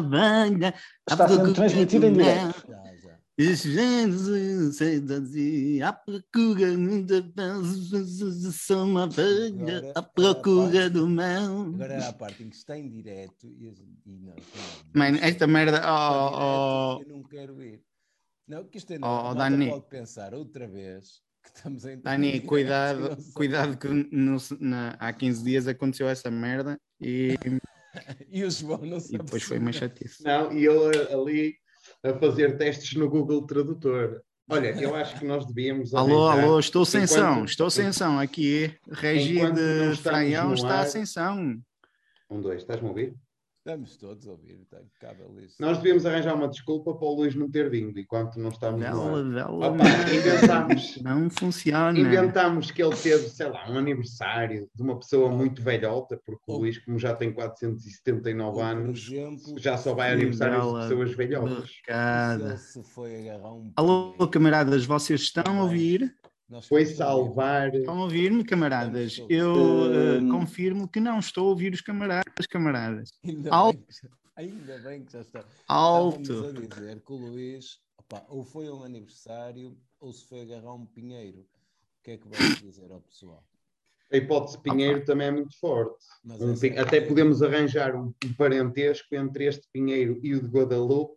abelha. 0.00 0.74
Está 1.08 1.28
sendo 1.28 1.54
transmitido 1.54 2.06
em 2.06 2.12
direto. 2.12 2.66
Já. 2.68 2.80
À 5.82 5.92
procura 5.94 6.66
sou 8.52 8.84
uma 8.84 9.04
Agora- 9.04 9.92
à 9.94 10.02
procura 10.02 10.90
do 10.90 11.08
mel. 11.08 11.62
Agora 11.74 11.94
era 11.94 12.08
a 12.08 12.12
parte 12.12 12.42
em 12.42 12.50
que 12.50 12.56
está 12.56 12.76
em 12.76 12.88
direto 12.90 13.46
e, 13.46 13.72
e 14.04 14.18
não. 14.18 14.34
Mano, 14.94 15.18
esta 15.22 15.46
merda. 15.46 15.80
Oh, 15.86 16.98
oh, 16.98 17.02
Eu 17.02 17.08
não 17.16 17.22
quero 17.22 17.62
ir. 17.62 17.80
Não, 18.46 18.64
que 18.64 18.76
isto 18.78 18.92
é 18.92 18.96
Oh, 18.96 19.00
não. 19.00 19.08
a 19.08 19.22
malta 19.22 19.38
Dani. 19.38 19.70
pode 19.70 19.86
pensar 19.88 20.34
outra 20.34 20.66
vez 20.68 21.22
que 21.42 21.56
estamos 21.56 21.84
em. 21.86 21.98
Dani, 22.00 22.32
direto, 22.32 22.46
cuidado, 22.46 23.16
cuidado 23.34 23.76
que 23.78 23.88
no- 23.88 24.36
na- 24.60 24.96
há 24.98 25.12
15 25.14 25.42
dias 25.42 25.66
aconteceu 25.66 26.08
essa 26.08 26.30
merda 26.30 26.78
e, 27.00 27.38
E 28.30 28.44
o 28.44 28.50
João 28.50 28.78
não 28.78 28.98
e 28.98 29.00
sabe. 29.00 29.18
depois 29.24 29.42
foi 29.42 29.58
uma 29.58 29.72
chatice. 29.72 30.22
Não, 30.22 30.52
e 30.52 30.64
eu 30.64 30.90
eh, 30.92 31.12
ali 31.12 31.54
a 32.04 32.14
fazer 32.18 32.56
testes 32.56 32.94
no 32.98 33.08
Google 33.08 33.44
Tradutor. 33.46 34.22
Olha, 34.48 34.68
eu 34.80 34.94
acho 34.94 35.18
que 35.18 35.24
nós 35.24 35.46
devíamos. 35.46 35.94
Alô, 35.94 36.28
alô, 36.28 36.58
estou 36.58 36.84
sem 36.84 37.04
enquanto- 37.04 37.18
som, 37.20 37.44
estou 37.44 37.70
sem 37.70 37.92
som 37.92 38.18
aqui. 38.18 38.74
Regi 38.90 39.34
de 39.52 39.96
Franhão 40.02 40.54
está 40.54 40.80
ar- 40.80 40.86
sem 40.88 41.06
som. 41.06 41.56
Um, 42.28 42.40
dois, 42.40 42.60
estás-me 42.62 42.86
a 42.86 42.90
ouvir? 42.90 43.14
Estamos 43.62 43.94
todos 43.98 44.26
a 44.26 44.30
ouvir, 44.30 44.58
está 44.62 44.78
impecável 44.80 45.38
isso. 45.38 45.56
Nós 45.60 45.76
devíamos 45.76 46.06
arranjar 46.06 46.34
uma 46.34 46.48
desculpa 46.48 46.94
para 46.94 47.06
o 47.06 47.14
Luís 47.14 47.34
não 47.34 47.50
ter 47.50 47.68
vindo 47.68 48.00
enquanto 48.00 48.40
não 48.40 48.48
estamos 48.48 48.80
no 48.80 48.86
Vela, 48.86 49.42
ar. 49.42 49.50
Opa, 49.50 49.84
inventámos, 50.14 50.96
não 51.04 51.28
funciona. 51.28 51.98
inventámos 51.98 52.70
que 52.70 52.82
ele 52.82 52.96
teve, 52.96 53.28
sei 53.28 53.50
lá, 53.50 53.70
um 53.70 53.76
aniversário 53.76 54.66
de 54.74 54.82
uma 54.82 54.98
pessoa 54.98 55.28
muito 55.30 55.60
velhota, 55.62 56.18
porque 56.24 56.42
o 56.48 56.52
Ou- 56.54 56.60
Luís, 56.60 56.78
como 56.78 56.98
já 56.98 57.14
tem 57.14 57.34
479 57.34 58.48
Ou, 58.48 58.54
por 58.54 58.62
anos, 58.64 59.06
exemplo, 59.12 59.58
já 59.58 59.76
só 59.76 59.92
vai 59.92 60.06
a 60.08 60.12
Sim, 60.12 60.16
aniversários 60.16 60.56
de 60.56 60.66
bela, 60.66 60.80
pessoas 60.88 61.14
velhotas. 61.14 61.70
um. 63.44 63.72
Alô, 63.76 64.14
camaradas, 64.32 64.86
vocês 64.86 65.20
estão 65.20 65.60
a 65.60 65.62
ouvir? 65.64 66.16
Foi 66.68 66.84
salvar. 66.84 67.72
Estão 67.74 67.98
a 67.98 68.02
ouvir-me, 68.04 68.42
camaradas? 68.44 69.22
Eu 69.28 69.52
Hum. 69.54 70.28
confirmo 70.30 70.88
que 70.88 70.98
não 70.98 71.18
estou 71.18 71.46
a 71.46 71.50
ouvir 71.50 71.72
os 71.72 71.80
camaradas, 71.80 72.46
camaradas. 72.48 73.10
Ainda, 73.24 73.50
Alto. 73.54 73.78
bem 73.78 73.86
que, 73.86 73.92
já- 74.02 74.08
ainda 74.36 74.78
bem 74.78 75.04
que 75.04 75.12
já 75.12 75.20
está. 75.20 75.44
Alto. 75.68 76.46
A 76.46 76.52
dizer 76.52 77.00
que 77.00 77.12
o 77.12 77.16
Luís, 77.16 77.78
opá, 77.98 78.24
ou 78.28 78.42
foi 78.44 78.68
um 78.68 78.82
aniversário 78.82 79.76
ou 80.00 80.12
se 80.12 80.26
foi 80.26 80.42
agarrar 80.42 80.74
um 80.74 80.86
pinheiro. 80.86 81.40
O 81.40 82.02
que 82.02 82.12
é 82.12 82.16
que 82.16 82.28
vais 82.28 82.60
dizer 82.60 82.90
ao 82.90 83.00
pessoal? 83.00 83.44
A 84.12 84.16
hipótese 84.16 84.58
Pinheiro 84.58 85.04
também 85.04 85.28
é 85.28 85.30
muito 85.30 85.56
forte. 85.60 86.04
Mas 86.24 86.40
Um 86.40 86.52
é 86.66 86.80
Até 86.80 87.00
que- 87.00 87.06
podemos 87.06 87.42
arranjar 87.42 87.94
um, 87.94 88.12
um 88.24 88.32
parentesco 88.36 89.14
entre 89.14 89.44
este 89.44 89.68
Pinheiro 89.72 90.18
e 90.24 90.34
o 90.34 90.40
de 90.40 90.48
Guadalupe 90.48 91.14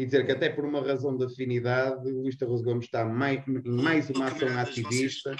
e 0.00 0.06
dizer 0.06 0.24
que 0.24 0.32
até 0.32 0.48
por 0.48 0.64
uma 0.64 0.80
razão 0.80 1.14
de 1.14 1.24
afinidade, 1.26 2.10
o 2.10 2.22
Luís 2.22 2.34
Tarroso 2.36 2.64
Gomes 2.64 2.86
está 2.86 3.04
mai- 3.04 3.44
em 3.46 3.70
mais 3.82 4.08
uma 4.08 4.28
ação 4.28 4.58
ativista. 4.58 5.36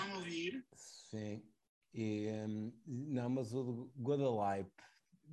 Sim. 1.11 1.43
E, 1.95 2.29
hum, 2.47 2.73
não, 2.87 3.31
mas 3.31 3.55
o 3.55 3.91
de 3.97 4.03
Guadalipe 4.03 4.71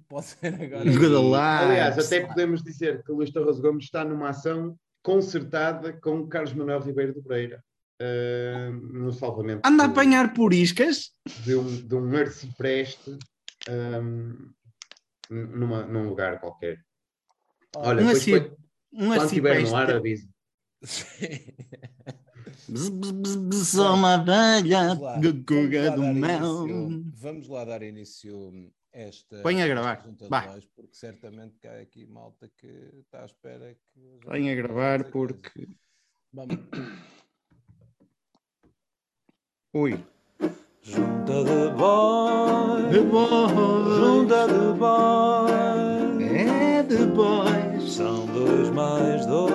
pode 0.07 0.27
ser 0.27 0.53
agora. 0.53 0.85
Guadalajara. 0.89 1.69
Aliás, 1.71 1.99
até 2.05 2.25
podemos 2.25 2.63
dizer 2.63 3.03
que 3.03 3.11
o 3.11 3.15
Luís 3.15 3.31
Tarroso 3.31 3.61
Gomes 3.61 3.83
está 3.83 4.05
numa 4.05 4.29
ação 4.29 4.79
concertada 5.03 5.91
com 5.91 6.19
o 6.21 6.27
Carlos 6.27 6.53
Manuel 6.53 6.79
Ribeiro 6.79 7.13
de 7.13 7.21
Breira. 7.21 7.61
ah, 8.01 8.71
no 8.71 9.11
salvamento 9.11 9.61
Anda 9.67 9.83
a 9.83 9.87
apanhar 9.87 10.33
por 10.33 10.53
iscas? 10.53 11.11
de 11.43 11.53
um, 11.55 11.65
de 11.85 11.95
um 11.95 12.15
arcipreste 12.15 13.17
ahm, 13.69 14.51
numa, 15.29 15.85
num 15.85 16.07
lugar 16.07 16.39
qualquer. 16.39 16.79
Olha, 17.75 18.01
Um 18.03 18.13
depois 18.13 18.51
Um 18.93 19.07
quando 19.07 19.25
estiver 19.25 19.57
arcipreste. 19.57 19.71
no 19.71 19.77
ar, 19.77 20.01
bzz, 22.69 23.47
bzz, 23.47 23.67
Sou 23.69 23.93
uma 23.93 24.17
lá, 24.17 25.19
guga 25.19 25.91
do 25.91 26.03
mel. 26.13 26.65
Vamos 27.15 27.47
lá 27.47 27.65
dar 27.65 27.81
início 27.83 28.71
a 28.93 28.99
esta. 28.99 29.41
Põe 29.41 29.61
a 29.61 29.67
gravar, 29.67 30.07
de 30.07 30.27
vai. 30.27 30.61
porque 30.75 30.93
certamente 30.95 31.57
cai 31.61 31.81
aqui 31.81 32.05
malta 32.05 32.49
que 32.57 32.67
está 32.99 33.23
à 33.23 33.25
espera 33.25 33.73
que. 33.93 34.19
Venha 34.29 34.55
não 34.55 34.61
gravar 34.61 35.03
porque. 35.11 35.67
Vamos. 36.33 36.57
Ui. 39.73 39.91
Junta 40.81 41.43
de 41.43 41.69
boys, 41.75 42.91
The 42.91 43.01
boys. 43.03 43.97
junta 43.99 44.47
de 44.47 44.79
boys, 44.79 46.31
É 46.31 46.83
The 46.83 47.05
Boys. 47.07 47.56
São 47.97 48.27
dois 48.27 48.69
mais 48.69 49.25
dois, 49.25 49.51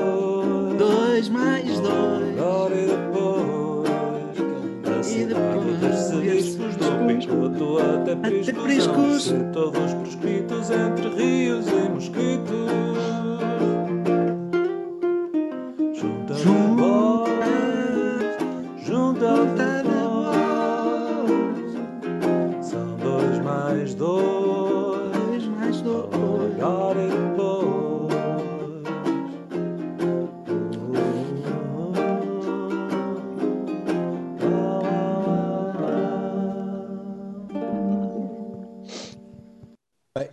Dois 0.76 1.28
mais 1.28 1.78
dois. 1.78 2.38
agora 2.38 2.75
e 2.75 2.86
depois. 2.86 4.98
A 4.98 5.03
cidade 5.04 5.75
dos 5.80 5.97
serviços 5.97 6.75
do 6.76 7.06
Picoto 7.06 7.78
até 7.78 8.16
Priscos, 8.16 8.62
Priscos. 8.64 9.25
se 9.26 9.38
todos 9.52 9.94
proscritos 9.94 10.70
entre 10.72 11.08
rios 11.10 11.66
e 11.69 11.88
mosquitos. 11.88 13.12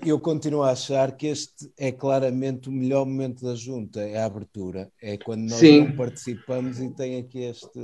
Eu 0.10 0.20
continuo 0.20 0.64
a 0.64 0.72
achar 0.72 1.12
que 1.16 1.28
este 1.28 1.72
é 1.78 1.92
claramente 1.92 2.68
o 2.68 2.72
melhor 2.72 3.06
momento 3.06 3.46
da 3.46 3.54
junta, 3.54 4.00
é 4.02 4.18
a 4.18 4.26
abertura. 4.26 4.90
É 5.02 5.18
quando 5.18 5.42
nós 5.42 5.60
Sim. 5.60 5.82
não 5.88 5.96
participamos 5.96 6.80
e 6.80 6.90
tem 6.90 7.20
aqui 7.20 7.44
este. 7.44 7.80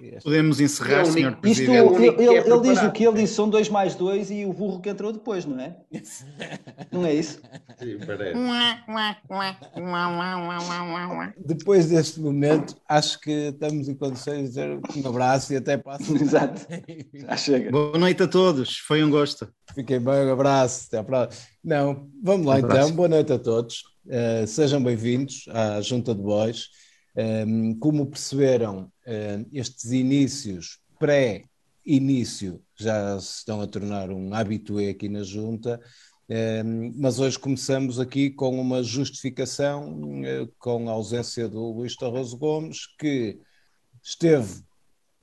este- 0.00 0.24
Podemos 0.24 0.58
encerrar, 0.58 1.00
É 1.00 1.02
o 1.02 1.06
senhor 1.06 1.32
único- 1.32 1.46
Isto, 1.46 1.64
Presidente. 1.66 1.76
É 1.76 1.82
o 1.82 1.96
ele, 1.96 2.06
é 2.06 2.38
ele- 2.38 2.50
ele 2.52 2.60
diz 2.62 2.82
o 2.82 2.92
que? 2.92 3.04
Ele 3.04 3.16
diz 3.20 3.30
são 3.30 3.50
dois 3.50 3.68
mais 3.68 3.94
dois 3.94 4.30
e 4.30 4.46
o 4.46 4.54
burro 4.54 4.80
que 4.80 4.88
entrou 4.88 5.12
depois, 5.12 5.44
não 5.44 5.60
é? 5.60 5.76
Não 6.90 7.04
é 7.04 7.12
isso? 7.14 7.40
Sim, 7.78 7.98
parece. 8.06 8.38
Depois 11.44 11.86
deste 11.88 12.20
momento, 12.20 12.74
acho 12.88 13.20
que 13.20 13.30
estamos 13.30 13.88
em 13.88 13.94
condições 13.94 14.36
de 14.42 14.48
dizer 14.48 14.78
um 15.04 15.08
abraço 15.08 15.52
e 15.52 15.56
até 15.56 15.76
passo. 15.76 16.04
Exato. 16.16 16.66
Já 17.14 17.36
chega. 17.36 17.70
Boa 17.70 17.98
noite 17.98 18.22
a 18.22 18.28
todos, 18.28 18.78
foi 18.78 19.02
um 19.04 19.10
gosto. 19.10 19.46
Fiquem 19.74 20.00
bem, 20.00 20.26
um 20.26 20.32
abraço, 20.32 20.86
até 20.86 20.98
à 20.98 21.04
próxima. 21.04 21.42
Não, 21.66 22.08
vamos 22.22 22.46
lá 22.46 22.54
Um 22.54 22.58
então, 22.58 22.92
boa 22.92 23.08
noite 23.08 23.32
a 23.32 23.40
todos. 23.40 23.82
Uh, 24.06 24.46
sejam 24.46 24.80
bem-vindos 24.80 25.46
à 25.48 25.80
Junta 25.80 26.14
de 26.14 26.22
Bois. 26.22 26.68
Um, 27.16 27.76
como 27.76 28.06
perceberam, 28.06 28.84
uh, 29.04 29.48
estes 29.52 29.90
inícios, 29.90 30.78
pré-início, 30.96 32.62
já 32.78 33.18
se 33.18 33.38
estão 33.38 33.60
a 33.60 33.66
tornar 33.66 34.12
um 34.12 34.32
habitué 34.32 34.90
aqui 34.90 35.08
na 35.08 35.24
Junta, 35.24 35.80
um, 36.64 36.92
mas 36.94 37.18
hoje 37.18 37.36
começamos 37.36 37.98
aqui 37.98 38.30
com 38.30 38.60
uma 38.60 38.80
justificação, 38.80 40.20
uh, 40.20 40.48
com 40.60 40.88
a 40.88 40.92
ausência 40.92 41.48
do 41.48 41.72
Luís 41.72 41.96
Torroso 41.96 42.38
Gomes, 42.38 42.86
que 42.96 43.40
esteve 44.00 44.62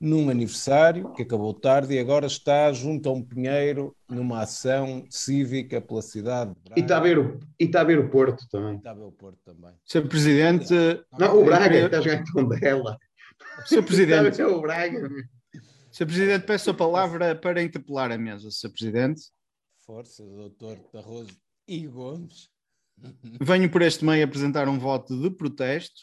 num 0.04 0.28
aniversário 0.28 1.10
que 1.14 1.22
acabou 1.22 1.54
tarde 1.54 1.94
e 1.94 1.98
agora 1.98 2.26
está 2.26 2.70
junto 2.74 3.08
a 3.08 3.12
um 3.12 3.22
pinheiro 3.22 3.96
numa 4.06 4.42
ação 4.42 5.06
cívica 5.08 5.80
pela 5.80 6.02
cidade 6.02 6.50
de 6.54 6.60
Braga. 6.60 6.80
E 6.80 6.82
está 6.82 6.98
a 6.98 7.00
ver 7.00 7.18
o, 7.18 7.40
e 7.58 7.64
está 7.64 7.80
a 7.80 7.84
ver 7.84 7.98
o 7.98 8.10
Porto 8.10 8.46
também. 8.50 8.76
Está 8.76 8.90
a 8.90 8.94
ver 8.94 9.04
o 9.04 9.12
Porto 9.12 9.38
também. 9.42 9.72
Senhor 9.82 10.06
Presidente, 10.06 10.74
Não, 11.18 11.40
o 11.40 11.44
Braga, 11.46 11.70
que 11.70 11.86
está 11.86 11.98
a 11.98 12.00
jogar 12.02 12.20
em 12.20 12.24
Tondela. 12.24 12.98
Senhor 13.64 13.64
Está 13.64 13.78
a 13.80 13.82
Presidente, 13.82 14.36
ver 14.36 14.46
o 14.46 14.60
Braga. 14.60 15.08
Senhor 15.90 16.06
Presidente, 16.06 16.46
peço 16.46 16.70
a 16.70 16.74
palavra 16.74 17.34
para 17.34 17.62
interpelar 17.62 18.12
a 18.12 18.18
mesa, 18.18 18.50
Senhor 18.50 18.72
Presidente. 18.72 19.22
Força, 19.86 20.22
doutor 20.22 20.76
Tarroso 20.92 21.34
e 21.66 21.86
Gomes. 21.86 22.50
Venho 23.40 23.70
por 23.70 23.80
este 23.80 24.04
meio 24.04 24.22
apresentar 24.22 24.68
um 24.68 24.78
voto 24.78 25.18
de 25.18 25.30
protesto, 25.30 26.02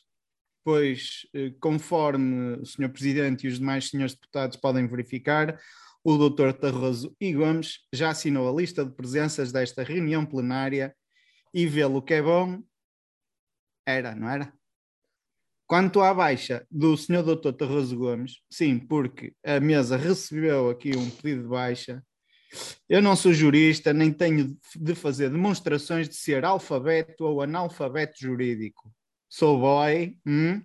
pois, 0.64 1.28
eh, 1.34 1.54
conforme 1.60 2.58
o 2.58 2.66
Sr. 2.66 2.90
Presidente 2.90 3.46
e 3.46 3.50
os 3.50 3.60
demais 3.60 3.90
senhores 3.90 4.14
deputados 4.14 4.58
podem 4.58 4.88
verificar, 4.88 5.60
o 6.04 6.18
Dr. 6.18 6.54
Tarroso 6.54 7.16
e 7.20 7.34
Gomes 7.34 7.80
já 7.94 8.10
assinou 8.10 8.50
a 8.50 8.60
lista 8.60 8.84
de 8.84 8.92
presenças 8.92 9.52
desta 9.52 9.84
reunião 9.84 10.26
plenária 10.26 10.96
e 11.54 11.68
vê-lo 11.68 12.02
que 12.02 12.16
é 12.16 12.22
bom, 12.22 12.62
era, 13.86 14.16
não 14.16 14.30
era? 14.30 14.54
Quanto 15.68 16.02
à 16.02 16.14
baixa 16.14 16.66
do 16.70 16.98
Sr. 16.98 17.24
Dr. 17.24 17.54
Tarroso 17.54 17.98
Gomes, 17.98 18.42
sim, 18.50 18.78
porque 18.80 19.34
a 19.44 19.60
mesa 19.60 19.96
recebeu 19.96 20.70
aqui 20.70 20.96
um 20.96 21.10
pedido 21.10 21.44
de 21.44 21.48
baixa 21.48 22.04
Eu 22.90 23.02
não 23.02 23.16
sou 23.16 23.34
jurista, 23.34 23.94
nem 23.94 24.12
tenho 24.12 24.58
de 24.76 24.96
fazer 24.96 25.30
demonstrações 25.30 26.10
de 26.10 26.16
ser 26.16 26.44
alfabeto 26.44 27.24
ou 27.24 27.42
analfabeto 27.42 28.20
jurídico. 28.20 28.92
Sou 29.34 29.58
boy, 29.58 30.18
hum? 30.28 30.62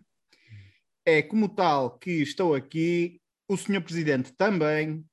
é 1.05 1.23
como 1.23 1.49
tal 1.49 1.97
que 2.01 2.11
estou 2.11 2.53
aqui, 2.53 3.21
o 3.49 3.57
senhor 3.57 3.81
Presidente 3.81 4.33
também, 4.33 5.05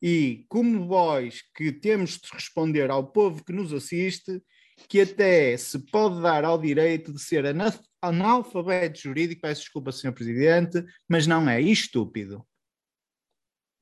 e 0.00 0.46
como 0.48 0.86
boys 0.86 1.42
que 1.54 1.70
temos 1.70 2.12
de 2.12 2.26
responder 2.32 2.90
ao 2.90 3.06
povo 3.06 3.44
que 3.44 3.52
nos 3.52 3.70
assiste, 3.70 4.42
que 4.88 5.02
até 5.02 5.54
se 5.58 5.78
pode 5.90 6.22
dar 6.22 6.42
ao 6.46 6.58
direito 6.58 7.12
de 7.12 7.20
ser 7.20 7.44
ana- 7.44 7.78
analfabeto 8.00 8.98
jurídico, 8.98 9.42
peço 9.42 9.60
desculpa, 9.60 9.92
senhor 9.92 10.14
Presidente, 10.14 10.82
mas 11.06 11.26
não 11.26 11.46
é 11.50 11.60
estúpido. 11.60 12.42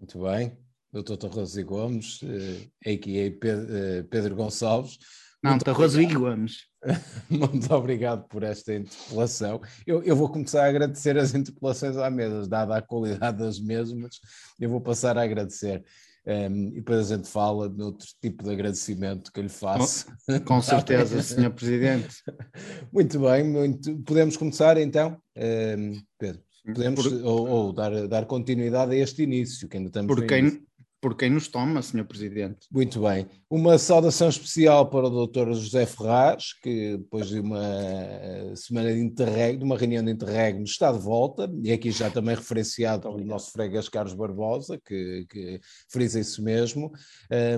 Muito 0.01 0.21
bem. 0.23 0.59
Doutor 0.93 1.17
Torroso 1.17 1.61
e 1.61 1.63
Gomes, 1.63 2.19
eh, 2.25 2.93
a.k.a. 2.95 3.31
Pe- 3.39 3.49
eh, 3.49 4.03
Pedro 4.11 4.35
Gonçalves. 4.35 4.99
Não, 5.43 5.53
Muito 5.53 6.01
e 6.01 6.07
Gomes. 6.07 6.67
Muito 7.31 7.75
obrigado 7.75 8.29
por 8.29 8.43
esta 8.43 8.75
interpelação. 8.75 9.61
Eu, 9.87 10.03
eu 10.03 10.15
vou 10.15 10.29
começar 10.29 10.65
a 10.65 10.69
agradecer 10.69 11.17
as 11.17 11.35
interpelações 11.35 11.97
à 11.97 12.11
mesa, 12.11 12.47
dada 12.47 12.77
a 12.77 12.83
qualidade 12.83 13.39
das 13.39 13.59
mesmas, 13.59 14.21
eu 14.59 14.69
vou 14.69 14.81
passar 14.81 15.17
a 15.17 15.23
agradecer. 15.23 15.83
Um, 16.27 16.69
e 16.69 16.75
depois 16.75 17.11
a 17.11 17.17
gente 17.17 17.29
fala 17.29 17.69
de 17.71 17.83
outro 17.83 18.07
tipo 18.21 18.45
de 18.45 18.51
agradecimento 18.51 19.33
que 19.33 19.41
eu 19.41 19.45
lhe 19.45 19.49
faço. 19.49 20.07
Com 20.45 20.61
certeza, 20.61 21.23
senhor 21.23 21.51
Presidente. 21.53 22.15
Muito 22.93 23.19
bem, 23.19 23.45
muito... 23.45 23.97
podemos 24.03 24.37
começar 24.37 24.77
então, 24.77 25.17
um, 25.37 25.99
Pedro? 26.19 26.43
Podemos 26.67 27.09
Por- 27.09 27.25
ou, 27.25 27.49
ou 27.49 27.73
dar, 27.73 28.07
dar 28.07 28.27
continuidade 28.27 28.93
a 28.93 28.99
este 28.99 29.23
início, 29.23 29.67
que 29.67 29.79
ainda 29.79 29.89
estamos 29.89 30.15
Por 30.15 30.23
no 30.23 30.37
início. 30.37 30.63
Por 31.01 31.17
quem 31.17 31.31
nos 31.31 31.49
toma, 31.49 31.81
senhor 31.81 32.05
Presidente. 32.05 32.67
Muito 32.71 33.01
bem. 33.01 33.27
Uma 33.49 33.79
saudação 33.79 34.29
especial 34.29 34.89
para 34.91 35.07
o 35.07 35.27
Dr. 35.27 35.53
José 35.53 35.87
Ferraz, 35.87 36.53
que 36.63 36.99
depois 36.99 37.29
de 37.29 37.41
uma 37.41 37.65
eh, 37.65 38.53
semana 38.55 38.93
de 38.93 39.01
interregno, 39.01 39.59
de 39.61 39.65
uma 39.65 39.79
reunião 39.79 40.05
de 40.05 40.13
interregno, 40.13 40.63
está 40.63 40.93
de 40.93 40.99
volta, 40.99 41.51
e 41.63 41.73
aqui 41.73 41.91
já 41.91 42.11
também 42.11 42.35
referenciado 42.35 43.03
pelo 43.03 43.25
nosso 43.25 43.51
freguês 43.51 43.89
Carlos 43.89 44.15
Barbosa, 44.15 44.79
que, 44.85 45.27
que 45.31 45.61
frisa 45.89 46.21
isso 46.21 46.43
mesmo. 46.43 46.93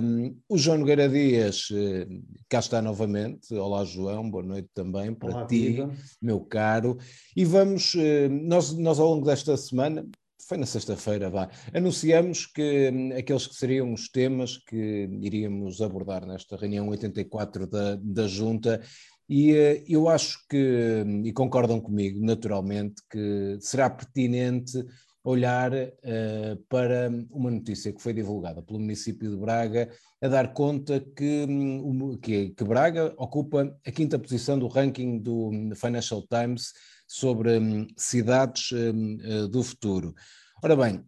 Um, 0.01 0.35
o 0.47 0.57
João 0.57 0.77
Nogueira 0.77 1.09
Dias, 1.09 1.67
eh, 1.73 2.07
cá 2.47 2.59
está 2.59 2.81
novamente. 2.81 3.53
Olá, 3.53 3.83
João, 3.83 4.29
boa 4.29 4.43
noite 4.43 4.69
também 4.73 5.13
para 5.13 5.29
Olá, 5.33 5.45
ti 5.45 5.67
vida. 5.67 5.91
meu 6.21 6.39
caro. 6.39 6.97
E 7.35 7.43
vamos, 7.43 7.93
eh, 7.95 8.29
nós, 8.29 8.71
nós 8.77 8.99
ao 8.99 9.09
longo 9.09 9.25
desta 9.25 9.57
semana, 9.57 10.07
foi 10.47 10.57
na 10.57 10.65
sexta-feira, 10.65 11.29
vá, 11.29 11.49
anunciamos 11.73 12.45
que 12.45 12.89
hum, 12.91 13.11
aqueles 13.17 13.47
que 13.47 13.55
seriam 13.55 13.93
os 13.93 14.09
temas 14.09 14.57
que 14.57 15.09
iríamos 15.21 15.81
abordar 15.81 16.25
nesta 16.25 16.57
reunião 16.57 16.89
84 16.89 17.67
da, 17.67 17.95
da 18.01 18.27
Junta. 18.27 18.81
E 19.29 19.53
eh, 19.53 19.83
eu 19.87 20.09
acho 20.09 20.39
que, 20.49 21.03
hum, 21.05 21.25
e 21.25 21.31
concordam 21.31 21.79
comigo, 21.79 22.23
naturalmente, 22.25 23.01
que 23.09 23.57
será 23.61 23.89
pertinente 23.89 24.83
olhar 25.23 25.71
eh, 25.73 26.57
para 26.67 27.09
uma 27.31 27.49
notícia 27.49 27.93
que 27.93 28.01
foi 28.01 28.13
divulgada 28.13 28.61
pelo 28.61 28.79
município 28.79 29.29
de 29.29 29.37
Braga, 29.37 29.89
a 30.21 30.27
dar 30.27 30.53
conta 30.53 30.99
que, 30.99 31.45
hum, 31.47 32.17
que, 32.21 32.49
que 32.49 32.63
Braga 32.63 33.13
ocupa 33.17 33.73
a 33.85 33.91
quinta 33.91 34.19
posição 34.19 34.59
do 34.59 34.67
ranking 34.67 35.19
do 35.19 35.51
Financial 35.75 36.21
Times 36.27 36.73
sobre 37.13 37.59
hum, 37.59 37.87
cidades 37.95 38.71
hum, 38.71 39.19
eh, 39.21 39.47
do 39.47 39.61
futuro. 39.61 40.15
Ora 40.63 40.75
bem, 40.75 41.05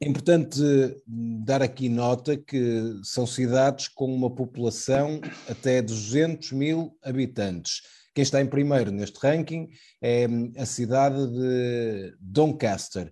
é 0.00 0.06
importante 0.06 0.62
hum, 1.08 1.42
dar 1.44 1.60
aqui 1.62 1.88
nota 1.88 2.36
que 2.36 3.00
são 3.02 3.26
cidades 3.26 3.88
com 3.88 4.04
uma 4.14 4.32
população 4.32 5.20
até 5.48 5.82
200 5.82 6.52
mil 6.52 6.96
habitantes. 7.02 7.82
Quem 8.14 8.22
está 8.22 8.40
em 8.40 8.46
primeiro 8.46 8.92
neste 8.92 9.18
ranking 9.18 9.68
é 10.00 10.28
a 10.56 10.64
cidade 10.64 11.26
de 11.26 12.16
Doncaster. 12.20 13.10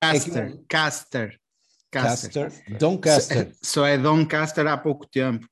Caster, 0.00 0.58
Caster, 0.66 1.38
Caster. 1.90 2.50
Caster, 2.50 2.78
Doncaster. 2.78 3.52
Só 3.62 3.84
é 3.84 3.98
Doncaster 3.98 4.66
há 4.66 4.78
pouco 4.78 5.06
tempo. 5.06 5.46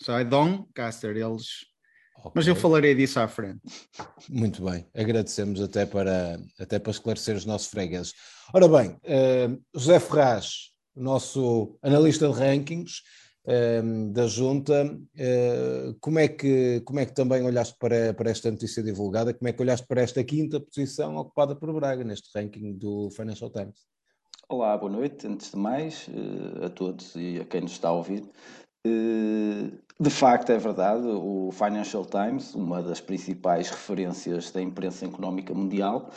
Só 0.00 0.18
é 0.18 0.24
Doncaster, 0.24 1.14
eles. 1.14 1.69
Mas 2.34 2.46
eu 2.46 2.54
falarei 2.54 2.94
disso 2.94 3.18
à 3.20 3.28
frente. 3.28 3.60
Muito 4.28 4.64
bem, 4.64 4.86
agradecemos 4.94 5.60
até 5.60 5.86
para, 5.86 6.40
até 6.58 6.78
para 6.78 6.90
esclarecer 6.90 7.36
os 7.36 7.44
nossos 7.44 7.68
fregueses. 7.68 8.12
Ora 8.52 8.68
bem, 8.68 8.96
eh, 9.04 9.48
José 9.74 10.00
Ferraz, 10.00 10.70
nosso 10.94 11.78
analista 11.82 12.28
de 12.28 12.34
rankings 12.34 13.02
eh, 13.46 13.82
da 14.12 14.26
Junta, 14.26 14.98
eh, 15.16 15.94
como, 16.00 16.18
é 16.18 16.28
que, 16.28 16.80
como 16.80 17.00
é 17.00 17.06
que 17.06 17.14
também 17.14 17.42
olhaste 17.42 17.76
para, 17.78 18.12
para 18.12 18.30
esta 18.30 18.50
notícia 18.50 18.82
divulgada? 18.82 19.32
Como 19.32 19.48
é 19.48 19.52
que 19.52 19.62
olhaste 19.62 19.86
para 19.86 20.02
esta 20.02 20.22
quinta 20.24 20.60
posição 20.60 21.16
ocupada 21.16 21.54
por 21.54 21.72
Braga 21.72 22.04
neste 22.04 22.28
ranking 22.34 22.76
do 22.76 23.10
Financial 23.10 23.50
Times? 23.50 23.88
Olá, 24.48 24.76
boa 24.76 24.90
noite, 24.90 25.28
antes 25.28 25.52
de 25.52 25.56
mais, 25.56 26.08
a 26.60 26.68
todos 26.70 27.14
e 27.14 27.38
a 27.40 27.44
quem 27.44 27.60
nos 27.60 27.72
está 27.72 27.88
a 27.88 27.92
ouvir. 27.92 28.28
Eh, 28.84 29.70
De 30.00 30.08
facto, 30.08 30.50
é 30.50 30.56
verdade, 30.56 31.06
o 31.06 31.50
Financial 31.52 32.06
Times, 32.06 32.54
uma 32.54 32.82
das 32.82 33.02
principais 33.02 33.68
referências 33.68 34.50
da 34.50 34.62
imprensa 34.62 35.04
económica 35.04 35.52
mundial, 35.52 36.08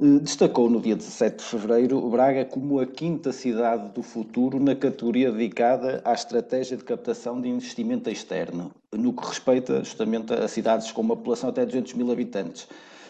eh, 0.00 0.20
destacou 0.20 0.70
no 0.70 0.80
dia 0.80 0.94
17 0.94 1.38
de 1.38 1.42
fevereiro 1.44 2.00
Braga 2.10 2.44
como 2.44 2.78
a 2.78 2.86
quinta 2.86 3.32
cidade 3.32 3.88
do 3.92 4.02
futuro 4.04 4.60
na 4.60 4.76
categoria 4.76 5.32
dedicada 5.32 6.00
à 6.04 6.12
estratégia 6.12 6.76
de 6.76 6.84
captação 6.84 7.40
de 7.40 7.48
investimento 7.48 8.08
externo, 8.08 8.70
no 8.92 9.12
que 9.12 9.26
respeita 9.26 9.82
justamente 9.82 10.32
a 10.32 10.46
cidades 10.46 10.92
com 10.92 11.00
uma 11.02 11.16
população 11.16 11.50
até 11.50 11.66
200 11.66 11.94
mil 11.94 12.12
habitantes. 12.12 12.68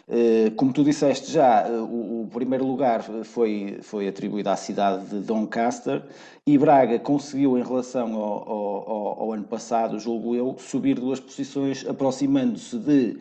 Eh, 0.09 0.51
Como 0.57 0.73
tu 0.73 0.85
disseste 0.85 1.33
já, 1.33 1.67
eh, 1.67 1.79
o, 1.81 2.29
primeiro 2.33 2.67
lugar 2.67 3.03
foi, 3.25 3.79
foi 3.83 4.07
atribuído 4.09 4.51
à 4.51 4.57
cidade 4.57 5.07
de 5.07 5.21
Doncaster 5.21 6.03
e 6.47 6.59
Braga 6.59 6.99
conseguiu, 6.99 7.57
em 7.59 7.63
relação 7.63 8.15
ao, 8.15 8.49
ao- 8.51 9.23
ao- 9.23 9.33
ano 9.33 9.45
passado, 9.45 9.99
julgo 9.99 10.35
eu, 10.35 10.57
subir 10.59 10.99
duas 11.01 11.21
posições, 11.21 11.87
aproximando-se 11.89 12.77
de 12.79 13.19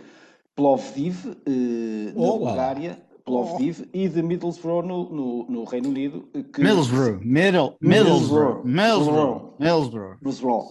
Plovdiv, 0.56 1.16
eh, 1.46 2.12
na 2.14 2.22
Olá. 2.22 2.38
Bulgária, 2.52 2.98
Plovdiv, 3.26 3.86
e 3.94 4.10
de 4.10 4.22
Middlesbrough, 4.22 4.86
no, 4.86 5.10
no, 5.10 5.46
no 5.50 5.64
Reino 5.64 5.88
Unido. 5.90 6.28
eh, 6.34 6.44
que- 6.44 6.62
Middlesbrough, 6.62 7.20
Middle, 7.24 7.76
Middlesbrough, 7.80 8.62
Middlesbrough, 8.66 8.66
Middlesbrough. 8.66 9.54
Middlesbrough, 9.58 10.16
Middlesbrough. 10.22 10.66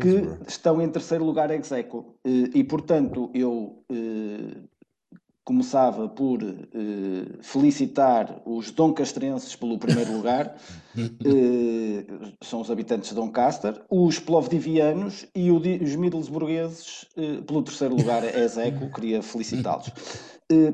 que 0.00 0.48
estão 0.48 0.80
em 0.80 0.88
terceiro 0.88 1.24
lugar 1.24 1.50
ex 1.50 1.70
aequo. 1.72 2.14
Eh, 2.24 2.50
E, 2.54 2.64
portanto, 2.64 3.30
eu 3.34 3.82
eh, 3.92 4.56
começava 5.48 6.06
por 6.06 6.42
eh, 6.42 7.38
felicitar 7.40 8.42
os 8.44 8.70
doncastrenses 8.70 9.56
pelo 9.56 9.78
primeiro 9.78 10.12
lugar, 10.12 10.54
eh, 10.94 12.04
são 12.42 12.60
os 12.60 12.70
habitantes 12.70 13.08
de 13.08 13.14
Doncaster, 13.14 13.80
os 13.88 14.18
plovdivianos 14.18 15.24
e 15.34 15.50
o 15.50 15.56
os 15.56 15.96
middlesburgueses 15.96 17.06
eh, 17.16 17.40
pelo 17.46 17.62
terceiro 17.62 17.96
lugar 17.96 18.22
ex 18.24 18.58
aequo, 18.58 18.92
queria 18.92 19.22
felicitá-los. 19.22 19.90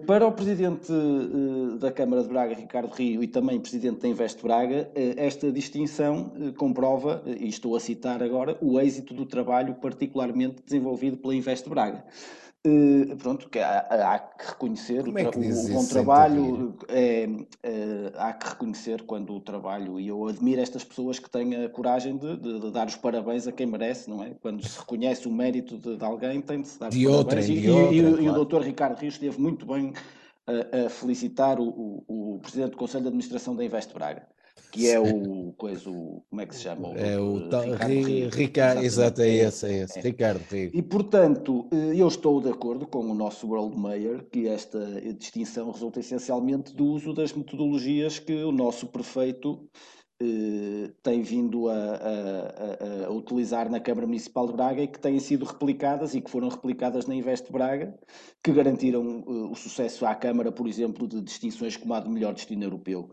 Para 0.06 0.24
o 0.24 0.30
presidente 0.30 0.86
da 1.80 1.90
Câmara 1.90 2.22
de 2.22 2.28
Braga, 2.28 2.54
Ricardo 2.54 2.92
Rio, 2.92 3.24
e 3.24 3.26
também 3.26 3.58
presidente 3.58 4.02
da 4.02 4.08
Invest 4.08 4.40
Braga, 4.40 4.88
esta 4.94 5.50
distinção 5.50 6.32
comprova, 6.56 7.24
e 7.26 7.48
estou 7.48 7.74
a 7.74 7.80
citar 7.80 8.22
agora, 8.22 8.56
o 8.60 8.78
êxito 8.78 9.12
do 9.12 9.26
trabalho 9.26 9.74
particularmente 9.74 10.62
desenvolvido 10.64 11.16
pela 11.16 11.34
Invest 11.34 11.68
Braga. 11.68 12.04
Eh, 12.74 13.14
pronto, 13.16 13.50
que 13.50 13.58
há, 13.58 13.80
há 14.14 14.18
que 14.18 14.46
reconhecer 14.46 15.00
o, 15.00 15.04
Como 15.04 15.18
é 15.18 15.24
que 15.26 15.38
o- 15.38 15.42
o 15.42 15.68
bom 15.74 15.84
trabalho, 15.86 16.74
é, 16.88 17.28
é, 17.62 18.12
há 18.16 18.32
que 18.32 18.48
reconhecer 18.48 19.02
quando 19.02 19.34
o 19.34 19.40
trabalho, 19.40 20.00
e 20.00 20.08
eu 20.08 20.26
admiro 20.26 20.62
estas 20.62 20.82
pessoas 20.82 21.18
que 21.18 21.28
têm 21.28 21.62
a 21.62 21.68
coragem 21.68 22.16
de, 22.16 22.38
de- 22.38 22.60
de 22.60 22.70
dar 22.70 22.86
os 22.86 22.96
parabéns 22.96 23.46
a 23.46 23.52
quem 23.52 23.66
merece, 23.66 24.08
não 24.08 24.24
é? 24.24 24.30
Quando 24.40 24.66
se 24.66 24.78
reconhece 24.78 25.28
o 25.28 25.30
mérito 25.30 25.76
de, 25.76 25.98
de 25.98 26.04
alguém, 26.06 26.40
tem 26.40 26.62
de 26.62 26.68
se 26.68 26.80
dar 26.80 26.88
os 26.88 26.94
De 26.94 27.04
parabéns. 27.04 27.26
outrem, 27.26 27.44
e, 27.44 27.60
de 27.60 27.66
e- 27.66 27.68
e 27.68 27.70
outrem, 27.70 28.00
o- 28.00 28.08
e 28.08 28.10
o 28.12 28.16
claro. 28.16 28.34
doutor 28.34 28.62
Ricardo 28.62 28.98
Rios 28.98 29.14
esteve 29.14 29.38
muito 29.38 29.66
bem 29.66 29.92
a, 30.46 30.86
a 30.86 30.88
felicitar 30.88 31.60
o, 31.60 31.68
o- 31.68 32.34
o 32.36 32.38
presidente 32.40 32.70
do 32.70 32.76
Conselho 32.78 33.02
de 33.02 33.08
Administração 33.08 33.54
da 33.54 33.62
Invest 33.62 33.92
Braga, 33.92 34.26
que 34.70 34.88
é 34.88 34.98
o, 34.98 35.52
coisa, 35.56 35.88
o 35.90 36.24
como 36.28 36.40
é 36.40 36.46
que 36.46 36.54
se 36.54 36.62
chama? 36.62 36.88
É 36.96 37.18
o 37.18 37.40
doutor 37.40 37.48
tal, 37.48 37.62
Ricardo. 37.72 38.28
Ricardo, 38.30 38.82
exato, 38.82 39.22
é 39.22 39.28
Exatamente, 39.28 39.44
esse, 39.46 39.66
é 39.66 39.72
esse, 39.82 39.98
é. 39.98 40.02
Ricardo 40.02 40.42
Rio. 40.50 40.70
E, 40.74 40.82
portanto, 40.82 41.68
eh, 41.72 41.94
eu 41.96 42.08
estou 42.08 42.40
de 42.40 42.48
acordo 42.50 42.86
com 42.86 42.98
o 43.04 43.14
nosso 43.14 43.46
World 43.48 43.76
Mayor 43.78 44.24
que 44.30 44.48
esta 44.48 45.00
distinção 45.16 45.70
resulta 45.70 46.00
essencialmente 46.00 46.74
do 46.74 46.86
uso 46.86 47.12
das 47.14 47.32
metodologias 47.32 48.18
que 48.18 48.32
o 48.42 48.50
nosso 48.52 48.88
prefeito 48.88 49.68
eh, 50.20 50.92
tem 51.02 51.22
vindo 51.22 51.68
a, 51.68 51.74
a- 51.74 53.04
a- 53.04 53.06
a 53.06 53.10
utilizar 53.10 53.68
na 53.70 53.80
Câmara 53.80 54.06
Municipal 54.06 54.46
de 54.46 54.52
Braga 54.54 54.82
e 54.82 54.88
que 54.88 54.98
têm 55.00 55.18
sido 55.18 55.44
replicadas 55.44 56.14
e 56.14 56.20
que 56.20 56.30
foram 56.30 56.48
replicadas 56.48 57.06
na 57.06 57.14
Invest 57.14 57.50
Braga, 57.52 57.94
que 58.42 58.52
garantiram 58.52 59.24
eh, 59.26 59.50
o 59.50 59.54
sucesso 59.54 60.06
à 60.06 60.14
Câmara, 60.14 60.52
por 60.52 60.68
exemplo, 60.68 61.06
de 61.08 61.20
distinções 61.20 61.76
como 61.76 61.94
a 61.94 62.00
de 62.00 62.08
melhor 62.10 62.32
destino 62.34 62.62
europeu. 62.64 63.10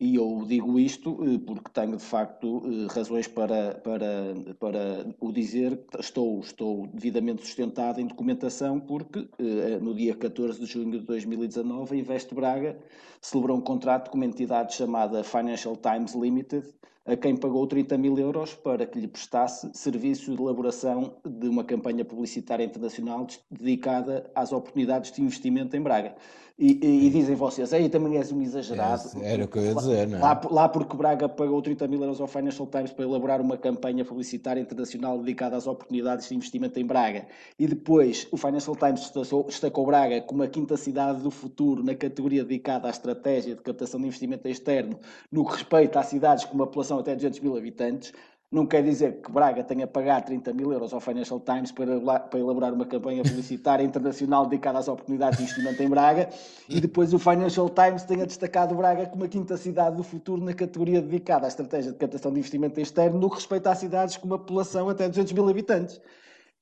E 0.00 0.16
eu 0.16 0.44
digo 0.46 0.78
isto 0.78 1.16
eh, 1.24 1.38
porque 1.38 1.70
tenho 1.72 1.96
de 1.96 2.02
facto 2.02 2.62
eh, 2.66 2.92
razões 2.92 3.28
para, 3.28 3.74
para, 3.76 4.34
para 4.58 5.06
o 5.20 5.32
dizer. 5.32 5.80
Estou, 5.98 6.40
estou 6.40 6.88
devidamente 6.88 7.42
sustentado 7.42 8.00
em 8.00 8.06
documentação, 8.06 8.80
porque 8.80 9.28
eh, 9.38 9.78
no 9.80 9.94
dia 9.94 10.14
14 10.16 10.58
de 10.58 10.66
junho 10.66 10.98
de 10.98 11.06
2019 11.06 11.94
a 11.94 11.98
Invest 11.98 12.34
Braga 12.34 12.76
celebrou 13.20 13.56
um 13.56 13.60
contrato 13.60 14.10
com 14.10 14.16
uma 14.16 14.26
entidade 14.26 14.74
chamada 14.74 15.22
Financial 15.22 15.76
Times 15.76 16.14
Limited, 16.14 16.66
a 17.06 17.16
quem 17.16 17.36
pagou 17.36 17.66
30 17.66 17.96
mil 17.96 18.18
euros 18.18 18.54
para 18.54 18.86
que 18.86 18.98
lhe 18.98 19.06
prestasse 19.06 19.70
serviço 19.74 20.34
de 20.34 20.42
elaboração 20.42 21.18
de 21.24 21.48
uma 21.48 21.62
campanha 21.62 22.04
publicitária 22.04 22.64
internacional 22.64 23.26
dedicada 23.50 24.28
às 24.34 24.52
oportunidades 24.52 25.12
de 25.12 25.22
investimento 25.22 25.76
em 25.76 25.82
Braga. 25.82 26.16
E, 26.56 26.78
e, 26.86 27.06
e 27.06 27.10
dizem 27.10 27.34
vocês, 27.34 27.72
aí 27.72 27.88
também 27.88 28.16
és 28.16 28.30
um 28.30 28.40
exagerado. 28.40 29.02
É, 29.20 29.32
era 29.32 29.44
o 29.44 29.48
que 29.48 29.58
eu 29.58 29.64
ia 29.64 29.74
dizer, 29.74 30.06
não 30.06 30.18
é? 30.18 30.20
Lá, 30.20 30.40
lá 30.48 30.68
porque 30.68 30.96
Braga 30.96 31.28
pagou 31.28 31.60
30 31.60 31.88
mil 31.88 32.00
euros 32.00 32.20
ao 32.20 32.28
Financial 32.28 32.64
Times 32.68 32.92
para 32.92 33.04
elaborar 33.04 33.40
uma 33.40 33.56
campanha 33.56 34.04
publicitária 34.04 34.60
internacional 34.60 35.18
dedicada 35.18 35.56
às 35.56 35.66
oportunidades 35.66 36.28
de 36.28 36.36
investimento 36.36 36.78
em 36.78 36.86
Braga. 36.86 37.26
E 37.58 37.66
depois 37.66 38.28
o 38.30 38.36
Financial 38.36 38.76
Times 38.76 39.00
destacou, 39.00 39.42
destacou 39.42 39.84
Braga 39.84 40.20
como 40.20 40.44
a 40.44 40.46
quinta 40.46 40.76
cidade 40.76 41.22
do 41.22 41.30
futuro 41.30 41.82
na 41.82 41.96
categoria 41.96 42.44
dedicada 42.44 42.86
à 42.86 42.90
estratégia 42.90 43.56
de 43.56 43.60
captação 43.60 43.98
de 43.98 44.06
investimento 44.06 44.46
externo 44.46 45.00
no 45.32 45.44
que 45.44 45.54
respeita 45.54 45.98
a 45.98 46.04
cidades 46.04 46.44
com 46.44 46.54
uma 46.54 46.66
população 46.66 47.00
até 47.00 47.16
200 47.16 47.40
mil 47.40 47.56
habitantes. 47.56 48.12
Não 48.54 48.64
quer 48.64 48.84
dizer 48.84 49.20
que 49.20 49.32
Braga 49.32 49.64
tenha 49.64 49.84
pagado 49.84 50.26
30 50.26 50.52
mil 50.52 50.72
euros 50.72 50.92
ao 50.92 51.00
Financial 51.00 51.40
Times 51.40 51.72
para, 51.72 51.98
para 52.20 52.38
elaborar 52.38 52.72
uma 52.72 52.86
campanha 52.86 53.20
publicitária 53.24 53.82
internacional 53.82 54.46
dedicada 54.46 54.78
às 54.78 54.86
oportunidades 54.86 55.38
de 55.38 55.42
investimento 55.42 55.82
em 55.82 55.88
Braga 55.88 56.28
e 56.68 56.80
depois 56.80 57.12
o 57.12 57.18
Financial 57.18 57.68
Times 57.68 58.04
tenha 58.04 58.24
destacado 58.24 58.76
Braga 58.76 59.06
como 59.06 59.24
a 59.24 59.28
quinta 59.28 59.56
cidade 59.56 59.96
do 59.96 60.04
futuro 60.04 60.40
na 60.40 60.54
categoria 60.54 61.02
dedicada 61.02 61.46
à 61.46 61.48
estratégia 61.48 61.90
de 61.90 61.98
captação 61.98 62.32
de 62.32 62.38
investimento 62.38 62.78
externo 62.78 63.18
no 63.18 63.28
que 63.28 63.34
respeita 63.34 63.72
a 63.72 63.74
cidades 63.74 64.16
com 64.16 64.28
uma 64.28 64.38
população 64.38 64.88
até 64.88 65.08
200 65.08 65.32
mil 65.32 65.48
habitantes. 65.48 66.00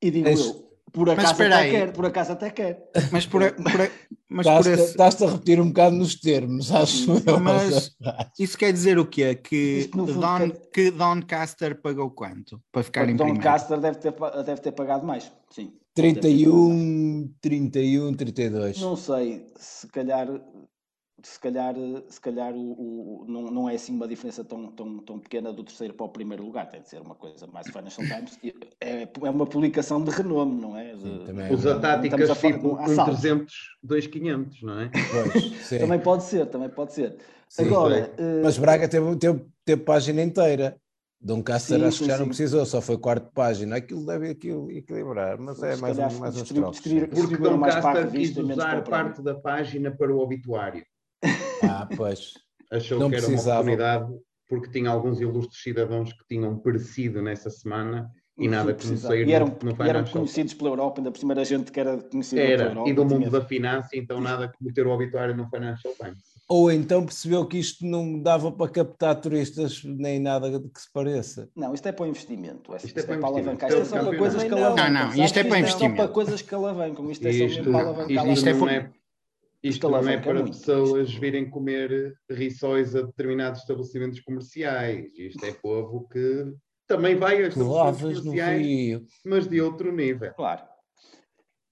E 0.00 0.10
digo 0.10 0.30
eu, 0.30 0.71
por 0.90 1.08
acaso, 1.10 1.32
espera 1.32 1.54
até 1.56 1.64
aí. 1.64 1.70
quer, 1.70 1.92
por 1.92 2.06
acaso 2.06 2.32
até 2.32 2.50
quer. 2.50 2.90
Mas 3.10 3.26
por, 3.26 3.52
por- 3.52 3.90
mas 4.28 4.46
Estás-te 4.46 4.68
por 4.70 4.78
esse, 4.78 4.90
estás-te 4.90 5.24
a 5.24 5.30
repetir 5.30 5.60
um 5.60 5.68
bocado 5.68 5.96
nos 5.96 6.14
termos, 6.14 6.72
acho 6.72 7.10
eu. 7.26 7.38
Mas- 7.40 7.94
isso 8.38 8.56
quer 8.58 8.72
dizer 8.72 8.98
o 8.98 9.06
quê? 9.06 9.34
Que, 9.34 9.90
Don, 9.94 10.38
quer- 10.38 10.70
que 10.72 10.90
Doncaster 10.90 11.80
pagou 11.80 12.10
quanto 12.10 12.60
para 12.72 12.82
ficar 12.82 13.08
em 13.08 13.16
Don 13.16 13.24
primeiro? 13.24 13.42
Caster 13.44 13.78
deve 13.78 13.98
ter, 13.98 14.12
deve 14.44 14.60
ter 14.60 14.72
pagado 14.72 15.06
mais. 15.06 15.30
Sim. 15.50 15.72
31, 15.94 17.30
31, 17.40 18.14
32. 18.14 18.80
Não 18.80 18.96
sei, 18.96 19.46
se 19.56 19.86
calhar, 19.88 20.26
se 21.22 21.38
calhar, 21.38 21.74
se 22.08 22.20
calhar 22.20 22.52
o, 22.54 23.22
o- 23.22 23.24
não, 23.28 23.42
não 23.50 23.68
é 23.68 23.74
assim 23.74 23.94
uma 23.94 24.06
diferença 24.08 24.44
tão, 24.44 24.70
tão, 24.72 24.98
tão 24.98 25.18
pequena 25.18 25.52
do 25.52 25.62
terceiro 25.64 25.94
para 25.94 26.06
o 26.06 26.08
primeiro 26.08 26.44
lugar, 26.44 26.68
tem 26.68 26.80
de 26.82 26.88
ser 26.88 27.00
uma 27.00 27.14
coisa 27.14 27.46
mais 27.46 27.68
Financial 27.68 28.04
Times. 28.06 28.38
É, 28.80 29.02
é 29.02 29.30
uma 29.30 29.46
publicação 29.46 30.02
de 30.02 30.10
renome, 30.10 30.60
não 30.60 30.76
é? 30.76 30.92
De- 30.94 31.00
Sim, 31.00 31.22
também 31.26 31.46
é. 31.46 31.52
Atáticas 31.52 32.20
Estamos 32.30 32.30
a 32.30 32.34
tipo 32.52 32.68
um 32.68 32.72
um 32.72 32.78
assalto. 32.78 33.10
300, 33.12 33.54
2500, 33.82 34.62
não 34.62 34.80
é? 34.80 34.90
Pois. 35.10 35.68
Também 35.78 36.00
pode 36.00 36.22
ser, 36.24 36.46
também 36.46 36.68
pode 36.68 36.92
ser. 36.92 37.16
Sim. 37.48 37.66
Agora, 37.66 38.14
eh, 38.18 38.40
Mas 38.42 38.58
Braga 38.58 38.88
teve, 38.88 39.16
teve, 39.16 39.44
teve 39.64 39.82
página 39.82 40.22
inteira. 40.22 40.76
Dom 41.24 41.40
Cássio 41.40 41.78
Sim, 41.78 41.84
acho 41.84 41.98
que 41.98 42.04
sim, 42.04 42.10
já 42.10 42.16
não 42.18 42.24
sim. 42.24 42.28
precisou, 42.30 42.66
só 42.66 42.80
foi 42.80 42.98
quarto 42.98 43.30
página. 43.32 43.76
Aquilo 43.76 44.04
deve 44.04 44.30
aquilo, 44.30 44.68
equilibrar, 44.72 45.38
mas 45.38 45.62
é 45.62 45.76
mais, 45.76 45.96
calhar 45.96 46.12
um, 46.12 46.18
mais 46.18 46.34
uns 46.34 46.42
distribu- 46.42 46.74
sim. 46.74 47.06
Porque 47.06 47.36
Dom 47.36 47.60
Casta 47.60 48.06
quis 48.08 48.36
usar 48.36 48.82
parte 48.82 49.22
da 49.22 49.34
página 49.36 49.90
para 49.96 50.12
o 50.12 50.18
obituário. 50.18 50.84
Ah, 51.62 51.88
pois. 51.96 52.32
Achou 52.70 52.98
Não 52.98 53.10
que 53.10 53.16
era 53.16 53.24
uma 53.26 53.30
precisava. 53.32 53.60
oportunidade 53.60 54.12
porque 54.48 54.70
tinha 54.70 54.90
alguns 54.90 55.20
ilustres 55.20 55.62
cidadãos 55.62 56.12
que 56.12 56.24
tinham 56.28 56.56
perecido 56.58 57.22
nessa 57.22 57.48
semana 57.50 58.10
e 58.38 58.48
nada 58.48 58.74
como 58.74 58.96
sair 58.96 59.28
e 59.28 59.32
eram, 59.32 59.46
no, 59.62 59.72
no 59.76 59.84
e 59.84 59.88
eram 59.88 60.04
conhecidos 60.04 60.54
pela 60.54 60.70
Europa, 60.70 61.00
ainda 61.00 61.10
por 61.10 61.18
cima 61.18 61.32
era 61.34 61.44
gente 61.44 61.70
que 61.70 61.78
era 61.80 61.96
conhecida 61.98 62.40
pela 62.42 62.52
Era, 62.52 62.62
Europa. 62.70 62.88
e 62.88 62.92
do 62.92 63.02
mundo 63.04 63.18
tinha- 63.18 63.30
da 63.30 63.44
finança, 63.44 63.88
então 63.94 64.20
nada 64.20 64.50
como 64.58 64.72
ter 64.72 64.86
o 64.86 64.90
obituário 64.90 65.36
no 65.36 65.48
Financial 65.48 65.94
Times. 65.94 66.22
Ou 66.48 66.70
então 66.72 67.04
percebeu 67.04 67.46
que 67.46 67.58
isto 67.58 67.86
não 67.86 68.18
dava 68.20 68.50
para 68.52 68.70
captar 68.70 69.18
turistas 69.20 69.82
nem 69.84 70.18
nada 70.18 70.50
de 70.58 70.68
que 70.68 70.80
se 70.80 70.90
pareça. 70.92 71.48
Não, 71.56 71.72
isto 71.72 71.86
é 71.88 71.92
para 71.92 72.04
o 72.04 72.08
investimento. 72.08 72.74
Isto, 72.76 72.86
Isto 72.88 72.98
é 72.98 73.02
é 73.14 73.16
para 73.18 73.26
alavancar. 73.26 73.70
Isto 73.70 73.78
é 73.78 73.82
Isto 73.82 73.94
é 73.96 73.98
só 74.02 74.08
para 74.08 74.18
coisas 74.18 74.42
que 74.42 74.52
alavancam. 74.52 74.90
Não, 74.90 75.16
não, 75.16 75.24
isto 75.24 75.38
é 75.38 75.42
para 75.44 75.50
só 75.52 75.58
investimento. 75.58 75.96
para 75.96 76.08
coisas 76.08 76.42
que 76.42 76.54
alavancam. 76.54 77.10
Isto 77.10 77.26
é 77.28 77.32
só 77.32 77.44
Isto, 77.44 77.64
para 77.64 77.80
alavancar. 77.80 78.10
isto, 78.10 78.28
Isto 78.32 78.48
é 78.48 78.54
para- 78.54 78.72
é, 78.74 78.90
isto 79.62 79.86
Isto 79.86 79.88
não 79.88 79.96
é 79.96 79.98
alavanca 79.98 80.22
para 80.22 80.40
muito. 80.40 80.58
pessoas 80.58 81.14
virem 81.14 81.48
comer 81.48 82.14
rissóis 82.30 82.96
a 82.96 83.02
determinados 83.02 83.60
estabelecimentos 83.60 84.20
comerciais. 84.20 85.06
Isto 85.16 85.44
é 85.44 85.52
povo 85.52 86.08
que 86.08 86.52
também 86.86 87.16
vai 87.16 87.42
a 87.44 87.48
estabelecimentos 87.48 88.24
no 88.24 88.32
comerciais, 88.32 88.66
rio. 88.66 89.06
mas 89.24 89.46
de 89.46 89.60
outro 89.60 89.92
nível. 89.94 90.32
Claro. 90.34 90.71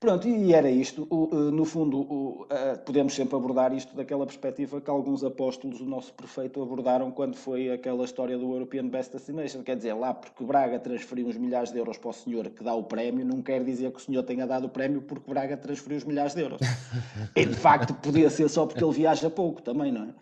Pronto, 0.01 0.27
e 0.27 0.55
era 0.55 0.71
isto. 0.71 1.07
Eh, 1.13 1.51
no 1.51 1.67
fundo, 1.67 2.47
eh, 2.49 2.77
podemos 2.77 3.13
sempre 3.13 3.37
abordar 3.37 3.75
isto 3.75 3.95
daquela 3.95 4.25
perspectiva 4.25 4.81
que 4.81 4.89
alguns 4.89 5.23
apóstolos 5.23 5.79
do 5.79 5.85
nosso 5.85 6.15
prefeito 6.15 6.63
abordaram 6.63 7.11
quando 7.11 7.37
foi 7.37 7.71
aquela 7.71 8.03
história 8.03 8.39
do 8.39 8.51
European 8.55 8.89
Best 8.89 9.13
Destination. 9.13 9.63
Quer 9.63 9.77
dizer, 9.77 9.93
lá 9.93 10.15
porque 10.15 10.43
Braga 10.43 10.79
transferiu 10.79 11.27
uns 11.27 11.37
milhares 11.37 11.71
de 11.71 11.79
euros 11.79 11.99
para 11.99 12.09
o 12.09 12.13
senhor 12.15 12.49
que 12.49 12.65
dá 12.65 12.73
o 12.75 12.83
prémio, 12.85 13.27
não 13.27 13.43
quer 13.43 13.63
dizer 13.63 13.91
que 13.93 13.99
o 13.99 14.01
senhor 14.01 14.23
tenha 14.23 14.47
dado 14.47 14.69
o 14.69 14.71
prémio 14.71 15.03
porque 15.03 15.29
Braga 15.31 15.55
transferiu 15.59 15.99
os 15.99 16.05
milhares 16.05 16.35
de 16.35 16.41
euros. 16.41 16.61
e 17.37 17.45
de 17.45 17.55
facto 17.55 17.93
podia 17.93 18.31
ser 18.31 18.49
só 18.49 18.65
porque 18.65 18.83
ele 18.83 18.95
viaja 18.95 19.29
pouco 19.29 19.61
também, 19.61 19.93
não 19.93 20.05
é? 20.05 20.15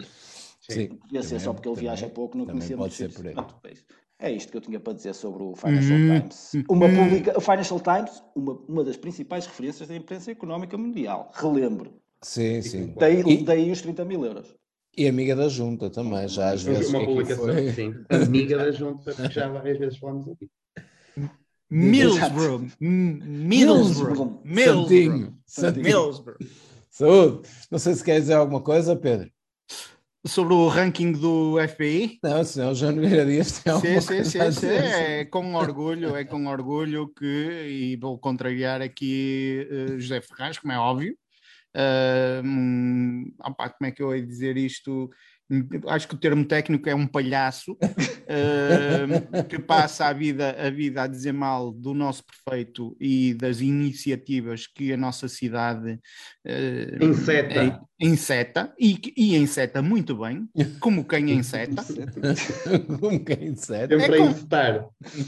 Sim. 0.61 0.89
Podia 0.89 1.23
ser 1.23 1.29
também- 1.29 1.45
só 1.45 1.53
porque 1.53 1.69
ele 1.69 1.77
também- 1.77 1.91
viaja 1.91 2.09
pouco, 2.09 2.37
não 2.37 2.47
conhecia 2.47 2.77
pode 2.77 2.95
ser 2.95 3.13
por 3.15 3.29
aí. 3.29 3.33
Pronto, 3.33 3.55
é. 4.19 4.29
É 4.31 4.33
isto 4.33 4.51
que 4.51 4.57
eu 4.57 4.61
tinha 4.61 4.81
para 4.81 4.93
dizer 4.93 5.15
sobre 5.15 5.43
o 5.43 5.55
Financial 5.55 5.97
Hum, 5.99 6.19
Times. 6.21 6.53
Uma 6.69 6.89
publica... 6.89 7.39
O 7.39 7.41
Financial 7.41 7.81
Times, 7.81 8.23
uma, 8.35 8.53
uma 8.69 8.85
das 8.85 8.97
principais 8.97 9.47
referências 9.47 9.89
da 9.89 9.97
imprensa 9.97 10.31
económica 10.31 10.77
mundial. 10.77 11.31
Relembro. 11.35 11.93
Sim, 12.23 12.61
sim. 12.63 12.95
Daí, 12.99 13.21
E- 13.21 13.45
daí 13.45 13.71
os 13.71 13.81
30 13.81 14.05
mil 14.05 14.25
euros. 14.25 14.55
E 14.97 15.07
amiga 15.07 15.37
da 15.37 15.49
junta 15.49 15.89
também, 15.89 16.27
já 16.27 16.51
às 16.51 16.63
vezes. 16.63 16.89
uma 16.89 16.99
aqui 16.99 17.07
publicação, 17.07 17.45
foi- 17.45 17.73
sim. 17.73 17.95
Amiga 18.09 18.57
da 18.59 18.73
junta, 18.73 19.13
que 19.15 19.31
já 19.33 19.49
várias 19.49 19.79
vezes 19.79 19.97
falamos 19.99 20.27
aqui. 20.29 20.51
Middlesbrough. 21.71 22.67
M- 22.81 23.21
Middlesbrough. 23.25 24.41
Middlesbrough. 24.45 24.83
Santinho. 24.89 25.39
Santinho. 25.47 25.85
Middlesbrough. 25.85 26.39
Saúde. 26.91 27.49
Não 27.71 27.79
sei 27.79 27.95
se 27.95 28.03
quer 28.03 28.19
dizer 28.21 28.35
alguma 28.35 28.61
coisa, 28.61 28.97
Pedro. 28.97 29.31
Sobre 30.27 30.53
o 30.53 30.69
ranking 30.69 31.13
do 31.13 31.57
FBI? 31.69 32.19
Não, 32.23 32.45
senão 32.45 32.73
o 32.73 32.75
João 32.75 32.93
Nogueira 32.93 33.25
Dias 33.25 33.63
tem 33.63 33.73
Sim, 33.81 34.01
sim, 34.01 34.25
sim. 34.25 34.67
É 34.67 35.25
com 35.25 35.55
orgulho, 35.55 36.17
é 36.17 36.25
com 36.25 36.47
orgulho 36.47 37.09
que, 37.09 37.25
e 37.25 37.97
vou 37.97 38.19
contrariar 38.19 38.83
aqui 38.83 39.67
eh, 39.71 39.99
José 39.99 40.21
Ferraz, 40.21 40.59
como 40.59 40.73
é 40.73 40.79
óbvio. 40.79 41.17
Ah, 41.75 42.41
hum, 42.45 43.33
opá, 43.45 43.69
como 43.71 43.89
é 43.89 43.93
que 43.93 44.03
eu 44.03 44.15
ia 44.15 44.27
dizer 44.27 44.57
isto? 44.57 45.09
Acho 45.87 46.07
que 46.07 46.15
o 46.15 46.19
termo 46.19 46.45
técnico 46.45 46.89
é 46.91 46.95
um 46.95 47.07
palhaço 47.07 47.77
ah, 48.29 49.43
que 49.45 49.59
passa 49.59 50.07
a 50.07 50.13
vida, 50.13 50.55
a 50.59 50.69
vida 50.71 51.03
a 51.03 51.07
dizer 51.07 51.33
mal 51.33 51.73
do 51.73 51.95
nosso 51.95 52.23
prefeito 52.25 52.95
e 53.01 53.33
das 53.33 53.61
iniciativas 53.61 54.67
que 54.67 54.93
a 54.93 54.97
nossa 54.97 55.27
cidade 55.27 55.99
ah, 56.47 57.05
Inseta. 57.05 57.65
é- 57.65 57.81
enceta 58.01 58.73
e, 58.79 59.01
e 59.17 59.37
enceta 59.37 59.83
muito 59.83 60.17
bem, 60.19 60.49
como 60.81 61.05
quem 61.05 61.31
enceta. 61.31 61.83
Como 63.01 63.25
quem. 63.25 63.57
Sempre 63.57 63.97
É 63.97 64.19
com-. 64.19 64.35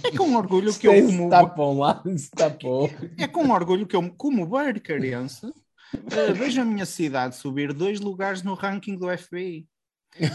É 0.04 0.16
com 0.16 0.34
orgulho 0.36 0.72
que 0.74 0.86
eu, 0.86 1.06
como, 1.06 1.24
está 1.24 1.46
para 1.46 1.64
um 1.64 1.78
lado, 1.78 2.08
se 2.10 2.24
está 2.26 2.48
para 2.50 2.68
o 2.68 2.70
outro. 2.70 3.10
é 3.18 3.26
com 3.26 3.48
orgulho 3.50 3.86
que 3.86 3.96
eu, 3.96 4.10
como 4.16 4.46
barcarense, 4.46 5.46
eh, 6.12 6.32
vejo 6.32 6.60
a 6.60 6.64
minha 6.64 6.86
cidade 6.86 7.36
subir 7.36 7.72
dois 7.72 8.00
lugares 8.00 8.42
no 8.42 8.54
ranking 8.54 8.96
do 8.96 9.06
FBI. 9.16 9.66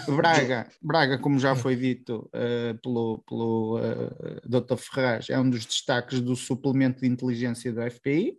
Braga, 0.07 0.69
Braga, 0.81 1.17
como 1.17 1.39
já 1.39 1.55
foi 1.55 1.75
dito 1.75 2.29
eh, 2.33 2.73
pelo, 2.81 3.23
pelo 3.27 3.79
eh, 3.79 4.41
Dr. 4.45 4.77
Ferraz, 4.77 5.29
é 5.29 5.39
um 5.39 5.49
dos 5.49 5.65
destaques 5.65 6.21
do 6.21 6.35
suplemento 6.35 7.01
de 7.01 7.07
inteligência 7.07 7.71
do 7.71 7.81
FBI, 7.91 8.37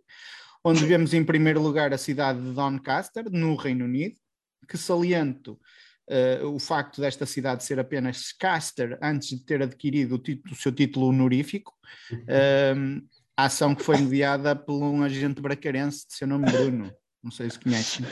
onde 0.63 0.85
vemos 0.85 1.13
em 1.13 1.23
primeiro 1.23 1.61
lugar 1.61 1.93
a 1.93 1.97
cidade 1.97 2.41
de 2.41 2.51
Doncaster, 2.53 3.25
no 3.31 3.55
Reino 3.55 3.85
Unido, 3.85 4.15
que 4.67 4.77
saliento 4.77 5.59
eh, 6.09 6.41
o 6.43 6.57
facto 6.59 7.01
desta 7.01 7.25
cidade 7.25 7.63
ser 7.63 7.79
apenas 7.79 8.31
Caster 8.31 8.97
antes 9.01 9.29
de 9.29 9.45
ter 9.45 9.61
adquirido 9.61 10.15
o, 10.15 10.19
título- 10.19 10.53
o 10.53 10.57
seu 10.57 10.71
título 10.71 11.07
honorífico, 11.07 11.73
um, 12.75 13.01
a 13.35 13.45
ação 13.45 13.75
que 13.75 13.83
foi 13.83 13.97
mediada 13.97 14.55
por 14.55 14.81
um 14.81 15.03
agente 15.03 15.41
bracarense 15.41 16.07
de 16.07 16.13
seu 16.15 16.27
nome 16.27 16.51
Bruno, 16.51 16.91
não 17.23 17.29
sei 17.29 17.49
se 17.49 17.59
conhecem. 17.59 18.05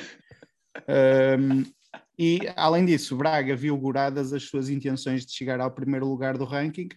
Um, 1.40 1.64
e, 2.18 2.40
além 2.56 2.86
disso, 2.86 3.16
Braga 3.16 3.56
viu 3.56 3.74
auguradas 3.74 4.34
as 4.34 4.44
suas 4.44 4.70
intenções 4.70 5.26
de 5.26 5.34
chegar 5.34 5.60
ao 5.60 5.72
primeiro 5.72 6.08
lugar 6.08 6.38
do 6.38 6.46
ranking, 6.46 6.90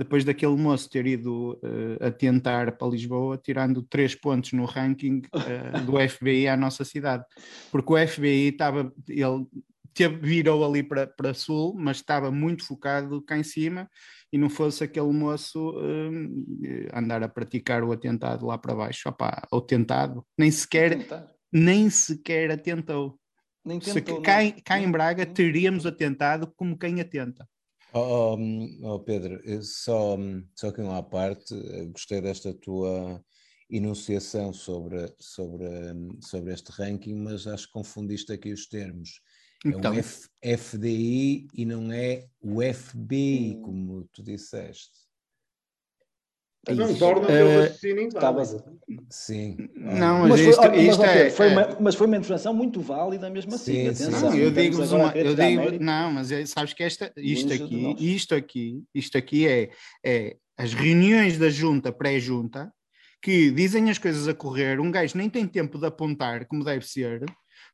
depois 0.00 0.24
daquele 0.24 0.56
moço 0.56 0.88
ter 0.88 1.06
ido 1.06 1.60
eh, 1.62 2.06
a 2.06 2.10
tentar 2.10 2.72
para 2.78 2.88
Lisboa, 2.88 3.36
tirando 3.36 3.82
três 3.82 4.14
pontos 4.14 4.52
no 4.52 4.64
ranking 4.64 5.20
eh, 5.46 5.80
do 5.80 5.92
FBI 6.08 6.48
à 6.48 6.56
nossa 6.56 6.86
cidade. 6.86 7.22
Porque 7.70 7.92
o 7.92 8.08
FBI 8.08 8.48
estava, 8.48 8.90
ele 9.06 9.46
teve, 9.92 10.16
virou 10.16 10.64
ali 10.64 10.82
para, 10.82 11.06
para 11.06 11.34
sul, 11.34 11.74
mas 11.76 11.98
estava 11.98 12.30
muito 12.30 12.66
focado 12.66 13.20
cá 13.20 13.36
em 13.36 13.42
cima 13.42 13.90
e 14.32 14.38
não 14.38 14.48
fosse 14.48 14.82
aquele 14.82 15.12
moço 15.12 15.76
hum, 15.78 16.46
andar 16.94 17.22
a 17.22 17.28
praticar 17.28 17.84
o 17.84 17.92
atentado 17.92 18.46
lá 18.46 18.56
para 18.56 18.74
baixo. 18.74 19.06
Opa, 19.06 19.46
o 19.52 19.60
tentado, 19.60 20.24
nem 20.38 20.50
sequer, 20.50 21.06
nem 21.52 21.90
sequer 21.90 22.50
atentou. 22.50 23.19
Nem 23.70 23.80
Se 23.80 23.94
tentou, 24.02 24.20
cá, 24.20 24.34
não. 24.38 24.40
em- 24.42 24.60
cá 24.62 24.80
em 24.80 24.90
Braga 24.90 25.24
teríamos 25.24 25.86
atentado 25.86 26.52
como 26.56 26.76
quem 26.76 27.00
atenta. 27.00 27.48
Oh, 27.92 28.34
oh, 28.34 28.94
oh, 28.94 28.98
Pedro, 29.00 29.40
só, 29.62 30.16
só 30.56 30.68
aqui 30.68 30.80
uma 30.80 31.02
parte, 31.04 31.54
eh, 31.54 31.86
gostei 31.86 32.20
desta 32.20 32.52
tua 32.52 33.24
enunciação 33.70 34.52
sobre, 34.52 35.12
sobre, 35.20 35.66
hum, 35.92 36.18
sobre 36.20 36.52
este 36.52 36.70
ranking, 36.72 37.14
mas 37.14 37.46
acho 37.46 37.66
que 37.68 37.72
confundiste 37.72 38.32
aqui 38.32 38.52
os 38.52 38.66
termos. 38.66 39.20
É 39.64 39.68
Então, 39.68 39.92
um 39.92 39.98
F- 39.98 40.28
FDI 40.42 41.46
e 41.54 41.64
não 41.64 41.92
é 41.92 42.26
o 42.42 42.60
FBI, 42.60 43.54
Hum. 43.56 43.62
como 43.62 44.08
tu 44.12 44.20
disseste. 44.22 44.90
Não 46.68 46.90
Ixi, 46.90 46.98
torna 46.98 47.22
o 47.22 47.26
teu 47.26 47.60
raciocínio 47.60 48.08
estava- 48.08 48.42
inválido. 48.42 48.78
Sim. 49.08 49.56
Não, 49.76 50.20
mas 50.20 50.28
Mas 50.30 50.40
foi, 50.40 50.50
isto- 50.50 50.62
mas, 50.62 50.80
isto 50.82 51.00
ó, 51.00 51.04
é- 51.06 51.30
foi 51.30 51.46
é- 51.46 51.52
uma, 51.52 51.76
mas 51.80 51.94
foi 51.94 52.06
uma 52.06 52.16
intervenção 52.16 52.54
muito 52.54 52.80
válida 52.80 53.30
mesmo 53.30 53.54
assim. 53.54 53.72
Sim, 53.72 53.94
sim. 53.94 54.04
atenção, 54.04 54.30
Não, 54.30 54.36
eu 54.36 54.50
a 54.50 54.96
uma, 54.96 55.12
eu 55.16 55.34
digo, 55.34 55.82
não, 55.84 56.12
mas 56.12 56.30
é- 56.30 56.44
sabes 56.44 56.74
que 56.74 56.82
esta, 56.82 57.10
isto 57.16 57.52
aqui, 57.52 57.96
isto 57.98 58.34
aqui, 58.34 58.84
isto 58.94 59.16
aqui 59.16 59.48
é, 59.48 59.70
é 60.04 60.36
as 60.58 60.74
reuniões 60.74 61.38
da 61.38 61.48
junta, 61.48 61.90
pré-junta, 61.90 62.70
que 63.22 63.50
dizem 63.50 63.88
as 63.90 63.96
coisas 63.98 64.28
a 64.28 64.34
correr, 64.34 64.80
um 64.80 64.90
gajo 64.90 65.16
nem 65.16 65.30
tem 65.30 65.46
tempo 65.46 65.78
de 65.78 65.86
apontar 65.86 66.46
como 66.46 66.62
deve 66.62 66.86
ser. 66.86 67.24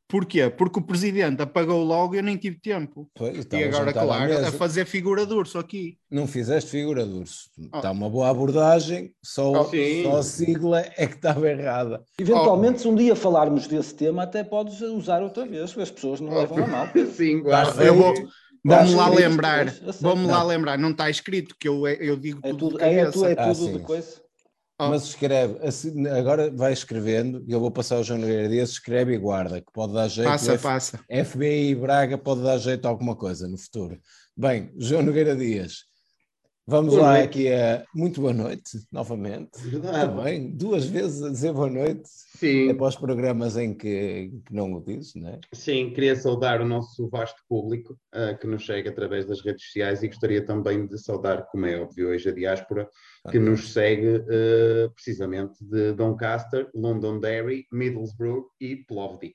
Porquê? 0.09 0.49
Porque 0.49 0.79
o 0.79 0.83
presidente 0.83 1.43
apagou 1.43 1.83
logo 1.83 2.15
e 2.15 2.19
eu 2.19 2.23
nem 2.23 2.37
tive 2.37 2.61
tempo. 2.61 3.11
Pois, 3.15 3.45
E 3.53 3.65
agora, 3.65 3.93
claro, 3.93 4.39
a 4.47 4.53
fazer 4.53 4.85
figura 4.85 5.27
de 5.27 5.35
urso 5.35 5.59
aqui. 5.59 5.99
Não 6.09 6.29
fizeste 6.29 6.71
figura 6.71 7.05
de 7.05 7.13
urso. 7.13 7.51
Oh. 7.73 7.77
Está 7.77 7.91
uma 7.91 8.09
boa 8.09 8.29
abordagem, 8.31 9.13
só, 9.21 9.51
Oh, 9.63 9.65
só 10.05 10.17
a 10.19 10.23
sigla 10.23 10.81
é 10.97 11.07
que 11.09 11.17
estava 11.17 11.49
errada. 11.51 12.05
Eventualmente, 12.19 12.81
se 12.83 12.89
um 12.89 12.95
dia 12.95 13.17
falarmos 13.17 13.67
desse 13.67 13.95
tema, 13.95 14.23
até 14.23 14.45
podes 14.45 14.81
usar 14.81 15.23
outra 15.23 15.45
vez, 15.45 15.77
as 15.77 15.91
pessoas 15.91 16.21
não 16.21 16.33
levam 16.33 16.63
a 16.63 16.67
mal. 16.69 16.89
Sim, 17.17 17.43
guarda. 17.43 17.83
Eu 17.83 17.95
vou- 17.97 18.15
Vamos 18.69 18.95
lá 18.95 19.09
lembrar, 19.09 19.67
vamos 20.01 20.29
lá 20.29 20.43
lembrar, 20.43 20.77
não 20.77 20.91
está 20.91 21.09
escrito 21.09 21.55
que 21.59 21.69
eu, 21.69 21.87
eu 21.87 22.17
digo 22.17 22.41
É 22.43 22.49
tudo, 22.51 22.71
tudo, 22.71 22.81
é, 22.83 22.95
é, 22.95 22.97
cabeça. 23.05 23.13
tu- 23.13 23.25
é 23.27 23.33
Ah, 23.39 23.45
tudo 23.55 23.55
sim. 23.67 23.73
de 23.75 23.79
coisa. 23.79 24.26
Oh. 24.79 24.91
Mas 24.91 25.05
escreve, 25.05 25.59
assim, 25.67 26.07
agora 26.07 26.51
vai 26.51 26.71
escrevendo, 26.73 27.43
e 27.49 27.53
eu 27.53 27.59
vou 27.59 27.71
passar 27.71 27.97
ao 27.97 28.05
João 28.05 28.21
Nogueira 28.21 28.47
Dias, 28.49 28.71
escreve 28.71 29.15
e 29.15 29.19
guarda, 29.19 29.61
que 29.61 29.73
pode 29.73 29.95
dar 29.95 30.07
jeito. 30.07 30.29
Passa, 30.29 30.53
o 30.53 30.55
F- 30.57 30.63
passa. 30.63 31.01
FBI 31.09 31.75
Braga 31.77 32.19
pode 32.19 32.43
dar 32.43 32.59
jeito 32.59 32.85
a 32.85 32.91
alguma 32.91 33.17
coisa 33.17 33.49
no 33.49 33.57
futuro. 33.57 33.99
Bem, 34.37 34.71
João 34.77 35.03
Nogueira 35.03 35.35
Dias, 35.35 35.85
vamos 36.67 36.95
Boa 36.95 37.07
lá 37.07 37.13
noite. 37.15 37.25
aqui 37.27 37.53
a 37.53 37.85
muito 37.95 38.21
boa 38.21 38.33
noite, 38.33 38.79
novamente. 38.91 39.59
Verdade. 39.63 40.09
Também, 40.09 40.51
duas 40.51 40.87
vezes 40.87 41.23
a 41.23 41.31
dizer 41.31 41.53
boa 41.53 41.71
noite. 41.71 42.03
Sim. 42.07 42.71
Os 42.79 42.97
programas 42.97 43.57
em 43.57 43.73
que, 43.73 44.31
que 44.45 44.53
não 44.53 44.73
o 44.75 44.83
dizes, 44.83 45.15
não 45.15 45.29
é? 45.31 45.41
Sim, 45.55 45.91
queria 45.91 46.17
saudar 46.17 46.61
o 46.61 46.67
nosso 46.67 47.09
vasto 47.09 47.41
público 47.49 47.99
ah, 48.13 48.35
que 48.35 48.47
nos 48.47 48.67
segue 48.67 48.89
através 48.89 49.25
das 49.27 49.41
redes 49.41 49.65
sociais 49.65 50.03
e 50.03 50.09
gostaria 50.09 50.45
também 50.45 50.87
de 50.87 50.99
saudar, 50.99 51.47
como 51.47 51.67
é 51.67 51.81
óbvio 51.81 52.09
hoje, 52.09 52.29
a 52.29 52.33
diáspora 52.33 52.89
que 53.31 53.39
nos 53.39 53.73
segue 53.73 54.17
ah, 54.29 54.91
precisamente 54.95 55.65
de 55.65 55.93
Doncaster, 55.93 56.69
Londonderry, 56.75 57.67
Middlesbrough 57.73 58.47
e 58.61 58.77
Plovdiv. 58.77 59.33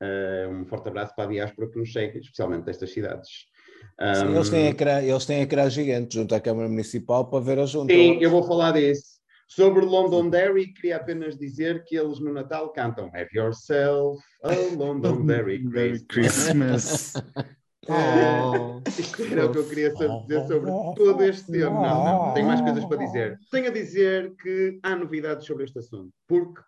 Ah, 0.00 0.48
um 0.50 0.64
forte 0.64 0.88
abraço 0.88 1.14
para 1.14 1.24
a 1.24 1.32
diáspora 1.32 1.68
que 1.70 1.78
nos 1.78 1.92
segue, 1.92 2.18
especialmente 2.18 2.64
destas 2.64 2.92
cidades. 2.92 3.46
Sim, 3.76 3.86
Ah, 3.98 4.30
eles, 4.34 4.50
têm 4.50 4.66
ecrã, 4.66 5.02
eles 5.02 5.24
têm 5.26 5.40
ecrã 5.42 5.70
gigante 5.70 6.14
junto 6.16 6.34
à 6.34 6.40
Câmara 6.40 6.68
Municipal 6.68 7.30
para 7.30 7.40
ver 7.40 7.58
a 7.58 7.66
junta. 7.66 7.92
Sim, 7.94 8.18
eu 8.20 8.30
vou 8.30 8.42
falar 8.42 8.72
disso. 8.72 9.16
Sobre 9.48 9.84
Londonderry, 9.84 10.72
queria 10.74 10.96
apenas 10.96 11.38
dizer 11.38 11.84
que 11.84 11.96
eles 11.96 12.18
no 12.18 12.32
Natal 12.32 12.72
cantam 12.72 13.06
Have 13.14 13.28
Yourself 13.32 14.20
a 14.42 14.52
Londonderry 14.76 15.62
Christmas. 15.70 16.02
Christmas. 16.08 17.12
Oh. 17.88 18.80
Isto 18.88 19.22
era 19.22 19.46
o 19.46 19.52
que 19.52 19.58
eu 19.58 19.68
queria 19.68 19.90
dizer 19.90 20.46
sobre 20.48 20.70
todo 20.96 21.22
este 21.22 21.52
tema. 21.52 21.82
Não, 21.82 22.04
não, 22.26 22.34
tenho 22.34 22.46
mais 22.48 22.60
coisas 22.60 22.84
para 22.84 22.96
dizer. 22.96 23.38
Tenho 23.48 23.68
a 23.68 23.70
dizer 23.70 24.34
que 24.42 24.80
há 24.82 24.96
novidades 24.96 25.46
sobre 25.46 25.64
este 25.64 25.78
assunto, 25.78 26.10
porque 26.26 26.60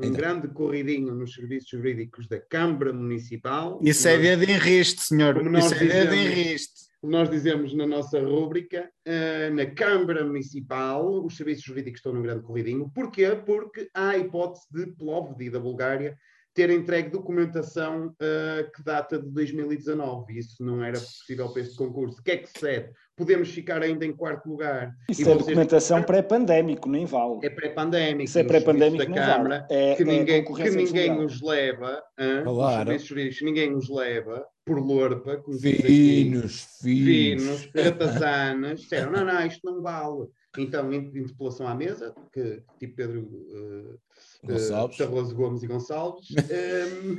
um 0.00 0.04
Então. 0.06 0.16
grande 0.16 0.48
corridinho 0.48 1.12
nos 1.14 1.34
serviços 1.34 1.68
jurídicos 1.70 2.28
da 2.28 2.40
Câmara 2.40 2.92
Municipal. 2.92 3.80
Isso 3.82 4.06
é 4.06 4.12
nós- 4.16 4.22
dedo 4.22 4.44
em 4.44 4.56
riste, 4.58 5.00
senhor. 5.02 5.36
Isso 5.58 5.74
é 5.74 5.78
dedo 5.78 6.14
em 6.14 6.18
dizemos. 6.28 6.34
riste. 6.34 6.88
como 7.00 7.12
nós 7.12 7.30
dizemos 7.30 7.72
na 7.74 7.86
nossa 7.86 8.20
rúbrica, 8.20 8.90
eh, 9.04 9.50
na 9.50 9.66
Câmara 9.66 10.24
Municipal, 10.24 11.24
os 11.24 11.36
serviços 11.36 11.62
jurídicos 11.64 11.98
estão 12.00 12.12
num 12.12 12.22
grande 12.22 12.42
corridinho. 12.42 12.90
Porquê? 12.92 13.36
Porque 13.46 13.88
há 13.94 14.10
a 14.10 14.18
hipótese 14.18 14.64
de 14.72 14.86
Plovdiv, 14.96 15.52
da 15.52 15.60
Bulgária, 15.60 16.18
ter 16.54 16.70
entregue 16.70 17.10
documentação 17.10 18.12
eh, 18.20 18.68
que 18.74 18.82
data 18.82 19.18
de 19.18 19.28
2019. 19.30 20.32
E 20.32 20.38
isso 20.38 20.64
não 20.64 20.82
era 20.82 20.98
possível 20.98 21.48
para 21.52 21.62
este 21.62 21.76
concurso. 21.76 22.20
O 22.20 22.22
que 22.22 22.30
é 22.32 22.36
que 22.38 22.48
sucede? 22.48 22.90
Podemos 23.16 23.48
ficar 23.50 23.82
ainda 23.82 24.04
em 24.04 24.12
quarto 24.12 24.48
lugar. 24.48 24.92
Isso 25.08 25.20
E 25.20 25.24
é 25.24 25.26
vocês- 25.26 25.38
documentação 25.46 26.02
pré-pandémico, 26.02 26.88
nem 26.88 27.04
vale. 27.04 27.38
É 27.44 27.50
pré-pandémico. 27.50 28.22
Isso 28.24 28.38
é 28.38 28.44
pré-pandémico, 28.44 29.04
da 29.04 29.08
não 29.08 29.16
Câmara. 29.16 29.66
vale. 29.68 29.82
É, 29.82 29.94
que 29.96 30.02
é 30.02 30.06
ninguém, 30.06 30.44
que 30.44 30.70
ninguém 30.70 31.24
os 31.24 31.40
leva, 31.40 32.02
os 32.18 32.42
Claro. 32.44 32.86
serviços 32.86 33.08
jurídicos, 33.08 33.42
ninguém 33.42 33.74
os 33.74 33.88
leva 33.88 34.44
por 34.64 34.78
lorpa, 34.78 35.36
como 35.38 35.58
Finos, 35.58 35.82
finos. 35.82 36.78
finos, 36.82 37.70
ratazanas, 37.74 38.80
disseram, 38.80 39.12
não, 39.12 39.24
não, 39.24 39.46
isto 39.46 39.60
não 39.64 39.80
vale. 39.82 40.26
Então, 40.56 40.92
in- 40.92 41.10
interpelação 41.14 41.66
à 41.68 41.74
mesa, 41.74 42.14
que 42.32 42.62
tipo 42.78 42.96
Pedro 42.96 43.28
eh, 43.52 43.96
Gonçalves. 44.44 45.00
eh, 45.00 45.04
Tarroso 45.04 45.34
Gomes 45.34 45.62
e 45.62 45.66
Gonçalves, 45.66 46.26
ehm, 46.50 47.18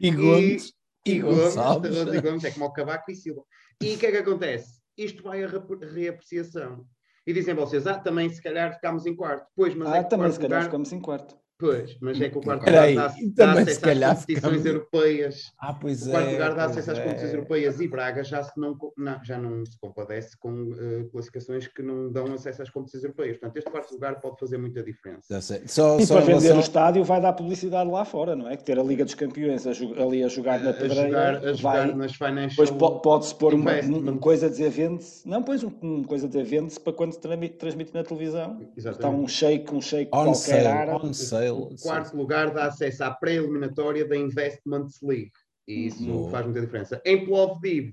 E 0.00 0.10
Gomes. 0.10 0.72
e, 1.06 1.12
E 1.12 1.20
Gomes, 1.20 1.38
Gonçalves. 1.54 1.94
Tarroso 1.96 2.14
e 2.16 2.20
Gomes, 2.20 2.44
é 2.44 2.50
como 2.50 2.66
o 2.66 2.72
Cavaco 2.72 3.10
e 3.10 3.14
Silva. 3.14 3.42
E 3.82 3.94
o 3.94 3.98
que 3.98 4.06
é 4.06 4.10
que 4.10 4.16
acontece? 4.18 4.80
Isto 4.96 5.22
vai 5.22 5.42
a 5.44 5.48
re- 5.48 5.60
reapreciação. 5.92 6.84
E 7.26 7.32
dizem 7.32 7.54
vocês, 7.54 7.86
ah, 7.86 7.98
também 7.98 8.28
se 8.30 8.42
calhar 8.42 8.72
ficámos 8.74 9.06
em 9.06 9.14
quarto. 9.14 9.46
Pois, 9.54 9.74
mas 9.74 9.88
é 9.92 9.98
Ah, 9.98 10.04
que 10.04 10.10
também 10.10 10.30
se 10.32 10.38
calhar 10.38 10.50
lugar- 10.58 10.64
ficamos 10.64 10.92
em 10.92 11.00
quarto. 11.00 11.36
Pois, 11.60 11.96
mas 12.00 12.20
é 12.20 12.28
que 12.28 12.38
o 12.38 12.40
quarto 12.40 12.60
lugar 12.60 12.72
dá, 12.72 12.90
e 13.18 13.30
dá 13.30 13.54
se 13.56 13.60
acesso 13.62 13.80
calhar 13.80 14.10
às 14.12 14.18
competições 14.20 14.52
ficamos- 14.52 14.66
europeias. 14.66 15.52
Ah, 15.58 15.74
pois 15.74 16.06
O 16.06 16.08
é. 16.08 16.12
quarto 16.12 16.30
lugar 16.30 16.54
dá 16.54 16.64
acesso 16.66 16.90
às 16.92 16.98
é. 16.98 17.02
competições 17.02 17.32
europeias 17.34 17.80
e 17.80 17.88
Braga 17.88 18.22
já, 18.22 18.42
se 18.44 18.60
não, 18.60 18.76
não- 18.96 19.24
já 19.24 19.38
não 19.38 19.66
se 19.66 19.76
compadece 19.80 20.38
com 20.38 20.72
eh, 20.78 21.04
classificações 21.10 21.66
que 21.66 21.82
não 21.82 22.12
dão 22.12 22.32
acesso 22.32 22.62
às 22.62 22.70
competições 22.70 23.02
europeias. 23.02 23.38
Portanto, 23.38 23.56
este 23.56 23.70
quarto 23.72 23.92
lugar 23.92 24.20
pode 24.20 24.38
fazer 24.38 24.56
muita 24.56 24.84
diferença. 24.84 25.22
Já 25.28 25.40
sei. 25.40 25.62
Só, 25.66 25.98
E 25.98 26.06
só 26.06 26.14
para 26.14 26.26
vender 26.26 26.32
relação- 26.42 26.56
o 26.58 26.60
estádio 26.60 27.02
vai 27.04 27.20
dar 27.20 27.32
publicidade 27.32 27.90
lá 27.90 28.04
fora, 28.04 28.36
não 28.36 28.48
é? 28.48 28.56
Que 28.56 28.62
ter 28.62 28.78
a 28.78 28.82
Liga 28.84 29.04
dos 29.04 29.14
Campeões 29.14 29.66
a 29.66 29.70
ali 30.00 30.22
a 30.22 30.28
jogar 30.28 30.60
na 30.60 30.68
A, 30.68 30.70
a 30.70 30.74
pedreira 30.74 31.06
jogar, 31.08 31.34
a 31.44 31.52
jogar 31.54 31.86
vai... 31.88 31.94
nas 31.96 32.12
financial... 32.12 32.50
Depois 32.50 32.70
po- 32.70 33.00
pode-se 33.00 33.34
pôr 33.34 33.54
uma, 33.54 33.72
investment. 33.72 34.12
um 34.12 34.18
coisa 34.18 34.46
a 34.46 34.48
dizer 34.48 34.70
vende-se. 34.70 35.28
Não, 35.28 35.42
pois 35.42 35.64
um, 35.64 35.72
um 35.82 36.04
coisa 36.04 36.26
a 36.26 36.28
dizer 36.28 36.44
vende-se 36.44 36.78
para 36.78 36.92
quando 36.92 37.14
se 37.14 37.18
transmite, 37.18 37.92
na 37.92 38.04
televisão. 38.04 38.60
Está 38.76 38.90
Exatamente. 38.90 39.20
um 39.24 39.26
shake, 39.26 39.74
um 39.74 39.80
shake 39.80 40.10
On 40.14 40.22
qualquer 40.26 40.34
sale, 40.36 40.66
árabe. 40.68 41.04
on 41.06 41.12
sale. 41.12 41.47
O 41.52 41.76
quarto 41.82 42.16
lugar 42.16 42.52
dá 42.52 42.66
acesso 42.66 43.04
à 43.04 43.10
pré-eliminatória 43.10 44.06
da 44.06 44.16
Investments 44.16 45.00
League. 45.02 45.32
E 45.66 45.86
isso 45.88 46.10
Uhum. 46.10 46.30
faz 46.30 46.44
muita 46.46 46.60
diferença. 46.60 47.00
Em 47.04 47.24
Plovdiv, 47.26 47.92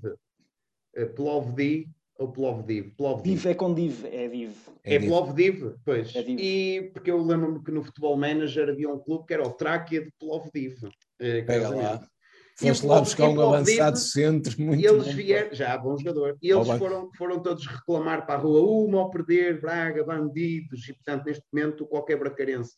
eh, 0.94 1.04
Plovdiv 1.04 1.88
ou 2.18 2.32
Plovdiv? 2.32 2.90
Plovdiv. 2.96 3.34
Div 3.34 3.46
é 3.46 3.54
com 3.54 3.74
div, 3.74 4.04
é 4.06 4.28
div. 4.28 4.52
É 4.82 4.98
div- 4.98 5.08
Plovdiv, 5.10 5.74
pois. 5.84 6.14
É 6.16 6.22
Div. 6.22 6.38
E 6.40 6.90
porque 6.94 7.10
eu 7.10 7.22
lembro-me 7.22 7.62
que 7.62 7.70
no 7.70 7.82
Futebol 7.84 8.16
Manager 8.16 8.70
havia 8.70 8.88
um 8.88 8.98
clube 8.98 9.26
que 9.26 9.34
era 9.34 9.46
o 9.46 9.52
Tráquia 9.52 10.02
de 10.02 10.10
Plovdiv. 10.18 10.76
eh, 11.20 11.42
Pega 11.42 11.68
lá. 11.68 11.74
curiosamente. 11.74 12.16
Foste 12.58 12.86
lá 12.86 13.00
buscar 13.00 13.28
um 13.28 13.38
avançado 13.38 13.98
centro 13.98 14.58
muito 14.62 14.80
E 14.82 14.86
eles 14.86 15.04
bom. 15.08 15.12
vieram, 15.12 15.54
já, 15.54 15.76
bom 15.76 15.98
jogador, 15.98 16.38
e 16.40 16.48
eles 16.50 16.66
foram, 16.78 17.10
foram 17.14 17.42
todos 17.42 17.66
reclamar 17.66 18.24
para 18.24 18.36
a 18.36 18.38
rua, 18.38 18.62
uma 18.62 19.00
ao 19.00 19.10
perder, 19.10 19.60
Braga, 19.60 20.02
bandidos, 20.02 20.88
e 20.88 20.94
portanto, 20.94 21.26
neste 21.26 21.44
momento, 21.52 21.84
qualquer 21.86 22.18
bracarense 22.18 22.72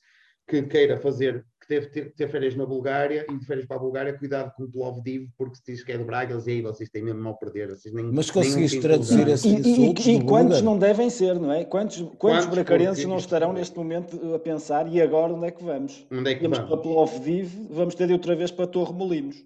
que 0.48 0.62
queira 0.62 0.96
fazer, 0.98 1.44
que 1.60 1.68
deve 1.68 1.86
ter, 1.88 2.14
ter 2.14 2.28
férias 2.30 2.54
na 2.56 2.64
Bulgária 2.64 3.26
e 3.30 3.36
de 3.38 3.44
férias 3.44 3.66
para 3.66 3.76
a 3.76 3.80
Bulgária, 3.80 4.18
cuidado 4.18 4.50
com 4.56 4.62
o 4.64 4.70
Plovdiv, 4.72 5.28
porque 5.36 5.56
se 5.56 5.62
diz 5.66 5.84
que 5.84 5.92
é 5.92 5.98
de 5.98 6.04
Braga, 6.04 6.32
eles 6.32 6.48
aí 6.48 6.62
vocês 6.62 6.88
têm 6.88 7.02
mesmo 7.02 7.20
mal 7.20 7.36
perder. 7.36 7.68
Vocês 7.68 7.94
nem, 7.94 8.06
Mas 8.10 8.30
conseguiste 8.30 8.80
traduzir 8.80 9.18
lugar. 9.18 9.28
esse- 9.34 9.46
E, 9.48 9.52
e- 9.56 9.58
insultos 9.58 10.06
e 10.06 10.24
quantos 10.24 10.62
não 10.62 10.78
devem 10.78 11.10
ser, 11.10 11.38
não 11.38 11.52
é? 11.52 11.64
Quantos, 11.66 11.98
quantos, 11.98 12.16
Quantos? 12.18 12.46
bracarenses 12.46 13.04
não 13.04 13.18
estarão 13.18 13.52
neste 13.52 13.76
momento 13.76 14.34
a 14.34 14.38
pensar 14.38 14.90
e 14.90 15.02
agora 15.02 15.34
onde 15.34 15.46
é 15.46 15.50
que 15.50 15.62
vamos? 15.62 16.06
Onde 16.10 16.30
é 16.30 16.34
que 16.34 16.40
Temos 16.40 16.56
vamos? 16.58 16.72
para 16.72 16.82
Plovdiv, 16.82 17.52
vamos 17.70 17.94
ter 17.94 18.06
de 18.06 18.12
ir 18.12 18.16
outra 18.16 18.34
vez 18.34 18.50
para 18.50 18.66
Torre 18.66 18.94
Molinos. 18.94 19.36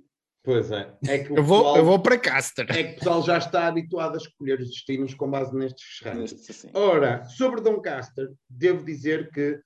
Pois 0.44 0.70
é. 0.72 0.92
é 1.08 1.18
que 1.18 1.32
Eu 1.32 1.42
vou, 1.42 1.58
pessoal- 1.58 1.76
eu 1.78 1.84
vou 1.84 1.98
para 2.00 2.18
Caster. 2.18 2.66
É 2.70 2.82
que 2.84 2.92
o 2.92 2.98
pessoal 2.98 3.22
já 3.24 3.38
está 3.38 3.66
habituado 3.66 4.14
a 4.14 4.18
escolher 4.18 4.60
os 4.60 4.68
destinos 4.68 5.14
com 5.14 5.28
base 5.30 5.52
nestes 5.56 6.00
assim. 6.50 6.68
Ora, 6.74 7.24
sobre 7.24 7.60
Doncaster, 7.60 8.28
devo 8.48 8.84
dizer 8.84 9.30
que 9.30 9.58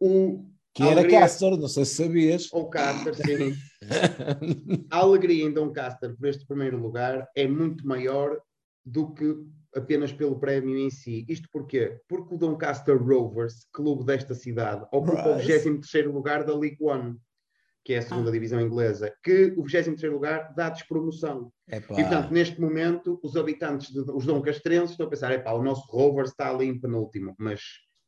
o 0.00 0.44
Que 0.78 0.84
era 0.84 1.00
Alegria. 1.00 1.18
Castor, 1.18 1.58
não 1.58 1.66
sei 1.66 1.84
se 1.84 1.96
sabias. 1.96 2.48
Ou 2.52 2.70
Caster, 2.70 3.12
sim. 3.16 3.56
A 4.92 4.98
alegria 4.98 5.44
em 5.44 5.52
Doncaster 5.52 6.16
por 6.16 6.28
este 6.28 6.46
primeiro 6.46 6.78
lugar 6.78 7.28
é 7.34 7.48
muito 7.48 7.84
maior 7.84 8.40
do 8.86 9.12
que 9.12 9.34
apenas 9.74 10.12
pelo 10.12 10.38
prémio 10.38 10.78
em 10.78 10.88
si. 10.88 11.26
Isto 11.28 11.48
porquê? 11.52 11.98
Porque 12.08 12.32
o 12.32 12.38
Doncaster 12.38 12.96
Rovers, 12.96 13.66
clube 13.72 14.04
desta 14.04 14.36
cidade, 14.36 14.86
ocupa 14.92 15.30
o 15.30 15.36
Right. 15.38 15.68
23º 15.68 16.12
lugar 16.12 16.44
da 16.44 16.56
League 16.56 16.78
One, 16.80 17.16
que 17.84 17.94
é 17.94 17.98
a 17.98 18.02
segunda 18.02 18.30
divisão 18.30 18.60
inglesa, 18.60 19.12
que 19.20 19.52
o 19.56 19.64
23º 19.64 20.12
lugar 20.12 20.54
dá 20.54 20.68
despromoção. 20.68 21.52
Epá, 21.66 21.94
E 21.94 22.02
portanto, 22.04 22.30
neste 22.30 22.60
momento, 22.60 23.18
os 23.20 23.36
habitantes, 23.36 23.90
de, 23.90 23.98
os 24.12 24.24
doncastrenses, 24.24 24.92
estão 24.92 25.06
a 25.06 25.10
pensar: 25.10 25.32
epá, 25.32 25.52
o 25.54 25.62
nosso 25.62 25.90
Rovers 25.90 26.30
está 26.30 26.48
ali 26.50 26.66
em 26.66 26.80
penúltimo, 26.80 27.34
mas 27.36 27.60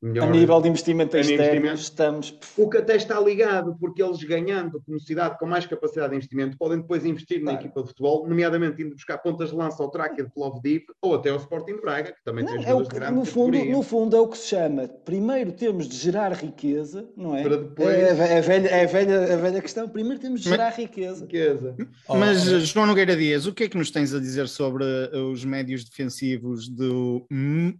melhor. 0.02 0.28
A 0.28 0.30
nível 0.30 0.60
de 0.60 0.68
investimento 0.68 1.16
externo, 1.16 1.44
investimento. 1.44 1.80
estamos. 1.80 2.38
O 2.56 2.68
que 2.68 2.78
até 2.78 2.96
está 2.96 3.18
ligado, 3.20 3.76
porque 3.78 4.02
eles 4.02 4.22
ganhando 4.22 4.80
como 4.84 4.98
cidade 5.00 5.38
com 5.38 5.46
mais 5.46 5.66
capacidade 5.66 6.10
de 6.10 6.16
investimento, 6.16 6.56
podem 6.58 6.80
depois 6.80 7.04
investir 7.04 7.38
na 7.40 7.52
Claro. 7.52 7.66
equipa 7.66 7.82
de 7.82 7.88
futebol, 7.88 8.28
nomeadamente 8.28 8.82
indo 8.82 8.94
buscar 8.94 9.18
pontas 9.18 9.50
de 9.50 9.56
lança 9.56 9.82
ao 9.82 9.90
Tracker 9.90 10.24
de 10.26 10.32
Plovdiv 10.32 10.82
ou 11.02 11.14
até 11.14 11.30
ao 11.30 11.36
Sporting 11.36 11.74
de 11.74 11.80
Braga, 11.80 12.12
que 12.12 12.24
também 12.24 12.44
Não, 12.44 12.52
tem 12.56 12.66
é 12.66 12.74
o 12.74 12.84
que, 12.86 12.98
no, 13.00 13.24
fundo, 13.24 13.52
categoria. 13.52 13.72
no 13.72 13.82
fundo 13.82 14.16
é 14.16 14.20
o 14.20 14.28
que 14.28 14.38
se 14.38 14.46
chama. 14.48 14.88
Primeiro 15.04 15.52
temos 15.52 15.88
de 15.88 15.96
gerar 15.96 16.32
riqueza, 16.32 17.08
não 17.16 17.36
é? 17.36 17.42
Para 17.42 17.56
depois- 17.58 17.88
É, 17.96 18.10
a 18.10 18.14
ve- 18.14 18.22
a 18.34 18.40
velha, 18.40 18.68
é 18.68 18.84
a, 18.84 18.86
velha, 18.86 19.34
a 19.34 19.36
velha 19.36 19.60
questão. 19.60 19.88
Primeiro 19.88 20.18
temos 20.20 20.40
de 20.40 20.48
Mas- 20.48 20.58
gerar 20.58 20.70
riqueza. 20.70 21.24
Riqueza. 21.24 21.76
oh, 22.08 22.16
Mas, 22.16 22.46
oh, 22.48 22.60
João 22.60 22.86
Nogueira 22.86 23.16
Dias, 23.16 23.46
o 23.46 23.52
que 23.52 23.64
é 23.64 23.68
que 23.68 23.76
nos 23.76 23.90
tens 23.90 24.14
a 24.14 24.18
dizer 24.20 24.48
sobre 24.48 24.84
os 25.32 25.44
médios 25.44 25.84
defensivos 25.84 26.68
do 26.68 27.26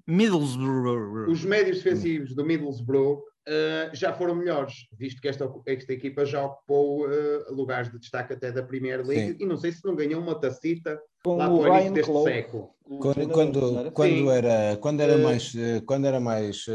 Middlesbrough? 0.07 1.31
Os 1.31 1.45
médios 1.45 1.79
defensivos 1.79 2.10
do 2.19 2.45
Middlesbrough 2.45 3.23
eh, 3.49 3.91
já 3.95 4.13
foram 4.13 4.35
melhores, 4.35 4.87
visto 4.93 5.21
que 5.21 5.29
esta, 5.29 5.51
esta 5.67 5.93
equipa 5.93 6.25
já 6.27 6.45
ocupou 6.45 7.11
eh, 7.11 7.45
lugares 7.51 7.91
de 7.91 7.99
destaque 7.99 8.33
até 8.35 8.53
da 8.53 8.63
Premier 8.63 9.05
League 9.05 9.33
Sim. 9.33 9.37
e 9.41 9.47
não 9.47 9.57
sei 9.57 9.73
se 9.73 9.85
não 9.85 9.97
ganhou 9.97 10.21
uma 10.21 10.39
tacita 10.39 11.01
Com 11.25 11.37
lá 11.37 11.49
o 11.49 11.61
para 11.61 11.71
o 11.73 11.75
início 11.77 11.95
deste 11.95 12.11
Clough. 12.11 12.25
século. 12.25 12.71
Quando, 13.01 13.29
quando, 13.31 13.79
era? 13.79 13.91
quando 13.93 14.31
era, 14.31 14.77
quando 14.77 15.01
era 15.01 15.13
Eh, 15.15 15.17
mais, 15.23 15.53
quando 15.87 16.07
era 16.07 16.21
mais, 16.21 16.67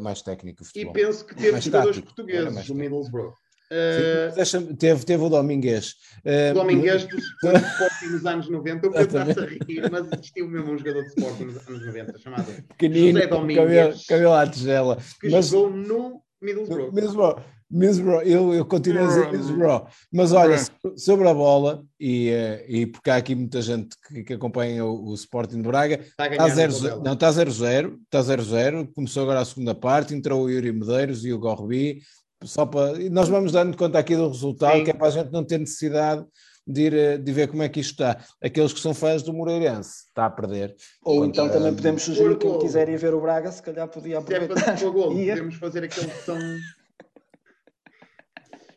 mais 0.00 0.22
técnico 0.22 0.62
o 0.62 0.64
E 0.64 0.66
futebol. 0.66 0.92
penso 0.92 1.26
que 1.26 1.34
teve 1.34 1.52
Mais 1.52 1.64
jogadores 1.64 1.96
tático, 1.96 2.14
portugueses 2.14 2.66
do. 2.66 2.74
Middlesbrough. 2.74 3.32
Sim, 3.70 4.70
Eh, 4.70 4.74
teve, 4.78 5.04
teve 5.04 5.22
o 5.24 5.28
Domingues. 5.28 5.94
Eh, 6.24 6.52
O 6.52 6.54
Domingues 6.54 7.04
do 7.04 7.16
do 7.52 7.56
Sporting 7.58 8.06
nos 8.12 8.26
anos 8.26 8.48
90, 8.50 8.86
eu 8.86 8.90
penso 8.92 9.18
a 9.18 9.24
rir, 9.46 9.90
mas 9.90 10.06
existiu 10.12 10.48
mesmo 10.48 10.72
um 10.72 10.78
jogador 10.78 11.02
de 11.02 11.08
Sporting 11.08 11.44
nos 11.44 11.68
anos 11.68 11.86
90 11.86 12.18
chamado 12.18 12.52
pequenino, 12.68 13.18
José 13.18 13.26
Domingues. 13.30 13.62
cabelo, 13.64 13.94
cabelo 14.08 14.32
à 14.32 14.46
tigela. 14.46 14.98
que 15.20 15.28
Mas- 15.28 15.48
jogou 15.48 15.70
no 15.70 16.22
Middlesbrough. 16.40 16.92
Middlesbrough, 16.92 17.36
Middlesbrough, 17.70 18.22
eu, 18.22 18.54
eu 18.54 18.64
continuo 18.64 19.04
a 19.04 19.06
dizer 19.08 19.26
Middlesbrough. 19.26 19.86
Mas 20.12 20.32
olha, 20.32 20.56
so- 20.56 20.70
sobre 20.96 21.28
a 21.28 21.34
bola, 21.34 21.84
e, 22.00 22.30
eh, 22.30 22.64
e 22.68 22.86
porque 22.86 23.10
há 23.10 23.16
aqui 23.16 23.34
muita 23.34 23.60
gente 23.60 23.94
que, 24.08 24.22
que 24.24 24.32
acompanha 24.32 24.82
o, 24.86 25.10
o 25.10 25.14
Sporting 25.14 25.56
de 25.60 25.68
Braga, 25.68 25.96
Está 26.00 26.24
a 26.24 26.28
ganhar 26.28 26.48
na 26.48 26.54
0 26.54 26.72
tabela. 26.72 27.02
não, 27.04 27.12
está 27.12 27.30
0-0, 27.30 27.98
está 28.04 28.20
0-0, 28.22 28.88
começou 28.94 29.24
agora 29.24 29.40
a 29.40 29.44
segunda 29.44 29.74
parte, 29.74 30.14
entrou 30.14 30.44
o 30.44 30.48
Yuri 30.50 30.72
Medeiros 30.72 31.24
e 31.26 31.32
o 31.34 31.38
Gorbi, 31.38 32.00
só 32.44 32.64
para, 32.66 33.00
e 33.00 33.10
nós 33.10 33.28
vamos 33.28 33.52
dando 33.52 33.76
conta 33.76 33.98
aqui 33.98 34.14
do 34.16 34.28
resultado, 34.28 34.78
Sim. 34.78 34.84
que 34.84 34.90
é 34.90 34.94
para 34.94 35.08
a 35.08 35.10
gente 35.10 35.32
não 35.32 35.44
ter 35.44 35.58
necessidade 35.58 36.24
de, 36.66 36.82
ir, 36.82 36.94
eh, 36.94 37.18
de 37.18 37.32
ver 37.32 37.48
como 37.48 37.62
é 37.62 37.68
que 37.68 37.80
isto 37.80 37.92
está. 37.92 38.22
Aqueles 38.42 38.72
que 38.72 38.80
são 38.80 38.92
fãs 38.94 39.22
do 39.22 39.32
Moreirense, 39.32 40.06
está 40.08 40.26
a 40.26 40.30
perder. 40.30 40.76
Ou 41.02 41.24
então 41.24 41.48
também 41.48 41.74
podemos 41.74 42.02
sugerir 42.02 42.34
Por 42.34 42.38
quem 42.38 42.50
gol. 42.50 42.58
quiser 42.60 42.88
ir 42.88 42.98
ver 42.98 43.14
o 43.14 43.20
Braga, 43.20 43.50
se 43.50 43.62
calhar 43.62 43.88
podia 43.88 44.20
Se 44.20 44.32
é 44.32 44.36
aproveitar. 44.36 44.64
para 44.64 44.76
para 44.76 44.90
gol, 44.90 45.08
podemos 45.14 45.54
fazer 45.56 45.84
aquele 45.84 46.10
som. 46.10 46.38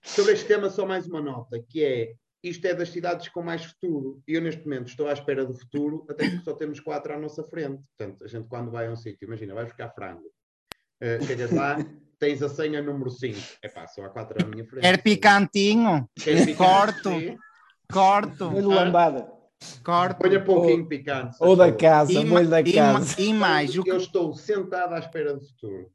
Sobre 0.04 0.34
este 0.34 0.46
tema, 0.46 0.70
só 0.70 0.86
mais 0.86 1.06
uma 1.06 1.22
nota, 1.22 1.62
que 1.70 1.84
é 1.84 2.14
isto 2.44 2.66
é 2.66 2.74
das 2.74 2.90
cidades 2.90 3.28
com 3.30 3.44
mais 3.44 3.64
futuro. 3.66 4.22
E 4.28 4.34
eu, 4.34 4.42
neste 4.42 4.64
momento, 4.64 4.88
estou 4.88 5.08
à 5.08 5.14
espera 5.14 5.46
do 5.46 5.54
futuro, 5.54 6.06
até 6.10 6.28
porque 6.28 6.44
só 6.44 6.54
temos 6.54 6.80
quatro 6.80 7.14
à 7.14 7.20
nossa 7.20 7.44
frente. 7.44 7.84
Portanto, 7.96 8.24
a 8.24 8.28
gente, 8.28 8.48
quando 8.48 8.72
vai 8.72 8.88
a 8.88 8.92
um 8.92 8.96
sítio, 8.96 9.26
imagina, 9.26 9.54
vais 9.54 9.68
buscar 9.68 9.90
frango, 9.94 10.26
uh, 10.26 11.24
chegas 11.24 11.52
lá, 11.52 11.78
tens 12.22 12.42
a 12.44 12.48
senha 12.50 12.82
número 12.84 13.10
5. 13.10 13.36
É 13.64 13.68
pá, 13.68 13.88
só 13.88 14.06
há 14.06 14.10
quatro 14.10 14.38
à 14.46 14.48
minha 14.48 14.64
frente. 14.64 14.84
Quer 14.84 15.02
picantinho? 15.02 16.08
Quer 16.16 16.46
picante? 16.46 16.56
Corto. 16.56 17.10
Sim. 17.10 17.38
Corto, 17.92 18.46
Olho 18.56 18.70
lambada. 18.70 19.28
corto. 19.84 20.20
Ponha 20.22 20.42
pouquinho 20.44 20.88
picante. 20.88 21.36
se 21.36 21.44
Ou 21.44 21.56
da 21.56 21.72
casa, 21.74 22.14
E, 22.14 22.24
molho 22.24 22.48
da 22.48 22.62
e 22.62 22.74
casa. 22.74 23.20
e 23.20 23.34
mais, 23.34 23.76
o 23.78 23.84
que 23.84 23.92
Eu 23.92 23.98
estou 23.98 24.34
sentado 24.36 24.94
à 24.94 25.00
espera 25.00 25.34
do 25.34 25.42
futuro. 25.42 25.92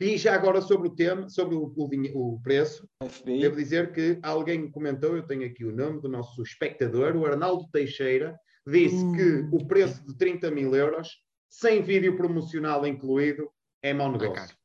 E 0.00 0.18
já 0.18 0.34
agora 0.34 0.60
sobre 0.60 0.88
o 0.88 0.94
tema, 0.94 1.28
sobre 1.28 1.54
o, 1.54 1.72
o 1.76 2.34
o 2.34 2.40
preço, 2.42 2.88
FBI. 3.04 3.40
devo 3.40 3.54
dizer 3.56 3.92
que 3.92 4.18
alguém 4.20 4.68
comentou, 4.68 5.16
eu 5.16 5.22
tenho 5.24 5.46
aqui 5.46 5.64
o 5.64 5.70
nome 5.74 6.00
do 6.00 6.08
nosso 6.08 6.42
espectador, 6.42 7.14
o 7.16 7.24
Arnaldo 7.24 7.68
Teixeira, 7.72 8.36
disse 8.66 8.96
Hum. 8.96 9.12
que 9.14 9.48
o 9.56 9.64
preço 9.66 10.04
de 10.04 10.16
30 10.18 10.50
mil 10.50 10.74
euros, 10.74 11.08
sem 11.48 11.82
vídeo 11.82 12.16
promocional 12.16 12.84
incluído, 12.86 13.48
é 13.80 13.94
mau 13.94 14.10
negócio. 14.10 14.56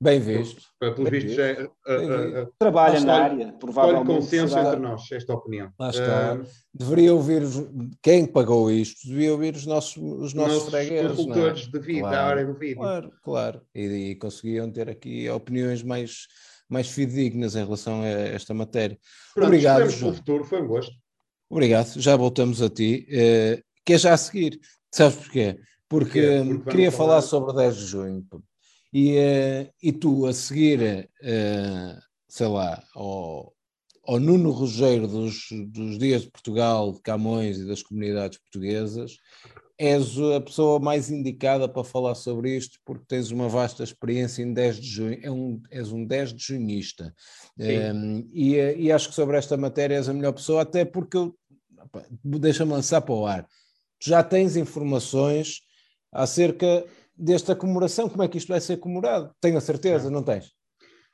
Bem 0.00 0.18
visto. 0.20 0.60
Pelos 0.78 0.96
Bem 0.96 1.04
vistos, 1.10 1.30
visto. 1.36 1.40
é, 1.40 1.62
uh, 1.62 2.40
uh, 2.40 2.42
uh, 2.42 2.52
Trabalha 2.58 3.00
na 3.00 3.14
área, 3.14 3.46
Olha 3.46 3.52
provavelmente. 3.54 4.06
consenso 4.06 4.48
será- 4.54 4.68
entre 4.68 4.80
nós, 4.80 5.12
esta 5.12 5.32
opinião. 5.32 5.72
Lá 5.78 5.90
está. 5.90 6.34
Uh, 6.34 6.46
Deveria 6.74 7.14
ouvir 7.14 7.42
os- 7.42 7.62
quem 8.02 8.26
pagou 8.26 8.70
isto, 8.70 9.06
devia 9.08 9.32
ouvir 9.32 9.54
os 9.54 9.64
nossos, 9.64 9.96
os 9.96 10.34
nossos 10.34 10.54
nossos 10.54 10.70
fregueses. 10.70 11.04
é? 11.04 11.08
consultores 11.16 11.60
de 11.68 11.78
vídeo, 11.78 12.02
da 12.02 12.10
Claro. 12.10 12.28
área 12.28 12.44
do 12.46 12.54
vídeo. 12.54 12.76
Claro, 12.78 13.12
claro. 13.22 13.62
E, 13.74 13.82
e 13.82 14.14
conseguiam 14.16 14.70
ter 14.70 14.90
aqui 14.90 15.28
opiniões 15.30 15.82
mais, 15.82 16.26
mais 16.68 16.88
fidedignas 16.88 17.54
em 17.54 17.64
relação 17.64 18.02
a 18.02 18.06
esta 18.06 18.52
matéria. 18.52 18.98
Pronto, 19.32 19.46
Obrigado, 19.46 19.78
pelo 19.78 19.90
João. 19.90 20.14
futuro, 20.14 20.44
foi 20.44 20.60
um 20.60 20.66
gosto. 20.66 20.92
Obrigado, 21.48 21.98
já 22.00 22.16
voltamos 22.16 22.60
a 22.60 22.68
ti. 22.68 23.06
Eh, 23.10 23.62
que 23.86 23.92
é 23.94 23.98
já 23.98 24.12
a 24.12 24.16
seguir. 24.16 24.58
Sabes 24.92 25.16
porquê? 25.16 25.56
Porque, 25.88 26.20
Porquê? 26.20 26.20
Porque 26.44 26.52
hum, 26.52 26.60
queria 26.64 26.90
falar- 26.90 27.08
falar 27.08 27.22
sobre 27.22 27.50
o 27.52 27.54
10 27.54 27.76
de 27.76 27.84
junho. 27.86 28.26
E, 28.94 29.16
eh, 29.16 29.70
e 29.82 29.92
tu, 29.92 30.24
a 30.24 30.32
seguir, 30.32 31.10
eh, 31.20 31.98
sei 32.28 32.46
lá, 32.46 32.80
ao, 32.94 33.52
ao 34.06 34.20
Nuno 34.20 34.52
Rogério 34.52 35.08
dos, 35.08 35.48
dos 35.66 35.98
Dias 35.98 36.22
de 36.22 36.30
Portugal, 36.30 36.92
de 36.92 37.00
Camões 37.02 37.58
e 37.58 37.66
das 37.66 37.82
comunidades 37.82 38.38
portuguesas, 38.38 39.16
és 39.76 40.16
a 40.36 40.40
pessoa 40.40 40.78
mais 40.78 41.10
indicada 41.10 41.68
para 41.68 41.82
falar 41.82 42.14
sobre 42.14 42.56
isto, 42.56 42.78
porque 42.84 43.04
tens 43.08 43.32
uma 43.32 43.48
vasta 43.48 43.82
experiência 43.82 44.44
em 44.44 44.52
10 44.52 44.76
de 44.76 44.86
junho, 44.86 45.18
é 45.20 45.28
um, 45.28 45.60
és 45.72 45.90
um 45.90 46.06
10 46.06 46.32
de 46.32 46.44
junista. 46.44 47.12
Sim. 47.58 47.78
Um, 47.92 48.30
e, 48.32 48.54
eh, 48.56 48.78
e 48.78 48.92
acho 48.92 49.08
que 49.08 49.14
sobre 49.16 49.36
esta 49.36 49.56
matéria 49.56 49.96
és 49.96 50.08
a 50.08 50.14
melhor 50.14 50.34
pessoa, 50.34 50.62
até 50.62 50.84
porque 50.84 51.18
deixa-me 52.22 52.70
lançar 52.70 53.00
para 53.00 53.14
o 53.14 53.26
ar. 53.26 53.42
Tu 53.98 54.08
já 54.10 54.22
tens 54.22 54.56
informações 54.56 55.62
acerca 56.12 56.86
desta 57.16 57.54
comemoração, 57.56 58.08
como 58.08 58.22
é 58.22 58.28
que 58.28 58.38
isto 58.38 58.48
vai 58.48 58.60
ser 58.60 58.76
comemorado? 58.78 59.30
Tenho 59.40 59.56
a 59.56 59.60
certeza, 59.60 60.10
não 60.10 60.22
tens? 60.22 60.52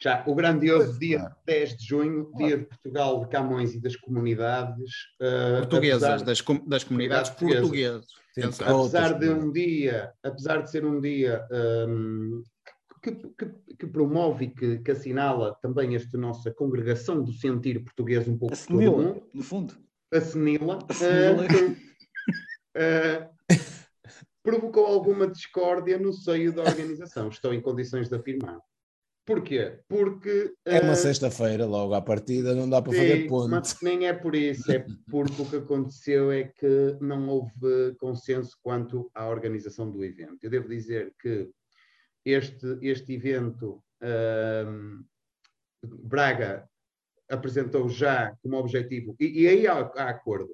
Já, 0.03 0.25
o 0.27 0.35
grandioso 0.35 0.99
dia 0.99 1.19
Claro. 1.19 1.35
10 1.47 1.77
de 1.77 1.87
junho, 1.87 2.33
dia 2.37 2.57
de 2.57 2.65
Portugal, 2.65 3.21
de 3.21 3.29
Camões 3.29 3.75
e 3.75 3.81
das 3.81 3.97
comunidades 3.97 4.91
uh, 5.21 5.59
Portuguesas, 5.59 6.03
apesar- 6.03 6.25
das, 6.25 6.41
com- 6.41 6.67
das 6.67 6.85
comunidades 6.85 7.31
portuguesas. 7.33 8.07
Claro. 8.57 8.81
apesar 8.81 9.19
de 9.19 9.29
um 9.29 9.53
dia, 9.53 10.11
apesar 10.23 10.63
de 10.63 10.71
ser 10.71 10.87
um 10.87 11.01
dia 11.01 11.47
um, 11.87 12.43
que, 13.03 13.13
que- 13.13 13.77
que 13.79 13.87
promove 13.87 14.47
e 14.47 14.51
que, 14.55 14.79
que 14.79 14.91
assinala 14.91 15.55
também 15.61 15.95
esta 15.95 16.17
nossa 16.17 16.51
congregação 16.51 17.23
do 17.23 17.33
sentir 17.35 17.83
português 17.85 18.27
um 18.27 18.39
pouco 18.39 18.55
A 18.55 18.57
por 18.57 18.67
todo 18.67 18.77
o 18.77 18.81
senila, 18.81 18.97
mundo, 19.03 19.23
no 19.35 19.43
fundo. 19.43 19.75
assinila, 20.15 20.79
Assinila. 20.89 21.43
uh, 21.45 21.77
uh, 23.27 23.29
provocou 24.43 24.87
alguma 24.87 25.27
discórdia 25.27 25.99
no 25.99 26.13
seio 26.13 26.53
da 26.53 26.63
organização. 26.63 27.29
Estou 27.29 27.53
em 27.53 27.61
condições 27.61 28.09
de 28.09 28.17
afirmar. 28.17 28.59
Porquê? 29.27 29.79
Porque 29.87 30.53
É 30.65 30.81
uma 30.81 30.95
uh, 30.95 30.97
sexta-feira, 30.97 31.65
logo 31.67 31.95
à 31.95 32.01
partida, 32.01 32.55
não 32.55 32.69
dá 32.69 32.83
para 32.83 32.93
fazer 32.93 33.23
Sim, 33.23 33.29
ponto. 33.29 33.49
mas 33.49 33.77
nem 33.81 34.09
é 34.09 34.13
por 34.13 34.35
isso, 34.35 34.73
é 34.73 34.85
porque 35.09 35.43
o 35.43 35.47
que 35.47 35.57
aconteceu 35.57 36.33
é 36.33 36.45
que 36.45 36.97
não 37.01 37.29
houve 37.29 37.95
consenso 37.99 38.59
quanto 38.63 39.11
à 39.15 39.29
organização 39.29 39.91
do 39.91 40.05
evento. 40.05 40.39
Eu 40.43 40.51
devo 40.51 40.69
dizer 40.69 41.15
que 41.21 41.49
este, 42.25 42.79
este 42.83 43.13
evento, 43.13 43.83
ahm, 44.03 45.05
Braga 45.85 46.69
apresentou 47.31 47.89
já 47.89 48.37
como 48.43 48.57
objetivo, 48.57 49.15
e, 49.21 49.43
e 49.43 49.49
aí 49.49 49.67
há, 49.67 49.79
há 49.97 50.11
acordo. 50.11 50.53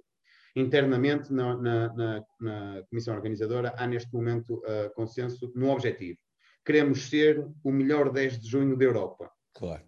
Internamente, 0.57 1.31
na, 1.33 1.55
na- 1.57 1.93
na- 1.95 2.25
na 2.41 2.83
comissão 2.89 3.15
organizadora, 3.15 3.75
há 3.77 3.87
neste 3.87 4.13
momento 4.13 4.63
ah, 4.67 4.91
consenso 4.97 5.53
no 5.55 5.69
objetivo. 5.71 6.19
Queremos 6.65 7.11
ser 7.11 7.47
o 7.63 7.71
melhor 7.71 8.11
10 8.11 8.41
de 8.41 8.49
junho 8.49 8.77
da 8.77 8.85
Europa. 8.85 9.31
Claro. 9.55 9.85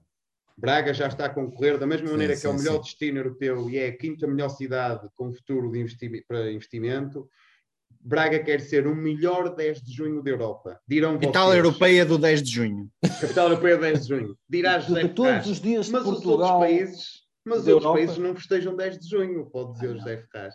Braga 0.56 0.92
já 0.92 1.06
está 1.08 1.24
a 1.26 1.30
concorrer 1.30 1.78
da 1.78 1.86
mesma 1.86 2.06
Sim, 2.08 2.12
maneira 2.12 2.36
que 2.36 2.46
é 2.46 2.50
o 2.50 2.52
sim, 2.52 2.58
melhor 2.64 2.76
sim. 2.76 2.82
destino 2.82 3.18
europeu 3.18 3.70
e 3.70 3.78
é 3.78 3.88
a 3.88 3.96
quinta 3.96 4.26
melhor 4.26 4.48
cidade 4.50 5.08
com 5.14 5.32
futuro 5.32 5.70
de 5.72 5.78
investi- 5.80 6.24
para 6.28 6.52
investimento. 6.52 7.28
Braga 8.00 8.38
quer 8.40 8.60
ser 8.60 8.86
o 8.86 8.94
melhor 8.94 9.54
10 9.54 9.80
de 9.82 9.92
junho 9.92 10.22
da 10.22 10.30
Europa. 10.30 10.78
Dirão 10.86 11.14
Capital 11.14 11.46
vocês. 11.48 11.64
Europeia 11.64 12.04
do 12.04 12.18
10 12.18 12.42
de 12.42 12.50
junho. 12.50 12.90
Capital 13.20 13.48
Europeia 13.50 13.78
10 13.78 14.02
de 14.02 14.08
junho. 14.08 14.38
Dirá 14.48 14.78
José 14.80 15.02
De 15.04 15.08
todos 15.14 15.46
os 15.46 15.60
dias 15.60 15.86
de 15.86 15.92
Mas 15.92 16.02
os 16.02 16.08
outros 16.08 16.24
Portugal. 16.24 16.60
países, 16.60 17.22
mas 17.48 17.60
os 17.60 17.64
da 17.66 17.72
outros 17.72 17.84
Europa. 17.86 17.98
países 17.98 18.18
não 18.18 18.34
festejam 18.36 18.76
10 18.76 18.98
de 18.98 19.08
junho, 19.08 19.46
pode 19.50 19.72
dizer 19.74 19.88
o 19.90 19.98
José 19.98 20.16
Ferraz. 20.30 20.54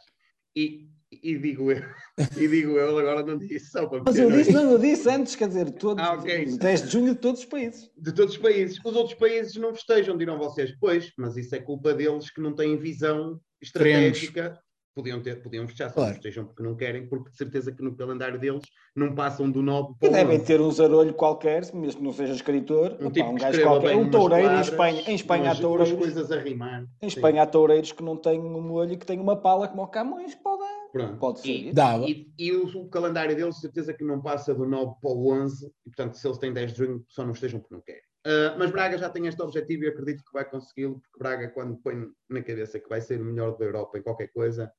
E, 0.55 0.87
e 1.11 1.37
digo 1.37 1.71
eu, 1.71 1.83
e 2.37 2.47
digo 2.47 2.77
eu, 2.77 2.97
agora 2.97 3.23
não 3.25 3.37
disse 3.37 3.71
só 3.71 3.87
para 3.87 4.03
Mas 4.05 4.17
eu 4.17 4.31
disse, 4.31 4.51
não, 4.51 4.71
eu 4.71 4.77
disse 4.79 5.09
antes, 5.09 5.35
quer 5.35 5.47
dizer, 5.47 5.71
todos, 5.71 6.03
Ah, 6.03 6.13
ok. 6.13 6.45
10 6.57 6.83
de 6.83 6.91
junho 6.91 7.13
de 7.15 7.19
todos 7.19 7.41
os 7.41 7.45
países. 7.47 7.89
de 7.97 8.11
todos 8.11 8.35
os 8.35 8.41
países. 8.41 8.79
Os 8.85 8.95
outros 8.95 9.15
países 9.15 9.55
não 9.55 9.73
festejam, 9.73 10.17
dirão 10.17 10.37
vocês. 10.37 10.71
Pois, 10.79 11.11
mas 11.17 11.35
isso 11.37 11.55
é 11.55 11.59
culpa 11.59 11.93
deles 11.93 12.29
que 12.29 12.39
não 12.41 12.53
têm 12.55 12.77
visão 12.77 13.39
estratégica. 13.61 14.59
Podiam, 14.95 15.19
ter, 15.23 15.41
podiam 15.41 15.67
só 15.67 15.89
Claro. 15.89 16.09
não 16.09 16.13
festejam 16.13 16.45
porque 16.45 16.61
não 16.61 16.75
querem, 16.75 17.07
porque 17.07 17.31
de 17.31 17.37
certeza 17.37 17.71
que 17.71 17.81
no 17.81 17.95
calendário 17.95 18.39
deles 18.39 18.61
não 18.95 19.15
passam 19.15 19.49
do 19.49 19.63
9 19.63 19.93
E 19.93 19.99
para 19.99 20.09
o 20.09 20.11
devem 20.11 20.35
11. 20.37 20.45
ter 20.45 20.61
um 20.61 20.71
zarolho 20.71 21.13
qualquer, 21.15 21.61
mesmo 21.73 21.99
que 21.99 22.03
não 22.05 22.13
seja 22.13 22.33
escritor, 22.33 22.95
Um 23.01 23.09
tipo 23.09 23.29
um 23.29 23.35
gajo 23.35 23.59
qualquer, 23.63 23.95
um 23.97 24.11
toureiro 24.11 24.53
em 24.53 24.61
Espanha. 24.61 25.01
Em 25.07 25.15
Espanha 25.15 25.43
há 25.49 25.53
umas, 25.53 25.59
umas 25.59 25.89
toureiros. 25.89 25.97
coisas 25.99 26.31
a 26.31 26.39
rimar. 26.39 26.83
Em 27.01 27.09
Sim. 27.09 27.15
Espanha 27.15 27.41
há 27.41 27.47
toureiros 27.47 27.91
que 27.91 28.03
não 28.03 28.15
têm 28.15 28.39
um 28.39 28.61
molho 28.61 28.93
e 28.93 28.97
que 28.97 29.05
têm 29.05 29.19
uma 29.19 29.35
pala 29.35 29.67
como 29.67 29.81
o 29.81 29.87
Camões, 29.87 30.35
pode, 30.35 30.61
Pronto. 30.91 31.17
pode 31.17 31.39
ser. 31.39 31.49
E-. 31.49 31.73
E, 32.07 32.33
e 32.37 32.51
o, 32.51 32.67
o 32.83 32.87
calendário 32.87 33.35
deles, 33.35 33.59
certeza 33.59 33.95
que 33.95 34.03
não 34.03 34.21
passa 34.21 34.53
do 34.53 34.63
9 34.67 34.93
para 35.01 35.09
o 35.09 35.31
11, 35.33 35.65
e 35.87 35.89
portanto, 35.89 36.13
se 36.17 36.27
eles 36.27 36.37
têm 36.37 36.53
10 36.53 36.71
de 36.71 36.77
junho, 36.77 37.03
só 37.09 37.25
não 37.25 37.31
estejam 37.31 37.59
porque 37.59 37.73
não 37.73 37.81
querem. 37.81 38.01
Ah, 38.25 38.55
mas 38.59 38.69
Braga 38.71 38.97
já 38.97 39.09
tem 39.09 39.25
este 39.25 39.41
objetivo 39.41 39.83
e 39.83 39.87
acredito 39.87 40.23
que 40.23 40.31
vai 40.31 40.45
consegui-lo, 40.45 40.99
porque 41.01 41.17
Braga, 41.19 41.49
quando 41.49 41.75
põe 41.77 41.95
na 42.29 42.41
cabeça 42.43 42.79
que 42.79 42.87
vai 42.87 43.01
ser 43.01 43.19
o 43.19 43.25
melhor 43.25 43.57
da 43.57 43.65
Europa 43.65 43.97
em 43.97 44.01
qualquer 44.03 44.27
coisa, 44.27 44.71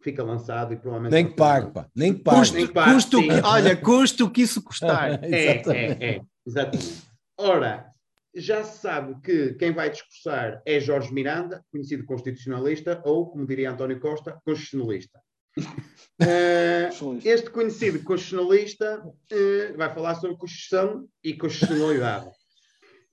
fica 0.00 0.22
lançado 0.22 0.72
e 0.72 0.76
provavelmente. 0.76 1.12
Nem 1.12 1.28
que 1.28 1.36
pague, 1.36 1.70
pá. 1.72 1.86
Nem 1.94 2.14
que 2.14 2.22
pague. 2.22 2.38
Custo, 2.38 2.56
Nem 2.56 2.66
pague, 2.66 2.92
custo, 2.94 3.18
sim. 3.18 3.28
olha, 3.42 3.76
custo 3.76 4.24
o 4.24 4.30
que 4.30 4.42
isso 4.42 4.62
custar. 4.62 5.18
É, 5.24 5.62
é, 5.66 6.14
é, 6.14 6.20
exatamente. 6.46 7.02
Ora, 7.38 7.86
já 8.34 8.62
se 8.64 8.80
sabe 8.80 9.20
que 9.22 9.54
quem 9.54 9.72
vai 9.72 9.90
discursar 9.90 10.62
é 10.66 10.78
Jorge 10.78 11.12
Miranda, 11.12 11.64
conhecido 11.70 12.04
constitucionalista, 12.04 13.02
ou, 13.04 13.26
como 13.30 13.46
diria 13.46 13.70
António 13.70 13.98
Costa, 13.98 14.38
constitucionalista. 14.44 15.20
Socialista. 16.92 17.28
este 17.28 17.50
conhecido 17.50 18.02
constitucionalista 18.02 19.02
eh, 19.30 19.72
vai 19.76 19.92
falar 19.92 20.14
sobre 20.16 20.36
Constituição 20.36 21.06
e 21.24 21.34
constitucionalidade. 21.34 22.30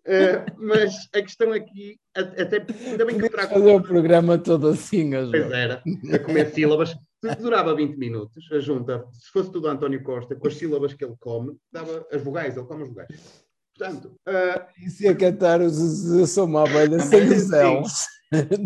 Eh, 0.05 0.45
mas 0.57 1.07
a 1.15 1.21
questão 1.21 1.53
aqui, 1.53 1.97
a- 2.15 2.19
até 2.41 2.65
ainda 2.89 3.05
bem 3.05 3.17
que 3.17 3.29
trago 3.29 3.53
fazer 3.53 3.71
o 3.73 3.81
programa 3.81 4.37
todo 4.37 4.67
assim, 4.67 5.15
a 5.15 5.21
Pois 5.25 5.51
era, 5.51 5.81
a 6.13 6.19
comer 6.19 6.51
sílabas. 6.51 6.93
Durava 7.39 7.73
20 7.73 7.95
minutos, 7.95 8.51
a 8.51 8.59
junta, 8.59 9.05
se 9.13 9.31
fosse 9.31 9.49
tudo 9.49 9.69
António 9.69 10.03
Costa, 10.03 10.35
com 10.35 10.45
as 10.45 10.55
sílabas 10.57 10.93
que 10.93 11.05
ele 11.05 11.15
come, 11.21 11.55
dava 11.71 12.05
as 12.11 12.21
vogais, 12.21 12.57
ele 12.57 12.65
come 12.65 12.83
as 12.83 12.89
vogais. 12.89 13.43
Portanto, 13.77 14.13
ah, 14.27 14.67
Isso 14.77 15.03
ia 15.03 15.15
cantar 15.15 15.61
os 15.61 16.29
sou 16.29 16.45
uma 16.45 16.67
abelha 16.67 16.99
sem 16.99 17.23
os 17.29 17.49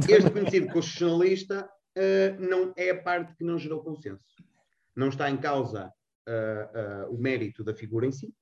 este 0.10 0.32
conhecido 0.32 0.68
constitucionalista 0.74 1.70
ah, 1.98 2.36
não 2.40 2.74
é 2.76 2.90
a 2.90 3.00
parte 3.02 3.36
que 3.36 3.44
não 3.44 3.60
gerou 3.60 3.84
consenso. 3.84 4.24
Não 4.96 5.10
está 5.10 5.30
em 5.30 5.38
causa 5.38 5.92
ah, 6.28 7.06
o 7.12 7.18
mérito 7.20 7.64
da 7.64 7.76
figura 7.76 8.08
em 8.08 8.12
si, 8.12 8.34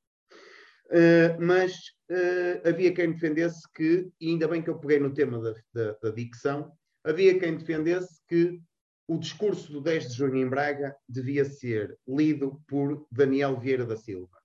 ah, 0.92 1.38
mas 1.40 1.74
ah, 2.12 2.70
havia 2.70 2.94
quem 2.94 3.12
defendesse 3.12 3.62
que, 3.74 4.08
e 4.20 4.30
ainda 4.30 4.48
bem 4.48 4.62
que 4.62 4.70
eu 4.70 4.80
peguei 4.80 5.00
no 5.00 5.14
tema 5.14 5.40
da, 5.42 5.54
da, 5.74 5.92
da 6.04 6.12
dicção, 6.12 6.72
havia 7.04 7.38
quem 7.40 7.58
defendesse 7.58 8.20
que 8.28 8.60
o 9.08 9.18
discurso 9.20 9.72
do 9.72 9.82
10 9.82 10.10
de 10.10 10.14
junho 10.18 10.36
em 10.38 10.50
Braga 10.50 10.96
devia 11.08 11.46
ser 11.46 11.96
lido 12.08 12.60
por 12.68 13.06
Daniel 13.12 13.60
Vieira 13.60 13.86
da 13.86 13.96
Silva. 13.96 14.36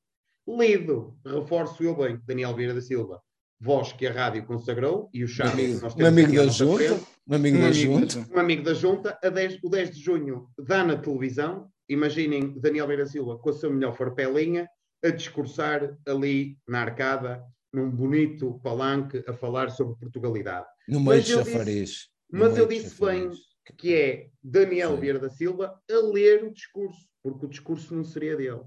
Lido, 0.46 1.16
reforço 1.24 1.82
eu 1.82 1.96
bem, 1.96 2.20
Daniel 2.26 2.54
Vieira 2.54 2.74
da 2.74 2.80
Silva, 2.80 3.22
voz 3.58 3.92
que 3.92 4.06
a 4.06 4.12
rádio 4.12 4.44
consagrou 4.44 5.08
e 5.14 5.24
o 5.24 5.26
que 5.26 5.42
nós 5.80 5.94
Um 5.94 5.96
temos 5.96 6.08
amigo 6.12 6.28
aqui 6.28 6.38
à 6.38 6.44
da 6.44 6.50
junta. 6.50 6.76
frente 6.84 7.06
Um 7.26 7.34
amigo 7.34 7.56
Um 7.56 7.60
da 7.60 7.66
amigo 7.68 7.98
junta. 7.98 8.28
um 8.34 8.38
amigo 8.38 8.62
da 8.62 8.74
junta, 8.74 9.18
a 9.22 9.28
10 9.28 9.58
o 9.62 9.68
10 9.70 9.90
de 9.92 10.00
junho 10.02 10.48
dá 10.58 10.84
na 10.84 10.96
televisão. 10.96 11.70
Imaginem 11.88 12.58
Daniel 12.60 12.86
Beira 12.86 13.06
Silva 13.06 13.38
com 13.38 13.50
a 13.50 13.52
sua 13.52 13.70
melhor 13.70 13.96
farpelinha 13.96 14.68
a 15.04 15.08
discursar 15.10 15.96
ali 16.06 16.58
na 16.68 16.80
arcada, 16.82 17.42
num 17.72 17.90
bonito 17.90 18.60
palanque, 18.62 19.22
a 19.26 19.32
falar 19.32 19.70
sobre 19.70 19.96
Portugalidade. 19.98 20.66
No 20.88 21.00
meio 21.00 21.16
Mas 21.18 21.24
de 21.26 21.32
eu 21.32 21.38
disse- 21.38 21.50
chafariz. 21.52 22.08
Mas 22.32 22.58
eu 22.58 22.66
disse 22.66 22.90
chafariz. 22.90 23.38
Que 23.78 23.94
é 23.94 24.28
Daniel 24.42 24.94
Sim. 24.96 25.00
Vieira 25.00 25.18
da 25.20 25.30
Silva 25.30 25.80
a 25.88 25.94
ler 26.12 26.42
o 26.44 26.52
discurso, 26.52 27.06
porque 27.22 27.46
o 27.46 27.48
discurso 27.48 27.94
não 27.94 28.02
seria 28.02 28.36
dele. 28.36 28.62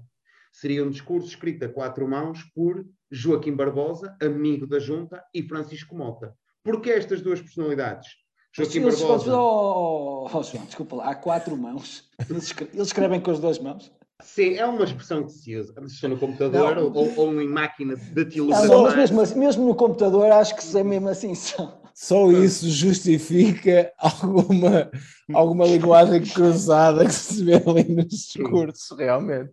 Seria 0.50 0.82
um 0.84 0.88
discurso 0.88 1.28
escrito 1.28 1.64
a 1.64 1.68
quatro 1.68 2.08
mãos 2.08 2.42
por 2.54 2.86
Joaquim 3.10 3.54
Barbosa, 3.54 4.16
amigo 4.22 4.66
da 4.66 4.78
junta, 4.78 5.22
e 5.34 5.42
Francisco 5.42 5.94
Mota. 5.94 6.34
Porque 6.62 6.90
estas 6.90 7.20
duas 7.20 7.40
personalidades? 7.42 8.08
Joaquim 8.56 8.78
Eles, 8.82 8.98
Barbosa. 9.00 9.36
oh, 9.36 10.24
oh, 10.32 10.38
oh, 10.38 10.42
João, 10.42 10.64
desculpa 10.64 10.96
lá, 10.96 11.10
há 11.10 11.14
quatro 11.14 11.54
mãos. 11.56 12.08
Eles 12.30 12.44
escre- 12.44 12.70
eles 12.72 12.86
escrevem 12.86 13.20
com 13.20 13.30
as 13.32 13.40
duas 13.40 13.58
mãos. 13.58 13.92
Sim, 14.22 14.54
é 14.54 14.64
uma 14.64 14.84
expressão 14.84 15.24
que 15.24 15.32
se 15.32 15.56
usa. 15.56 15.74
Se 15.88 16.00
for 16.00 16.08
no 16.10 16.18
computador 16.18 16.76
Não. 16.76 16.92
ou, 16.92 17.12
ou 17.18 17.42
em 17.42 17.48
máquina 17.48 17.96
de 17.96 18.40
não, 18.40 18.82
mas 18.82 18.94
mesmo, 18.96 19.20
assim- 19.20 19.38
mesmo 19.38 19.66
no 19.66 19.74
computador 19.74 20.30
acho 20.30 20.54
que 20.54 20.62
se 20.62 20.78
é 20.78 20.84
mesmo 20.84 21.08
assim. 21.08 21.34
Só. 21.34 21.80
Só 21.94 22.30
isso 22.32 22.68
justifica 22.68 23.92
alguma, 23.98 24.90
alguma 25.32 25.64
linguagem 25.64 26.22
cruzada 26.24 27.04
que 27.04 27.12
se 27.12 27.44
vê 27.44 27.54
ali 27.54 27.84
nos 27.94 28.06
discursos, 28.08 28.96
realmente. 28.98 29.52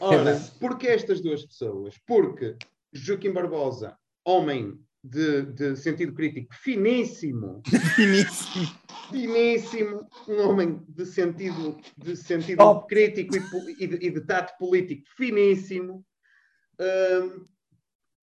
Ora, 0.00 0.40
porquê 0.60 0.88
estas 0.88 1.20
duas 1.20 1.44
pessoas? 1.44 1.94
Porque 2.06 2.56
Joaquim 2.92 3.32
Barbosa, 3.32 3.94
homem 4.24 4.78
de, 5.06 5.42
de 5.52 5.76
sentido 5.76 6.12
crítico 6.12 6.54
finíssimo, 6.54 7.62
Finíssimo. 7.94 8.66
finíssimo, 9.10 10.08
um 10.28 10.48
homem 10.48 10.82
de 10.88 11.06
sentido, 11.06 11.76
de 11.96 12.16
sentido 12.16 12.58
Top. 12.58 12.86
crítico 12.88 13.36
e, 13.36 13.84
e 13.84 13.86
de, 13.86 14.06
e 14.06 14.10
de 14.10 14.20
tato 14.22 14.56
político 14.58 15.02
finíssimo. 15.16 16.04
Hum, 16.80 17.46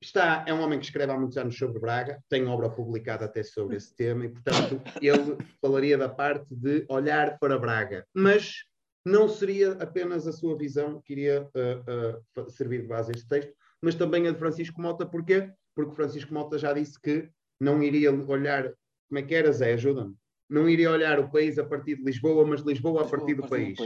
está, 0.02 0.44
é 0.48 0.54
um 0.54 0.62
homem 0.62 0.80
que 0.80 0.86
escreve 0.86 1.12
há 1.12 1.18
muitos 1.18 1.38
anos 1.38 1.58
sobre 1.58 1.80
Braga, 1.80 2.22
tem 2.30 2.46
obra 2.46 2.70
publicada 2.70 3.26
até 3.26 3.42
sobre 3.44 3.78
esse 3.78 3.96
tema, 3.96 4.26
e 4.26 4.30
portanto 4.30 4.82
ele 5.02 5.38
falaria 5.62 5.98
da 5.98 6.10
parte 6.10 6.54
de 6.54 6.86
olhar 6.90 7.40
para 7.40 7.58
Braga, 7.58 8.06
mas 8.14 8.64
não 9.06 9.28
seria 9.28 9.74
apenas 9.74 10.28
a 10.28 10.32
sua 10.32 10.58
visão 10.58 11.02
que 11.02 11.14
iria 11.14 11.44
uh, 11.44 12.42
uh, 12.42 12.50
servir 12.50 12.82
de 12.82 12.88
base 12.88 13.12
a 13.12 13.16
este 13.16 13.28
texto, 13.28 13.54
mas 13.82 13.96
também 13.96 14.28
a 14.28 14.32
de 14.32 14.40
Francisco 14.40 14.82
Mota, 14.82 15.06
porquê? 15.06 15.52
Porque 15.76 15.96
Francisco 15.96 16.34
Mota 16.34 16.58
já 16.58 16.74
disse 16.74 17.00
que 17.00 17.30
não 17.60 17.82
iria 17.82 18.12
olhar, 18.12 18.72
como 19.08 19.20
é 19.20 19.22
que 19.22 19.34
era, 19.34 19.52
Zé, 19.52 19.74
ajuda-me? 19.74 20.16
Não 20.50 20.70
iria 20.70 20.92
olhar 20.92 21.20
o 21.20 21.32
país 21.32 21.58
a 21.58 21.64
partir 21.64 21.96
de 21.96 22.04
Lisboa, 22.04 22.46
mas 22.46 22.62
Lisboa 22.62 23.04
a 23.04 23.08
partir 23.08 23.34
do 23.34 23.48
país. 23.48 23.80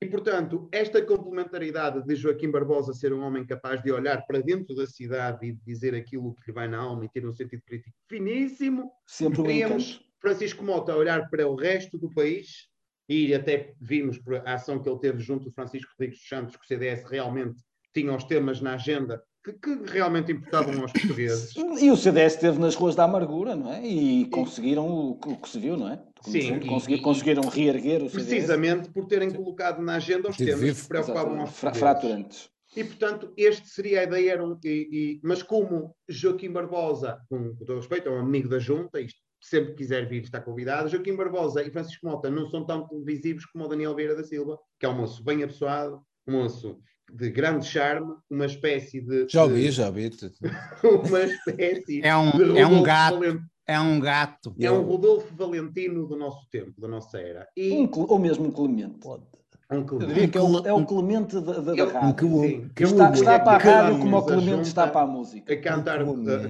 E, 0.00 0.06
portanto, 0.06 0.68
esta 0.70 1.00
complementaridade 1.00 2.04
de 2.04 2.14
Joaquim 2.14 2.50
Barbosa 2.50 2.92
ser 2.92 3.12
um 3.12 3.22
homem 3.22 3.46
capaz 3.46 3.82
de 3.82 3.90
olhar 3.90 4.26
para 4.26 4.42
dentro 4.42 4.74
da 4.74 4.86
cidade 4.86 5.46
e 5.46 5.52
de 5.52 5.64
dizer 5.64 5.94
aquilo 5.94 6.34
que 6.34 6.48
lhe 6.48 6.52
vai 6.52 6.68
na 6.68 6.78
alma 6.78 7.04
e 7.04 7.08
ter 7.08 7.26
um 7.26 7.32
sentido 7.32 7.62
crítico 7.64 7.96
finíssimo, 8.08 8.90
Sempre 9.06 9.62
encanto. 9.62 10.00
Francisco 10.20 10.62
Mota 10.62 10.92
a 10.92 10.96
olhar 10.96 11.30
para 11.30 11.48
o 11.48 11.54
resto 11.54 11.96
do 11.96 12.12
país 12.12 12.68
e 13.08 13.34
até 13.34 13.74
vimos 13.80 14.18
por 14.18 14.36
a 14.36 14.54
ação 14.54 14.80
que 14.80 14.88
ele 14.88 14.98
teve 14.98 15.20
junto 15.20 15.44
do 15.44 15.52
Francisco 15.52 15.90
Rodrigues 15.92 16.18
dos 16.18 16.28
Santos 16.28 16.56
que 16.56 16.64
o 16.64 16.66
CDS 16.66 17.04
realmente 17.04 17.62
tinha 17.94 18.14
os 18.14 18.24
temas 18.24 18.60
na 18.60 18.74
agenda 18.74 19.22
que, 19.44 19.52
que 19.54 19.90
realmente 19.90 20.32
importavam 20.32 20.82
aos 20.82 20.92
portugueses. 20.92 21.54
E 21.56 21.90
o 21.90 21.96
CDS 21.96 22.34
esteve 22.34 22.58
nas 22.58 22.74
ruas 22.74 22.94
da 22.94 23.04
amargura, 23.04 23.56
não 23.56 23.72
é? 23.72 23.84
E 23.86 24.26
conseguiram 24.26 24.86
o, 24.88 25.16
que- 25.18 25.28
o 25.30 25.36
que 25.36 25.48
se 25.48 25.58
viu, 25.58 25.76
não 25.76 25.88
é? 25.88 26.02
Sim, 26.22 26.56
e- 26.88 27.00
conseguiram 27.00 27.42
reerguer 27.48 28.02
o 28.02 28.10
CDS. 28.10 28.26
Precisamente 28.28 28.90
por 28.90 29.06
terem 29.06 29.30
colocado 29.30 29.80
na 29.82 29.94
agenda 29.96 30.28
os 30.28 30.36
Tive 30.36 30.50
temas 30.50 30.64
vivo. 30.64 30.82
que 30.82 30.88
preocupavam 30.88 31.22
Exatamente. 31.42 31.48
aos 31.48 31.60
portugueses. 31.60 31.80
Fraturantes. 31.80 32.50
E, 32.76 32.84
portanto, 32.84 33.32
este 33.36 33.68
seria 33.68 34.00
a 34.00 34.04
ideia. 34.04 34.32
Era 34.32 34.44
um, 34.46 34.56
e, 34.62 34.68
e- 34.68 35.20
mas 35.24 35.42
como 35.42 35.94
Joaquim 36.08 36.52
Barbosa, 36.52 37.18
com 37.28 37.54
todo 37.56 37.76
respeito, 37.78 38.08
é 38.08 38.12
um 38.12 38.20
amigo 38.20 38.48
da 38.48 38.58
junta, 38.58 39.00
isto, 39.00 39.18
sempre 39.42 39.72
quiser 39.74 40.06
vir 40.06 40.22
está 40.22 40.38
convidado, 40.40 40.88
Joaquim 40.90 41.16
Barbosa 41.16 41.62
e 41.64 41.70
Francisco 41.70 42.06
Mota 42.06 42.30
não 42.30 42.46
são 42.50 42.64
tão 42.66 42.86
televisivos 42.86 43.46
como 43.46 43.64
o 43.64 43.68
Daniel 43.68 43.96
Vieira 43.96 44.14
da 44.14 44.22
Silva, 44.22 44.58
que 44.78 44.84
é 44.84 44.88
um 44.88 44.94
moço 44.98 45.24
bem 45.24 45.42
apessoado, 45.42 46.00
um 46.28 46.42
moço 46.42 46.78
de 47.12 47.30
grande 47.30 47.66
charme, 47.66 48.14
uma 48.30 48.46
espécie 48.46 49.00
de... 49.00 49.26
Já 49.28 49.44
ouvi, 49.44 49.70
já 49.70 49.86
ouvi. 49.86 50.10
Uma 51.08 51.22
espécie 51.22 52.00
É 52.02 52.16
um, 52.16 52.30
de 52.30 52.58
é 52.58 52.66
um 52.66 52.78
Rodolfo 52.78 52.82
gato. 52.82 53.14
Valentino. 53.18 53.50
É 53.66 53.80
um 53.80 54.00
gato. 54.00 54.54
É 54.58 54.70
um 54.72 54.82
Rodolfo 54.82 55.34
Valentino 55.36 56.06
do 56.06 56.16
nosso 56.16 56.48
tempo, 56.50 56.80
da 56.80 56.88
nossa 56.88 57.20
era. 57.20 57.46
E, 57.56 57.72
Um 57.72 57.88
ou 57.94 58.18
mesmo 58.18 58.46
um 58.46 58.50
Clemente. 58.50 58.98
É 59.06 59.39
um 59.78 59.84
que 60.30 60.38
é 60.38 60.40
o, 60.40 60.66
é 60.66 60.72
o 60.72 60.84
Clemente 60.84 61.40
da, 61.40 61.52
da, 61.60 61.72
Um 61.72 61.86
rádio. 61.86 62.70
que 62.74 62.82
Está, 62.84 63.10
está 63.12 63.38
para 63.40 63.52
a 63.52 63.58
rádio 63.58 63.98
como 64.00 64.16
o 64.16 64.22
Clemente 64.22 64.62
está 64.68 64.86
para 64.88 65.02
a 65.02 65.06
música. 65.06 65.52
A 65.52 65.60
cantar 65.60 66.00
a, 66.02 66.04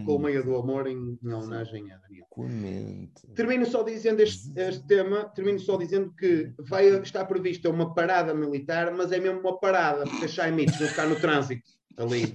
colmeia 0.04 0.42
do 0.42 0.56
amor 0.56 0.86
em, 0.86 1.18
em 1.22 1.32
homenagem 1.32 1.90
a 1.92 1.96
Daniel. 1.98 2.26
Clemente. 2.32 3.26
Termino 3.34 3.66
só 3.66 3.82
dizendo 3.82 4.20
este, 4.20 4.50
este 4.58 4.86
tema, 4.86 5.24
termino 5.34 5.58
só 5.58 5.76
dizendo 5.76 6.12
que 6.18 6.52
vai 6.60 6.86
estar 7.02 7.24
prevista 7.26 7.68
uma 7.68 7.92
parada 7.94 8.32
militar, 8.34 8.92
mas 8.92 9.12
é 9.12 9.18
mesmo 9.20 9.40
uma 9.40 9.58
parada, 9.58 10.04
porque 10.04 10.24
as 10.24 10.30
Chaimites 10.30 10.78
vão 10.78 10.88
ficar 10.88 11.06
no 11.06 11.16
trânsito, 11.16 11.68
ali, 11.96 12.34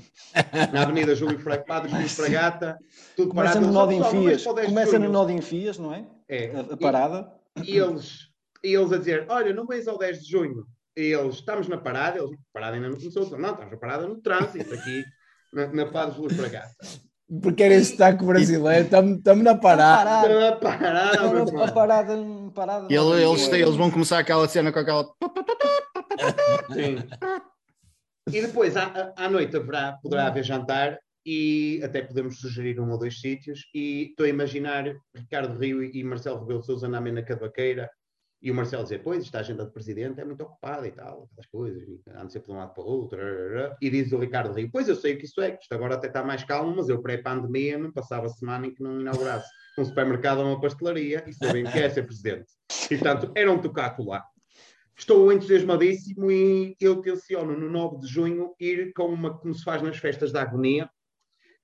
na 0.71 0.83
Avenida 0.83 1.15
Júlio 1.15 1.39
Fra- 1.39 1.57
Padre 1.57 1.89
Júlio 1.91 2.07
Fragata, 2.09 2.77
tudo 3.15 3.29
Começa 3.29 3.53
parado. 3.53 3.67
no 3.67 3.73
nó 3.73 3.87
de 3.87 3.95
"Pessoal, 3.95 4.13
não 4.13 4.21
enfias. 4.21 4.43
vais 4.43 4.43
para 4.43 4.51
o 4.51 4.55
10 4.55 4.67
de 4.67 4.73
Começa 4.73 4.91
no 4.99 5.05
junho." 5.05 5.13
nó 5.13 5.25
de 5.25 5.33
enfias, 5.33 5.77
não 5.79 5.93
é? 5.93 6.05
É. 6.29 6.51
A, 6.55 6.59
a 6.73 6.77
parada. 6.77 7.31
E 7.63 7.77
eles, 7.77 8.27
e 8.63 8.75
eles 8.75 8.91
a 8.91 8.97
dizer: 8.97 9.25
Olha, 9.29 9.53
não 9.53 9.65
vais 9.65 9.87
ao 9.87 9.97
10 9.97 10.23
de 10.23 10.29
junho. 10.31 10.65
E 10.97 11.13
eles, 11.13 11.35
estamos 11.35 11.67
na 11.67 11.77
parada. 11.77 12.19
Eles, 12.19 12.31
parada 12.53 12.75
ainda 12.75 12.89
não 12.89 12.97
começou. 12.97 13.29
Não, 13.37 13.51
estamos 13.51 13.71
na 13.71 13.77
parada 13.77 14.07
no 14.07 14.21
trânsito, 14.21 14.73
aqui 14.73 15.03
na, 15.53 15.67
na 15.67 15.85
Padre 15.87 16.15
Júlio 16.15 16.35
Fragata. 16.35 16.73
Porque 17.41 17.63
era 17.63 17.73
esse 17.73 17.91
sotaque 17.93 18.23
brasileiro, 18.23 18.83
estamos 18.85 19.43
na 19.43 19.55
parada. 19.57 20.27
Parar. 20.27 20.39
Na 20.39 20.55
parada, 20.57 21.21
meu 21.29 21.43
A 21.43 21.47
irmão. 21.47 21.73
parada, 21.73 22.15
parada 22.53 22.85
ele- 22.93 23.23
eles, 23.23 23.49
é? 23.51 23.59
eles 23.61 23.75
vão 23.75 23.89
começar 23.89 24.19
aquela 24.19 24.47
cena 24.47 24.71
com 24.71 24.77
aquela. 24.79 25.05
Sim. 26.71 26.97
E 28.31 28.41
depois, 28.41 28.75
à, 28.77 29.13
à 29.17 29.29
noite, 29.29 29.55
haverá, 29.57 29.93
poderá 30.01 30.27
haver 30.27 30.43
jantar 30.43 30.97
e 31.25 31.81
até 31.83 32.01
podemos 32.03 32.39
sugerir 32.39 32.79
um 32.79 32.91
ou 32.91 32.97
dois 32.99 33.19
sítios. 33.19 33.61
E 33.73 34.09
estou 34.09 34.25
a 34.25 34.29
imaginar 34.29 34.85
Ricardo 35.15 35.57
Rio 35.57 35.83
e 35.83 36.03
Marcelo 36.03 36.39
Rebelo 36.41 36.59
de 36.61 36.65
Sousa 36.67 36.87
na 36.87 37.01
na 37.01 37.23
cavaqueira 37.23 37.89
e 38.45 38.51
o 38.51 38.53
Marcelo 38.53 38.83
dizer: 38.83 39.01
Pois, 39.01 39.23
esta 39.23 39.39
agenda 39.39 39.65
de 39.65 39.71
presidente 39.71 40.21
é 40.21 40.23
muito 40.23 40.43
ocupada 40.43 40.87
e 40.87 40.91
tal, 40.91 41.27
aquelas 41.31 41.47
coisas, 41.47 41.83
anda 42.07 42.29
sempre 42.29 42.47
de 42.47 42.53
um 42.53 42.57
lado 42.59 42.75
para 42.75 42.83
o 42.83 42.87
outro. 42.87 43.17
rarará." 43.17 43.75
E 43.81 43.89
diz 43.89 44.11
o 44.11 44.19
Ricardo 44.19 44.53
Rio: 44.53 44.69
Pois, 44.71 44.87
eu 44.87 44.95
sei 44.95 45.15
o 45.15 45.17
que 45.17 45.25
isso 45.25 45.41
é, 45.41 45.51
que 45.51 45.63
isto 45.63 45.73
agora 45.73 45.95
até 45.95 46.05
está 46.05 46.23
mais 46.23 46.43
calmo, 46.43 46.75
mas 46.75 46.87
eu 46.87 47.01
pré-pandemia 47.01 47.79
não 47.79 47.91
passava 47.91 48.29
semana 48.29 48.67
em 48.67 48.73
que 48.73 48.83
não 48.83 49.01
inaugurasse 49.01 49.49
um 49.79 49.83
supermercado 49.83 50.39
ou 50.39 50.45
uma 50.45 50.61
pastelaria 50.61 51.23
e 51.27 51.33
sabem 51.33 51.65
o 51.65 51.71
que 51.71 51.79
é 51.79 51.89
ser 51.89 52.03
presidente. 52.03 52.45
E 52.91 52.97
portanto, 52.97 53.31
era 53.35 53.51
um 53.51 53.59
tocaco 53.59 54.03
lá. 54.03 54.23
Estou 54.95 55.33
entusiasmadíssimo 55.33 56.31
e 56.31 56.77
eu 56.79 57.01
tenciono 57.01 57.59
no 57.59 57.69
9 57.69 57.99
de 57.99 58.07
junho 58.07 58.53
ir 58.59 58.93
com 58.93 59.07
uma, 59.07 59.35
como 59.37 59.55
se 59.55 59.63
faz 59.63 59.81
nas 59.81 59.97
festas 59.97 60.31
da 60.31 60.43
agonia, 60.43 60.89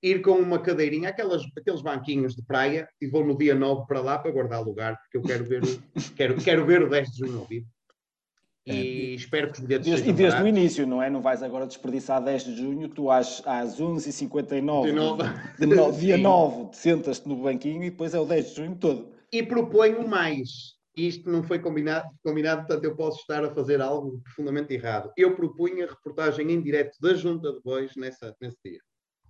ir 0.02 0.20
com 0.22 0.32
uma 0.32 0.58
cadeirinha, 0.58 1.10
aquelas, 1.10 1.42
aqueles 1.56 1.80
banquinhos 1.82 2.34
de 2.34 2.42
praia, 2.42 2.88
e 3.00 3.06
vou 3.06 3.24
no 3.24 3.36
dia 3.38 3.54
9 3.54 3.86
para 3.86 4.00
lá 4.00 4.18
para 4.18 4.30
guardar 4.32 4.62
lugar, 4.64 4.98
porque 4.98 5.18
eu 5.18 5.22
quero 5.22 5.44
ver, 5.44 5.62
o- 5.62 5.82
quero, 6.16 6.36
quero 6.42 6.66
ver 6.66 6.82
o 6.82 6.90
10 6.90 7.10
de 7.12 7.18
junho 7.20 7.38
ao 7.38 7.46
vivo. 7.46 7.66
E 8.64 9.14
espero 9.16 9.48
que 9.48 9.54
os 9.54 9.60
bilhetes 9.60 9.88
Desde, 9.88 10.08
e 10.08 10.12
desde 10.12 10.40
o 10.40 10.46
início, 10.46 10.86
não 10.86 11.02
é? 11.02 11.10
Não 11.10 11.20
vais 11.20 11.42
agora 11.42 11.66
desperdiçar 11.66 12.22
10 12.22 12.44
de 12.44 12.56
junho, 12.56 12.88
tu 12.88 13.10
às, 13.10 13.42
às 13.44 13.80
11h59 13.80 14.86
De 14.86 14.92
novo. 14.92 15.22
de 15.58 15.66
no- 15.66 15.90
dia 15.98 16.16
Sim. 16.16 16.22
9 16.22 16.70
te 16.70 16.76
sentas-te 16.76 17.28
no 17.28 17.36
banquinho 17.42 17.82
e 17.82 17.90
depois 17.90 18.14
é 18.14 18.20
o 18.20 18.24
10 18.24 18.50
de 18.50 18.56
junho 18.56 18.76
todo. 18.76 19.08
E 19.32 19.42
proponho 19.42 20.06
mais. 20.06 20.48
Isto 20.96 21.28
não 21.30 21.42
foi 21.42 21.58
combinado, 21.58 22.06
combinado, 22.22 22.66
portanto 22.66 22.84
eu 22.84 22.94
posso 22.94 23.18
estar 23.20 23.42
a 23.44 23.52
fazer 23.52 23.80
algo 23.80 24.20
profundamente 24.22 24.74
errado. 24.74 25.10
Eu 25.16 25.34
propunha 25.34 25.86
reportagem 25.86 26.52
em 26.52 26.60
direto 26.62 26.96
da 27.00 27.14
Junta 27.14 27.50
de 27.52 27.60
Bois 27.62 27.96
nessa, 27.96 28.36
nesse 28.40 28.58
dia. 28.64 28.78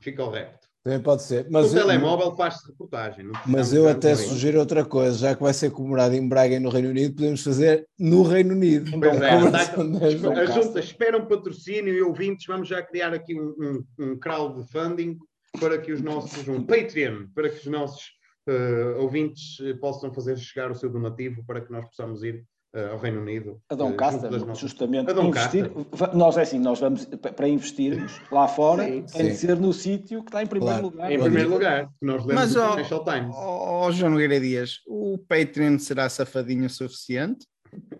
Fica 0.03 0.25
o 0.25 0.31
repto. 0.31 0.69
Também 0.85 1.01
pode 1.01 1.23
ser. 1.23 1.47
Mas 1.49 1.73
eu, 1.73 1.81
telemóvel 1.81 2.35
faz-se 2.35 2.67
reportagem. 2.67 3.31
mas 3.47 3.73
eu 3.73 3.89
até 3.89 4.17
sugiro 4.17 4.59
outra 4.59 4.85
coisa, 4.85 5.17
já 5.17 5.35
que 5.37 5.41
vai 5.43 5.55
ser 5.55 5.71
comemorado 5.71 6.15
em 6.17 6.29
Braga 6.29 6.57
e 6.57 6.59
no 6.59 6.71
Reino 6.71 6.89
Unido, 6.91 7.15
podemos 7.15 7.43
fazer 7.45 7.87
no 7.97 8.25
Reino 8.25 8.53
Unido. 8.53 8.91
Pois 8.99 9.23
é, 9.23 9.45
está- 9.45 9.59
são 9.77 9.91
dez- 9.93 10.25
a 10.25 10.45
junta 10.47 10.81
espera 10.81 11.17
um 11.17 11.27
patrocínio 11.27 11.95
e 11.95 12.03
ouvintes, 12.03 12.47
vamos 12.47 12.67
já 12.67 12.83
criar 12.83 13.15
aqui 13.15 13.39
um, 13.41 13.55
um, 13.61 13.85
um 14.05 14.19
crowdfunding 14.19 15.19
para 15.61 15.79
que 15.79 15.93
os 15.93 16.03
nossos, 16.03 16.49
um 16.49 16.65
Patreon, 16.65 17.27
para 17.33 17.49
que 17.49 17.59
os 17.59 17.67
nossos 17.67 18.11
eh, 18.49 18.95
ouvintes 18.99 19.59
eh, 19.61 19.75
possam 19.75 20.13
fazer 20.13 20.37
chegar 20.37 20.69
o 20.71 20.75
seu 20.75 20.91
donativo 20.91 21.45
para 21.47 21.61
que 21.61 21.71
nós 21.71 21.85
possamos 21.85 22.25
ir 22.25 22.45
ao 22.75 22.99
Reino 22.99 23.21
Unido. 23.21 23.61
A 23.69 23.75
eh, 23.75 23.93
Casta, 23.93 24.29
das 24.31 24.41
nossas- 24.43 24.59
justamente, 24.59 25.11
A 25.11 25.23
investir. 25.23 25.71
Nós 26.15 26.37
é 26.39 26.43
assim, 26.43 26.59
nós 26.59 26.81
vamos 26.81 27.05
pa- 27.05 27.33
para 27.33 27.47
investirmos 27.49 28.19
lá 28.31 28.49
fora, 28.49 28.85
Sim, 28.85 29.03
tem 29.05 29.29
de 29.29 29.35
ser 29.37 29.57
no 29.61 29.73
sítio 29.73 30.23
que 30.23 30.29
está 30.31 30.43
em 30.43 30.47
primeiro 30.47 30.81
Claro. 30.81 30.89
lugar. 30.91 31.13
Em 31.13 31.21
primeiro 31.21 31.51
lugar, 31.51 31.87
que 31.87 32.07
nós 32.07 32.25
lemos 32.25 32.35
Mas, 32.43 32.57
o 32.57 32.61
ó, 32.63 32.71
Financial 32.73 33.05
Times. 33.05 33.35
Ó 33.37 33.93
João 33.93 34.13
Nogueira 34.13 34.41
Dias, 34.41 34.79
o 34.87 35.19
Patreon 35.29 35.79
será 35.79 36.09
safadinho 36.09 36.65
o 36.67 36.71
suficiente? 36.71 37.47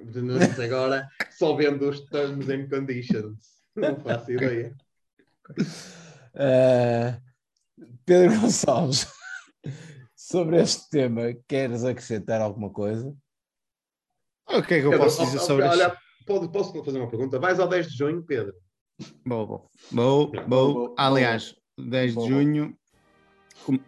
De 0.01 0.21
nós 0.23 0.59
agora, 0.61 1.07
só 1.39 1.55
vendo 1.55 1.89
os 1.89 2.01
terms 2.07 2.49
and 2.49 2.69
conditions. 2.69 3.39
Não 3.77 3.97
faço 4.01 4.31
ideia. 4.33 4.75
Ah, 6.35 7.19
Pedro 8.05 8.41
Gonçalves, 8.41 9.07
sobre 10.17 10.61
este 10.61 10.89
tema, 10.91 11.35
queres 11.49 11.85
acrescentar 11.85 12.41
alguma 12.41 12.71
coisa? 12.71 13.15
O 14.49 14.63
que 14.63 14.75
é 14.75 14.81
que 14.81 14.87
eu 14.87 14.91
Pedro, 14.91 14.99
posso 15.07 15.25
dizer 15.25 15.39
ó, 15.39 15.43
ó, 15.43 15.47
sobre 15.47 15.67
isso? 15.67 15.75
olha, 15.75 15.97
pode- 16.27 16.49
posso 16.53 16.85
fazer 16.85 16.99
uma 16.99 17.09
pergunta? 17.09 17.39
Vais 17.39 17.59
ao 17.61 17.69
10 17.69 17.91
de 17.91 17.97
junho, 17.97 18.23
Pedro? 18.25 18.55
Vou. 19.25 19.47
Vou, 19.47 19.69
Vou, 19.91 20.31
vou. 20.49 20.73
vou, 20.75 20.95
Aliás, 20.99 21.55
10 21.79 22.15
Vou, 22.15 22.25
de 22.27 22.31
junho. 22.33 22.77
com- 23.65 23.79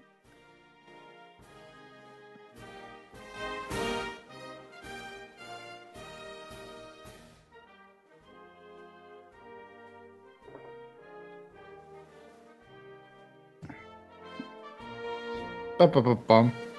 Pá, 15.79 15.89
pá, 15.89 16.01
pá, 16.03 16.17
pá. 16.17 16.74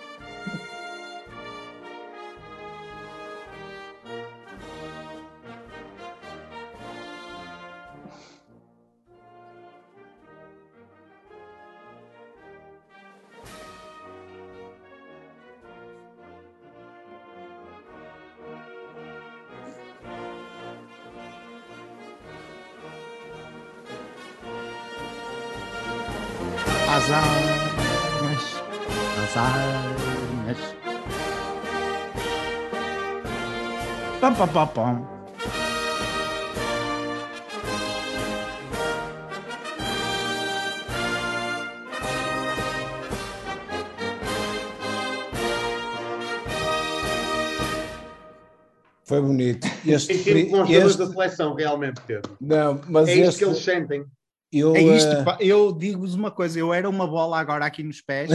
Pam, 34.56 34.68
pam, 34.68 34.74
pam, 34.74 34.96
pam. 35.04 35.15
Foi 49.04 49.22
bonito. 49.22 49.68
Este, 49.86 50.15
com 50.50 50.62
os 50.63 50.68
jogadores 50.70 50.86
este- 50.91 50.98
da 50.98 51.08
seleção, 51.08 51.54
realmente, 51.54 52.02
Pedro. 52.08 52.36
não, 52.41 52.82
mas 52.89 53.08
É 53.08 53.13
isto 53.13 53.28
este, 53.30 53.39
que 53.39 53.46
eles 53.46 53.58
sentem. 53.60 54.06
Eu, 54.51 54.75
É 54.75 54.81
isto, 54.81 55.23
pá. 55.23 55.38
eu 55.39 55.71
digo-vos 55.71 56.13
uma 56.13 56.31
coisa, 56.31 56.60
eu 56.60 56.73
era 56.73 56.89
uma 56.89 57.08
bola 57.08 57.39
agora 57.39 57.65
aqui 57.65 57.84
nos 57.84 58.01
pés 58.01 58.29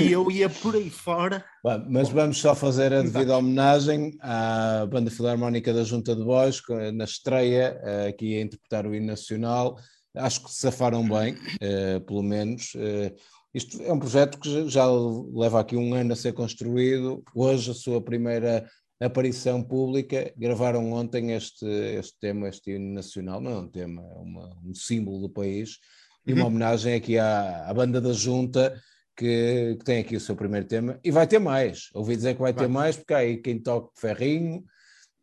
e 0.00 0.10
eu 0.12 0.30
ia 0.30 0.48
por 0.48 0.74
aí 0.74 0.88
fora. 0.88 1.44
Bom, 1.62 1.84
mas 1.88 2.08
vamos 2.08 2.38
só 2.38 2.54
fazer 2.54 2.92
a 2.92 3.02
devida 3.02 3.36
homenagem 3.36 4.16
à 4.20 4.86
Banda 4.86 5.10
Filarmónica 5.10 5.72
da 5.72 5.84
Junta 5.84 6.16
de 6.16 6.22
Voz, 6.24 6.60
na 6.94 7.04
estreia, 7.04 7.78
eh, 7.82 8.08
aqui 8.08 8.38
a 8.38 8.42
interpretar 8.42 8.86
o 8.86 8.94
hino 8.94 9.06
nacional. 9.06 9.76
Acho 10.14 10.44
que 10.44 10.50
se 10.50 10.60
safaram 10.60 11.06
bem, 11.08 11.36
eh, 11.60 12.00
pelo 12.00 12.22
menos. 12.22 12.72
Eh, 12.76 13.12
isto 13.54 13.82
é 13.82 13.92
um 13.92 13.98
projeto 13.98 14.38
que 14.38 14.68
já 14.68 14.86
leva 14.86 15.60
aqui 15.60 15.76
um 15.76 15.92
ano 15.94 16.14
a 16.14 16.16
ser 16.16 16.32
construído. 16.32 17.22
Hoje, 17.34 17.70
a 17.70 17.74
sua 17.74 18.00
primeira 18.00 18.66
aparição 19.06 19.62
pública. 19.62 20.32
Gravaram 20.36 20.92
ontem 20.92 21.32
este, 21.32 21.64
este 21.66 22.18
tema, 22.20 22.48
este 22.48 22.72
hino 22.72 22.94
nacional. 22.94 23.40
Não 23.40 23.50
é 23.50 23.58
um 23.58 23.68
tema, 23.68 24.02
é 24.02 24.18
uma- 24.18 24.56
um 24.64 24.74
símbolo 24.74 25.20
do 25.20 25.28
país. 25.30 25.78
E 26.26 26.32
uma 26.32 26.42
Uhum. 26.42 26.48
homenagem 26.48 26.94
aqui 26.94 27.18
à, 27.18 27.66
à 27.68 27.74
Banda 27.74 28.00
da 28.00 28.12
Junta, 28.12 28.80
que, 29.16 29.76
que 29.78 29.84
tem 29.84 29.98
aqui 30.00 30.14
o 30.16 30.20
seu 30.20 30.36
primeiro 30.36 30.66
tema, 30.66 30.98
e 31.04 31.10
vai 31.10 31.26
ter 31.26 31.38
mais. 31.38 31.88
Ouvi 31.94 32.14
dizer 32.16 32.34
que 32.34 32.40
vai, 32.40 32.52
ter 32.52 32.60
Vai. 32.60 32.68
mais, 32.68 32.96
porque 32.96 33.12
há 33.12 33.18
aí 33.18 33.36
quem 33.38 33.58
toque 33.58 33.90
ferrinho, 34.00 34.64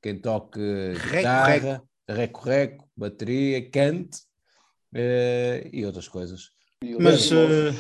quem 0.02 0.18
toque 0.20 0.60
guitarra, 1.10 1.82
reco-reco, 2.08 2.90
bateria, 2.98 3.70
cante 3.70 4.20
eh, 4.94 5.70
e 5.72 5.86
outras 5.86 6.08
coisas. 6.08 6.50
Mas, 7.00 7.32
eh, 7.32 7.74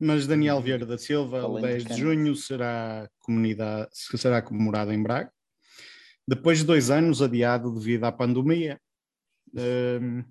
mas 0.00 0.26
Daniel 0.26 0.60
Vieira 0.60 0.86
da 0.86 0.96
Silva, 0.98 1.42
o 1.42 1.56
Além 1.56 1.78
de 1.78 1.84
10 1.84 1.84
de 1.84 1.94
junho, 2.00 2.36
será, 2.36 3.08
comunidade, 3.20 3.88
será 3.92 4.40
comemorado 4.42 4.92
em 4.92 5.02
Braga. 5.02 5.32
depois 6.26 6.58
de 6.58 6.64
dois 6.64 6.90
anos 6.90 7.20
adiado 7.22 7.72
devido 7.74 8.04
à 8.04 8.12
pandemia. 8.12 8.80
Um, 9.54 10.22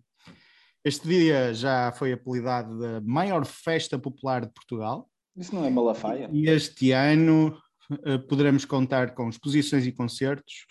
este 0.85 1.07
dia 1.07 1.53
já 1.53 1.91
foi 1.91 2.13
apelidado 2.13 2.79
da 2.79 3.01
maior 3.01 3.45
festa 3.45 3.97
popular 3.99 4.45
de 4.45 4.53
Portugal 4.53 5.09
Isso 5.35 5.53
não 5.53 5.65
é 5.65 5.69
Malafaia? 5.69 6.29
e 6.31 6.47
este 6.47 6.91
ano 6.91 7.59
eh, 8.05 8.17
poderemos 8.19 8.63
contar 8.63 9.15
com 9.15 9.27
exposições 9.27 9.85
e 9.87 9.91
concertos, 9.91 10.65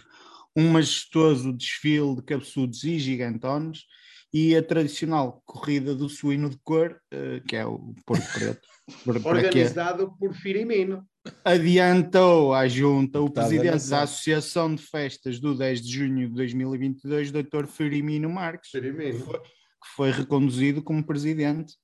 um 0.57 0.70
majestoso 0.70 1.52
desfile 1.52 2.16
de 2.16 2.22
cabeçudos 2.22 2.82
e 2.84 2.98
gigantones 2.98 3.82
e 4.32 4.57
a 4.57 4.62
tradicional 4.62 5.42
corrida 5.44 5.94
do 5.94 6.09
suíno 6.09 6.50
de 6.50 6.59
cor, 6.64 7.00
eh, 7.11 7.40
que 7.46 7.57
é 7.57 7.64
o 7.64 7.94
Porto 8.04 8.26
Preto. 8.32 8.68
Para 9.04 9.20
que 9.20 9.28
Organizado 9.28 10.16
por 10.18 10.32
Firimino. 10.34 11.04
adiantou 11.44 12.54
à 12.54 12.68
junta 12.68 13.20
o 13.20 13.26
Estava 13.26 13.48
presidente 13.48 13.88
da 13.88 14.02
Associação 14.02 14.74
de 14.74 14.82
Festas 14.82 15.40
do 15.40 15.57
10 15.57 15.82
de 15.82 15.92
junho 15.92 16.28
de 16.28 16.34
2022, 16.34 17.32
Dr. 17.32 17.66
Firimino 17.66 18.30
Marques, 18.30 18.70
que 18.70 18.80
Firimino. 18.80 19.26
foi 19.96 20.12
reconduzido 20.12 20.82
como 20.82 21.04
presidente 21.04 21.74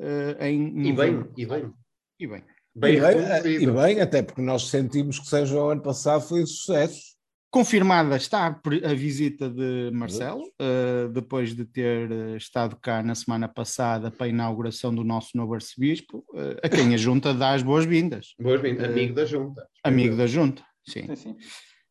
eh, 0.00 0.50
em 0.50 0.88
E 0.88 0.92
bem, 0.92 1.24
e 1.36 1.46
bem. 1.46 1.72
E 2.18 2.26
bem. 2.26 2.44
Bem 2.76 2.98
e, 3.44 3.62
e 3.62 3.70
bem, 3.70 4.00
até 4.00 4.20
porque 4.20 4.42
nós 4.42 4.68
sentimos 4.68 5.20
que 5.20 5.28
seja 5.28 5.54
o 5.54 5.70
ano 5.70 5.82
passado 5.82 6.22
foi 6.22 6.42
um 6.42 6.46
sucesso. 6.46 7.13
Confirmada 7.54 8.16
está 8.16 8.60
a 8.84 8.94
visita 8.94 9.48
de 9.48 9.88
Marcelo, 9.92 10.42
eh, 10.60 11.06
depois 11.12 11.54
de 11.54 11.64
ter 11.64 12.10
eh, 12.10 12.36
estado 12.36 12.74
cá 12.74 13.00
na 13.00 13.14
semana 13.14 13.46
passada 13.46 14.10
para 14.10 14.26
a 14.26 14.28
inauguração 14.28 14.92
do 14.92 15.04
nosso 15.04 15.36
novo 15.36 15.54
arcebispo, 15.54 16.24
eh, 16.34 16.56
a 16.64 16.68
quem 16.68 16.92
a 16.92 16.96
junta 16.96 17.32
dá 17.32 17.52
as 17.54 17.62
boas-vindas. 17.62 18.34
Boas-vindas. 18.42 18.90
Amigo 18.90 19.14
da 19.14 19.24
junta. 19.24 19.68
Amigo 19.84 20.16
da 20.16 20.26
junta, 20.26 20.64
sim. 20.84 21.06
Sim, 21.06 21.14
sim. 21.14 21.36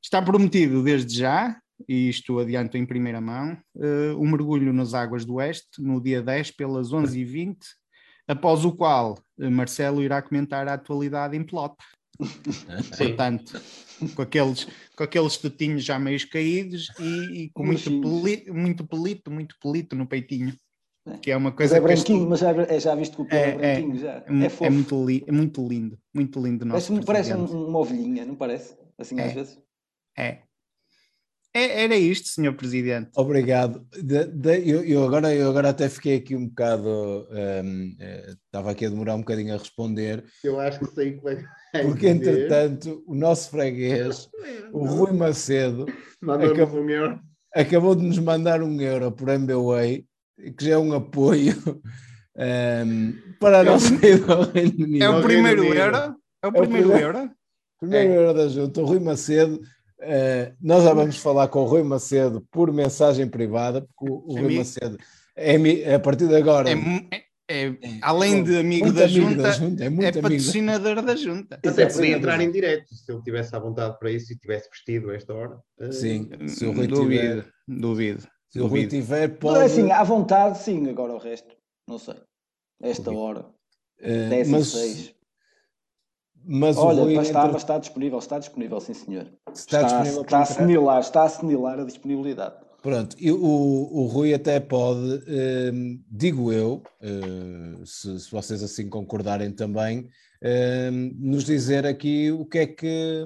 Está 0.03 0.21
prometido 0.21 0.83
desde 0.83 1.17
já, 1.17 1.57
e 1.87 2.09
isto 2.09 2.39
adianto 2.39 2.75
em 2.75 2.85
primeira 2.85 3.21
mão, 3.21 3.57
um 4.19 4.29
mergulho 4.31 4.73
nas 4.73 4.93
águas 4.93 5.23
do 5.23 5.35
Oeste 5.35 5.81
no 5.81 6.03
dia 6.03 6.21
10 6.21 6.51
pelas 6.51 6.91
11h20, 6.91 7.55
após 8.27 8.65
o 8.65 8.73
qual 8.73 9.17
Marcelo 9.39 10.03
irá 10.03 10.21
comentar 10.21 10.67
a 10.67 10.73
atualidade 10.73 11.37
em 11.37 11.43
Pelote. 11.43 11.77
Portanto, 12.97 13.61
com 14.15 14.21
aqueles, 14.21 14.67
com 14.95 15.03
aqueles 15.03 15.37
tetinhos 15.37 15.83
já 15.83 15.97
meio 15.99 16.29
caídos 16.29 16.89
e, 16.99 17.43
e 17.43 17.49
com 17.53 17.65
muito, 17.65 17.89
Mochinhos. 17.91 18.21
peli, 18.23 18.51
muito 18.51 18.85
pelito, 18.87 19.31
muito 19.31 19.55
pelito 19.61 19.95
no 19.95 20.05
peitinho. 20.07 20.53
É. 21.05 21.17
Que 21.17 21.31
é 21.31 21.37
uma 21.37 21.49
Mas 21.49 21.57
coisa 21.57 21.77
é 21.77 21.81
que 21.81 21.91
este- 21.91 22.05
branquinho, 22.11 22.29
mas 22.29 22.39
já, 22.39 22.51
é, 22.51 22.79
já 22.79 22.95
viste 22.95 23.15
que 23.15 23.21
o 23.21 23.25
pelo 23.25 23.41
é, 23.41 23.45
É, 23.45 23.49
é. 23.49 23.55
branquinho 23.57 23.97
já. 23.99 24.11
é, 24.11 24.23
É 24.41 24.45
é 24.45 24.49
fofo. 24.49 24.71
muito, 24.71 25.05
li- 25.05 25.23
é 25.27 25.31
muito 25.33 25.67
lindo, 25.67 25.99
muito 26.13 26.39
lindo. 26.41 26.65
parece, 26.67 27.01
parece 27.05 27.33
um- 27.33 27.67
uma 27.67 27.79
ovelhinha, 27.79 28.25
não 28.25 28.35
parece? 28.35 28.77
Assim 28.97 29.19
É. 29.19 29.25
às 29.25 29.33
vezes. 29.33 29.59
É. 30.17 30.37
É, 31.55 31.83
Era 31.83 31.95
isto, 31.95 32.29
senhor 32.29 32.53
presidente. 32.55 33.11
Obrigado. 33.15 33.85
De- 34.01 34.25
de- 34.25 34.67
eu, 34.69 34.83
eu 34.83 35.03
agora, 35.05 35.33
eu 35.35 35.49
agora 35.49 35.69
até 35.69 35.87
fiquei 35.87 36.15
aqui 36.17 36.35
um 36.35 36.47
bocado. 36.47 37.27
hum, 37.63 37.95
eh, 37.99 38.33
estava 38.45 38.71
aqui 38.71 38.85
a 38.85 38.89
demorar 38.89 39.13
um 39.15 39.19
bocadinho 39.19 39.53
a 39.53 39.57
responder, 39.57 40.23
Eu 40.43 40.59
acho 40.59 40.79
que 40.79 40.85
sei 40.95 41.13
que 41.13 41.23
vai. 41.23 41.43
porque 41.83 42.07
entretanto 42.07 43.03
o 43.05 43.13
nosso 43.13 43.51
freguês, 43.51 44.27
o 44.71 44.85
Rui 44.85 45.11
Macedo, 45.13 45.85
acabou- 46.27 46.81
um 46.81 46.89
euro. 46.89 47.19
acabou 47.53 47.95
de 47.95 48.03
nos 48.03 48.17
mandar 48.19 48.63
um 48.63 48.81
euro 48.81 49.11
por 49.11 49.29
MBWay, 49.29 50.05
que 50.57 50.65
já 50.65 50.73
é 50.73 50.77
um 50.77 50.93
apoio 50.93 51.53
hum, 52.35 53.13
para 53.39 53.59
a 53.59 53.63
nossa 53.63 53.93
ida 54.05 54.33
ao 54.33 54.43
Reino 54.51 54.83
Unido. 54.85 55.03
É 55.03 55.09
o 55.09 55.13
Reino 55.13 55.23
primeiro 55.23 55.63
euro? 55.73 55.97
É 56.41 56.47
o 56.47 56.49
o 56.49 56.51
primeiro 56.53 56.91
euro? 56.93 57.31
Primeiro 57.79 58.11
É. 58.13 58.15
euro 58.17 58.33
da 58.33 58.47
junta, 58.47 58.81
o 58.81 58.85
Rui 58.85 58.99
Macedo. 58.99 59.59
Eh, 60.03 60.53
nós 60.61 60.83
já 60.83 60.93
vamos 60.93 61.17
falar 61.17 61.47
com 61.47 61.61
o 61.61 61.65
Rui 61.65 61.83
Macedo 61.83 62.45
por 62.51 62.71
mensagem 62.71 63.27
privada, 63.27 63.81
porque 63.81 64.11
o, 64.11 64.15
o 64.27 64.39
Rui. 64.39 64.57
Macedo 64.57 64.97
é, 65.35 65.93
a 65.95 65.99
partir 65.99 66.27
de 66.27 66.35
agora. 66.35 66.69
É, 66.69 66.75
mu- 66.75 67.07
é- 67.11 67.23
é- 67.49 67.77
além 68.01 68.43
de 68.43 68.57
amigo 68.57 68.91
da 68.93 69.05
amigo 69.05 69.29
junta, 69.29 69.41
da 69.41 69.51
junta, 69.51 69.83
é 69.83 69.87
é 69.87 69.89
muito 69.89 70.03
amigo. 70.05 70.21
da- 70.21 70.29
patrocinador 70.29 71.01
da 71.01 71.15
junta. 71.15 71.55
Até 71.65 71.85
podia 71.87 72.15
entrar 72.17 72.39
em 72.41 72.51
direto, 72.51 72.93
se 72.95 73.11
ele 73.11 73.21
tivesse 73.21 73.55
à 73.55 73.59
vontade 73.59 73.97
para 73.99 74.11
isso 74.11 74.31
e 74.31 74.37
tivesse 74.37 74.69
vestido 74.69 75.09
a 75.09 75.15
esta 75.15 75.33
hora. 75.33 75.59
Eh, 75.79 75.91
Sim, 75.91 76.29
se 76.47 76.65
o 76.65 76.71
Rui 76.71 76.87
duvido, 76.87 77.41
tiver, 77.41 77.45
duvido. 77.67 78.21
se 78.49 78.59
o 78.59 78.67
Rui 78.67 78.85
duvido. 78.85 78.89
tiver, 78.91 79.29
Mas 79.29 79.37
pode. 79.39 79.59
é 79.59 79.63
assim, 79.65 79.91
à 79.91 80.03
vontade, 80.03 80.57
sim, 80.59 80.87
agora 80.89 81.13
o 81.13 81.17
resto, 81.17 81.55
não 81.87 81.97
sei. 81.97 82.15
Esta 82.81 83.11
Rui. 83.11 83.19
hora, 83.19 83.45
eh, 83.99 84.29
10 84.29 85.13
mas, 86.45 86.75
6. 86.75 86.77
mas 86.77 86.77
o 86.77 86.81
Olha, 86.87 87.03
Rui 87.03 87.15
mas 87.15 87.27
está, 87.27 87.45
entre- 87.45 87.57
está 87.57 87.77
disponível, 87.77 88.19
está 88.19 88.39
disponível, 88.39 88.79
sim 88.79 88.93
senhor. 88.93 89.23
está 89.53 89.77
Está, 89.77 89.83
disponível 89.83 90.21
está 90.21 90.37
a 90.37 90.41
assimilar, 90.41 90.99
está 90.99 91.21
a 91.23 91.25
a 91.79 91.83
disponibilidade. 91.85 92.55
Pronto, 92.81 93.15
e 93.17 93.31
o, 93.31 93.37
o 93.37 94.05
Rui 94.07 94.33
até 94.33 94.59
pode, 94.59 95.23
hum, 95.73 96.03
digo 96.11 96.51
eu, 96.51 96.83
eh, 97.01 97.81
se, 97.85 98.19
se 98.19 98.29
vocês 98.29 98.61
assim 98.61 98.89
concordarem 98.89 99.51
também, 99.53 100.09
hum, 100.91 101.15
nos 101.17 101.45
dizer 101.45 101.85
aqui 101.85 102.29
o 102.31 102.45
que 102.45 102.57
é 102.59 102.67
que 102.67 103.23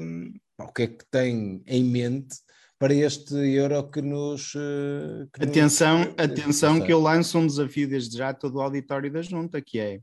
o 0.59 0.67
que 0.71 0.83
é 0.83 0.87
que 0.87 1.05
tem 1.09 1.63
em 1.65 1.83
mente 1.83 2.35
para 2.79 2.93
este 2.93 3.33
euro 3.33 3.89
que 3.89 3.99
nos. 4.01 4.53
eh, 4.55 5.25
que 5.33 5.39
nos- 5.39 5.49
Atenção, 5.49 6.01
eh, 6.03 6.23
atenção 6.23 6.75
não 6.75 6.85
que 6.85 6.93
eu 6.93 6.99
lanço 6.99 7.39
um 7.39 7.47
desafio 7.47 7.89
desde 7.89 8.15
já 8.15 8.29
a 8.29 8.33
todo 8.35 8.57
o 8.57 8.61
auditório 8.61 9.11
da 9.11 9.23
junta, 9.23 9.59
que 9.59 9.79
é 9.79 9.99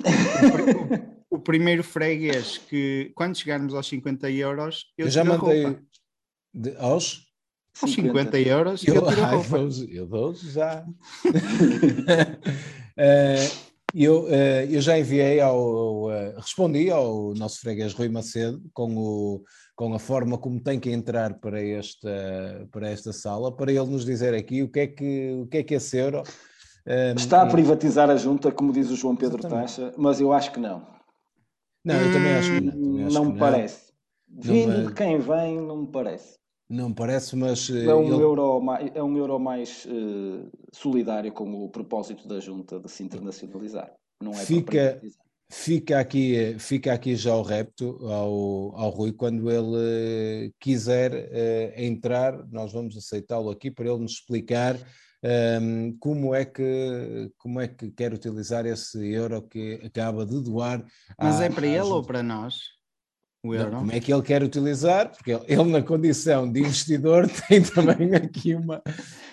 o, 0.04 1.12
o 1.12 1.15
primeiro 1.46 1.84
freguês 1.84 2.58
que, 2.58 3.12
quando 3.14 3.36
chegarmos 3.38 3.72
aos 3.72 3.86
50 3.88 4.28
euros, 4.30 4.86
eu, 4.98 5.06
Eu 5.06 5.10
já 5.12 5.22
mandei 5.24 5.62
roupa. 5.64 5.80
de- 6.52 6.76
aos. 6.76 7.24
Aos 7.80 7.92
50 7.92 8.38
euros, 8.40 8.82
Eu, 8.84 8.94
eu 8.96 9.08
ai, 9.08 9.36
roupa. 9.36 9.58
dou-os- 9.58 9.88
eu 9.88 10.06
dou-os 10.06 10.40
já. 10.40 10.84
Eh, 12.98 13.50
eu, 13.94 14.26
eh, 14.30 14.66
eu 14.70 14.80
já 14.80 14.98
enviei 14.98 15.38
ao, 15.38 16.10
eh, 16.10 16.32
respondi 16.38 16.90
ao 16.90 17.34
nosso 17.34 17.60
freguês 17.60 17.92
Rui 17.92 18.08
Macedo 18.08 18.58
com, 18.72 18.96
o, 18.96 19.44
com 19.74 19.92
a 19.92 19.98
forma 19.98 20.38
como 20.38 20.58
tem 20.58 20.80
que 20.80 20.90
entrar 20.90 21.34
para 21.38 21.60
esta, 21.62 22.66
para 22.72 22.88
esta 22.88 23.12
sala, 23.12 23.54
para 23.54 23.70
ele 23.70 23.84
nos 23.84 24.06
dizer 24.06 24.32
aqui 24.32 24.62
o 24.62 24.68
que 24.70 24.80
é 24.80 24.86
que, 24.86 25.30
o 25.42 25.46
que, 25.46 25.58
é 25.58 25.62
que 25.62 25.74
esse 25.74 25.94
euro. 25.98 26.22
Está 27.14 27.42
a 27.42 27.46
privatizar 27.46 28.08
a 28.08 28.16
junta, 28.16 28.50
como 28.50 28.72
diz 28.72 28.88
o 28.90 28.96
João 28.96 29.14
Pedro 29.14 29.40
Exatamente. 29.40 29.76
Taxa, 29.76 29.92
mas 29.98 30.20
eu 30.22 30.32
acho 30.32 30.50
que 30.52 30.58
não. 30.58 30.95
Não, 31.86 32.00
eu 32.02 32.12
também 32.12 32.34
acho 32.34 32.50
que 32.52 32.60
não. 32.60 32.72
também 32.72 33.04
acho 33.04 33.14
Não 33.14 33.26
que 33.26 33.32
me 33.32 33.38
parece. 33.38 33.92
Vindo 34.28 34.68
me- 34.80 34.86
de 34.88 34.92
quem 34.94 35.18
vem, 35.18 35.60
não 35.60 35.82
me 35.82 35.86
parece. 35.86 36.36
Não 36.68 36.88
me 36.88 36.94
parece, 36.96 37.36
mas 37.36 37.70
eh, 37.70 37.84
É 37.84 37.94
um, 37.94 38.02
ele- 38.02 38.22
euro 38.22 38.60
mais, 38.60 38.90
é 38.92 39.02
um 39.02 39.16
euro 39.16 39.38
mais 39.38 39.86
eh, 39.88 40.48
solidário 40.72 41.32
com 41.32 41.64
o 41.64 41.68
propósito 41.68 42.26
da 42.26 42.40
junta 42.40 42.80
de 42.80 42.90
se 42.90 43.04
internacionalizar. 43.04 43.92
Não 44.20 44.32
é 44.32 44.44
Fica-. 44.44 45.00
Fica 45.48 46.00
aqui, 46.00 46.56
fica 46.58 46.92
aqui 46.92 47.14
já 47.14 47.36
o 47.36 47.42
repto 47.42 47.98
ao, 48.02 48.74
ao 48.76 48.90
Rui, 48.90 49.12
quando 49.12 49.48
ele 49.48 49.76
eh, 50.48 50.50
quiser 50.58 51.12
eh, 51.30 51.84
entrar, 51.86 52.44
nós 52.50 52.72
vamos 52.72 52.96
aceitá-lo 52.96 53.48
aqui 53.50 53.70
para 53.70 53.88
ele 53.88 54.00
nos 54.00 54.14
explicar 54.14 54.76
ehm, 55.22 55.96
como, 55.98 56.34
é 56.34 56.44
que, 56.44 57.32
como 57.38 57.60
é 57.60 57.68
que 57.68 57.90
quer 57.90 58.12
utilizar 58.12 58.66
esse 58.66 58.98
euro 59.12 59.42
que 59.42 59.80
acaba 59.84 60.24
de 60.26 60.42
doar. 60.42 60.84
Mas 61.20 61.40
à- 61.40 61.44
é 61.44 61.50
para 61.50 61.66
ele 61.66 61.80
ou 61.80 62.02
para 62.02 62.22
nós? 62.22 62.56
O 63.42 63.54
Não, 63.54 63.64
euro? 63.64 63.76
como 63.78 63.92
é 63.92 64.00
que 64.00 64.12
ele 64.12 64.22
quer 64.22 64.42
utilizar? 64.42 65.10
Porque 65.10 65.32
ele, 65.32 65.44
ele, 65.46 65.64
na 65.70 65.82
condição 65.82 66.50
de 66.50 66.60
investidor, 66.60 67.28
tem 67.48 67.62
também 67.62 68.14
aqui 68.14 68.54
uma, 68.54 68.82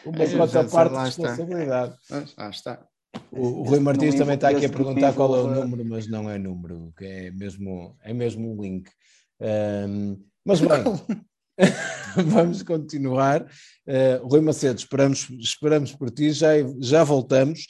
uma 0.06 0.24
É, 0.24 0.26
já 0.28 0.38
quota 0.38 0.62
sei, 0.62 0.70
parte 0.70 0.94
de 0.94 1.00
responsabilidade. 1.00 1.96
Ah, 2.38 2.50
está. 2.50 2.88
O, 3.32 3.62
o 3.62 3.64
Rui 3.64 3.78
não 3.78 3.86
Martins 3.86 4.16
também 4.16 4.36
está 4.36 4.50
aqui 4.50 4.66
a 4.66 4.68
não 4.70 4.76
perguntar 4.76 5.14
qual 5.14 5.36
é 5.36 5.42
o 5.42 5.48
número, 5.48 5.84
mas 5.86 6.08
não 6.08 6.30
é 6.30 6.38
número, 6.38 6.94
que 6.98 7.06
é 7.06 7.32
mesmo, 7.32 7.96
é 8.02 8.14
mesmo 8.14 8.54
um 8.54 8.62
link. 8.62 8.90
Ahm, 9.42 10.18
mas 10.46 10.60
bem, 10.62 10.84
vamos 12.26 12.64
continuar. 12.64 13.44
Uh, 13.88 14.28
Rui 14.28 14.42
Macedo, 14.42 14.80
esperamos, 14.80 15.30
esperamos 15.40 15.92
por 15.94 16.10
ti, 16.10 16.32
já, 16.32 16.52
já 16.80 17.04
voltamos. 17.04 17.68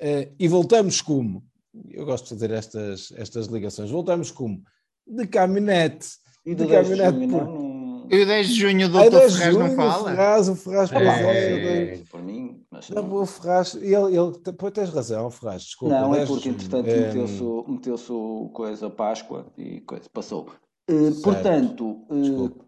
Uh, 0.00 0.32
e 0.38 0.46
voltamos 0.48 1.00
como? 1.00 1.44
Eu 1.90 2.04
gosto 2.06 2.24
de 2.24 2.30
fazer 2.30 2.50
estas, 2.52 3.12
estas 3.16 3.46
ligações. 3.46 3.90
Voltamos 3.90 4.30
como? 4.30 4.62
De 5.06 5.26
caminhonete. 5.26 6.08
E 6.44 6.54
de 6.54 6.62
de 6.64 6.68
10 6.70 6.88
de 6.88 6.96
caminhonete 6.96 7.18
junho, 7.18 7.30
por- 7.38 7.44
não, 7.46 7.68
não... 7.70 7.86
E 8.08 8.22
o 8.22 8.26
10 8.26 8.48
de 8.48 8.54
junho 8.54 8.88
o 8.92 8.96
Ai, 8.98 9.10
doutor 9.10 9.18
10 9.20 9.32
de 9.32 9.38
Ferraz 9.38 9.54
não 9.56 9.66
junho, 9.66 9.76
fala? 9.76 10.02
O 10.02 10.04
Ferraz, 10.06 10.48
o 10.48 10.54
Ferraz, 10.56 10.90
pois 10.90 11.06
É. 11.06 11.94
é, 11.94 11.98
por 12.08 12.22
mim, 12.22 12.62
mas 12.70 12.88
Não, 12.90 13.02
não. 13.02 13.14
o 13.16 13.26
Ferraz, 13.26 13.74
ele, 13.74 14.16
ele 14.16 14.32
pois 14.56 14.72
tens 14.72 14.90
razão, 14.90 15.28
Ferraz, 15.30 15.62
desculpa. 15.64 16.00
Não, 16.00 16.14
é 16.14 16.18
10 16.18 16.28
de 16.28 16.34
porque 16.34 16.48
entretanto 16.50 16.86
meteu-se 16.86 17.42
o- 17.42 17.64
meteu-se 17.68 18.12
o 18.12 18.50
coisa 18.54 18.88
Páscoa 18.88 19.52
e 19.58 19.80
coisa, 19.80 20.04
passou. 20.12 20.48
Eh, 20.88 21.10
portanto, 21.22 21.98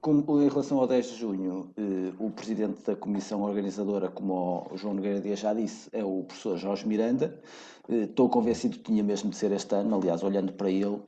como- 0.01 0.43
em 0.43 0.49
relação 0.49 0.79
ao 0.81 0.87
10 0.89 1.07
de 1.07 1.17
junho, 1.17 1.71
eh, 1.77 2.13
o 2.19 2.31
presidente 2.31 2.83
da 2.85 2.97
comissão 2.97 3.43
organizadora, 3.43 4.09
como 4.09 4.67
o 4.73 4.77
João 4.77 4.95
Nogueira 4.95 5.21
Dias 5.21 5.39
já 5.39 5.55
disse, 5.55 5.89
é 5.93 6.03
o 6.05 6.25
professor 6.25 6.57
Jorge 6.59 6.87
Miranda. 6.87 7.39
Estou 7.89 8.29
convencido 8.29 8.77
que 8.77 8.83
tinha 8.83 9.05
mesmo 9.05 9.31
de 9.31 9.37
ser 9.37 9.53
este 9.53 9.73
ano, 9.75 9.95
aliás, 9.97 10.23
olhando 10.25 10.53
para 10.53 10.69
ele, 10.71 10.99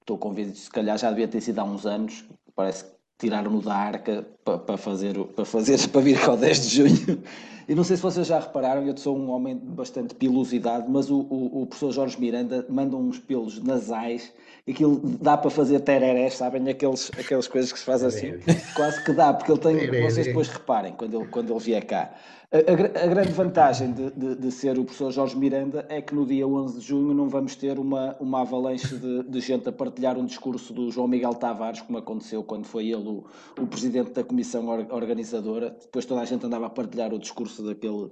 estou 0.00 0.18
convencido 0.18 0.52
que 0.56 0.60
se 0.60 0.70
calhar 0.70 0.98
já 0.98 1.08
devia 1.08 1.26
ter 1.26 1.40
sido 1.40 1.58
há 1.58 1.64
uns 1.64 1.86
anos, 1.86 2.24
parece 2.54 2.84
que 2.84 2.90
tiraram-no 3.18 3.62
da 3.62 3.74
arca 3.74 4.26
para, 4.44 4.58
para, 4.58 4.76
fazer, 4.76 5.18
para 5.34 5.44
fazer 5.46 5.78
para 5.88 6.00
vir 6.02 6.22
ao 6.22 6.36
10 6.36 6.68
de 6.68 6.76
junho. 6.76 7.22
E 7.68 7.74
não 7.74 7.84
sei 7.84 7.96
se 7.96 8.02
vocês 8.02 8.26
já 8.26 8.40
repararam, 8.40 8.82
eu 8.86 8.96
sou 8.96 9.14
um 9.14 9.28
homem 9.30 9.58
de 9.58 9.66
bastante 9.66 10.14
pilosidade, 10.14 10.86
mas 10.88 11.10
o, 11.10 11.20
o, 11.28 11.62
o 11.62 11.66
professor 11.66 11.92
Jorge 11.92 12.18
Miranda 12.18 12.64
manda 12.66 12.96
uns 12.96 13.18
pelos 13.18 13.62
nasais, 13.62 14.32
aquilo 14.66 14.98
dá 15.20 15.36
para 15.36 15.50
fazer 15.50 15.80
tererés, 15.80 16.34
sabem? 16.34 16.66
Aqueles, 16.66 17.10
aquelas 17.18 17.46
coisas 17.46 17.70
que 17.70 17.78
se 17.78 17.84
faz 17.84 18.02
assim, 18.02 18.38
quase 18.74 19.04
que 19.04 19.12
dá, 19.12 19.34
porque 19.34 19.52
ele 19.52 19.60
tem, 19.60 20.02
vocês 20.02 20.26
depois 20.26 20.48
reparem, 20.48 20.94
quando 20.94 21.20
ele, 21.20 21.28
quando 21.28 21.52
ele 21.52 21.60
vier 21.60 21.84
cá. 21.84 22.10
A, 22.50 22.56
a, 22.56 23.04
a 23.04 23.06
grande 23.06 23.32
vantagem 23.32 23.92
de, 23.92 24.10
de, 24.10 24.34
de, 24.36 24.50
ser 24.50 24.78
o 24.78 24.84
professor 24.84 25.12
Jorge 25.12 25.36
Miranda 25.36 25.84
é 25.90 26.00
que 26.00 26.14
no 26.14 26.24
dia 26.24 26.46
11 26.46 26.80
de 26.80 26.86
junho 26.86 27.12
não 27.12 27.28
vamos 27.28 27.54
ter 27.54 27.78
uma, 27.78 28.16
uma 28.18 28.40
avalanche 28.40 28.96
de, 28.96 29.22
de 29.24 29.40
gente 29.40 29.68
a 29.68 29.72
partilhar 29.72 30.16
um 30.16 30.24
discurso 30.24 30.72
do 30.72 30.90
João 30.90 31.06
Miguel 31.06 31.34
Tavares, 31.34 31.82
como 31.82 31.98
aconteceu 31.98 32.42
quando 32.42 32.64
foi 32.64 32.86
ele 32.86 33.06
o, 33.06 33.24
o 33.60 33.66
presidente 33.66 34.12
da 34.12 34.24
comissão 34.24 34.66
organizadora. 34.90 35.76
Depois 35.78 36.06
toda 36.06 36.22
a 36.22 36.24
gente 36.24 36.46
andava 36.46 36.64
a 36.64 36.70
partilhar 36.70 37.12
o 37.12 37.18
discurso 37.18 37.57
daquele 37.62 38.10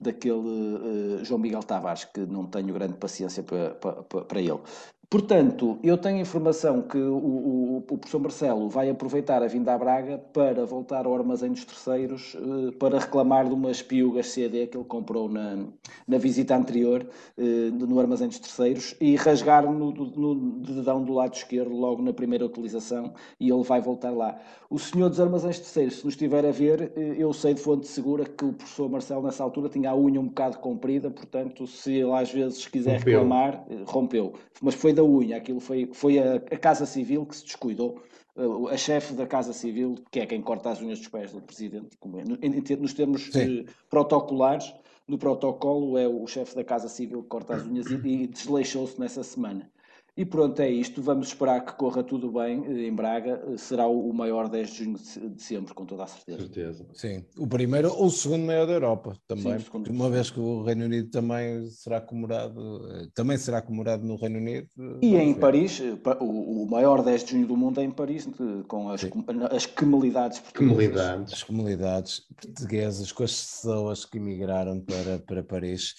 daquele 0.00 0.34
uh, 0.34 1.24
João 1.24 1.38
Miguel 1.38 1.62
Tavares, 1.62 2.04
que 2.04 2.20
não 2.20 2.46
tenho 2.46 2.74
grande 2.74 2.94
paciência 2.94 3.42
para, 3.42 3.70
para, 3.74 4.02
para 4.24 4.40
ele. 4.40 4.58
Portanto, 5.12 5.78
eu 5.82 5.98
tenho 5.98 6.22
informação 6.22 6.80
que 6.80 6.96
o, 6.96 7.18
o, 7.18 7.76
o, 7.76 7.98
professor 7.98 8.18
Marcelo 8.18 8.70
vai 8.70 8.88
aproveitar 8.88 9.42
a 9.42 9.46
vinda 9.46 9.74
à 9.74 9.76
Braga 9.76 10.16
para 10.16 10.64
voltar 10.64 11.04
ao 11.04 11.14
armazém 11.14 11.52
dos 11.52 11.66
terceiros 11.66 12.34
uh, 12.36 12.72
para 12.78 12.98
reclamar 12.98 13.46
de 13.46 13.52
umas 13.52 13.82
piugas 13.82 14.28
CD 14.28 14.66
que 14.66 14.74
ele 14.74 14.86
comprou 14.86 15.28
na, 15.28 15.66
na 16.08 16.16
visita 16.16 16.56
anterior 16.56 17.06
uh, 17.36 17.42
no 17.86 18.00
armazém 18.00 18.26
dos 18.26 18.38
terceiros 18.38 18.96
e 19.02 19.14
rasgar 19.14 19.70
no, 19.70 19.90
no 19.92 20.60
dedão 20.60 21.04
do 21.04 21.12
lado 21.12 21.34
esquerdo 21.34 21.74
logo 21.74 22.00
na 22.00 22.14
primeira 22.14 22.46
utilização 22.46 23.12
e 23.38 23.50
ele 23.50 23.62
vai 23.64 23.82
voltar 23.82 24.12
lá. 24.12 24.40
O 24.70 24.78
senhor 24.78 25.10
dos 25.10 25.20
armazéns 25.20 25.58
terceiros, 25.58 25.96
se 25.96 26.06
nos 26.06 26.14
estiver 26.14 26.46
a 26.46 26.50
ver, 26.50 26.90
uh, 26.96 27.00
eu 27.18 27.34
sei 27.34 27.52
de 27.52 27.60
fonte 27.60 27.86
segura 27.86 28.24
que 28.24 28.46
o 28.46 28.54
professor 28.54 28.88
Marcelo 28.88 29.24
nessa 29.24 29.44
altura 29.44 29.68
tinha 29.68 29.90
a 29.90 29.94
unha 29.94 30.18
um 30.18 30.28
bocado 30.28 30.56
comprida, 30.56 31.10
portanto, 31.10 31.66
se 31.66 31.92
ele 31.92 32.12
às 32.12 32.32
vezes 32.32 32.66
quiser 32.66 32.96
rompeu. 32.96 33.12
reclamar, 33.12 33.66
rompeu. 33.84 34.32
Mas 34.62 34.74
foi 34.74 34.94
da 34.94 35.01
da 35.02 35.04
unha, 35.04 35.36
aquilo 35.36 35.60
foi, 35.60 35.90
foi 35.92 36.18
a, 36.18 36.36
a 36.36 36.58
Casa 36.58 36.86
Civil 36.86 37.26
que 37.26 37.36
se 37.36 37.44
descuidou, 37.44 38.00
a 38.70 38.76
chefe 38.76 39.12
da 39.12 39.26
Casa 39.26 39.52
Civil, 39.52 39.96
que 40.10 40.20
é 40.20 40.26
quem 40.26 40.40
corta 40.40 40.70
as 40.70 40.80
unhas 40.80 40.98
dos 40.98 41.08
pés 41.08 41.32
do 41.32 41.42
Presidente, 41.42 41.98
é, 42.40 42.76
nos 42.76 42.94
termos 42.94 43.34
eh, 43.34 43.64
protocolares, 43.90 44.72
no 45.06 45.18
protocolo 45.18 45.98
é 45.98 46.08
o 46.08 46.26
chefe 46.26 46.54
da 46.54 46.64
Casa 46.64 46.88
Civil 46.88 47.22
que 47.22 47.28
corta 47.28 47.56
as 47.56 47.66
unhas 47.66 47.86
e, 47.90 47.94
e 47.94 48.26
desleixou-se 48.26 48.98
nessa 48.98 49.22
semana. 49.22 49.70
E 50.14 50.26
pronto, 50.26 50.60
é 50.60 50.68
isto. 50.68 51.00
Vamos 51.00 51.28
esperar 51.28 51.64
que 51.64 51.72
corra 51.72 52.02
tudo 52.02 52.30
bem 52.30 52.62
eh, 52.66 52.86
em 52.86 52.94
Braga. 52.94 53.42
Eh, 53.48 53.56
será 53.56 53.86
o 53.86 54.12
maior 54.12 54.46
10 54.46 54.70
de 54.70 54.84
junho 54.84 54.98
de 54.98 55.42
sempre, 55.42 55.72
com 55.72 55.86
toda 55.86 56.04
a 56.04 56.06
certeza. 56.06 56.38
certeza. 56.40 56.86
Sim, 56.92 57.24
o 57.38 57.46
primeiro 57.46 57.90
ou 57.94 58.06
o 58.06 58.10
segundo 58.10 58.44
maior 58.44 58.66
da 58.66 58.74
Europa 58.74 59.16
também, 59.26 59.58
Sim, 59.58 59.82
uma 59.88 60.10
vez 60.10 60.30
que 60.30 60.38
o 60.38 60.62
Reino 60.62 60.84
Unido 60.84 61.10
também 61.10 61.66
será 61.70 61.98
comemorado, 61.98 62.86
eh, 62.90 63.08
também 63.14 63.38
será 63.38 63.62
comemorado 63.62 64.04
no 64.04 64.16
Reino 64.16 64.38
Unido. 64.38 64.68
E 65.00 65.16
em 65.16 65.32
ver. 65.32 65.40
Paris, 65.40 65.80
o, 66.20 66.66
maior 66.66 67.02
10 67.02 67.24
de 67.24 67.30
junho 67.30 67.46
do 67.46 67.56
mundo 67.56 67.80
é 67.80 67.84
em 67.84 67.90
Paris, 67.90 68.28
com 68.68 68.90
as, 68.90 69.00
as 69.50 69.64
comunidades 69.64 70.40
portuguesas. 70.40 71.32
As 71.32 71.42
comunidades 71.42 72.20
portuguesas, 72.36 73.12
com 73.12 73.24
as 73.24 73.32
pessoas 73.32 74.04
que 74.04 74.18
emigraram 74.18 74.78
para, 74.78 75.18
para 75.20 75.42
Paris. 75.42 75.94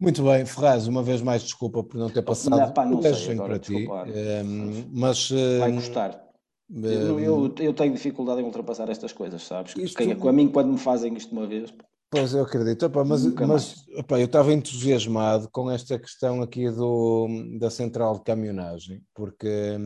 Muito 0.00 0.22
bem, 0.22 0.46
Ferraz, 0.46 0.86
uma 0.86 1.02
vez 1.02 1.20
mais 1.20 1.42
desculpa 1.42 1.82
por 1.82 1.98
não 1.98 2.08
ter 2.08 2.22
passado 2.22 2.56
não, 2.56 2.72
pá, 2.72 2.86
não 2.86 3.02
sei, 3.02 3.36
para 3.36 3.58
ti, 3.58 3.88
um, 3.88 4.04
ehm, 4.06 4.88
mas... 4.92 5.30
Vai 5.58 5.72
custar. 5.72 6.24
Um, 6.70 6.86
eu, 6.86 7.20
eu, 7.20 7.54
eu, 7.58 7.74
tenho 7.74 7.92
dificuldade 7.92 8.40
em 8.40 8.44
ultrapassar 8.44 8.88
estas 8.90 9.12
coisas, 9.12 9.42
sabes? 9.42 9.74
Isto... 9.76 10.28
a 10.28 10.32
mim, 10.32 10.48
quando 10.48 10.72
me 10.72 10.78
fazem 10.78 11.14
isto 11.14 11.32
uma 11.32 11.46
vez... 11.46 11.72
Pois, 12.10 12.32
eu 12.32 12.42
acredito. 12.42 12.86
Opa, 12.86 13.04
mas 13.04 13.24
mas 13.26 13.84
opa, 13.96 14.18
eu 14.18 14.24
estava 14.24 14.52
entusiasmado 14.52 15.48
com 15.50 15.70
esta 15.70 15.98
questão 15.98 16.40
aqui 16.40 16.70
do, 16.70 17.28
da 17.58 17.68
central 17.68 18.14
de 18.14 18.22
caminhonagem, 18.22 19.02
porque 19.14 19.76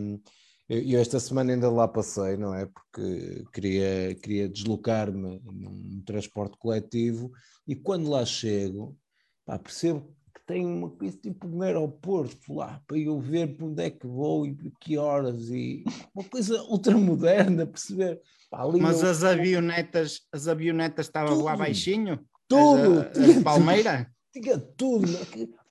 eu, 0.68 0.78
eu, 0.82 1.00
esta 1.00 1.18
semana 1.18 1.52
ainda 1.52 1.68
lá 1.68 1.88
passei, 1.88 2.36
não 2.36 2.54
é? 2.54 2.66
Porque 2.66 3.44
queria, 3.52 4.14
queria 4.14 4.48
deslocar-me 4.48 5.40
num 5.44 6.02
transporte 6.06 6.56
coletivo 6.58 7.30
e 7.66 7.74
quando 7.74 8.08
lá 8.08 8.24
chego, 8.24 8.96
Pá, 9.44 9.58
percebo 9.58 10.14
que 10.34 10.40
tem 10.46 10.64
uma 10.64 10.90
coisa 10.90 11.16
tipo 11.16 11.46
um 11.46 11.62
aeroporto 11.62 12.54
lá 12.54 12.80
para 12.86 12.98
eu 12.98 13.18
ver 13.20 13.56
para 13.56 13.66
onde 13.66 13.82
é 13.82 13.90
que 13.90 14.06
vou 14.06 14.46
e 14.46 14.72
que 14.80 14.96
horas 14.96 15.48
e 15.48 15.84
uma 16.14 16.24
coisa 16.24 16.62
ultramoderna, 16.64 17.66
perceber. 17.66 18.20
Pá, 18.50 18.66
Mas 18.80 19.02
eu... 19.02 19.10
as 19.10 19.24
avionetas, 19.24 20.20
as 20.32 20.48
avionetas 20.48 21.06
estavam 21.06 21.34
tudo, 21.34 21.44
lá 21.44 21.56
baixinho? 21.56 22.20
Tudo! 22.48 23.00
As, 23.00 23.38
a 23.38 23.42
Palmeira? 23.42 24.10
Tinha 24.32 24.58
tudo, 24.58 25.06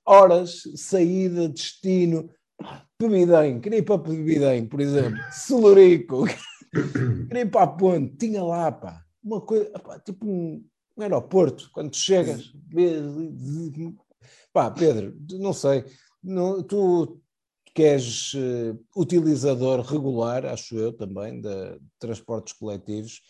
horas, 0.06 0.62
saída, 0.76 1.48
destino, 1.48 2.30
Bebidem, 3.00 3.60
queria 3.60 3.78
ir 3.78 3.82
para 3.82 3.98
Bebidem, 3.98 4.66
por 4.66 4.80
exemplo, 4.80 5.18
Celurico, 5.32 6.24
queria 7.28 7.42
ir 7.42 7.50
para 7.50 7.62
a 7.62 7.66
ponte, 7.66 8.16
tinha 8.16 8.42
lá, 8.42 8.70
pá, 8.70 9.02
uma 9.22 9.40
coisa, 9.40 9.70
pá, 9.80 9.98
tipo 9.98 10.26
um, 10.26 10.64
um 10.96 11.02
aeroporto, 11.02 11.70
quando 11.72 11.90
tu 11.90 11.96
chegas, 11.96 12.52
pá, 14.52 14.70
Pedro, 14.70 15.16
não 15.32 15.52
sei, 15.52 15.84
não, 16.22 16.62
tu 16.62 17.20
que 17.74 17.82
és 17.82 18.34
uh, 18.34 18.78
utilizador 18.94 19.80
regular, 19.80 20.44
acho 20.44 20.76
eu 20.76 20.92
também, 20.92 21.40
de, 21.40 21.80
transportes 21.98 22.52
coletivos, 22.52 23.22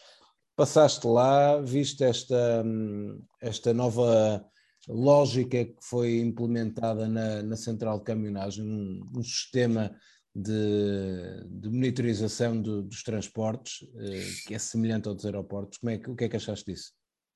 passaste 0.56 1.06
lá, 1.06 1.60
viste 1.60 2.02
esta, 2.02 2.62
hum, 2.64 3.22
esta 3.40 3.72
nova 3.72 4.44
lógica 4.88 5.64
que 5.64 5.76
foi 5.80 6.18
implementada 6.18 7.08
na, 7.08 7.42
na 7.42 7.56
central 7.56 7.98
de 7.98 8.04
caminhonagem, 8.04 8.64
um, 8.64 9.06
um 9.16 9.22
sistema 9.22 9.94
de, 10.34 11.44
de 11.48 11.68
monitorização 11.68 12.60
do, 12.60 12.82
dos 12.82 13.04
transportes, 13.04 13.82
uh, 13.82 14.46
que 14.48 14.54
é 14.54 14.58
semelhante 14.58 15.06
ao 15.06 15.14
dos 15.14 15.24
aeroportos. 15.24 15.78
Como 15.78 15.90
é 15.90 15.98
que, 15.98 16.10
o 16.10 16.16
que 16.16 16.24
é 16.24 16.28
que 16.28 16.36
achaste 16.36 16.72
disso? 16.72 16.92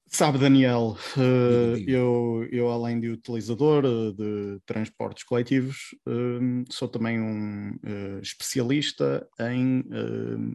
Sabe, 0.08 0.38
Daniel, 0.38 0.96
uh, 1.16 1.76
eu, 1.86 2.48
eu, 2.52 2.70
além 2.70 3.00
de 3.00 3.08
utilizador 3.08 3.84
uh, 3.84 4.12
de 4.12 4.60
transportes 4.64 5.24
coletivos, 5.24 5.94
uh, 6.06 6.64
sou 6.72 6.88
também 6.88 7.20
um 7.20 7.76
especialista 8.22 9.28
em 9.40 9.84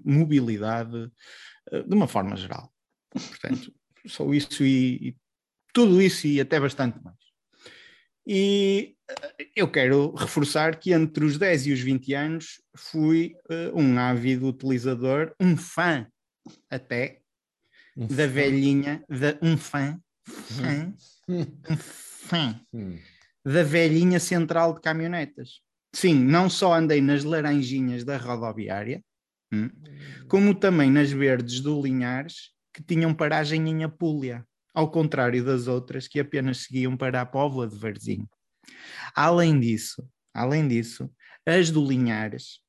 mobilidade 0.06 1.12
de 1.86 1.94
uma 1.94 2.08
forma 2.08 2.36
geral. 2.36 2.74
Portanto, 3.12 3.74
sou 4.08 4.34
isso 4.34 4.64
e, 4.64 5.10
e, 5.10 5.16
tudo 5.74 6.02
isso 6.02 6.28
e 6.28 6.40
até 6.40 6.60
bastante 6.60 6.98
mais. 7.04 7.18
E 8.26 8.96
eu 9.56 9.70
quero 9.70 10.16
reforçar 10.16 10.80
que 10.80 10.94
entre 10.94 11.26
os 11.26 11.38
10 11.38 11.68
e 11.68 11.74
os 11.74 11.82
20 11.82 12.14
anos 12.14 12.62
fui 12.76 13.36
um 13.74 13.98
ávido 14.00 14.48
utilizador, 14.48 15.34
um 15.40 15.58
fã 15.58 16.08
até 16.70 17.21
da 17.96 18.28
velhinha, 18.28 19.04
da, 19.10 19.38
um 19.42 19.58
fã, 19.58 20.00
fã, 20.26 20.94
um 21.28 21.46
fã 21.76 22.62
da 23.44 23.64
velhinha 23.64 24.20
central 24.20 24.74
de 24.74 24.82
caminhonetas. 24.82 25.62
Sim, 25.94 26.16
não 26.16 26.50
só 26.50 26.74
andei 26.74 27.02
nas 27.02 27.24
laranjinhas 27.24 28.04
da 28.04 28.18
rodoviária, 28.18 29.04
hum, 29.52 29.70
como 30.28 30.56
também 30.56 30.90
nas 30.90 31.12
verdes 31.12 31.60
do 31.60 31.82
Linhares, 31.82 32.52
que 32.74 32.82
tinham 32.82 33.14
paragem 33.14 33.70
em 33.70 33.84
Apulia, 33.84 34.46
ao 34.74 34.90
contrário 34.90 35.44
das 35.44 35.68
outras 35.68 36.08
que 36.08 36.20
apenas 36.20 36.60
seguiam 36.60 36.96
para 36.96 37.20
a 37.20 37.26
Póvoa 37.26 37.68
de 37.68 37.78
Varzinho. 37.78 38.30
Além 39.14 39.60
disso, 39.60 40.08
além 40.34 40.68
disso, 40.68 41.12
as 41.46 41.70
do 41.70 41.86
Linhares 41.86 42.62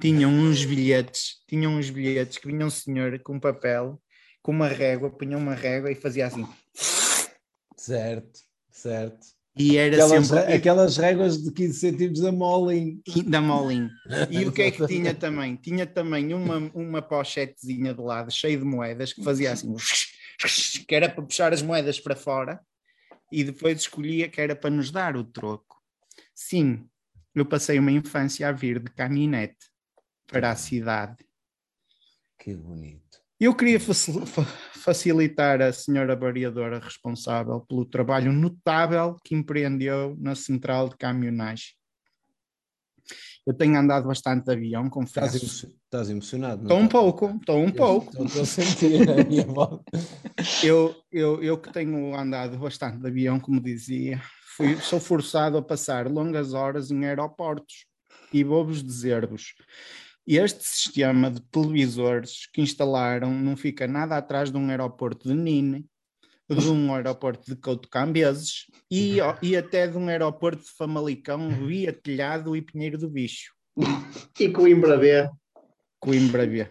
tinham 0.00 0.30
uns 0.32 0.64
bilhetes, 0.64 1.42
tinham 1.48 1.76
uns 1.76 1.90
bilhetes 1.90 2.38
que 2.38 2.46
vinha 2.46 2.66
um 2.66 2.70
senhor 2.70 3.18
com 3.20 3.40
papel 3.40 4.00
com 4.42 4.52
uma 4.52 4.68
régua, 4.68 5.10
punha 5.10 5.36
uma 5.36 5.54
régua 5.54 5.90
e 5.90 5.94
fazia 5.94 6.26
assim. 6.26 6.46
Certo, 7.76 8.40
certo. 8.70 9.26
E 9.56 9.76
era 9.76 10.04
aquelas, 10.04 10.26
sempre... 10.26 10.54
aquelas 10.54 10.96
réguas 10.96 11.42
de 11.42 11.52
15 11.52 11.78
centímetros 11.78 12.20
da 12.20 12.32
Molin. 12.32 13.02
Da 13.26 13.40
Molin. 13.40 13.90
E 14.30 14.44
o 14.46 14.52
que 14.52 14.62
é 14.62 14.70
que 14.70 14.86
tinha 14.86 15.12
também? 15.14 15.56
Tinha 15.56 15.86
também 15.86 16.32
uma, 16.32 16.58
uma 16.72 17.02
pochetezinha 17.02 17.92
de 17.92 18.00
lado, 18.00 18.30
cheia 18.30 18.56
de 18.56 18.64
moedas, 18.64 19.12
que 19.12 19.22
fazia 19.22 19.52
assim, 19.52 19.74
que 20.86 20.94
era 20.94 21.08
para 21.08 21.22
puxar 21.22 21.52
as 21.52 21.62
moedas 21.62 21.98
para 21.98 22.16
fora, 22.16 22.60
e 23.30 23.44
depois 23.44 23.80
escolhia 23.80 24.28
que 24.28 24.40
era 24.40 24.54
para 24.54 24.70
nos 24.70 24.90
dar 24.90 25.16
o 25.16 25.24
troco. 25.24 25.76
Sim, 26.34 26.88
eu 27.34 27.44
passei 27.44 27.78
uma 27.78 27.92
infância 27.92 28.48
a 28.48 28.52
vir 28.52 28.80
de 28.80 28.90
caminhonete 28.90 29.66
para 30.26 30.50
a 30.50 30.56
cidade. 30.56 31.24
Que 32.38 32.54
bonito. 32.54 33.09
Eu 33.40 33.54
queria 33.54 33.80
facilitar 33.80 35.62
a 35.62 35.72
senhora 35.72 36.14
variadora 36.14 36.78
responsável 36.78 37.60
pelo 37.60 37.86
trabalho 37.86 38.32
notável 38.32 39.16
que 39.24 39.34
empreendeu 39.34 40.14
na 40.20 40.34
central 40.34 40.90
de 40.90 40.96
caminhonagem. 40.98 41.68
Eu 43.46 43.54
tenho 43.54 43.78
andado 43.78 44.06
bastante 44.06 44.44
de 44.44 44.52
avião, 44.52 44.82
Estás, 44.84 44.92
confesso. 45.32 45.66
emo- 45.66 45.74
estás 45.84 46.10
emocionado? 46.10 46.62
não 46.62 46.64
Estou 46.64 46.78
um 46.78 46.84
estás? 46.84 47.02
pouco, 47.02 47.36
estou 47.40 47.58
um 47.64 47.72
pouco. 47.72 48.16
Eu 48.18 48.26
Estou 48.26 48.42
a 48.42 48.46
sentir 48.46 49.08
a 49.10 49.24
minha 49.24 49.46
voz. 49.46 49.80
Eu, 50.62 50.94
eu, 51.10 51.42
eu 51.42 51.58
que 51.58 51.72
tenho 51.72 52.14
andado 52.14 52.58
bastante 52.58 52.98
de 52.98 53.08
avião, 53.08 53.40
como 53.40 53.58
dizia, 53.60 54.20
fui, 54.54 54.76
sou 54.76 55.00
forçado 55.00 55.56
a 55.56 55.62
passar 55.62 56.06
longas 56.06 56.52
horas 56.52 56.90
em 56.90 57.06
aeroportos. 57.06 57.86
E 58.32 58.44
vou-vos 58.44 58.84
dizer-vos, 58.84 59.54
este 60.26 60.62
sistema 60.64 61.30
de 61.30 61.40
televisores 61.40 62.46
que 62.52 62.60
instalaram 62.60 63.32
não 63.32 63.56
fica 63.56 63.86
nada 63.86 64.16
atrás 64.16 64.50
de 64.50 64.56
um 64.56 64.68
aeroporto 64.68 65.28
de 65.28 65.34
Nine, 65.34 65.86
de 66.48 66.68
um 66.68 66.92
aeroporto 66.94 67.50
de 67.50 67.60
Couto 67.60 67.88
Cambeses 67.88 68.66
e, 68.90 69.18
e 69.42 69.56
até 69.56 69.86
de 69.86 69.96
um 69.96 70.08
aeroporto 70.08 70.62
de 70.62 70.70
Famalicão, 70.70 71.66
via 71.66 71.92
Telhado 71.92 72.56
e 72.56 72.62
Pinheiro 72.62 72.98
do 72.98 73.08
Bicho. 73.08 73.52
E 74.38 74.48
Coimbra 74.48 74.96
B. 74.96 75.28
Coimbra 75.98 76.46
B. 76.46 76.66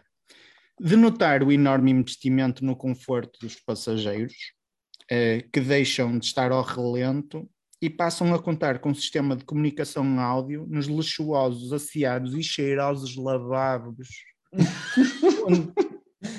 De 0.79 0.95
notar 0.95 1.43
o 1.43 1.51
enorme 1.51 1.91
investimento 1.91 2.65
no 2.65 2.75
conforto 2.75 3.37
dos 3.39 3.55
passageiros, 3.55 4.33
eh, 5.09 5.45
que 5.53 5.59
deixam 5.59 6.17
de 6.17 6.25
estar 6.25 6.51
ao 6.51 6.63
relento 6.63 7.47
e 7.81 7.89
passam 7.89 8.33
a 8.33 8.39
contar 8.41 8.79
com 8.79 8.89
um 8.89 8.95
sistema 8.95 9.35
de 9.35 9.45
comunicação 9.45 10.19
áudio 10.19 10.65
nos 10.67 10.87
luxuosos, 10.87 11.71
asseados 11.71 12.33
e 12.33 12.43
cheirosos 12.43 13.15
lavabos, 13.15 14.07
onde, 15.45 15.73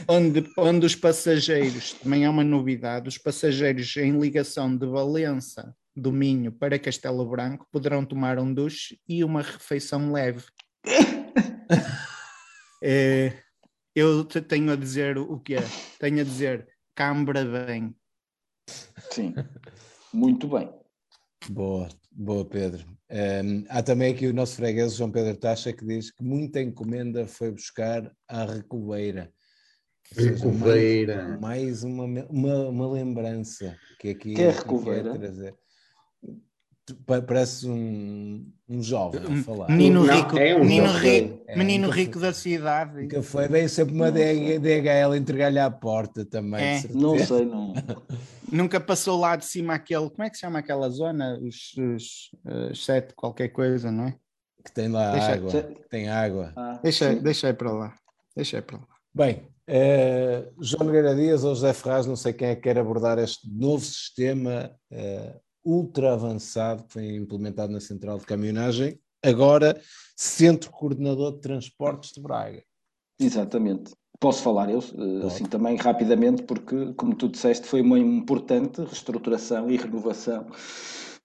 onde, 0.08 0.52
onde 0.58 0.86
os 0.86 0.94
passageiros, 0.94 1.94
também 1.94 2.24
é 2.24 2.30
uma 2.30 2.44
novidade, 2.44 3.08
os 3.08 3.16
passageiros 3.16 3.96
em 3.96 4.18
ligação 4.18 4.76
de 4.76 4.86
Valença, 4.86 5.74
do 5.96 6.12
Minho, 6.12 6.52
para 6.52 6.78
Castelo 6.78 7.28
Branco 7.28 7.66
poderão 7.70 8.04
tomar 8.04 8.38
um 8.38 8.52
duche 8.52 8.98
e 9.08 9.24
uma 9.24 9.42
refeição 9.42 10.12
leve. 10.12 10.44
Eh, 12.82 13.32
eu 13.94 14.24
te- 14.24 14.40
tenho 14.40 14.70
a 14.72 14.76
dizer 14.76 15.18
o 15.18 15.38
que 15.38 15.54
é? 15.54 15.64
Tenho 15.98 16.20
a 16.20 16.24
dizer 16.24 16.68
Cambra 16.94 17.44
bem. 17.44 17.94
Sim, 19.10 19.34
muito 20.12 20.46
bem. 20.48 20.79
Boa, 21.48 21.88
boa, 22.12 22.44
Pedro. 22.44 22.84
Ehm, 23.08 23.64
há 23.68 23.82
também 23.82 24.12
aqui 24.12 24.26
o 24.26 24.34
nosso 24.34 24.56
freguês, 24.56 24.94
João 24.94 25.10
Pedro 25.10 25.34
Taxa, 25.36 25.72
que 25.72 25.84
diz 25.84 26.10
que 26.10 26.22
muita 26.22 26.60
encomenda 26.60 27.26
foi 27.26 27.50
buscar 27.50 28.10
à 28.28 28.44
Recoveira. 28.44 29.32
Seja, 30.12 30.28
mais- 30.30 30.42
Recoveira. 30.42 31.38
Mais, 31.40 31.82
uma, 31.82 32.04
uma, 32.28 32.68
uma 32.68 32.92
lembrança 32.92 33.74
que 33.98 34.10
aqui 34.10 34.34
Que 34.34 34.42
é 34.42 34.52
que 34.52 34.58
Recoveira? 34.58 35.18
trazer. 35.18 35.54
Parece 37.06 37.68
um, 37.68 38.44
um 38.68 38.82
jovem 38.82 39.20
a 39.22 39.42
falar. 39.44 39.70
Menino 39.70 40.04
Não, 40.04 40.12
rico, 40.14 40.36
é 40.36 40.56
um 40.56 40.64
menino, 40.64 40.88
rico, 40.92 41.40
É, 41.46 41.56
menino 41.56 41.88
rico 41.88 42.14
foi- 42.14 42.22
da 42.22 42.32
cidade. 42.32 43.02
Nunca 43.02 43.22
foi 43.22 43.48
bem 43.48 43.68
sempre 43.68 43.94
uma 43.94 44.06
Não 44.06 44.12
DHL 44.60 45.14
entregar-lhe 45.16 45.60
à 45.60 45.70
porta 45.70 46.24
também. 46.24 46.60
É. 46.64 46.82
Não 46.92 47.16
sei, 47.18 47.44
não. 47.46 47.72
Nunca 48.52 48.80
passou 48.80 49.18
lá 49.20 49.36
de 49.36 49.44
cima 49.44 49.74
aquele, 49.74 50.10
como 50.10 50.22
é 50.22 50.30
que 50.30 50.36
se 50.36 50.40
chama 50.40 50.58
aquela 50.58 50.88
zona? 50.88 51.38
Os, 51.40 51.72
os 51.76 52.30
eh, 52.46 52.72
sete, 52.74 53.14
qualquer 53.14 53.48
coisa, 53.48 53.90
não 53.90 54.04
é? 54.06 54.16
Que 54.64 54.72
tem 54.72 54.88
lá 54.88 55.12
Deixa- 55.12 55.32
água. 55.34 55.50
Que 55.62 55.88
tem 55.88 56.08
água. 56.08 56.52
Ah, 56.56 56.80
Deixa, 56.82 57.12
sim. 57.14 57.22
deixa 57.22 57.46
aí 57.46 57.54
para 57.54 57.72
lá. 57.72 57.94
Deixa 58.36 58.56
aí 58.58 58.62
para 58.62 58.78
lá. 58.78 58.86
Bem, 59.14 59.48
eh, 59.66 60.50
João 60.60 60.84
Nogueira 60.86 61.14
Dias 61.14 61.44
ou 61.44 61.54
José 61.54 61.72
Ferraz, 61.72 62.06
não 62.06 62.16
sei 62.16 62.32
quem 62.32 62.48
é 62.48 62.54
que 62.56 62.62
quer 62.62 62.78
abordar 62.78 63.18
este 63.18 63.48
novo 63.50 63.84
sistema 63.84 64.70
eh, 64.90 65.34
ultra 65.64 66.12
avançado 66.12 66.84
que 66.84 66.92
foi 66.92 67.06
implementado 67.16 67.72
na 67.72 67.80
Central 67.80 68.18
de 68.18 68.26
Caminhonagem, 68.26 68.98
agora 69.22 69.80
Centro 70.16 70.70
Coordenador 70.70 71.34
de 71.34 71.40
Transportes 71.40 72.12
de 72.12 72.20
Braga. 72.20 72.62
Exatamente. 73.18 73.92
Posso 74.20 74.42
falar 74.42 74.70
eu, 74.70 74.78
eh, 74.78 75.26
assim 75.26 75.44
também 75.46 75.76
rapidamente, 75.76 76.42
porque, 76.42 76.92
como 76.92 77.14
tu 77.14 77.26
disseste, 77.26 77.66
foi 77.66 77.80
uma 77.80 77.98
importante 77.98 78.82
reestruturação 78.82 79.70
e 79.70 79.78
renovação 79.78 80.46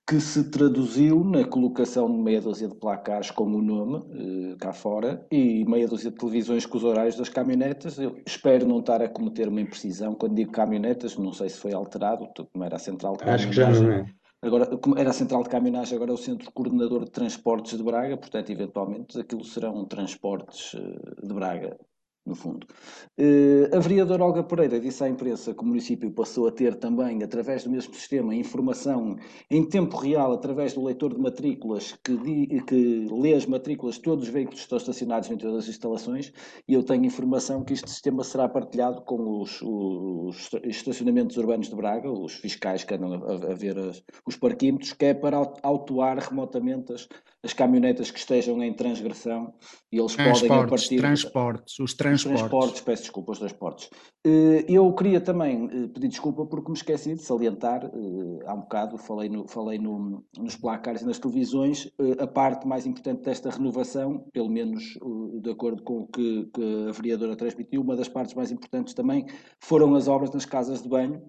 que 0.07 0.21
se 0.21 0.49
traduziu 0.51 1.23
na 1.23 1.43
colocação 1.43 2.09
de 2.09 2.21
meia 2.21 2.39
dúzia 2.39 2.67
de 2.67 2.75
placares 2.75 3.31
com 3.31 3.43
o 3.43 3.61
nome 3.61 4.53
eh, 4.53 4.55
cá 4.59 4.71
fora 4.71 5.25
e 5.31 5.65
meia 5.65 5.87
dúzia 5.87 6.11
de 6.11 6.17
televisões 6.17 6.65
com 6.65 6.77
os 6.77 6.83
horários 6.85 7.17
das 7.17 7.27
caminhonetas. 7.27 7.97
Eu 7.97 8.15
espero 8.25 8.65
não 8.65 8.79
estar 8.79 9.01
a 9.01 9.09
cometer 9.09 9.49
uma 9.49 9.59
imprecisão 9.59 10.13
quando 10.13 10.35
digo 10.35 10.51
caminhonetas, 10.51 11.17
não 11.17 11.33
sei 11.33 11.49
se 11.49 11.57
foi 11.57 11.73
alterado, 11.73 12.29
como 12.53 12.63
era 12.63 12.77
a 12.77 12.79
central 12.79 13.17
de 13.17 13.29
Acho 13.29 13.47
que 13.49 13.55
já 13.55 13.69
não 13.69 13.91
é. 13.91 14.05
Agora, 14.41 14.77
como 14.77 14.97
era 14.97 15.09
a 15.09 15.13
central 15.13 15.41
de 15.41 15.49
caminhonagem, 15.49 15.95
agora 15.95 16.11
é 16.11 16.13
o 16.13 16.17
Centro 16.17 16.51
Coordenador 16.51 17.03
de 17.03 17.11
Transportes 17.11 17.75
de 17.75 17.83
Braga, 17.83 18.15
portanto, 18.15 18.51
eventualmente, 18.51 19.19
aquilo 19.19 19.43
serão 19.43 19.83
transportes 19.85 20.75
eh, 20.75 21.27
de 21.27 21.33
Braga, 21.33 21.75
no 22.25 22.33
fundo. 22.35 22.65
Eh, 23.17 23.69
a 23.71 23.79
vereadora 23.79 24.23
Olga 24.25 24.43
Pereira 24.43 24.79
disse 24.79 25.03
à 25.03 25.09
imprensa 25.09 25.53
que 25.53 25.61
o 25.61 25.65
município 25.65 26.09
passou 26.11 26.47
a 26.47 26.51
ter 26.51 26.75
também, 26.75 27.21
através 27.23 27.63
do 27.63 27.69
mesmo 27.69 27.93
sistema, 27.93 28.33
informação 28.33 29.15
em 29.49 29.63
tempo 29.63 29.95
real, 29.97 30.33
através 30.33 30.73
do 30.73 30.83
leitor 30.83 31.13
de 31.13 31.19
matrículas, 31.19 31.93
que, 32.03 32.17
di- 32.17 32.61
que 32.65 33.07
lê 33.11 33.33
as 33.35 33.45
matrículas 33.45 33.95
de 33.95 34.01
todos 34.01 34.25
os 34.25 34.29
veículos 34.33 34.59
que 34.59 34.63
estão 34.65 34.77
estacionados 34.77 35.29
todas 35.37 35.63
as 35.63 35.69
instalações, 35.69 36.33
e 36.67 36.73
eu 36.73 36.81
tenho 36.83 37.05
informação 37.05 37.63
que 37.63 37.73
este 37.73 37.89
sistema 37.89 38.23
será 38.23 38.49
partilhado 38.49 39.01
com 39.01 39.41
os, 39.41 39.61
os 39.61 40.49
estacionamentos 40.63 41.37
urbanos 41.37 41.69
de 41.69 41.75
Braga, 41.75 42.09
os 42.11 42.33
fiscais 42.33 42.83
que 42.83 42.93
andam 42.95 43.13
a, 43.13 43.51
a 43.51 43.53
ver 43.53 43.77
as- 43.77 44.03
os 44.25 44.35
parquímetros, 44.35 44.93
que 44.93 45.05
é 45.05 45.13
para 45.13 45.37
au- 45.37 45.53
autuar 45.61 46.17
remotamente 46.17 46.91
as, 46.93 47.07
as 47.45 47.53
caminhonetas 47.53 48.09
que 48.09 48.17
estejam 48.17 48.61
em 48.63 48.73
transgressão 48.73 49.53
e 49.91 49.99
eles 49.99 50.15
podem, 50.15 50.49
a 50.51 50.67
partir 50.67 50.97
transportes, 50.97 51.79
os 51.79 51.93
transportes. 51.93 52.39
transportes, 52.41 52.81
peço 52.81 53.03
desculpa, 53.03 53.31
os 53.33 53.39
transportes. 53.39 53.89
Eh, 54.25 54.65
Eu 54.67 54.91
queria 54.93 55.21
também 55.21 55.69
eh, 55.71 55.87
pedir 55.87 56.07
desculpa 56.07 56.43
porque 56.47 56.71
me 56.71 56.75
esqueci 56.75 57.13
de 57.13 57.21
salientar, 57.21 57.85
eh, 57.85 58.45
há 58.47 58.53
um 58.55 58.61
bocado 58.61 58.97
falei, 58.97 59.29
no, 59.29 59.47
falei 59.47 59.77
no- 59.77 60.25
nos 60.39 60.55
placares 60.55 61.03
e 61.03 61.05
nas 61.05 61.19
televisões, 61.19 61.87
a 62.19 62.25
parte 62.25 62.67
mais 62.67 62.87
importante 62.87 63.21
desta 63.21 63.51
renovação, 63.51 64.25
pelo 64.33 64.49
menos 64.49 64.83
de 65.41 65.51
acordo 65.51 65.83
com 65.83 65.99
o 65.99 66.07
que, 66.07 66.49
que 66.51 66.87
a 66.89 66.91
vereadora 66.91 67.35
transmitiu, 67.35 67.81
uma 67.81 67.95
das 67.95 68.09
partes 68.09 68.33
mais 68.33 68.51
importantes 68.51 68.95
também 68.95 69.25
foram 69.59 69.93
as 69.93 70.07
obras 70.07 70.31
nas 70.31 70.45
casas 70.45 70.81
de 70.81 70.89
banho, 70.89 71.21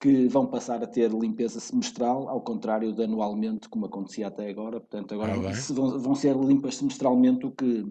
que 0.00 0.28
vão 0.28 0.46
passar 0.46 0.82
a 0.82 0.86
ter 0.86 1.10
limpeza 1.10 1.60
semestral, 1.60 2.28
ao 2.28 2.40
contrário 2.40 2.92
de 2.92 3.04
anualmente, 3.04 3.68
como 3.68 3.86
acontecia 3.86 4.26
até 4.28 4.48
agora. 4.48 4.80
Portanto, 4.80 5.14
agora 5.14 5.32
Ah, 5.32 5.52
vão, 5.72 5.98
vão 5.98 6.14
ser 6.14 6.36
limpas 6.36 6.76
semestralmente, 6.76 7.46
o 7.46 7.50
que 7.50 7.86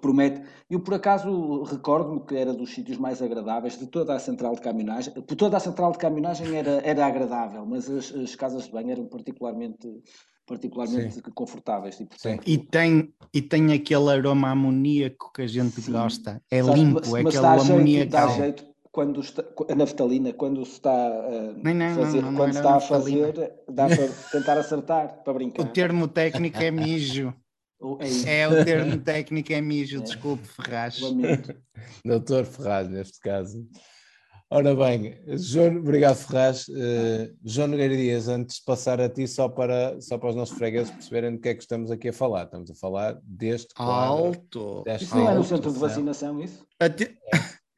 promete. 0.00 0.42
Eu, 0.68 0.80
por 0.80 0.94
acaso, 0.94 1.62
recordo-me 1.62 2.20
que 2.20 2.34
era 2.34 2.52
dos 2.52 2.74
sítios 2.74 2.98
mais 2.98 3.22
agradáveis 3.22 3.78
de 3.78 3.86
toda 3.86 4.14
a 4.14 4.18
central 4.18 4.54
de 4.54 4.60
caminhonagem. 4.60 5.14
Por 5.14 5.36
toda 5.36 5.56
a 5.56 5.60
central 5.60 5.92
de 5.92 5.98
caminhonagem 5.98 6.54
era, 6.56 6.80
era 6.84 7.06
agradável, 7.06 7.64
mas 7.64 7.88
as, 7.88 8.12
as 8.12 8.34
casas 8.34 8.64
de 8.64 8.72
banho 8.72 8.90
eram 8.90 9.06
particularmente, 9.06 9.88
particularmente 10.46 11.22
confortáveis. 11.34 12.00
E, 12.00 12.06
portanto, 12.06 12.42
E 12.46 12.58
tem, 12.58 13.14
e 13.32 13.40
tem 13.40 13.72
aquele 13.72 14.10
aroma 14.10 14.50
amoníaco 14.50 15.32
que 15.32 15.42
a 15.42 15.46
gente 15.46 15.80
Sim. 15.80 15.92
gosta. 15.92 16.42
É 16.50 16.62
sabes, 16.62 16.80
limpo, 16.80 16.94
mas- 17.00 17.14
é 17.14 17.22
mas 17.22 17.36
aquele 17.36 17.58
jeito, 17.84 18.10
dá 18.10 18.22
amoníaco. 18.22 18.42
jeito 18.42 18.77
quando 18.98 19.20
está, 19.20 19.44
a 19.70 19.74
naftalina, 19.76 20.32
quando 20.32 20.64
se 20.64 20.72
está 20.72 20.90
a 20.90 21.52
Não, 21.62 21.72
não, 21.72 21.94
fazer, 21.94 22.20
não, 22.20 22.32
não 22.32 22.36
quando 22.36 22.54
está 22.56 22.74
a 22.74 22.80
fazer, 22.80 23.52
dá 23.70 23.86
para 23.86 24.08
tentar 24.32 24.58
acertar, 24.58 25.22
para 25.22 25.30
O 25.30 25.34
brincar. 25.36 25.72
termo 25.72 26.08
técnico 26.08 26.58
é 26.60 26.68
mijo. 26.72 27.32
É 28.26 28.40
É 28.40 28.48
o 28.48 28.64
termo 28.64 28.98
técnico 28.98 29.52
é 29.52 29.60
mijo, 29.60 29.98
É. 29.98 30.02
desculpe, 30.02 30.42
Ferraz. 30.48 31.00
lamento. 31.00 31.54
Doutor 32.04 32.44
Ferraz, 32.44 32.88
neste 32.88 33.20
caso. 33.20 33.64
Ora 34.50 34.74
bem, 34.74 35.16
João, 35.36 35.76
obrigado 35.76 36.16
Ferraz. 36.16 36.66
Eh, 36.68 37.30
João 37.44 37.68
Nogueira 37.68 37.96
Dias, 37.96 38.26
antes 38.26 38.56
de 38.56 38.64
passar 38.64 39.00
a 39.00 39.08
ti, 39.08 39.28
só 39.28 39.48
para, 39.48 40.00
só 40.00 40.18
para 40.18 40.30
os 40.30 40.34
nossos 40.34 40.56
fregueses 40.58 40.90
perceberem 40.90 41.34
do 41.36 41.40
que 41.40 41.50
é 41.50 41.54
que 41.54 41.60
estamos 41.62 41.92
aqui 41.92 42.08
a 42.08 42.12
falar. 42.12 42.46
Estamos 42.46 42.68
a 42.68 42.74
falar 42.74 43.16
deste 43.22 43.72
quadro. 43.74 43.94
Alto. 43.94 44.82
desta 44.84 45.04
Isso 45.04 45.16
não 45.16 45.30
é 45.30 45.34
no 45.34 45.44
centro 45.44 45.70
de 45.72 45.78
vacinação, 45.78 46.40
isso? 46.40 46.66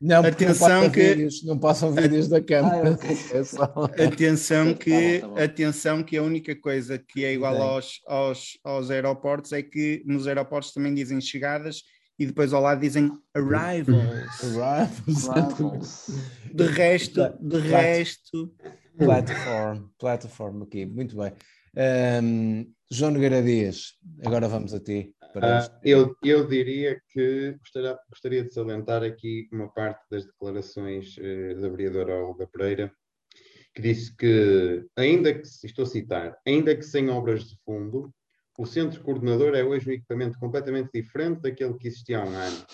Não, 0.01 0.22
porque 0.22 0.44
Atenção 0.44 0.68
não 0.68 0.76
passam 0.80 0.90
que- 0.90 1.09
vídeos, 1.14 1.44
não 1.44 1.59
passam 1.59 1.92
vídeos 1.92 2.28
da 2.28 2.40
câmara. 2.40 2.94
Ah. 2.98 2.98
É 3.36 3.44
só- 3.44 3.64
Atenção 4.07 4.72
Tá 4.72 4.78
que, 4.84 5.18
bom, 5.18 5.20
tá 5.20 5.28
bom. 5.28 5.42
atenção 5.42 6.03
que 6.03 6.16
a 6.16 6.22
única 6.22 6.57
coisa 6.57 6.98
que 6.98 7.24
é 7.24 7.34
igual 7.34 7.53
Bem. 7.55 7.62
aos, 7.62 8.01
aos, 8.07 8.59
aos 8.64 8.90
aeroportos 8.90 9.53
é 9.53 9.62
que 9.62 10.03
nos 10.07 10.26
aeroportos 10.26 10.72
também 10.72 10.94
dizem 10.94 11.20
chegadas 11.20 11.82
e 12.18 12.24
depois 12.26 12.53
ao 12.53 12.62
lado 12.62 12.80
dizem 12.80 13.11
arrivals. 13.34 13.98
Arrivals. 14.55 15.26
Rivals. 15.28 16.07
De 16.55 16.64
resto, 16.66 17.20
de 17.40 17.59
Plat- 17.61 17.62
resto, 17.70 18.55
Platform, 18.98 19.84
platform 19.98 20.62
aqui, 20.62 20.84
muito 20.86 21.16
bem. 21.16 21.32
Ahm, 21.76 22.64
João 22.90 23.12
Nogueira 23.12 23.42
Dias, 23.42 23.94
agora 24.24 24.48
vamos 24.48 24.74
a 24.74 24.80
ti. 24.80 25.14
Para 25.33 25.59
Ah, 25.59 25.81
eu, 25.85 26.16
eu 26.24 26.47
diria 26.47 27.01
que 27.12 27.53
gostaria, 27.59 27.99
gostaria 28.09 28.45
de 28.45 28.53
salientar 28.53 29.03
aqui 29.03 29.49
uma 29.53 29.68
parte 29.72 30.05
das 30.11 30.26
declarações 30.26 31.16
eh, 31.18 31.55
da 31.55 31.68
vereadora 31.68 32.14
Olga 32.16 32.47
Pereira, 32.47 32.93
que 33.74 33.83
disse 33.83 34.14
que, 34.16 34.85
ainda 34.97 35.33
que, 35.33 35.47
estou 35.64 35.85
a 35.85 35.87
citar, 35.87 36.37
ainda 36.47 36.74
que 36.74 36.83
sem 36.83 37.09
obras 37.09 37.45
de 37.45 37.57
fundo, 37.64 38.12
O 38.61 38.66
centro 38.66 39.03
coordenador 39.03 39.55
é 39.55 39.64
hoje 39.64 39.89
um 39.89 39.95
equipamento 39.95 40.39
completamente 40.39 40.91
diferente 40.93 41.41
daquele 41.41 41.78
que 41.78 41.89
existia 41.89 42.18
há 42.18 42.24
um 42.26 42.37
ano. 42.37 42.66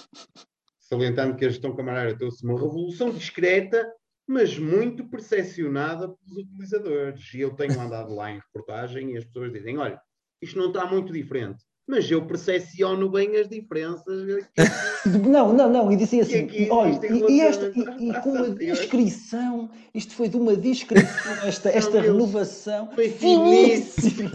Salientando 0.80 1.36
que 1.36 1.44
a 1.44 1.48
gestão 1.48 1.76
camarária 1.76 2.18
trouxe 2.18 2.44
uma 2.44 2.58
revolução 2.58 3.10
discreta, 3.10 3.88
mas 4.26 4.58
muito 4.58 5.08
percepcionada 5.08 6.08
pelos 6.08 6.38
utilizadores. 6.38 7.32
E 7.34 7.40
eu 7.40 7.54
tenho 7.54 7.80
andado 7.80 8.12
lá 8.12 8.32
em 8.32 8.40
reportagem 8.40 9.12
e 9.12 9.16
as 9.16 9.24
pessoas 9.26 9.52
dizem: 9.52 9.78
olha, 9.78 10.00
isto 10.42 10.58
não 10.58 10.68
está 10.68 10.84
muito 10.86 11.12
diferente, 11.12 11.62
mas 11.86 12.10
eu 12.10 12.26
percepciono 12.26 13.08
bem 13.08 13.36
as 13.36 13.48
diferenças. 13.48 14.44
Não, 15.06 15.52
não, 15.52 15.70
não, 15.70 15.92
e 15.92 15.96
dizia 15.96 16.18
E 16.18 16.22
assim: 16.22 16.38
aqui, 16.38 16.68
olha, 16.68 17.00
e, 17.06 17.36
e 17.36 17.40
esta, 17.40 17.72
e, 17.76 17.80
e 18.10 18.20
com 18.22 18.36
anterior. 18.36 18.76
descrição, 18.76 19.70
isto 19.94 20.14
foi 20.14 20.28
de 20.28 20.36
uma 20.36 20.56
descrição, 20.56 21.32
esta, 21.46 21.70
esta 21.70 22.00
renovação 22.00 22.90
foi 22.92 23.08
finíssima. 23.10 24.32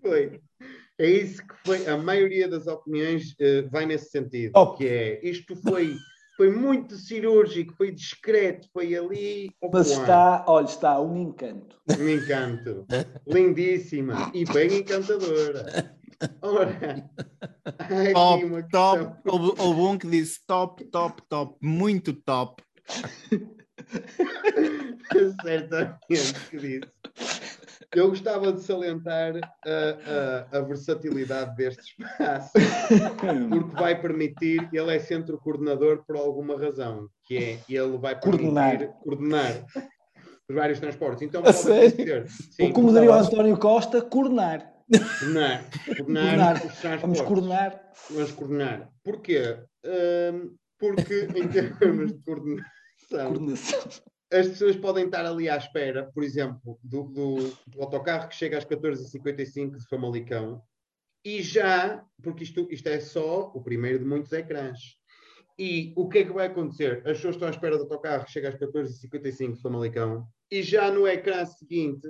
Foi. 0.00 0.40
É 0.98 1.10
isso 1.10 1.46
que 1.46 1.54
foi. 1.64 1.86
A 1.86 1.98
maioria 1.98 2.48
das 2.48 2.66
opiniões 2.66 3.34
eh, 3.38 3.62
vai 3.70 3.84
nesse 3.84 4.10
sentido. 4.10 4.52
Top. 4.52 4.78
Que 4.78 4.88
é, 4.88 5.20
isto 5.22 5.54
foi, 5.56 5.94
foi 6.36 6.50
muito 6.50 6.96
cirúrgico, 6.96 7.74
foi 7.76 7.92
discreto, 7.92 8.66
foi 8.72 8.96
ali. 8.96 9.50
Mas 9.70 9.88
plano. 9.88 10.02
está, 10.02 10.44
olha, 10.48 10.64
está 10.64 11.00
um 11.00 11.18
encanto. 11.18 11.76
Um 12.00 12.08
encanto. 12.08 12.86
Lindíssima 13.26 14.32
e 14.34 14.44
bem 14.46 14.78
encantadora. 14.78 15.97
Ora, 16.42 17.08
Top, 18.12 18.62
top. 18.70 19.16
Houve, 19.24 19.60
houve 19.60 19.80
um 19.80 19.98
que 19.98 20.06
disse 20.08 20.40
top, 20.46 20.84
top, 20.86 21.22
top, 21.28 21.56
muito 21.62 22.12
top. 22.12 22.62
Certamente 25.42 26.34
que 26.50 26.58
disse. 26.58 26.80
Eu 27.94 28.10
gostava 28.10 28.52
de 28.52 28.60
salientar 28.62 29.32
a, 29.64 30.46
a- 30.52 30.58
a 30.58 30.60
versatilidade 30.60 31.56
deste 31.56 31.94
espaço, 32.02 32.52
porque 33.18 33.76
vai 33.76 33.98
permitir, 34.00 34.68
ele 34.72 34.94
é 34.94 34.98
centro 34.98 35.38
coordenador 35.38 36.04
por 36.06 36.16
alguma 36.16 36.58
razão, 36.58 37.08
que 37.24 37.36
é 37.38 37.58
ele 37.72 37.96
vai 37.96 38.18
permitir 38.20 38.42
Coordenar. 38.42 38.88
coordenar, 39.02 39.64
os 40.50 40.54
vários 40.54 40.78
transportes. 40.80 41.22
Então 41.22 41.42
pode 41.42 41.56
ser, 41.56 42.28
sim, 42.28 42.66
Ou 42.66 42.72
como 42.74 42.92
diria 42.92 43.10
o 43.10 43.14
António 43.14 43.56
Costa, 43.56 44.02
coordenar. 44.02 44.70
Coordenar, 44.90 45.64
coordenar. 45.96 46.62
Vamos 47.00 47.20
coordenar. 47.20 47.92
Vamos 48.10 48.32
coordenar. 48.32 48.90
Porquê? 49.04 49.58
Hum, 49.84 50.54
porque 50.78 51.28
em 51.34 51.48
termos 51.48 52.12
de 52.12 52.18
coordenação, 52.22 52.66
Coordenação. 53.10 53.80
as 54.32 54.48
pessoas 54.48 54.76
podem 54.76 55.06
estar 55.06 55.24
ali 55.26 55.48
à 55.48 55.56
espera, 55.56 56.10
por 56.14 56.22
exemplo, 56.22 56.78
do, 56.82 57.04
do- 57.04 57.52
do 57.66 57.82
autocarro 57.82 58.28
que 58.28 58.34
chega 58.36 58.58
às 58.58 58.64
14h55 58.64 59.76
de 59.76 59.88
Famalicão, 59.88 60.62
e 61.24 61.42
já, 61.42 62.04
porque 62.22 62.44
isto, 62.44 62.66
isto 62.70 62.86
é 62.88 63.00
só 63.00 63.50
o 63.54 63.62
primeiro 63.62 63.98
de 63.98 64.04
muitos 64.04 64.32
ecrãs. 64.32 64.78
E 65.58 65.92
o 65.96 66.08
que 66.08 66.18
é 66.18 66.24
que 66.24 66.32
vai 66.32 66.46
acontecer? 66.46 66.98
As 66.98 67.16
pessoas 67.16 67.34
estão 67.34 67.48
à 67.48 67.50
espera 67.50 67.76
do 67.76 67.82
autocarro 67.82 68.24
que 68.24 68.30
chega 68.30 68.48
às 68.48 68.54
14h55 68.54 69.54
de 69.56 69.60
Famalicão, 69.60 70.26
e 70.50 70.62
já 70.62 70.90
no 70.90 71.06
ecrã 71.08 71.44
seguinte, 71.44 72.06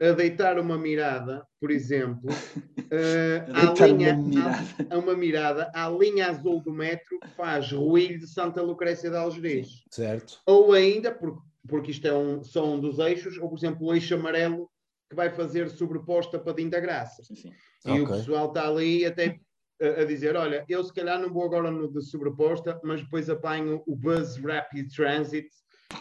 a 0.00 0.12
deitar 0.12 0.58
uma 0.58 0.76
mirada, 0.76 1.46
por 1.60 1.70
exemplo, 1.70 2.28
eh, 2.90 3.44
à 3.52 3.66
Deitar 3.66 3.74
uma 3.74 3.86
linha, 3.86 4.14
mirada. 4.16 4.50
à- 4.90 4.94
a 4.94 4.98
uma 4.98 5.14
mirada 5.16 5.70
à 5.74 5.88
linha 5.88 6.28
azul 6.28 6.62
do 6.62 6.72
metro 6.72 7.18
que 7.20 7.28
faz 7.30 7.72
Ruilho 7.72 8.18
de 8.18 8.26
Santa 8.26 8.60
Lucrécia 8.62 9.10
de 9.10 9.16
Algeriz. 9.16 9.82
Certo? 9.90 10.40
Ou 10.46 10.72
ainda, 10.72 11.12
porque, 11.14 11.40
porque 11.66 11.90
isto 11.90 12.06
é 12.06 12.12
um, 12.14 12.44
só 12.44 12.66
um 12.66 12.78
dos 12.78 12.98
eixos, 12.98 13.38
ou 13.38 13.48
por 13.48 13.56
exemplo 13.58 13.86
o 13.86 13.94
eixo 13.94 14.14
amarelo 14.14 14.70
que 15.08 15.16
vai 15.16 15.30
fazer 15.30 15.68
sobreposta 15.70 16.38
para 16.38 16.52
Dinda 16.54 16.80
Graça. 16.80 17.22
Sim, 17.24 17.34
sim. 17.34 17.52
E 17.86 18.00
o 18.00 18.04
Ok. 18.04 18.16
pessoal 18.16 18.48
está 18.48 18.68
ali 18.68 19.04
até 19.06 19.38
a, 19.80 20.02
a 20.02 20.04
dizer, 20.04 20.34
olha, 20.36 20.64
eu 20.68 20.82
se 20.82 20.92
calhar 20.92 21.18
não 21.20 21.32
vou 21.32 21.44
agora 21.44 21.70
no 21.70 21.90
de 21.90 22.02
sobreposta, 22.02 22.78
mas 22.82 23.00
depois 23.02 23.30
apanho 23.30 23.82
o 23.86 23.94
Buzz 23.96 24.36
Rapid 24.36 24.88
Transit 24.94 25.48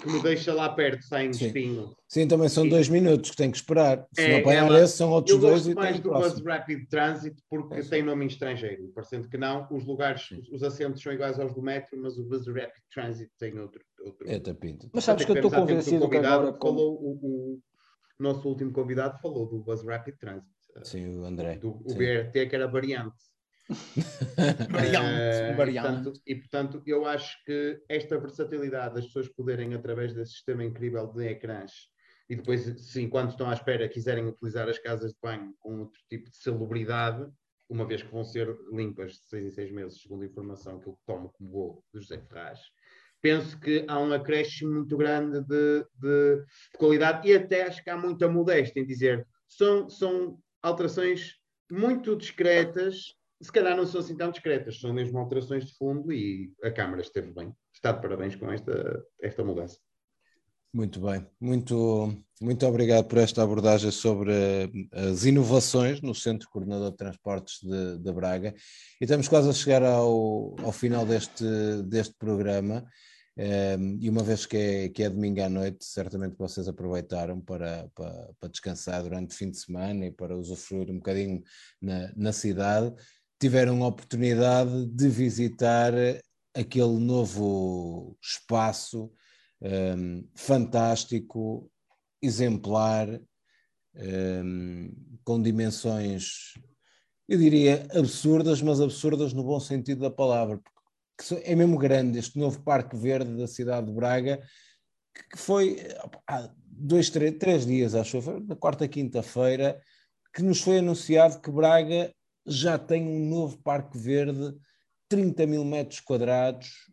que 0.02 0.10
me 0.10 0.22
deixa 0.22 0.54
lá 0.54 0.70
perto, 0.70 1.04
sai 1.04 1.28
um 1.30 1.34
Sim. 1.34 1.48
espinho. 1.48 1.96
Sim, 2.08 2.28
também 2.28 2.48
são 2.50 2.66
E- 2.66 2.70
dois 2.70 2.88
minutos 2.90 3.32
que 3.32 3.38
tem 3.38 3.50
que 3.52 3.58
esperar. 3.58 4.06
Se 4.14 4.22
É, 4.22 4.32
não 4.34 4.38
apanhar 4.40 4.68
ela- 4.68 4.80
esse, 4.82 4.98
são 4.98 5.12
outros 5.12 5.36
Eu 5.36 5.42
dois 5.42 5.54
gosto 5.66 5.72
e 5.72 5.76
mais 5.76 6.00
o 6.00 6.02
do 6.02 6.10
Buzz 6.12 6.22
próximo. 6.28 6.50
Rapid 6.50 6.88
Transit 6.90 7.36
porque 7.50 7.74
É, 7.76 7.82
sim. 7.82 7.90
tem 7.90 8.04
nome 8.04 8.24
em 8.24 8.28
estrangeiro. 8.28 8.88
Parecendo 8.94 9.28
que 9.30 9.38
não, 9.38 9.68
os 9.72 9.86
lugares, 9.86 10.30
os, 10.32 10.50
os 10.50 10.64
assentos 10.64 11.02
são 11.02 11.12
iguais 11.14 11.40
aos 11.40 11.54
do 11.54 11.62
metro, 11.62 11.98
mas 12.02 12.18
o 12.18 12.24
Buzz 12.24 12.46
Rapid 12.48 12.84
Transit 12.94 13.32
tem 13.40 13.58
outro. 13.60 13.82
outro 14.04 14.30
É 14.30 14.40
tapinto. 14.40 14.90
Mas 14.94 15.04
sabes 15.04 15.26
que 15.26 15.32
eu 15.32 15.36
estou 15.36 15.52
convencido 15.52 16.06
um 16.06 16.10
que 16.10 16.18
agora 16.18 16.54
falou, 16.54 16.94
o, 16.96 17.10
o 17.16 17.60
nosso 18.20 18.48
último 18.48 18.72
convidado 18.72 19.20
falou 19.20 19.46
do 19.48 19.60
Buzz 19.60 19.84
Rapid 19.84 20.16
Transit. 20.18 20.48
Sim, 20.84 21.20
o 21.20 21.26
André. 21.26 21.58
Do, 21.58 21.82
o 21.86 21.90
Sim. 21.90 21.98
BRT 21.98 22.48
que 22.48 22.56
era 22.56 22.68
variante. 22.68 23.16
Variante, 24.70 25.22
Eh, 25.22 25.52
E 25.52 25.56
variante. 25.56 25.88
portanto, 26.04 26.22
e, 26.26 26.36
portanto, 26.36 26.84
eu 26.86 27.06
acho 27.06 27.44
que 27.46 27.82
esta 27.90 28.18
versatilidade 28.20 28.96
das 28.96 29.06
pessoas 29.06 29.28
poderem, 29.30 29.74
através 29.74 30.14
desse 30.14 30.34
sistema 30.34 30.64
incrível 30.64 31.08
de 31.08 31.26
ecrãs, 31.28 31.72
e 32.30 32.36
depois, 32.36 32.62
se 32.62 33.02
enquanto 33.02 33.32
estão 33.32 33.50
à 33.50 33.54
espera, 33.54 33.88
quiserem 33.90 34.26
utilizar 34.28 34.68
as 34.68 34.80
casas 34.80 35.12
de 35.12 35.18
banho 35.22 35.54
com 35.60 35.80
outro 35.82 36.00
tipo 36.10 36.30
de 36.30 36.38
celebridade, 36.38 37.28
uma 37.70 37.86
vez 37.86 38.02
que 38.04 38.12
vão 38.12 38.24
ser 38.24 38.48
limpas 38.72 39.14
de 39.14 39.26
seis 39.28 39.46
em 39.46 39.50
seis 39.52 39.72
meses, 39.72 40.02
segundo 40.02 40.24
a 40.24 40.28
informação 40.28 40.80
que 40.80 40.88
eu 40.88 40.98
tomo 41.06 41.30
como 41.34 41.50
vou 41.52 41.84
do 41.94 42.00
José 42.02 42.20
Ferraz, 42.20 42.60
penso 43.22 43.60
que 43.60 43.84
há 43.88 44.00
um 44.00 44.14
acréscimo 44.14 44.72
muito 44.74 44.96
grande 44.98 45.42
de, 45.42 45.84
de- 46.00 46.38
de 46.72 46.78
qualidade 46.78 47.28
e 47.28 47.34
até 47.36 47.64
acho 47.64 47.84
que 47.84 47.90
há 47.90 47.98
muita 47.98 48.28
modéstia 48.30 48.80
em 48.80 48.86
dizer 48.86 49.28
são, 49.48 49.90
são 49.90 50.38
alterações 50.62 51.36
muito 51.72 52.16
discretas, 52.16 53.16
se 53.42 53.52
calhar 53.52 53.76
não 53.76 53.86
são 53.86 54.02
assim 54.02 54.16
tão 54.16 54.32
discretas, 54.32 54.80
são 54.80 54.94
mesmo 54.94 55.18
alterações 55.20 55.66
de 55.66 55.78
fundo 55.78 56.12
e 56.12 56.54
a 56.64 56.72
Câmara 56.72 57.02
esteve 57.02 57.32
bem. 57.34 57.54
Está 57.74 57.92
de 57.92 58.02
parabéns 58.02 58.36
com 58.36 58.52
esta, 58.52 59.06
esta 59.22 59.44
mudança. 59.44 59.78
Muito 60.74 61.00
bem, 61.00 61.26
muito, 61.40 62.14
muito 62.42 62.66
obrigado 62.66 63.06
por 63.08 63.18
esta 63.18 63.42
abordagem 63.42 63.92
sobre 63.92 64.34
eh, 64.34 64.70
as 65.10 65.24
inovações 65.24 66.02
no 66.02 66.14
Centro 66.14 66.50
Coordenador 66.50 66.92
de 66.92 66.98
Transportes 66.98 67.62
de, 67.64 67.98
de 68.00 68.12
Braga. 68.12 68.54
E 69.00 69.06
estamos 69.06 69.30
quase 69.30 69.50
a 69.50 69.54
chegar 69.54 69.84
ao, 69.84 70.54
ao 70.62 70.74
final 70.74 71.06
deste, 71.06 71.46
deste 71.84 72.14
programa. 72.18 72.86
eh, 73.38 73.78
e 74.02 74.10
uma 74.10 74.22
vez 74.22 74.46
que 74.46 74.58
é, 74.58 74.90
que 74.90 75.04
é 75.04 75.10
domingo 75.10 75.42
à 75.42 75.50
noite, 75.50 75.86
certamente 75.86 76.36
vocês 76.38 76.68
aproveitaram 76.68 77.40
para, 77.40 77.90
para, 77.96 78.30
para 78.38 78.50
descansar 78.50 79.02
durante 79.04 79.34
o 79.34 79.38
fim 79.38 79.50
de 79.52 79.58
semana 79.58 80.06
e 80.06 80.12
para 80.12 80.38
usufruir 80.38 80.90
um 80.92 80.96
bocadinho 80.98 81.42
na, 81.82 82.12
na 82.18 82.34
cidade. 82.34 82.94
Tiveram 83.40 83.84
a 83.84 83.88
oportunidade 83.88 84.86
de 84.88 85.10
visitar 85.10 85.94
aquele 86.54 86.98
novo 87.00 88.18
espaço 88.22 89.12
um, 89.62 90.28
fantástico, 90.36 91.70
exemplar, 92.22 93.08
um, 93.96 94.92
com 95.24 95.42
dimensões, 95.42 96.54
eu 97.28 97.38
diria, 97.38 97.88
absurdas, 97.94 98.62
mas 98.62 98.80
absurdas 98.80 99.34
no 99.34 99.44
bom 99.44 99.60
sentido 99.60 100.02
da 100.02 100.12
palavra, 100.12 100.62
porque 101.18 101.44
é 101.44 101.56
mesmo 101.56 101.78
grande 101.78 102.20
este 102.20 102.40
novo 102.40 102.64
Parque 102.64 102.96
Verde 102.96 103.36
da 103.36 103.48
cidade 103.48 103.88
de 103.88 103.94
Braga, 103.94 104.42
que- 105.14 105.38
foi 105.38 105.78
opa, 106.04 106.22
há 106.28 106.50
dois, 106.68 107.10
três, 107.10 107.38
três 107.38 107.66
dias, 107.66 107.96
acho, 107.96 108.22
foi 108.22 108.40
na 108.42 108.56
quarta, 108.56 108.88
quinta-feira, 108.88 109.82
que 110.34 110.42
nos 110.42 110.62
foi 110.62 110.78
anunciado 110.80 111.42
que 111.42 111.52
Braga 111.52 112.14
já 112.46 112.78
tem 112.78 113.08
um 113.08 113.30
novo 113.30 113.58
Parque 113.58 113.98
Verde, 113.98 114.56
30 115.10 115.46
mil 115.48 115.64
metros 115.64 116.00
quadrados, 116.00 116.90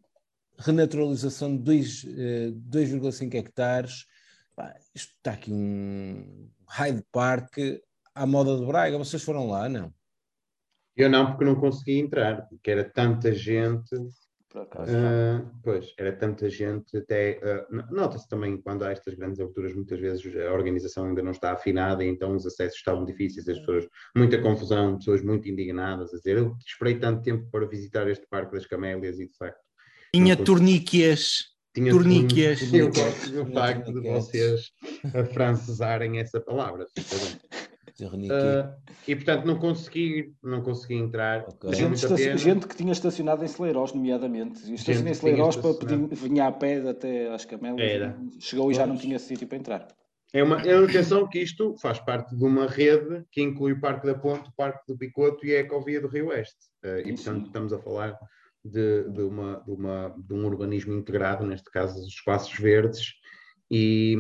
renaturalização 0.59 1.57
de 1.57 1.63
dois, 1.63 2.05
eh, 2.07 2.51
2,5 2.53 3.35
hectares. 3.35 4.07
Pá, 4.55 4.75
isto 4.95 5.15
está 5.17 5.33
aqui 5.33 5.53
um 5.53 6.49
Hyde 6.67 7.05
Park 7.11 7.57
à 8.15 8.27
moda 8.27 8.59
de 8.59 8.67
Braga. 8.67 8.99
Vocês 8.99 9.23
foram 9.23 9.49
lá, 9.49 9.69
não? 9.69 9.93
Eu 10.97 11.09
não, 11.09 11.27
porque 11.27 11.45
não 11.45 11.55
consegui 11.57 11.99
entrar, 11.99 12.47
porque 12.49 12.71
era 12.71 12.85
tanta 12.85 13.33
gente. 13.33 13.95
Por 14.53 14.61
acaso. 14.63 14.93
ah, 14.95 15.43
pois, 15.65 15.95
era 15.99 16.13
tanta 16.15 16.51
gente, 16.51 16.95
até. 16.97 17.41
n- 17.71 17.85
Nota-se 17.91 18.29
também 18.29 18.61
quando 18.61 18.83
há 18.85 18.93
estas 18.93 19.15
grandes 19.15 19.41
aberturas, 19.41 19.75
muitas 19.75 19.99
vezes 19.99 20.37
a 20.37 20.53
organização 20.53 21.07
ainda 21.07 21.23
não 21.23 21.31
está 21.31 21.53
afinada, 21.53 22.05
e 22.05 22.09
então 22.09 22.37
os 22.37 22.45
acessos 22.45 22.77
estavam 22.77 23.05
difíceis, 23.07 23.49
as 23.49 23.59
pessoas, 23.61 23.89
muita 24.15 24.39
confusão, 24.43 24.99
pessoas 24.99 25.23
muito 25.23 25.49
indignadas, 25.49 26.13
a 26.13 26.19
dizer: 26.19 26.37
Eu 26.37 26.55
esperei 26.67 26.99
tanto 26.99 27.23
tempo 27.23 27.51
para 27.51 27.67
visitar 27.67 28.07
este 28.09 28.27
Parque 28.29 28.53
das 28.53 28.67
Camélias, 28.67 29.19
e 29.19 29.27
de 29.27 29.37
facto. 29.39 29.59
Tinha 30.15 30.37
Não, 30.37 30.45
torníqueas. 30.45 31.45
Tinha 31.75 31.91
Torníqueas. 31.91 32.59
tudo- 32.61 32.77
Eu 32.77 32.91
gosto 32.93 33.31
do 33.31 33.47
facto 33.55 33.93
de 33.95 34.01
vocês 34.01 34.71
afrancesarem 35.15 36.19
essa 36.19 36.39
palavra. 36.39 36.85
Ah, 38.31 38.75
e 39.07 39.15
portanto 39.15 39.45
não 39.45 39.59
consegui, 39.59 40.35
não 40.43 40.63
consegui 40.63 40.95
entrar. 40.95 41.45
Ok. 41.49 41.71
Deu 41.71 41.73
Gente, 41.75 41.95
estaci- 41.95 42.39
gente 42.39 42.67
que 42.67 42.77
tinha 42.77 42.93
estacionado 42.93 43.45
em 43.45 43.49
Celeiros, 43.49 43.93
nomeadamente. 43.93 44.71
E 44.71 44.75
Estacionei 44.75 45.13
em 45.13 45.15
Celeiros 45.15 45.57
para 45.57 45.75
pedir, 45.75 46.09
vinha 46.15 46.47
a 46.47 46.53
pé 46.53 46.89
até 46.89 47.33
às 47.33 47.45
camelas. 47.45 47.81
Era. 47.81 48.19
Chegou 48.39 48.71
e 48.71 48.75
já 48.75 48.87
não 48.87 48.97
tinha 48.97 49.19
sítio 49.19 49.47
para 49.47 49.59
entrar. 49.59 49.89
É 50.35 50.43
uma, 50.43 50.63
é 50.63 50.75
uma 50.75 50.89
atenção 50.89 51.29
que 51.29 51.39
isto 51.41 51.75
faz 51.77 51.99
parte 52.01 52.35
de 52.35 52.43
uma 52.43 52.67
rede 52.67 53.23
que 53.31 53.43
inclui 53.43 53.73
o 53.73 53.81
Parque 53.81 54.07
da 54.07 54.15
Ponte, 54.15 54.49
o 54.49 54.53
Parque 54.57 54.81
do 54.89 54.97
Picoto 54.97 55.45
e 55.45 55.55
a 55.55 55.61
Ecovia 55.61 56.01
do 56.01 56.09
Rio 56.09 56.29
Oeste. 56.29 56.57
Eh, 56.83 57.03
e, 57.05 57.13
portanto, 57.13 57.47
estamos 57.47 57.71
a 57.75 57.79
falar 57.79 58.17
de, 58.65 59.11
de 59.11 59.21
uma, 59.23 59.63
de, 59.67 59.71
uma, 59.73 60.15
de 60.17 60.33
um 60.33 60.47
urbanismo 60.47 60.95
integrado, 60.95 61.45
neste 61.47 61.71
caso, 61.71 62.01
os 62.01 62.07
espaços 62.07 62.59
verdes. 62.59 63.13
E, 63.75 64.15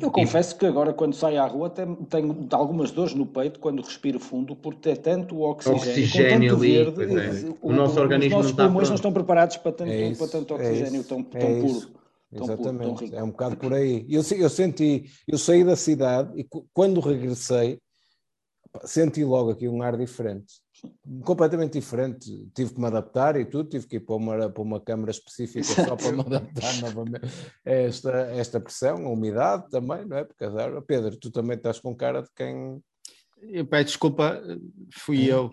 Eu 0.00 0.12
confesso 0.12 0.56
que 0.56 0.64
agora, 0.64 0.92
quando 0.92 1.12
saio 1.12 1.42
à 1.42 1.46
rua, 1.46 1.68
tenho 1.68 2.46
algumas 2.52 2.92
dores 2.92 3.14
no 3.14 3.26
peito 3.26 3.58
quando 3.58 3.82
respiro 3.82 4.20
fundo, 4.20 4.54
porque 4.54 4.90
é 4.90 4.94
tanto 4.94 5.40
oxigênio, 5.40 5.80
Oxigênio 5.80 6.54
com 6.54 6.60
tanto 6.60 6.62
ali, 6.62 6.84
verde, 6.94 7.02
é. 7.02 7.48
eh, 7.48 7.54
O 7.60 7.72
nosso 7.72 7.98
organismo 7.98 8.38
os 8.38 8.44
nossos 8.44 8.56
não 8.56 8.64
pulmões 8.66 8.86
pronto. 8.86 8.88
não 8.90 8.94
estão 8.94 9.12
preparados 9.12 9.56
para 9.56 9.72
tanto, 9.72 9.90
É 9.90 10.08
isso, 10.08 10.18
para 10.20 10.28
tanto 10.38 10.54
é 10.54 10.56
oxigênio 10.56 11.00
isso, 11.00 11.08
tão, 11.08 11.18
é 11.32 11.38
tão 11.38 11.60
puro. 11.60 11.80
Tão 11.80 11.80
puro, 11.80 11.90
tão 12.30 12.44
Exatamente, 12.44 13.04
rico. 13.06 13.16
é 13.16 13.22
um 13.24 13.30
bocado 13.30 13.56
por 13.56 13.72
aí. 13.74 14.06
Eu, 14.08 14.22
eu 14.38 14.48
senti, 14.50 15.04
eu 15.26 15.36
saí 15.38 15.64
da 15.64 15.74
cidade 15.74 16.30
e 16.38 16.46
quando 16.72 17.00
regressei, 17.00 17.80
senti 18.84 19.24
logo 19.24 19.50
aqui 19.50 19.68
um 19.68 19.82
ar 19.82 19.96
diferente, 19.96 20.54
completamente 21.24 21.74
diferente. 21.74 22.48
Tive 22.54 22.74
que 22.74 22.80
me 22.80 22.86
adaptar 22.86 23.36
e 23.36 23.44
tudo, 23.44 23.68
tive 23.68 23.86
que 23.86 23.96
ir 23.96 24.00
para 24.00 24.16
uma, 24.16 24.50
para 24.50 24.62
uma 24.62 24.80
câmara 24.80 25.10
específica 25.10 25.64
só 25.64 25.96
para 25.96 26.12
me 26.12 26.20
adaptar 26.26 26.80
novamente 26.80 27.26
a 27.64 27.70
esta, 27.70 28.10
esta 28.32 28.60
pressão, 28.60 29.06
a 29.06 29.10
umidade 29.10 29.68
também, 29.70 30.04
não 30.04 30.16
é? 30.16 30.24
Porque, 30.24 30.44
Pedro, 30.86 31.16
tu 31.16 31.30
também 31.30 31.56
estás 31.56 31.78
com 31.78 31.94
cara 31.94 32.22
de 32.22 32.28
quem. 32.34 32.82
Eu 33.40 33.66
peço 33.66 33.84
desculpa, 33.84 34.42
fui 34.92 35.24
eu. 35.24 35.52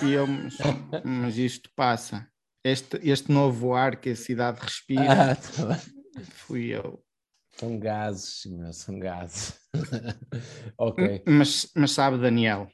Fui 0.00 0.16
eu, 0.16 0.26
mas, 0.26 0.56
mas 1.04 1.38
isto 1.38 1.70
passa. 1.76 2.28
Este, 2.64 2.98
este 3.08 3.30
novo 3.30 3.74
ar 3.74 4.00
que 4.00 4.10
a 4.10 4.16
cidade 4.16 4.58
respira, 4.60 5.32
Ah, 5.32 5.36
tá 5.36 5.80
fui 6.24 6.74
eu. 6.74 7.00
São 7.58 7.78
gases, 7.78 8.42
senhor, 8.42 8.72
são 8.72 8.98
gases. 8.98 9.58
ok, 10.78 11.22
Mas, 11.26 11.70
mas 11.74 11.90
sabe, 11.92 12.18
Daniel, 12.18 12.68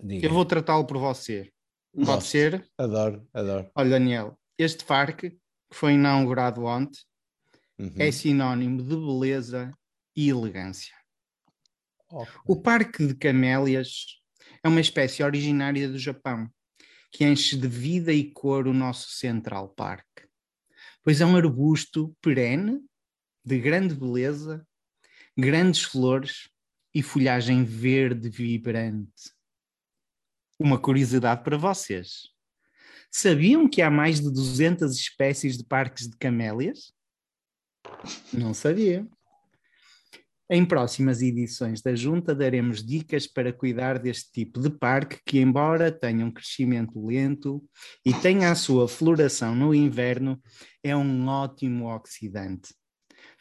diga. 0.00 0.26
eu 0.26 0.32
vou 0.32 0.44
tratá-lo 0.44 0.86
por 0.86 0.98
você. 0.98 1.50
Pode 1.92 2.06
Gosto. 2.06 2.28
ser? 2.28 2.70
Adoro, 2.78 3.26
adoro. 3.34 3.70
Olha, 3.74 3.90
Daniel, 3.90 4.38
este 4.56 4.84
parque 4.84 5.30
que 5.30 5.38
foi 5.76 5.92
inaugurado 5.94 6.64
ontem 6.64 7.00
Uhum. 7.78 7.94
é 7.98 8.12
sinónimo 8.12 8.76
de 8.82 8.94
beleza 8.94 9.72
e 10.14 10.28
elegância. 10.28 10.94
Ok. 12.12 12.30
O 12.46 12.60
Parque 12.60 13.06
de 13.06 13.14
Camélias 13.14 14.04
é 14.62 14.68
uma 14.68 14.82
espécie 14.82 15.22
originária 15.22 15.88
do 15.88 15.98
Japão, 15.98 16.46
que 17.10 17.24
enche 17.24 17.56
de 17.56 17.66
vida 17.66 18.12
e 18.12 18.30
cor 18.30 18.66
o 18.68 18.74
nosso 18.74 19.08
Central 19.12 19.70
Park, 19.70 20.04
pois 21.02 21.22
é 21.22 21.24
um 21.24 21.34
arbusto 21.36 22.14
perene, 22.20 22.80
de 23.44 23.58
grande 23.58 23.94
beleza, 23.94 24.66
grandes 25.36 25.82
flores 25.82 26.48
e 26.94 27.02
folhagem 27.02 27.64
verde 27.64 28.28
vibrante. 28.28 29.32
Uma 30.58 30.78
curiosidade 30.78 31.42
para 31.42 31.56
vocês. 31.56 32.28
Sabiam 33.10 33.68
que 33.68 33.82
há 33.82 33.90
mais 33.90 34.20
de 34.20 34.30
200 34.30 34.94
espécies 34.94 35.56
de 35.56 35.64
parques 35.64 36.08
de 36.08 36.16
camélias? 36.16 36.92
Não 38.32 38.54
sabia. 38.54 39.08
Em 40.52 40.64
próximas 40.64 41.22
edições 41.22 41.80
da 41.80 41.94
Junta 41.94 42.34
daremos 42.34 42.84
dicas 42.84 43.24
para 43.24 43.52
cuidar 43.52 44.00
deste 44.00 44.32
tipo 44.32 44.60
de 44.60 44.68
parque 44.68 45.20
que, 45.24 45.38
embora 45.38 45.92
tenha 45.92 46.26
um 46.26 46.30
crescimento 46.30 47.06
lento 47.06 47.64
e 48.04 48.12
tenha 48.12 48.50
a 48.50 48.56
sua 48.56 48.88
floração 48.88 49.54
no 49.54 49.72
inverno, 49.72 50.42
é 50.82 50.94
um 50.96 51.28
ótimo 51.28 51.86
oxidante. 51.86 52.74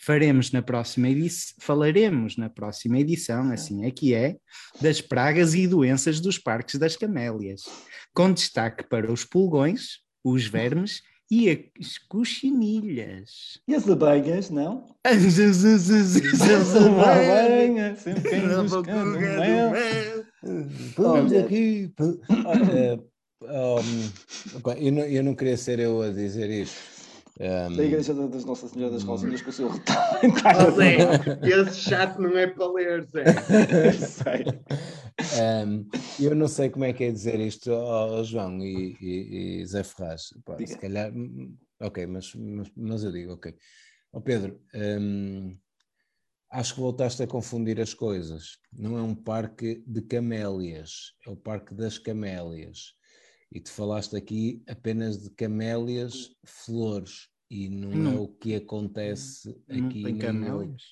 Faremos 0.02 0.52
na 0.52 0.62
próxima 0.62 1.10
edição, 1.10 1.56
falaremos 1.60 2.38
na 2.38 2.50
próxima 2.50 3.00
edição, 3.00 3.52
assim 3.52 3.86
é 3.86 3.92
que 3.92 4.14
é, 4.14 4.38
das 4.82 5.02
pragas 5.02 5.54
e 5.54 5.68
doenças 5.68 6.22
dos 6.22 6.38
parques 6.38 6.80
das 6.80 6.96
camélias, 6.96 7.64
com 8.14 8.32
destaque 8.32 8.88
para 8.88 9.12
os 9.12 9.26
pulgões, 9.26 10.00
os 10.24 10.46
vermes 10.46 11.02
e 11.30 11.50
as 11.50 11.98
cochinilhas. 11.98 13.60
E 13.68 13.76
as 13.76 13.90
abelhas, 13.90 14.50
não? 14.50 14.96
As 15.04 15.38
Uma 16.76 17.12
abelha, 17.12 17.96
sempre 17.98 18.30
quem 18.30 18.48
buscando 18.48 19.20
mel. 19.20 19.72
Vamos 20.96 21.32
Olha. 21.32 21.46
aqui. 21.46 21.94
Ah, 23.48 23.80
não, 24.92 25.04
eu 25.04 25.24
não 25.24 25.34
queria 25.34 25.56
ser 25.56 25.80
eu 25.80 26.02
a 26.02 26.10
dizer 26.10 26.50
isto. 26.50 26.99
Um, 27.40 27.76
Da 27.76 27.84
Igreja 27.84 28.14
da- 28.14 28.28
das 28.28 28.44
Nossa 28.46 28.68
Senhora 28.68 28.92
das 28.94 29.04
Rosinhas 29.04 29.42
com 29.42 29.50
o 29.50 29.54
seu 29.54 29.70
retalho. 29.70 30.34
Oh, 30.68 30.72
Zé, 30.72 30.98
esse 31.70 31.80
chato 31.82 32.20
não 32.22 32.38
é 32.38 32.48
para 32.48 32.72
ler, 32.72 33.06
Zé. 33.06 33.24
Sei. 33.94 34.46
um, 35.66 35.90
eu 36.20 36.36
não 36.36 36.48
sei 36.48 36.70
como 36.70 36.86
é 36.86 36.94
que 36.94 37.04
é 37.06 37.12
dizer 37.12 37.40
isto 37.40 37.72
ao 37.72 38.24
João 38.24 38.60
e, 38.64 38.96
e- 39.02 39.60
e 39.62 39.66
Zé 39.66 39.84
Ferraz. 39.84 40.34
Pá, 40.46 40.58
se 40.66 40.78
calhar. 40.78 41.12
hum, 41.14 41.56
Ok, 41.82 42.06
mas, 42.08 42.34
mas, 42.36 42.70
mas 42.76 43.04
eu 43.06 43.12
digo, 43.12 43.34
ok. 43.34 43.56
Ó 44.12 44.20
Pedro, 44.20 44.60
um, 45.00 45.58
acho 46.52 46.74
que 46.76 46.82
voltaste 46.82 47.24
a 47.24 47.28
confundir 47.28 47.80
as 47.80 47.94
coisas. 47.94 48.58
Não 48.74 48.98
é 48.98 49.02
um 49.02 49.16
parque 49.16 49.82
de 49.88 50.02
camélias, 50.02 51.14
é 51.26 51.30
o 51.30 51.38
parque 51.38 51.74
das 51.74 51.98
camélias. 51.98 52.96
E 53.52 53.60
tu 53.60 53.72
falaste 53.72 54.16
aqui 54.16 54.64
apenas 54.68 55.18
de 55.24 55.30
camélias 55.32 56.30
flores. 56.46 57.30
E 57.50 57.68
não, 57.68 57.92
é 57.92 57.96
Não. 57.96 58.24
o 58.24 58.28
que 58.28 58.56
acontece 58.56 59.60
Não 59.68 59.88
aqui. 59.88 60.04
tem 60.04 60.18
camélias. 60.18 60.84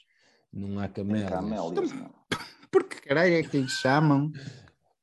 no- 0.51 0.67
Não 0.67 0.79
há 0.79 0.87
Tem 0.87 1.03
camélias. 1.05 1.29
camélias, 1.29 1.91
não. 1.93 2.11
Por 2.71 2.83
que 2.85 2.99
caralho 3.01 3.35
é 3.35 3.43
que 3.43 3.57
lhe 3.61 3.67
chamam 3.69 4.31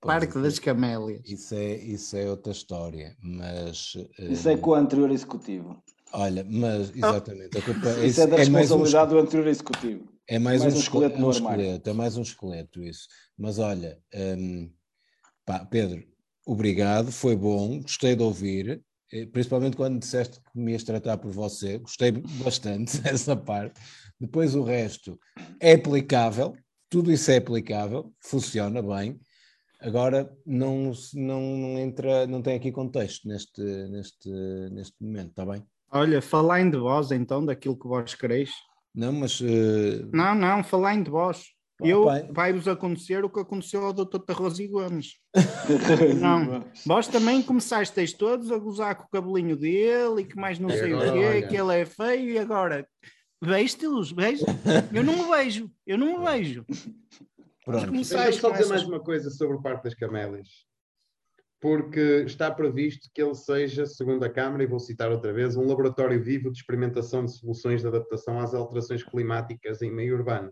Parque 0.01 0.35
das 0.41 0.59
Camélias? 0.59 1.23
Isso 1.25 1.55
é, 1.55 1.77
isso 1.77 2.17
é 2.17 2.29
outra 2.29 2.53
história, 2.53 3.17
mas 3.23 3.97
Isso 4.19 4.49
é 4.49 4.53
eh, 4.55 4.57
com 4.57 4.71
o 4.71 4.75
anterior 4.75 5.11
executivo. 5.11 5.83
olha, 6.13 6.45
mas 6.45 6.95
exatamente, 6.95 7.57
a 7.57 7.63
culpa 7.63 7.89
Isso 7.91 8.05
isso 8.05 8.21
é 8.23 8.27
da 8.27 8.37
é 8.37 8.49
mais 8.49 8.71
um, 8.71 8.83
responsabilidade 8.83 9.11
do 9.13 9.19
anterior 9.19 9.47
executivo. 9.47 10.13
é 10.29 10.39
mais, 10.39 10.61
mais 10.61 10.75
um, 10.75 10.77
um 10.77 10.81
esqueleto, 10.81 11.25
um 11.25 11.31
esqueleto, 11.31 11.91
é 11.91 11.93
mais 11.93 12.17
um 12.17 12.23
esqueleto 12.23 12.83
isso. 12.83 13.09
Mas 13.39 13.59
olha, 13.59 13.99
hum, 14.13 14.71
pá, 15.47 15.65
Pedro, 15.65 16.05
obrigado, 16.47 17.11
foi 17.11 17.37
bom, 17.37 17.81
gostei 17.81 18.15
de 18.15 18.23
ouvir, 18.23 18.83
eh, 19.13 19.27
principalmente 19.27 19.77
quando 19.77 19.99
disseste 19.99 20.41
que 20.41 20.59
me 20.59 20.73
ias 20.73 20.85
tratar 20.85 21.19
por 21.19 21.31
você, 21.31 21.79
gostei 21.79 22.13
bastante 22.13 22.99
dessa 23.03 23.37
parte. 23.37 23.81
Depois 24.21 24.55
o 24.55 24.63
resto 24.63 25.19
é 25.61 25.75
aplicável, 25.75 26.55
tudo 26.89 27.11
isso 27.11 27.31
é 27.31 27.37
aplicável, 27.37 28.13
funciona 28.21 28.83
bem. 28.83 29.19
Agora 29.81 30.33
não, 30.47 30.93
não, 31.13 31.41
não 31.57 31.79
entra, 31.79 32.27
não 32.27 32.41
tem 32.41 32.57
aqui 32.57 32.73
contexto 32.73 33.29
neste, 33.29 33.61
neste, 33.61 34.31
neste 34.71 34.95
momento, 35.03 35.31
está 35.31 35.45
bem? 35.45 35.63
Olha, 35.91 36.23
falai 36.23 36.69
de 36.69 36.77
vós 36.77 37.13
então, 37.13 37.45
daquilo 37.45 37.79
que 37.79 37.87
vós 37.87 38.15
quereis. 38.15 38.51
Não, 38.95 39.13
mas 39.13 39.41
eh, 39.41 40.07
Não, 40.13 40.35
não, 40.35 40.65
falai 40.65 41.03
de 41.03 41.11
vós. 41.11 41.54
Eu, 41.83 42.05
vai-vos 42.31 42.69
acontecer 42.69 43.25
o 43.25 43.29
que 43.31 43.41
aconteceu 43.41 43.85
ao 43.85 43.93
Dr. 43.93 44.19
Tarrosi 44.25 44.69
Gomes. 44.69 45.15
Não. 46.21 46.65
Vós 46.87 47.09
também 47.09 47.43
começasteis 47.43 48.13
todos 48.13 48.53
a 48.53 48.59
gozar 48.59 48.95
com 48.97 49.05
o 49.05 49.09
cabelinho 49.11 49.57
dele 49.57 50.23
e 50.23 50.25
que 50.25 50.37
mais 50.37 50.59
não 50.59 50.71
E 50.71 50.79
sei 50.79 50.93
agora, 50.93 51.11
o 51.11 51.13
quê, 51.13 51.25
olha. 51.27 51.49
que 51.49 51.57
ele 51.57 51.81
é 51.81 51.85
feio 51.85 52.31
e 52.31 52.39
agora... 52.39 52.87
Vejo-te-los, 53.43 54.11
vejo? 54.13 54.47
Eu 54.91 55.03
não 55.05 55.13
me 55.19 55.37
vejo, 55.37 55.71
eu 55.87 55.99
não 55.99 56.19
me 56.19 56.25
vejo. 56.25 56.65
pronto. 57.65 57.87
Começaste 57.89 58.25
Deixa-me 58.25 58.41
só 58.41 58.51
dizer 58.51 58.63
essas- 58.63 58.69
mais 58.71 58.83
uma 58.85 59.01
coisa 59.01 59.29
sobre 59.31 59.57
o 59.57 59.61
Parque 59.61 59.85
das 59.85 59.95
Camélias. 59.95 60.49
Porque 61.61 62.25
está 62.27 62.51
previsto 62.51 63.11
que 63.13 63.21
ele 63.23 63.35
seja, 63.35 63.85
segundo 63.85 64.23
a 64.25 64.31
Câmara, 64.31 64.63
e 64.63 64.67
vou 64.67 64.79
citar 64.79 65.11
outra 65.11 65.33
vez, 65.33 65.57
um 65.57 65.67
laboratório 65.67 66.23
vivo 66.23 66.51
de 66.51 66.59
experimentação 66.59 67.25
de 67.25 67.33
soluções 67.37 67.81
de 67.83 67.87
adaptação 67.87 68.39
às 68.39 68.55
alterações 68.55 69.03
climáticas 69.03 69.83
em 69.83 69.91
meio 69.91 70.15
urbano. 70.17 70.51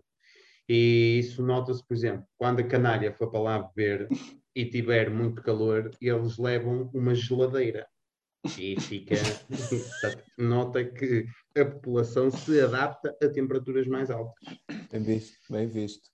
E 0.69 1.19
isso 1.19 1.43
nota-se, 1.43 1.85
por 1.85 1.93
exemplo, 1.93 2.25
quando 2.37 2.59
a 2.61 2.63
canária 2.63 3.11
for 3.13 3.29
para 3.29 3.39
lá 3.41 3.59
beber 3.75 4.07
e 4.55 4.65
tiver 4.65 5.09
muito 5.09 5.41
calor, 5.41 5.91
eles 6.01 6.37
levam 6.37 6.89
uma 6.93 7.13
geladeira. 7.13 7.85
E 8.57 8.79
fica. 8.79 9.15
nota 10.37 10.83
que 10.83 11.25
a 11.57 11.65
população 11.65 12.29
se 12.29 12.59
adapta 12.59 13.15
a 13.21 13.27
temperaturas 13.29 13.87
mais 13.87 14.09
altas. 14.09 14.35
Bem 14.91 15.01
visto, 15.03 15.37
bem 15.49 15.67
visto. 15.67 16.09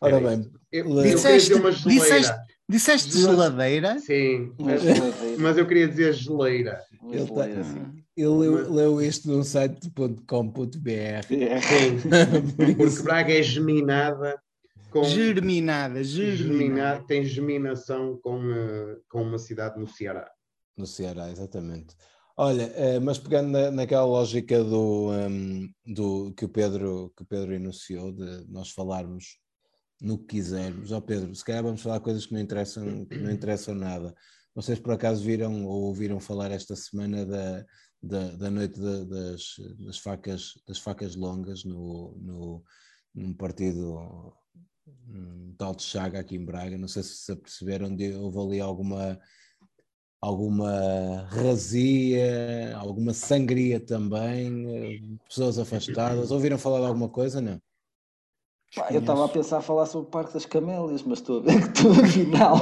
Ora 0.00 0.16
Era 0.16 0.28
bem, 0.36 0.52
Eu, 0.70 0.88
eu 0.88 1.02
Disseste- 1.02 1.48
dizer 1.48 1.60
uma 1.60 1.72
geleira. 1.72 2.04
disseste- 2.04 2.58
Disseste 2.70 3.18
geladeira? 3.18 3.98
Sim, 3.98 4.52
mas, 4.60 4.82
mas 5.38 5.56
eu 5.56 5.66
queria 5.66 5.88
dizer 5.88 6.12
geleira. 6.12 6.78
Ele 7.10 7.26
tá- 7.28 7.42
geleira, 7.42 7.64
sim. 7.64 8.04
ele 8.16 8.28
leu, 8.28 8.72
leu 8.72 9.02
isto 9.02 9.28
num 9.28 9.42
site 9.44 9.80
de 9.80 9.90
.com.br. 10.26 10.90
É. 10.90 11.20
Porque 12.76 13.02
Braga 13.02 13.32
é 13.32 13.42
geminada 13.42 14.40
com. 14.90 15.04
Germinada, 15.04 16.02
germina- 16.02 16.36
germinada. 16.58 17.04
tem 17.06 17.24
germinação 17.24 18.18
com, 18.22 18.38
eh, 18.52 18.96
com 19.08 19.22
uma 19.22 19.38
cidade 19.38 19.78
no 19.78 19.86
Ceará. 19.86 20.30
No 20.76 20.86
Ceará, 20.86 21.30
exatamente. 21.30 21.94
Olha, 22.36 22.72
eh, 22.76 23.00
mas 23.00 23.18
pegando 23.18 23.50
na- 23.50 23.70
naquela 23.70 24.04
lógica 24.04 24.62
do, 24.62 25.10
hum, 25.10 25.68
do 25.86 26.32
que 26.34 26.44
o 26.44 26.48
Pedro 26.48 27.12
que 27.16 27.22
o 27.22 27.26
Pedro 27.26 27.52
enunciou 27.54 28.12
de 28.12 28.44
nós 28.48 28.70
falarmos 28.70 29.38
no 30.00 30.16
que 30.18 30.36
quisermos, 30.36 30.92
ó 30.92 31.00
Pedro, 31.00 31.34
se 31.34 31.44
calhar 31.44 31.62
vamos 31.64 31.82
falar 31.82 31.98
coisas 31.98 32.24
que 32.26 32.32
não 32.32 32.40
interessam, 32.40 33.04
que 33.06 33.18
não 33.18 33.30
interessam 33.32 33.74
nada. 33.74 34.14
Vocês 34.58 34.80
por 34.80 34.92
acaso 34.92 35.22
viram 35.22 35.64
ou 35.66 35.82
ouviram 35.84 36.18
falar 36.18 36.50
esta 36.50 36.74
semana 36.74 37.24
da, 37.24 37.64
da, 38.02 38.30
da 38.32 38.50
noite 38.50 38.80
da- 38.80 39.04
das, 39.04 39.54
das 39.78 39.98
facas 39.98 40.54
das 40.66 40.80
facas 40.80 41.14
longas 41.14 41.62
no, 41.64 42.16
no 42.20 42.64
num 43.14 43.32
partido 43.32 44.34
um 45.08 45.54
tal 45.56 45.76
de 45.76 45.84
Chaga 45.84 46.18
aqui 46.18 46.34
em 46.34 46.44
Braga, 46.44 46.76
não 46.76 46.88
sei 46.88 47.04
se 47.04 47.18
se 47.18 47.30
aperceberam, 47.30 47.94
de, 47.94 48.12
houve 48.14 48.38
ali 48.40 48.60
alguma 48.60 49.16
alguma 50.20 51.22
razia, 51.30 52.76
alguma 52.76 53.14
sangria 53.14 53.78
também, 53.78 55.16
pessoas 55.28 55.56
afastadas. 55.56 56.32
Ouviram 56.32 56.58
falar 56.58 56.80
de 56.80 56.86
alguma 56.86 57.08
coisa? 57.08 57.40
Não. 57.40 57.60
Pá, 58.74 58.88
eu 58.90 58.98
estava 58.98 59.24
a 59.24 59.28
pensar 59.28 59.58
a 59.58 59.62
falar 59.62 59.86
sobre 59.86 60.08
o 60.08 60.10
Parque 60.10 60.34
das 60.34 60.44
Camélias, 60.46 61.04
mas 61.04 61.20
estou 61.20 61.38
a 61.38 61.42
ver 61.44 61.60
que 61.72 61.80
tu 61.80 61.90
afinal. 61.92 62.56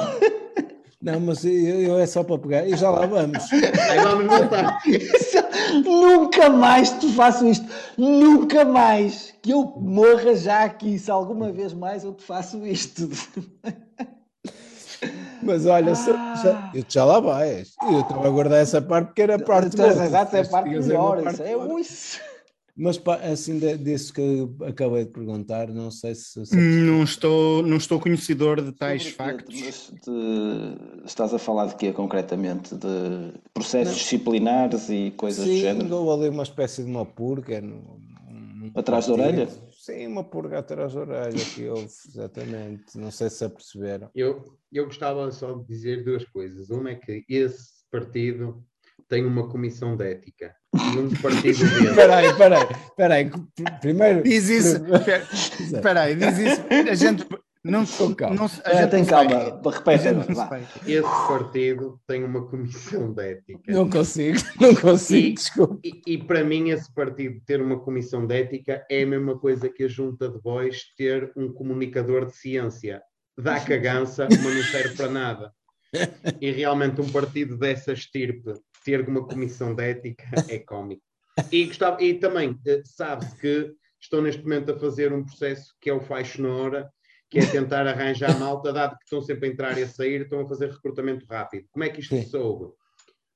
Não, 1.02 1.20
mas 1.20 1.44
eu, 1.44 1.52
eu 1.52 1.98
é 1.98 2.06
só 2.06 2.24
para 2.24 2.38
pegar 2.38 2.66
e 2.66 2.74
já 2.76 2.90
lá 2.90 3.04
vamos. 3.06 3.52
Aí 3.52 4.00
vamos 4.02 4.26
voltar. 4.26 4.78
Nunca 5.84 6.48
mais 6.48 6.90
te 6.98 7.12
faço 7.12 7.46
isto. 7.46 7.66
Nunca 7.98 8.64
mais 8.64 9.34
que 9.42 9.50
eu 9.50 9.64
morra 9.76 10.34
já 10.34 10.64
aqui. 10.64 10.98
Se 10.98 11.10
alguma 11.10 11.52
vez 11.52 11.72
mais 11.74 12.02
eu 12.02 12.12
te 12.14 12.24
faço 12.24 12.64
isto. 12.66 13.10
Mas 15.42 15.66
olha, 15.66 15.94
se- 15.94 16.10
já, 16.12 16.70
eu 16.74 16.84
já 16.88 17.04
lá 17.04 17.20
vais. 17.20 17.74
Eu 17.82 18.00
estava 18.00 18.26
a 18.26 18.30
guardar 18.30 18.58
essa 18.62 18.80
parte 18.80 19.06
porque 19.08 19.22
era 19.22 19.34
a 19.36 19.38
parte. 19.38 19.76
Exato, 20.06 20.36
é 20.36 20.40
a 20.40 20.44
parte 20.46 20.68
uma 20.70 20.80
melhor. 20.86 21.18
Isso 21.32 21.42
é 21.42 21.54
boa. 21.54 21.80
Mas 22.76 23.00
assim 23.22 23.58
de- 23.58 23.78
disso 23.78 24.12
que 24.12 24.20
eu 24.20 24.54
acabei 24.66 25.06
de 25.06 25.10
perguntar, 25.10 25.68
não 25.68 25.90
sei 25.90 26.14
se. 26.14 26.44
se- 26.44 26.54
Não 26.56 27.02
estou, 27.02 27.62
não 27.62 27.78
estou 27.78 27.98
conhecedor 27.98 28.60
de 28.62 28.70
tais 28.72 29.02
Sobre 29.02 29.16
factos. 29.16 29.60
Mas 29.60 29.92
de- 30.04 31.04
Estás 31.06 31.32
a 31.32 31.38
falar 31.38 31.66
de 31.68 31.76
quê 31.76 31.92
concretamente? 31.92 32.74
De 32.74 33.32
processos 33.54 33.96
disciplinares 33.96 34.90
e 34.90 35.10
coisas 35.16 35.44
do 35.46 35.50
Sim, 35.50 35.60
género? 35.60 35.94
houve 35.96 36.24
ali 36.26 36.34
uma 36.34 36.42
espécie 36.42 36.84
de 36.84 36.90
uma 36.90 37.06
purga. 37.06 37.60
no- 37.62 37.98
num 38.28 38.70
Atrás 38.74 39.06
da 39.06 39.14
partido. 39.16 39.40
orelha? 39.42 39.48
Sim, 39.72 40.06
uma 40.08 40.24
purga 40.24 40.58
atrás 40.58 40.92
da 40.92 41.00
orelha 41.00 41.44
que 41.54 41.68
houve, 41.68 41.88
exatamente. 42.08 42.98
Não 42.98 43.10
sei 43.10 43.30
se 43.30 43.44
aperceberam. 43.44 44.10
Eu, 44.14 44.44
eu 44.72 44.84
gostava 44.86 45.30
só 45.30 45.52
de 45.54 45.64
dizer 45.66 46.04
duas 46.04 46.24
coisas. 46.24 46.68
Uma 46.70 46.90
é 46.90 46.94
que 46.96 47.24
esse 47.28 47.68
partido 47.90 48.62
tem 49.08 49.24
uma 49.24 49.48
comissão 49.48 49.96
de 49.96 50.04
ética. 50.12 50.54
E 50.74 50.98
um 50.98 51.10
partido 51.14 51.58
dele. 51.70 51.88
Espera 51.90 52.16
aí, 52.16 52.26
espera 52.26 52.58
aí, 52.58 52.68
espera 52.84 53.14
aí. 53.14 53.30
pr- 53.30 53.78
Primeiro. 53.80 54.22
Diz 54.22 54.48
isso. 54.48 54.76
Exato. 54.76 55.76
Espera 55.76 56.00
aí, 56.02 56.14
diz 56.16 56.38
isso. 56.38 56.62
A 56.90 56.94
gente 56.94 57.26
não, 57.64 57.84
Com 57.84 58.14
calma. 58.14 58.36
não, 58.36 58.44
a 58.64 58.74
gente 58.74 58.90
tem 58.90 59.04
calma, 59.04 59.60
repete. 59.64 60.04
Esse 60.86 61.02
partido 61.02 62.00
tem 62.06 62.22
uma 62.24 62.46
comissão 62.46 63.12
de 63.12 63.22
ética. 63.32 63.72
Não 63.72 63.90
consigo, 63.90 64.38
não 64.60 64.74
consigo, 64.74 65.26
E- 65.26 65.32
desculpa. 65.34 65.78
E, 65.84 66.02
e 66.06 66.18
para 66.18 66.44
mim, 66.44 66.70
esse 66.70 66.92
partido 66.92 67.40
ter 67.44 67.60
uma 67.60 67.80
comissão 67.80 68.26
de 68.26 68.34
ética 68.36 68.84
é 68.90 69.02
a 69.02 69.06
mesma 69.06 69.36
coisa 69.38 69.68
que 69.68 69.84
a 69.84 69.88
Junta 69.88 70.28
de 70.28 70.38
Bois 70.40 70.82
ter 70.96 71.32
um 71.36 71.52
comunicador 71.52 72.26
de 72.26 72.36
ciência. 72.36 73.02
Dá 73.38 73.58
cagança, 73.60 74.28
mas 74.30 74.42
não 74.42 74.62
serve 74.62 74.94
para 74.96 75.08
nada. 75.10 75.52
E 76.40 76.50
realmente 76.50 77.00
um 77.00 77.08
partido 77.08 77.56
dessa 77.56 77.92
estirpe 77.92 78.52
ter 78.86 79.06
uma 79.08 79.26
comissão 79.26 79.74
de 79.74 79.82
ética 79.82 80.24
é 80.48 80.60
cómico. 80.60 81.02
E, 81.50 81.64
gostava, 81.66 82.00
e 82.02 82.14
também 82.14 82.56
eh, 82.64 82.82
sabe-se 82.84 83.36
que 83.36 83.72
estão 84.00 84.22
neste 84.22 84.42
momento 84.42 84.70
a 84.70 84.78
fazer 84.78 85.12
um 85.12 85.24
processo 85.24 85.74
que 85.80 85.90
é 85.90 85.92
o 85.92 86.00
faixo 86.00 86.40
na 86.40 86.48
hora, 86.48 86.90
que 87.28 87.40
é 87.40 87.46
tentar 87.46 87.84
arranjar 87.88 88.38
malta, 88.38 88.72
dado 88.72 88.96
que 88.96 89.04
estão 89.04 89.20
sempre 89.20 89.48
a 89.48 89.52
entrar 89.52 89.76
e 89.76 89.82
a 89.82 89.88
sair, 89.88 90.22
estão 90.22 90.40
a 90.40 90.48
fazer 90.48 90.70
recrutamento 90.70 91.26
rápido. 91.28 91.66
Como 91.72 91.84
é 91.84 91.88
que 91.88 92.00
isto 92.00 92.14
se 92.14 92.26
soube? 92.30 92.66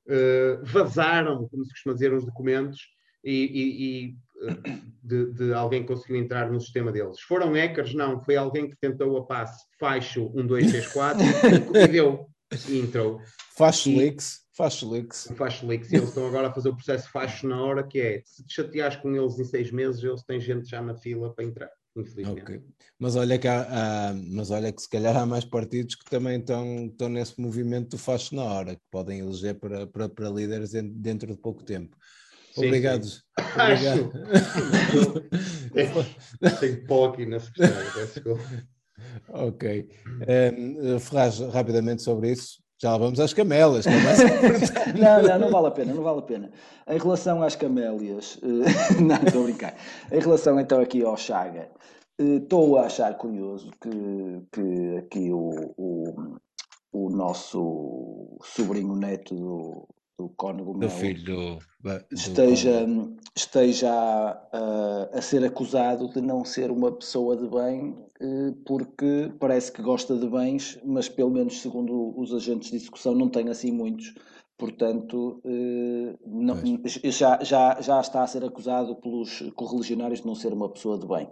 Uh, 0.06 0.64
vazaram, 0.64 1.48
como 1.48 1.64
se 1.64 1.72
costuma 1.72 1.94
dizer, 1.94 2.12
uns 2.14 2.24
documentos 2.24 2.80
e, 3.24 3.32
e- 3.32 3.82
e, 3.84 4.16
uh, 4.48 4.80
de, 5.02 5.32
de 5.32 5.52
alguém 5.52 5.82
que 5.82 5.88
conseguiu 5.88 6.16
entrar 6.16 6.50
no 6.50 6.60
sistema 6.60 6.92
deles. 6.92 7.20
Foram 7.20 7.52
hackers? 7.52 7.92
Não, 7.92 8.20
foi 8.22 8.36
alguém 8.36 8.70
que 8.70 8.76
tentou 8.80 9.16
a 9.18 9.26
passe 9.26 9.64
faixo 9.78 10.30
1234 10.32 11.20
e 11.76 11.88
deu 11.88 12.26
e 12.68 12.78
entrou. 12.78 13.20
E- 13.90 13.96
leaks, 13.96 14.40
faz 14.60 14.82
leaks. 14.82 15.26
O 15.30 15.34
Faixo 15.34 15.66
Leaks, 15.66 15.90
e 15.92 15.96
eles 15.96 16.08
estão 16.08 16.26
agora 16.26 16.48
a 16.48 16.52
fazer 16.52 16.68
o 16.68 16.74
processo 16.76 17.08
faixo 17.10 17.46
na 17.48 17.62
hora, 17.62 17.82
que 17.86 17.98
é 18.00 18.22
se 18.24 18.44
te 18.44 18.54
chateares 18.54 18.96
com 18.96 19.14
eles 19.14 19.38
em 19.38 19.44
seis 19.44 19.70
meses, 19.70 20.02
eles 20.04 20.22
têm 20.22 20.38
gente 20.40 20.68
já 20.68 20.82
na 20.82 20.94
fila 20.94 21.32
para 21.34 21.44
entrar, 21.44 21.70
infelizmente. 21.96 22.42
Ok. 22.42 22.60
Mas 22.98 23.16
olha, 23.16 23.38
que 23.38 23.48
há, 23.48 23.62
há- 24.10 24.14
mas 24.14 24.50
olha 24.50 24.70
que 24.72 24.82
se 24.82 24.88
calhar 24.90 25.16
há 25.16 25.24
mais 25.24 25.44
partidos 25.44 25.94
que 25.94 26.04
também 26.10 26.38
estão, 26.38 26.86
estão 26.86 27.08
nesse 27.08 27.40
movimento 27.40 27.90
do 27.90 27.98
faz 27.98 28.30
na 28.32 28.44
hora, 28.44 28.74
que 28.74 28.82
podem 28.90 29.20
eleger 29.20 29.54
para, 29.58 29.86
para, 29.86 30.08
para 30.08 30.28
líderes 30.28 30.74
en- 30.74 30.90
dentro 30.92 31.32
de 31.34 31.38
pouco 31.40 31.62
tempo. 31.64 31.96
Sim, 32.52 32.66
Obrigado. 32.66 33.04
sim. 33.06 33.20
Obrigado. 33.54 34.10
Tenho 36.60 36.86
pó 36.86 37.06
aqui 37.06 37.24
na 37.26 37.38
secretária, 37.40 38.06
desculpa. 38.06 38.42
ok. 39.28 39.88
Um, 40.52 40.98
Ferraz, 40.98 41.38
rapidamente 41.40 42.02
sobre 42.02 42.32
isso. 42.32 42.62
Já 42.82 42.96
vamos 42.96 43.20
às 43.20 43.32
camelas. 43.34 43.84
que 43.86 43.90
é. 43.92 44.92
Não, 44.98 45.22
não, 45.22 45.38
não 45.38 45.50
vale 45.50 45.66
a 45.66 45.70
pena, 45.70 45.92
não 45.94 46.02
vale 46.02 46.18
a 46.20 46.22
pena. 46.22 46.50
Em 46.88 46.98
relação 46.98 47.42
às 47.42 47.54
camélias, 47.54 48.38
eh, 48.42 48.96
não, 49.02 49.16
estou 49.16 49.42
a 49.42 49.44
brincar. 49.44 49.74
Em 50.10 50.18
relação 50.18 50.58
então 50.58 50.80
aqui 50.80 51.02
ao 51.04 51.16
Chaga, 51.16 51.68
eh, 52.18 52.36
estou 52.36 52.78
a 52.78 52.86
achar 52.86 53.14
curioso 53.18 53.70
que, 53.80 53.90
que 54.52 54.96
aqui 54.98 55.30
o, 55.30 55.74
o, 55.76 56.36
o 56.92 57.10
nosso 57.10 58.38
sobrinho 58.42 58.96
neto 58.96 59.34
do, 59.34 59.88
do 60.18 60.28
Cónigo 60.30 60.72
do 60.72 60.78
Melo 60.78 60.90
filho 60.90 61.22
do, 61.24 61.58
do- 61.82 62.04
esteja, 62.10 62.86
esteja 63.36 63.90
a, 63.92 65.08
a 65.12 65.20
ser 65.20 65.44
acusado 65.44 66.08
de 66.08 66.20
não 66.22 66.44
ser 66.46 66.70
uma 66.70 66.90
pessoa 66.92 67.36
de 67.36 67.46
bem, 67.46 67.94
porque 68.66 69.32
parece 69.38 69.72
que 69.72 69.82
gosta 69.82 70.16
de 70.16 70.28
bens, 70.28 70.78
mas 70.84 71.08
pelo 71.08 71.30
menos 71.30 71.60
segundo 71.60 72.18
os 72.18 72.32
agentes 72.34 72.70
de 72.70 72.76
execução 72.76 73.14
não 73.14 73.28
tem 73.28 73.48
assim 73.48 73.72
muitos. 73.72 74.14
Portanto, 74.58 75.40
eh, 75.44 76.18
não- 76.26 76.56
já, 76.84 77.42
já, 77.42 77.80
já 77.80 78.00
está 78.00 78.22
a 78.22 78.26
ser 78.26 78.44
acusado 78.44 78.94
pelos 78.96 79.40
correligionários 79.56 80.20
de 80.20 80.26
não 80.26 80.34
ser 80.34 80.52
uma 80.52 80.68
pessoa 80.68 80.98
de 80.98 81.06
bem. 81.06 81.28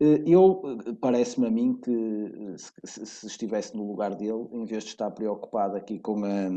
Eh, 0.00 0.22
Eu, 0.26 0.62
eh, 0.86 0.92
parece-me 1.00 1.46
a 1.46 1.50
mim 1.50 1.74
que 1.74 1.90
eh, 1.92 2.56
se- 2.84 3.04
se 3.06 3.26
estivesse 3.26 3.76
no 3.76 3.86
lugar 3.86 4.14
dele, 4.14 4.48
em 4.52 4.64
vez 4.64 4.84
de 4.84 4.90
estar 4.90 5.10
preocupado 5.10 5.76
aqui 5.76 5.98
com 5.98 6.24
a, 6.24 6.48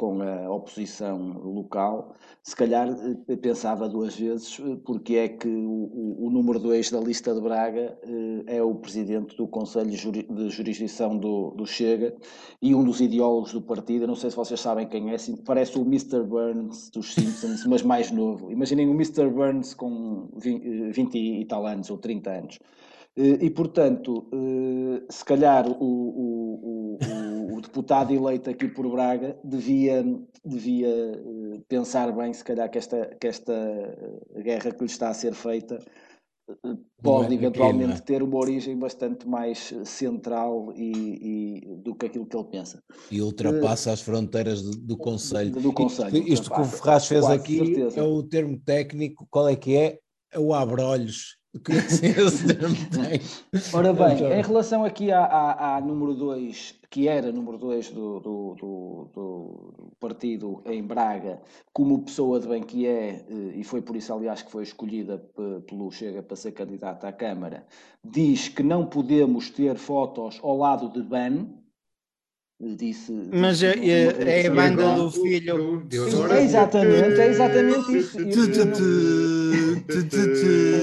com 0.00 0.22
a 0.22 0.50
oposição 0.50 1.18
local, 1.44 2.14
se 2.42 2.56
calhar 2.56 2.88
eh, 3.28 3.36
pensava 3.36 3.86
duas 3.86 4.16
vezes 4.16 4.58
eh, 4.58 4.76
porque 4.86 5.16
é 5.16 5.28
que 5.28 5.46
o, 5.46 6.16
o- 6.24 6.30
número 6.30 6.58
2 6.58 6.90
da 6.90 6.98
lista 7.00 7.34
de 7.34 7.40
Braga 7.42 7.98
eh, 8.02 8.56
é 8.56 8.62
o 8.62 8.74
presidente 8.76 9.36
do 9.36 9.46
Conselho 9.46 9.90
de 9.90 10.48
Jurisdição 10.48 11.18
do, 11.18 11.50
do 11.50 11.66
Chega 11.66 12.14
e 12.62 12.74
um 12.74 12.82
dos 12.82 12.98
ideólogos 13.02 13.52
do 13.52 13.60
partido. 13.60 14.06
Não 14.06 14.14
sei 14.14 14.30
se 14.30 14.36
vocês 14.36 14.58
sabem 14.58 14.88
quem 14.88 15.12
é, 15.12 15.16
parece 15.44 15.76
o 15.78 15.82
Mr. 15.82 16.22
Burns 16.22 16.88
dos 16.90 17.12
Simpsons, 17.12 17.66
mas 17.66 17.82
mais 17.82 18.10
novo. 18.10 18.50
Imaginem 18.50 18.88
o 18.88 18.94
Mr. 18.94 19.28
Burns 19.28 19.74
com 19.74 20.30
20, 20.34 20.66
eh, 20.66 20.92
20 20.92 21.14
e 21.18 21.44
tal 21.44 21.66
anos 21.66 21.90
ou 21.90 21.98
30 21.98 22.30
anos. 22.30 22.58
E, 23.16 23.50
portanto, 23.50 24.24
se 25.10 25.24
calhar 25.24 25.68
o, 25.68 25.84
o- 25.84 26.98
o- 27.02 27.29
o- 27.60 27.62
deputado 27.62 28.12
eleito 28.12 28.50
aqui 28.50 28.68
por 28.68 28.90
Braga 28.90 29.38
devia, 29.44 30.04
devia 30.44 30.88
eh, 30.88 31.60
pensar 31.68 32.10
bem, 32.12 32.32
se 32.32 32.44
calhar, 32.44 32.70
que 32.70 32.78
esta, 32.78 33.06
que 33.20 33.26
esta 33.28 33.52
eh, 33.52 34.42
guerra 34.42 34.70
que 34.72 34.80
lhe 34.84 34.90
está 34.90 35.08
a 35.10 35.14
ser 35.14 35.34
feita 35.34 35.78
eh, 36.48 36.54
é 36.72 36.76
pode 37.02 37.22
daqui, 37.28 37.34
eventualmente 37.34 38.00
é? 38.00 38.04
ter 38.04 38.22
uma 38.22 38.36
origem 38.38 38.78
bastante 38.78 39.26
mais 39.28 39.72
central 39.84 40.72
e, 40.76 41.60
e 41.62 41.76
do 41.76 41.94
que 41.94 42.06
aquilo 42.06 42.26
que 42.26 42.36
ele 42.36 42.48
pensa. 42.48 42.82
e 43.10 43.20
ultrapassa 43.22 43.92
as 43.92 44.00
fronteiras 44.00 44.62
do, 44.62 44.70
do 44.72 44.96
Conselho. 44.96 45.50
Do 45.60 45.72
Conselho, 45.72 46.16
Isto, 46.16 46.32
isto 46.32 46.50
que 46.50 46.60
o 46.60 46.64
Ferraz 46.64 47.06
fez 47.06 47.24
aqui 47.24 47.58
certeza. 47.58 48.00
é 48.00 48.02
o 48.02 48.22
termo 48.22 48.58
técnico, 48.58 49.26
qual 49.30 49.48
é 49.48 49.56
que 49.56 49.76
é? 49.76 49.98
É 50.32 50.38
o 50.38 50.54
abre-olhos. 50.54 51.38
Ora 53.74 53.92
bem, 53.92 54.14
Então. 54.14 54.32
em 54.32 54.42
relação 54.42 54.84
aqui 54.84 55.10
à, 55.10 55.24
à, 55.24 55.76
à 55.76 55.80
número 55.80 56.14
2, 56.14 56.76
que 56.88 57.08
era 57.08 57.32
número 57.32 57.58
2 57.58 57.90
do, 57.90 58.20
do, 58.20 58.54
do, 58.54 59.08
do- 59.12 59.74
do 59.76 59.90
partido 59.98 60.62
em 60.64 60.82
Braga, 60.82 61.40
como 61.72 62.02
pessoa 62.02 62.38
de 62.38 62.46
bem 62.48 62.62
que 62.62 62.86
é, 62.86 63.24
eh, 63.28 63.52
e 63.56 63.64
foi 63.64 63.82
por 63.82 63.96
isso, 63.96 64.12
aliás, 64.12 64.42
que 64.42 64.50
foi 64.50 64.62
escolhida 64.62 65.18
pe- 65.18 65.60
pelo 65.66 65.90
Chega 65.90 66.22
para 66.22 66.36
ser 66.36 66.52
candidata 66.52 67.08
à 67.08 67.12
Câmara, 67.12 67.66
diz 68.04 68.48
que 68.48 68.62
não 68.62 68.86
podemos 68.86 69.50
ter 69.50 69.74
fotos 69.76 70.38
ao 70.42 70.56
lado 70.56 70.88
de 70.88 71.02
Ban, 71.02 71.46
disse. 72.60 73.12
Mas 73.32 73.62
é- 73.62 73.78
é- 73.78 74.42
é 74.42 74.46
a 74.46 74.50
banda 74.54 74.94
do 74.94 75.10
filho. 75.10 75.82
Sim, 75.90 76.32
é 76.32 76.42
exatamente, 76.42 77.20
é 77.20 77.28
exatamente 77.28 77.96
isso. 77.96 78.18
É 78.18 78.22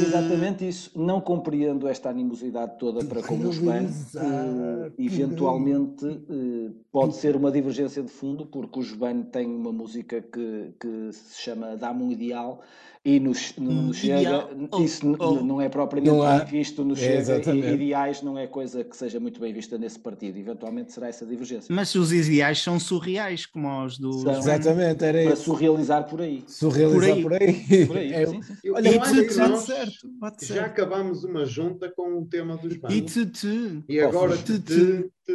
exatamente 0.08 0.68
isso. 0.68 0.92
Não 0.96 1.22
compreendo 1.22 1.88
esta 1.88 2.10
animosidade 2.10 2.78
toda 2.80 3.04
para 3.06 3.22
com 3.22 3.36
o 3.36 3.50
Espanha. 3.50 3.88
Finalizar, 3.90 4.92
eventualmente 4.98 6.06
eh, 6.06 6.72
pode 6.92 7.16
ser 7.16 7.36
uma 7.36 7.52
divergência 7.52 8.02
de 8.02 8.10
fundo, 8.10 8.46
porque 8.46 8.80
o 8.80 8.82
Espanha 8.82 9.26
tem 9.32 9.48
uma 9.48 9.72
música 9.72 10.22
que, 10.22 10.72
que 10.80 11.10
se 11.14 11.42
chama 11.42 11.76
Dá-me 11.78 12.04
um 12.04 12.12
Ideal 12.12 12.62
e 13.06 13.20
no, 13.20 13.34
Che- 13.34 13.60
no, 13.60 13.72
no 13.72 13.90
Um 13.90 13.94
Chega. 13.94 14.48
Oh, 14.72 14.82
isso 14.82 15.16
oh. 15.20 15.42
não 15.44 15.62
é 15.62 15.70
propriamente 15.70 16.14
Não 16.16 16.22
há. 16.24 16.40
bem 16.40 16.48
visto 16.48 16.84
no 16.84 16.94
É, 16.94 16.98
Chega 17.24 17.54
e 17.56 17.74
ideais 17.74 18.22
não 18.22 18.38
é 18.38 18.48
coisa 18.48 18.84
que 18.84 18.96
seja 18.96 19.20
muito 19.20 19.40
bem 19.40 19.54
vista 19.54 19.78
nesse 19.78 20.00
partido. 20.00 20.38
Eventualmente 20.38 20.92
será 20.92 21.08
essa 21.08 21.26
divergência. 21.26 21.74
Mas 21.74 21.94
os 21.96 22.12
ideais 22.12 22.62
são 22.62 22.80
surreais, 22.80 23.46
como 23.46 23.86
os 23.86 23.98
dos. 23.98 24.22
São. 24.24 24.32
Exatamente, 24.38 25.04
era 25.04 25.24
Para 25.24 25.34
isso. 25.34 25.44
surrealizar 25.44 26.08
por 26.10 26.22
aí. 26.22 26.44
Surrealizar 26.48 27.16
Por 27.16 27.22
por 27.24 27.34
aí. 27.34 27.86
Por 27.88 27.98
aí, 27.98 28.14
É, 28.14 28.26
sim, 28.26 28.42
sim. 28.42 28.54
Eu- 28.64 28.76
Olha, 28.76 28.90
E 28.90 28.98
nós 28.98 29.62
certo, 29.64 30.10
já 30.44 30.66
acabámos 30.66 31.24
uma 31.24 31.46
junta 31.46 31.90
com 31.96 32.20
o 32.20 32.26
tema 32.26 32.58
dos 32.58 32.74
E 32.74 32.78
bancos. 32.78 33.14
tu, 33.14 33.26
tu. 33.26 33.84
E 33.90 34.00
agora 34.00 34.36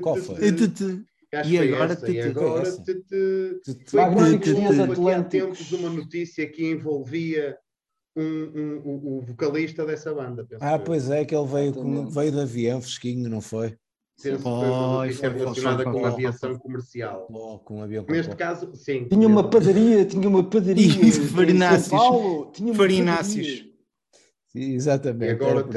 Qual 0.01 0.17
foi? 0.17 0.53
tu, 0.53 0.69
tu, 0.71 1.05
foi? 1.33 1.39
E 1.39 1.41
acho 1.41 1.49
E 1.49 1.53
que 1.53 1.57
foi 1.59 1.69
agora 1.75 1.93
essa, 1.93 2.07
tu, 2.07 2.13
e 2.13 2.21
agora 2.21 2.63
essa. 2.63 2.83
tu, 2.83 2.95
tu. 2.95 3.61
Tu- 3.65 3.91
Foi 3.91 4.01
Magníficos 4.01 4.53
quando 4.53 4.57
Dias 4.57 4.71
houve 4.71 5.13
há 5.15 5.23
tempos 5.25 5.73
uma 5.73 5.91
notícia 5.91 6.47
que 6.49 6.65
envolvia 6.71 7.59
um, 8.15 8.23
um- 8.23 8.83
o, 8.85 9.19
o 9.19 9.21
vocalista 9.23 9.87
dessa 9.87 10.13
banda. 10.15 10.45
penso 10.45 10.63
Ah, 10.63 10.79
pois 10.79 11.09
é, 11.11 11.25
que 11.25 11.35
ele 11.35 11.47
veio, 11.47 11.73
com- 11.73 11.81
Exatamente. 11.93 12.15
veio 12.15 12.33
de 12.33 12.41
avião 12.41 12.81
fresquinho, 12.83 13.29
não 13.31 13.41
foi? 13.41 13.77
Penso 14.23 14.37
que 14.37 14.43
foi 14.43 14.51
uma 14.53 14.89
Foi, 14.99 15.07
notícia 15.07 15.21
foi, 15.21 15.31
foi, 15.31 15.39
relacionada 15.39 15.83
foi, 15.85 15.93
com 15.93 15.99
foi, 15.99 16.09
a 16.09 16.13
foi, 16.13 16.13
aviação 16.13 16.51
foi. 16.51 16.59
comercial. 16.59 17.27
Com 17.65 17.79
um 17.79 17.83
avião 17.83 18.05
Neste 18.09 18.37
caso, 18.37 18.71
sim. 18.75 19.09
Tinha 19.09 19.27
uma 19.27 19.49
padaria, 19.49 20.05
tinha 20.05 20.29
uma 20.29 20.45
padaria. 20.45 20.85
E 21.03 21.09
em 21.09 21.13
farináceos. 21.13 21.87
São 21.89 21.99
Paulo, 21.99 22.53
tinha 22.53 22.69
uma 22.69 22.77
Farináceos. 22.77 23.47
Sim, 24.49 24.61
E 24.61 24.75
Exatamente. 24.75 25.33
agora 25.33 25.65
tu, 25.65 25.71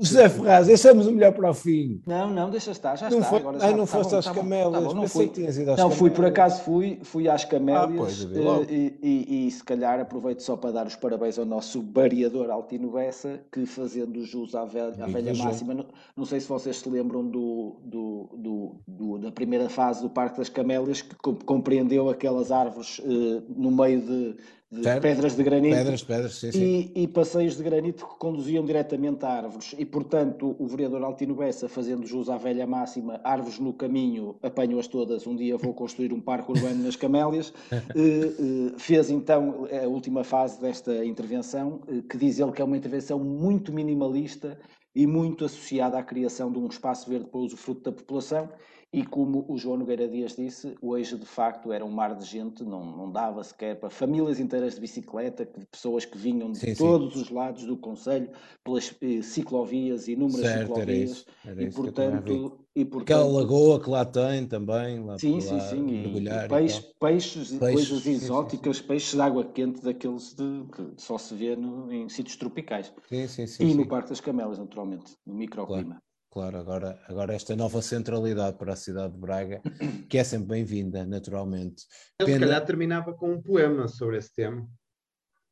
José 0.00 0.28
Ferraz, 0.28 0.66
deixamos 0.66 1.06
o 1.06 1.12
melhor 1.12 1.32
para 1.32 1.50
o 1.50 1.54
fim. 1.54 2.00
Não, 2.06 2.30
não, 2.30 2.50
deixa 2.50 2.70
estar, 2.70 2.96
já 2.96 3.08
Não, 3.10 3.18
está. 3.18 3.30
foi, 3.30 3.38
agora 3.40 3.58
ai, 3.60 3.70
já- 3.70 3.76
não 3.76 3.86
tá 3.86 3.92
foste 3.92 4.10
bom, 4.10 4.16
às 4.18 4.24
tá 4.24 4.34
camélias, 4.34 4.72
tá 4.72 4.80
bom, 4.80 4.94
não 4.94 5.08
fui. 5.08 5.26
que 5.28 5.34
tinhas 5.34 5.58
ido 5.58 5.70
às 5.72 5.78
Não, 5.78 5.90
fui 5.90 6.10
por 6.10 6.24
acaso, 6.24 6.62
fui, 6.62 6.98
fui 7.02 7.28
às 7.28 7.44
camélias 7.44 8.24
logo. 8.24 8.62
eh, 8.62 8.66
e, 8.70 8.98
e- 9.02 9.46
e 9.46 9.50
se 9.50 9.62
calhar 9.64 10.00
aproveito 10.00 10.40
só 10.40 10.56
para 10.56 10.72
dar 10.72 10.86
os 10.86 10.96
parabéns 10.96 11.38
ao 11.38 11.44
nosso 11.44 11.82
variador 11.92 12.50
Altino 12.50 12.90
Bessa, 12.90 13.40
que 13.52 13.66
fazendo 13.66 14.24
jus 14.24 14.54
à 14.54 14.64
velha, 14.64 14.94
à 15.00 15.06
velha 15.06 15.34
máxima, 15.34 15.74
não, 15.74 15.86
não 16.16 16.24
sei 16.24 16.40
se 16.40 16.48
vocês 16.48 16.76
se 16.78 16.88
lembram 16.88 17.24
do, 17.26 17.76
do- 17.84 18.28
do- 18.36 18.72
do- 18.86 19.18
da 19.18 19.30
primeira 19.32 19.68
fase 19.68 20.02
do 20.02 20.10
Parque 20.10 20.38
das 20.38 20.48
Camélias, 20.48 21.02
que 21.02 21.14
com- 21.16 21.34
compreendeu 21.34 22.08
aquelas 22.08 22.50
árvores 22.50 23.00
eh, 23.04 23.42
no 23.48 23.70
meio 23.70 24.00
de, 24.00 24.36
de 24.70 24.82
Certo. 24.82 25.02
pedras 25.02 25.36
de 25.36 25.42
granito. 25.44 25.76
Pedras, 25.76 26.02
pedras, 26.02 26.34
sim, 26.34 26.50
sim. 26.50 26.92
E, 26.94 27.02
e 27.04 27.08
passeios 27.08 27.56
de 27.56 27.62
granito 27.62 28.04
que 28.04 28.16
conduziam 28.16 28.64
diretamente 28.64 29.24
a 29.24 29.28
árvores. 29.28 29.74
E, 29.78 29.84
portanto, 29.84 30.56
o 30.58 30.66
vereador 30.66 31.04
Altino 31.04 31.36
Bessa, 31.36 31.68
fazendo 31.68 32.04
jus 32.04 32.28
à 32.28 32.36
velha 32.36 32.66
máxima, 32.66 33.20
árvores 33.22 33.60
no 33.60 33.72
caminho, 33.72 34.36
apanho-as 34.42 34.88
todas, 34.88 35.24
um 35.24 35.36
dia 35.36 35.56
vou 35.56 35.72
construir 35.72 36.12
um 36.12 36.20
parque 36.20 36.50
urbano 36.50 36.82
nas 36.82 36.96
Camélias, 36.96 37.52
eh, 37.72 37.78
eh, 37.94 38.74
fez 38.76 39.08
então 39.08 39.68
a 39.70 39.86
última 39.86 40.24
fase 40.24 40.60
desta 40.60 41.04
intervenção, 41.04 41.80
eh, 41.86 42.02
que 42.08 42.18
diz 42.18 42.40
ele 42.40 42.50
que 42.50 42.60
é 42.60 42.64
uma 42.64 42.76
intervenção 42.76 43.20
muito 43.20 43.72
minimalista 43.72 44.58
e 44.96 45.06
muito 45.06 45.44
associada 45.44 45.96
à 45.96 46.02
criação 46.02 46.50
de 46.50 46.58
um 46.58 46.66
espaço 46.66 47.08
verde 47.08 47.26
para 47.26 47.38
o 47.38 47.44
usufruto 47.44 47.82
da 47.82 47.92
população. 47.92 48.48
E 48.92 49.04
como 49.04 49.44
o 49.48 49.58
João 49.58 49.76
Nogueira 49.78 50.08
Dias 50.08 50.36
disse, 50.36 50.74
hoje 50.80 51.18
de 51.18 51.26
facto 51.26 51.72
era 51.72 51.84
um 51.84 51.90
mar 51.90 52.14
de 52.14 52.24
gente, 52.24 52.64
não, 52.64 52.84
não 52.96 53.10
dava 53.12 53.42
sequer 53.44 53.78
para 53.78 53.90
famílias 53.90 54.40
inteiras 54.40 54.74
de 54.76 54.80
bicicleta, 54.80 55.44
que- 55.44 55.60
de 55.60 55.66
pessoas 55.66 56.04
que 56.04 56.16
vinham 56.16 56.50
de 56.52 56.58
Sim, 56.58 56.74
sim. 56.74 56.76
todos 56.76 57.16
os 57.16 57.28
lados 57.30 57.64
do 57.66 57.76
Conselho, 57.76 58.30
pelas 58.64 58.94
eh, 59.02 59.20
ciclovias, 59.22 60.08
inúmeras 60.08 60.46
Certo, 60.48 60.80
era 60.80 60.92
ciclovias, 60.92 61.10
isso. 61.10 61.26
Era 61.44 61.62
e 61.62 61.66
isso 61.66 61.92
também 61.92 62.20
vi. 62.20 62.22
portanto, 62.22 62.66
e 62.74 62.80
Aquela 62.82 62.92
portanto 62.92 63.32
lagoa 63.34 63.80
que 63.82 63.90
lá 63.90 64.04
tem 64.04 64.46
também, 64.46 65.04
lá 65.04 65.18
Sim, 65.18 65.40
sim, 65.40 65.54
lá, 65.56 65.60
sim. 65.60 65.86
E, 65.88 66.06
e 66.06 66.44
e 66.44 66.48
peixe- 66.48 66.80
tal. 66.82 66.92
peixes 67.00 67.52
e 67.52 67.58
Peixes, 67.58 67.88
coisas 67.88 68.02
sim, 68.02 68.12
sim, 68.12 68.20
sim. 68.20 68.22
exóticas, 68.24 68.80
peixes 68.80 69.14
de 69.14 69.20
água 69.20 69.44
quente 69.44 69.82
daqueles 69.82 70.34
de, 70.34 70.64
que 70.72 71.02
só 71.02 71.18
se 71.18 71.34
vê 71.34 71.54
no- 71.56 71.92
em 71.92 72.08
sítios 72.08 72.36
tropicais. 72.36 72.92
Sim, 73.08 73.26
sim, 73.28 73.46
sim. 73.46 73.64
e 73.64 73.70
sim. 73.70 73.74
no 73.76 73.86
Parque 73.86 74.08
das 74.10 74.20
Camélias, 74.20 74.58
naturalmente, 74.58 75.12
no 75.26 75.34
microclima. 75.34 75.82
Claro, 75.84 76.02
agora, 76.42 77.00
agora 77.08 77.34
esta 77.34 77.56
nova 77.56 77.80
centralidade 77.82 78.56
para 78.58 78.72
a 78.74 78.76
cidade 78.76 79.14
de 79.14 79.18
Braga, 79.20 79.60
que 80.08 80.18
é 80.18 80.24
sempre 80.24 80.48
bem-vinda, 80.48 81.06
naturalmente. 81.06 81.84
Eu 82.20 82.26
se 82.26 82.32
Pena- 82.32 82.46
calhar 82.46 82.64
terminava 82.66 83.14
com 83.14 83.32
um 83.32 83.42
poema 83.42 83.88
sobre 83.88 84.18
esse 84.18 84.34
tema. 84.34 84.68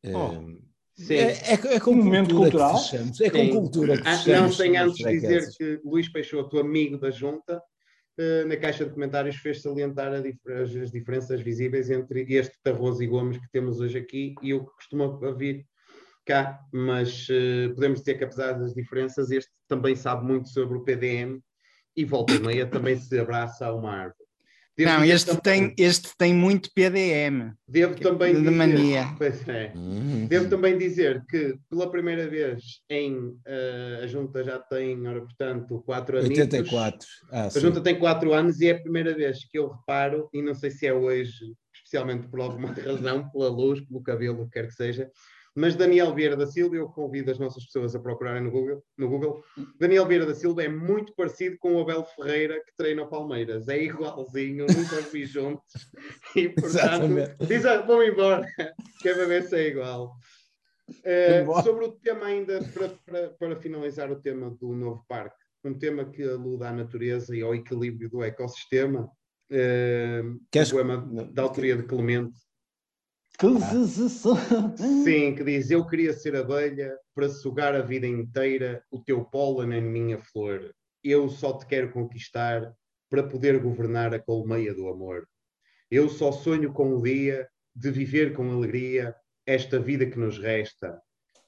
eh, 0.04 0.12
Sim. 0.96 1.14
é, 1.14 1.32
é, 1.32 1.74
é 1.76 1.80
com 1.80 1.90
Um 1.92 1.96
momento 2.04 2.28
cultura 2.34 2.50
cultural. 2.50 2.78
fechamos. 2.78 3.20
É 3.20 3.30
com 3.30 3.38
Sim. 3.38 3.50
cultura 3.50 3.96
que 4.00 4.08
Ah, 4.08 4.16
fechamos. 4.18 4.40
não 4.42 4.52
sem 4.52 4.72
os 4.72 4.78
antes 4.78 4.96
dizer 4.96 5.10
fregueses. 5.20 5.56
que 5.56 5.80
Luís 5.84 6.08
Peixoto, 6.12 6.58
amigo 6.58 6.98
da 6.98 7.10
Junta, 7.10 7.60
eh, 8.18 8.44
na 8.44 8.56
caixa 8.56 8.84
de 8.84 8.92
comentários 8.92 9.36
fez 9.36 9.60
salientar 9.62 10.12
as 10.12 10.92
diferenças 10.92 11.40
visíveis 11.40 11.90
entre 11.90 12.22
este 12.32 12.56
Tarroso 12.62 13.02
e 13.02 13.06
Gomes 13.08 13.38
que 13.38 13.50
temos 13.50 13.80
hoje 13.80 13.98
aqui 13.98 14.34
e 14.42 14.54
o 14.54 14.64
que 14.64 14.72
costuma 14.72 15.34
vir 15.34 15.66
cá, 16.24 16.60
mas 16.72 17.26
eh, 17.30 17.68
podemos 17.74 17.98
dizer 18.00 18.14
que 18.16 18.24
apesar 18.24 18.52
das 18.52 18.72
diferenças, 18.72 19.30
este 19.32 19.50
também 19.74 19.96
sabe 19.96 20.24
muito 20.24 20.48
sobre 20.48 20.78
o 20.78 20.84
PDM 20.84 21.40
e 21.96 22.04
volta 22.04 22.32
e 22.34 22.38
meia 22.38 22.66
também 22.66 22.96
se 22.96 23.18
abraça 23.18 23.66
a 23.66 23.74
uma 23.74 23.90
árvore. 23.92 24.24
Devo 24.76 24.90
Não, 24.90 25.04
este 25.04 25.36
também- 25.36 25.74
tem, 25.74 25.86
este 25.86 26.16
tem 26.18 26.34
muito 26.34 26.68
PDM. 26.74 27.52
Devo 27.68 27.94
também 27.94 28.32
de 28.34 28.38
dizer, 28.40 28.50
mania. 28.50 29.04
Pois 29.18 29.48
é. 29.48 29.72
Uhum. 29.76 30.26
Devo 30.26 30.48
também 30.50 30.76
dizer 30.76 31.24
que 31.28 31.56
pela 31.70 31.88
primeira 31.88 32.26
vez 32.28 32.60
em 32.90 33.36
eh, 33.46 34.00
a 34.02 34.06
junta 34.08 34.42
já 34.42 34.58
tem, 34.58 35.06
ora, 35.06 35.20
portanto, 35.20 35.80
quatro 35.86 36.18
anos. 36.18 36.28
84. 36.28 37.06
Ah, 37.30 37.44
A 37.44 37.50
sim. 37.50 37.60
junta 37.60 37.80
tem 37.80 37.96
quatro 37.96 38.32
anos 38.32 38.60
e 38.60 38.66
é 38.66 38.72
a 38.72 38.80
primeira 38.82 39.14
vez 39.14 39.44
que 39.48 39.56
eu 39.58 39.68
reparo, 39.70 40.28
e 40.32 40.42
não 40.42 40.54
sei 40.56 40.72
se 40.72 40.86
é 40.88 40.92
hoje, 40.92 41.52
especialmente 41.72 42.26
por 42.26 42.40
alguma 42.40 42.72
razão, 42.74 43.28
pela 43.30 43.48
luz, 43.48 43.80
pelo 43.86 44.02
cabelo, 44.02 44.42
o 44.42 44.46
que 44.46 44.54
quer 44.54 44.66
que 44.66 44.74
seja, 44.74 45.08
mas 45.54 45.76
Daniel 45.76 46.14
Vieira 46.14 46.36
da 46.36 46.46
Silva, 46.46 46.76
eu 46.76 46.88
convido 46.88 47.30
as 47.30 47.38
nossas 47.38 47.64
pessoas 47.64 47.94
a 47.94 48.00
procurarem 48.00 48.42
no 48.42 48.50
Google, 48.50 48.82
no 48.98 49.08
Google. 49.08 49.42
Daniel 49.78 50.06
Vieira 50.06 50.26
da 50.26 50.34
Silva 50.34 50.62
é 50.64 50.68
muito 50.68 51.14
parecido 51.14 51.56
com 51.58 51.74
o 51.74 51.80
Abel 51.80 52.04
Ferreira 52.04 52.56
que 52.64 52.74
treina 52.76 53.02
o 53.02 53.08
Palmeiras, 53.08 53.68
é 53.68 53.82
igualzinho, 53.82 54.66
nunca 54.66 54.96
os 54.96 55.12
vi 55.12 55.24
juntos, 55.26 55.72
e 56.34 56.48
portanto, 56.48 56.74
Exatamente. 56.76 57.46
diz, 57.46 57.64
ah, 57.64 57.82
vão 57.82 58.02
embora, 58.02 58.44
que 59.00 59.08
é 59.08 59.14
para 59.14 59.26
ver 59.26 59.42
se 59.44 59.56
é 59.56 59.68
igual. 59.68 60.12
Embora. 61.40 61.62
sobre 61.62 61.84
o 61.86 61.92
tema 61.92 62.26
ainda, 62.26 62.62
para, 62.74 62.88
para, 63.06 63.28
para 63.30 63.56
finalizar 63.56 64.10
o 64.10 64.20
tema 64.20 64.50
do 64.50 64.74
novo 64.74 65.02
parque, 65.08 65.36
um 65.64 65.72
tema 65.72 66.04
que 66.04 66.22
aluda 66.22 66.68
à 66.68 66.72
natureza 66.72 67.34
e 67.34 67.40
ao 67.40 67.54
equilíbrio 67.54 68.10
do 68.10 68.22
ecossistema, 68.22 69.08
Queres- 70.50 70.70
o 70.70 70.72
poema 70.72 70.96
da 71.32 71.42
autoria 71.42 71.76
de 71.76 71.84
Clemente! 71.84 72.36
Sim, 75.04 75.34
que 75.34 75.42
diz, 75.42 75.70
eu 75.70 75.86
queria 75.86 76.12
ser 76.12 76.36
abelha 76.36 76.96
para 77.14 77.28
sugar 77.28 77.74
a 77.74 77.82
vida 77.82 78.06
inteira 78.06 78.82
o 78.90 79.02
teu 79.02 79.24
pólen 79.24 79.78
em 79.78 79.82
minha 79.82 80.18
flor, 80.18 80.72
eu 81.02 81.28
só 81.28 81.58
te 81.58 81.66
quero 81.66 81.92
conquistar 81.92 82.72
para 83.10 83.22
poder 83.22 83.60
governar 83.60 84.14
a 84.14 84.18
colmeia 84.18 84.72
do 84.74 84.88
amor. 84.88 85.28
Eu 85.90 86.08
só 86.08 86.32
sonho 86.32 86.72
com 86.72 86.94
o 86.94 87.02
dia 87.02 87.48
de 87.74 87.90
viver 87.90 88.32
com 88.32 88.50
alegria 88.50 89.14
esta 89.46 89.78
vida 89.78 90.06
que 90.06 90.18
nos 90.18 90.38
resta. 90.38 91.00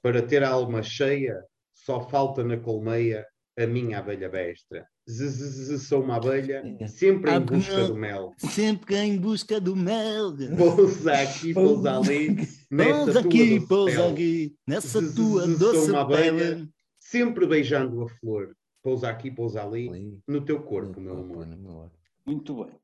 Para 0.02 0.22
ter 0.22 0.42
a 0.44 0.50
alma 0.50 0.82
cheia, 0.82 1.42
só 1.72 2.08
falta 2.08 2.44
na 2.44 2.56
colmeia 2.56 3.26
a 3.58 3.66
minha 3.66 3.98
abelha 3.98 4.28
bestra. 4.28 4.86
Z, 5.08 5.28
z, 5.28 5.76
z, 5.76 5.78
sou 5.86 6.02
uma 6.02 6.16
abelha, 6.16 6.64
sempre 6.88 7.30
em 7.30 7.40
busca 7.40 7.86
do 7.86 7.94
mel. 7.94 8.34
Sempre 8.38 8.96
em 8.96 9.16
busca 9.16 9.60
do 9.60 9.76
mel. 9.76 10.34
Pousa 10.56 11.12
aqui, 11.12 11.54
pousa 11.54 11.96
ali, 11.96 12.36
nessa 12.70 13.04
Pousa 13.04 13.12
tua 13.12 13.20
aqui, 13.20 13.54
doce 13.54 13.66
pousa 13.68 14.08
aqui, 14.08 14.56
nessa 14.66 15.12
tua 15.14 15.46
doce 15.46 15.86
sou 15.86 15.88
uma 15.90 16.00
abelha. 16.00 16.68
Sempre 16.98 17.46
beijando 17.46 18.02
a 18.02 18.08
flor. 18.08 18.56
Pousa 18.82 19.08
aqui, 19.08 19.30
pousa 19.30 19.62
ali, 19.62 19.88
no 20.26 20.44
teu 20.44 20.60
corpo, 20.62 21.00
meu 21.00 21.18
amor. 21.18 21.46
Muito 22.26 22.64
bem. 22.64 22.74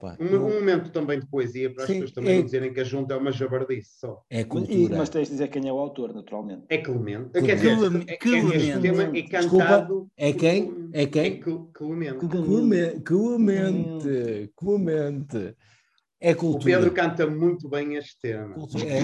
Opa, 0.00 0.16
Um, 0.20 0.36
um 0.36 0.54
momento 0.54 0.90
também 0.92 1.18
de 1.18 1.26
poesia 1.26 1.70
para 1.74 1.82
as 1.82 1.88
Sim, 1.88 1.94
pessoas 1.94 2.12
também 2.12 2.34
é- 2.34 2.36
não 2.38 2.44
dizerem 2.44 2.72
que 2.72 2.78
a 2.80 2.84
junta 2.84 3.14
é 3.14 3.16
uma 3.16 3.32
jabardice 3.32 3.98
só. 3.98 4.22
É 4.30 4.40
E- 4.40 4.44
cultura. 4.44 4.96
mas 4.96 5.08
tens 5.08 5.24
de 5.26 5.32
dizer 5.32 5.48
quem 5.48 5.68
é 5.68 5.72
o 5.72 5.76
autor, 5.78 6.14
naturalmente. 6.14 6.62
É 6.68 6.78
Clemente. 6.78 7.30
Clemente. 7.30 7.46
Quer 7.46 7.54
dizer, 7.56 7.76
Clemente. 7.76 8.06
é, 8.08 8.12
é, 8.12 8.14
este 8.14 8.18
Clemente. 8.28 8.80
tema 8.80 9.02
é 9.02 9.22
Desculpa, 9.22 9.64
cantado. 9.64 10.10
é 10.16 10.32
por 10.32 10.38
quem? 10.38 10.66
Clemente. 10.66 10.90
É 10.98 11.06
quem? 11.06 11.24
É 11.26 11.30
Cle- 11.38 11.60
Clemente. 11.74 12.26
Clemente, 12.28 13.00
Clemente, 13.02 14.52
Clemente. 14.56 15.56
É 16.20 16.32
O 16.32 16.36
cultura. 16.36 16.64
Pedro 16.64 16.90
canta 16.92 17.26
muito 17.28 17.68
bem 17.68 17.94
este 17.94 18.18
tema. 18.20 18.54
Cultura. 18.54 18.84
É. 18.84 19.00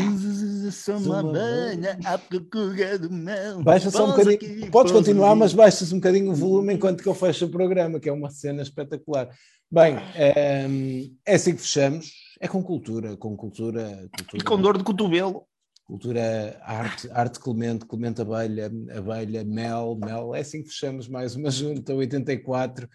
Sou 0.72 0.96
uma 0.96 1.20
abelha 1.20 1.96
à 2.04 2.18
procura 2.18 2.98
do 2.98 3.10
mel. 3.10 3.62
Baixa 3.62 3.88
só 3.90 4.06
um 4.06 4.10
bocadinho. 4.10 4.70
Podes 4.70 4.92
continuar, 4.92 5.36
mas 5.36 5.52
baixas 5.52 5.92
um 5.92 5.96
bocadinho 5.96 6.32
o 6.32 6.34
volume 6.34 6.74
enquanto 6.74 7.02
que 7.02 7.08
eu 7.08 7.14
fecho 7.14 7.46
o 7.46 7.50
programa, 7.50 8.00
que 8.00 8.08
é 8.08 8.12
uma 8.12 8.30
cena 8.30 8.62
espetacular. 8.62 9.28
Bem, 9.70 9.96
ehm, 10.16 11.16
é 11.24 11.34
assim 11.36 11.54
que 11.54 11.62
fechamos. 11.62 12.12
É 12.40 12.48
com 12.48 12.62
cultura, 12.62 13.16
com 13.16 13.36
cultura. 13.36 14.02
E 14.02 14.18
cultura 14.18 14.44
com 14.44 14.60
dor 14.60 14.76
de 14.76 14.84
cotovelo. 14.84 15.46
Cultura, 15.86 16.58
arte, 16.62 17.10
arte 17.12 17.38
Clemente, 17.38 17.84
Clemente 17.84 18.22
Abelha, 18.22 18.72
Abelha, 18.96 19.44
Mel, 19.44 19.98
Mel, 20.02 20.34
é 20.34 20.40
assim 20.40 20.62
que 20.62 20.70
fechamos 20.70 21.08
mais 21.08 21.36
uma 21.36 21.50
junta 21.50 21.94
84, 21.94 22.88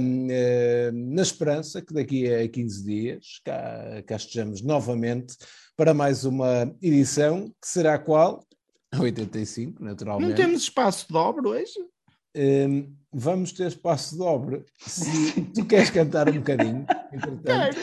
hum, 0.00 0.26
eh, 0.30 0.90
na 0.92 1.20
esperança 1.20 1.82
que 1.82 1.92
daqui 1.92 2.32
a 2.32 2.48
15 2.48 2.82
dias 2.82 3.40
cá, 3.44 4.02
cá 4.06 4.16
estejamos 4.16 4.62
novamente 4.62 5.36
para 5.76 5.92
mais 5.92 6.24
uma 6.24 6.74
edição, 6.80 7.48
que 7.60 7.68
será 7.68 7.98
qual? 7.98 8.42
A 8.90 9.00
85, 9.00 9.84
naturalmente. 9.84 10.30
Não 10.30 10.34
temos 10.34 10.62
espaço 10.62 11.06
de 11.06 11.16
obra 11.16 11.46
hoje? 11.46 11.74
Hum, 12.34 12.90
vamos 13.12 13.52
ter 13.52 13.66
espaço 13.66 14.16
de 14.16 14.22
obra. 14.22 14.64
Se 14.78 15.42
tu 15.54 15.66
queres 15.66 15.90
cantar 15.90 16.30
um 16.30 16.38
bocadinho, 16.38 16.86
entretanto. 17.12 17.76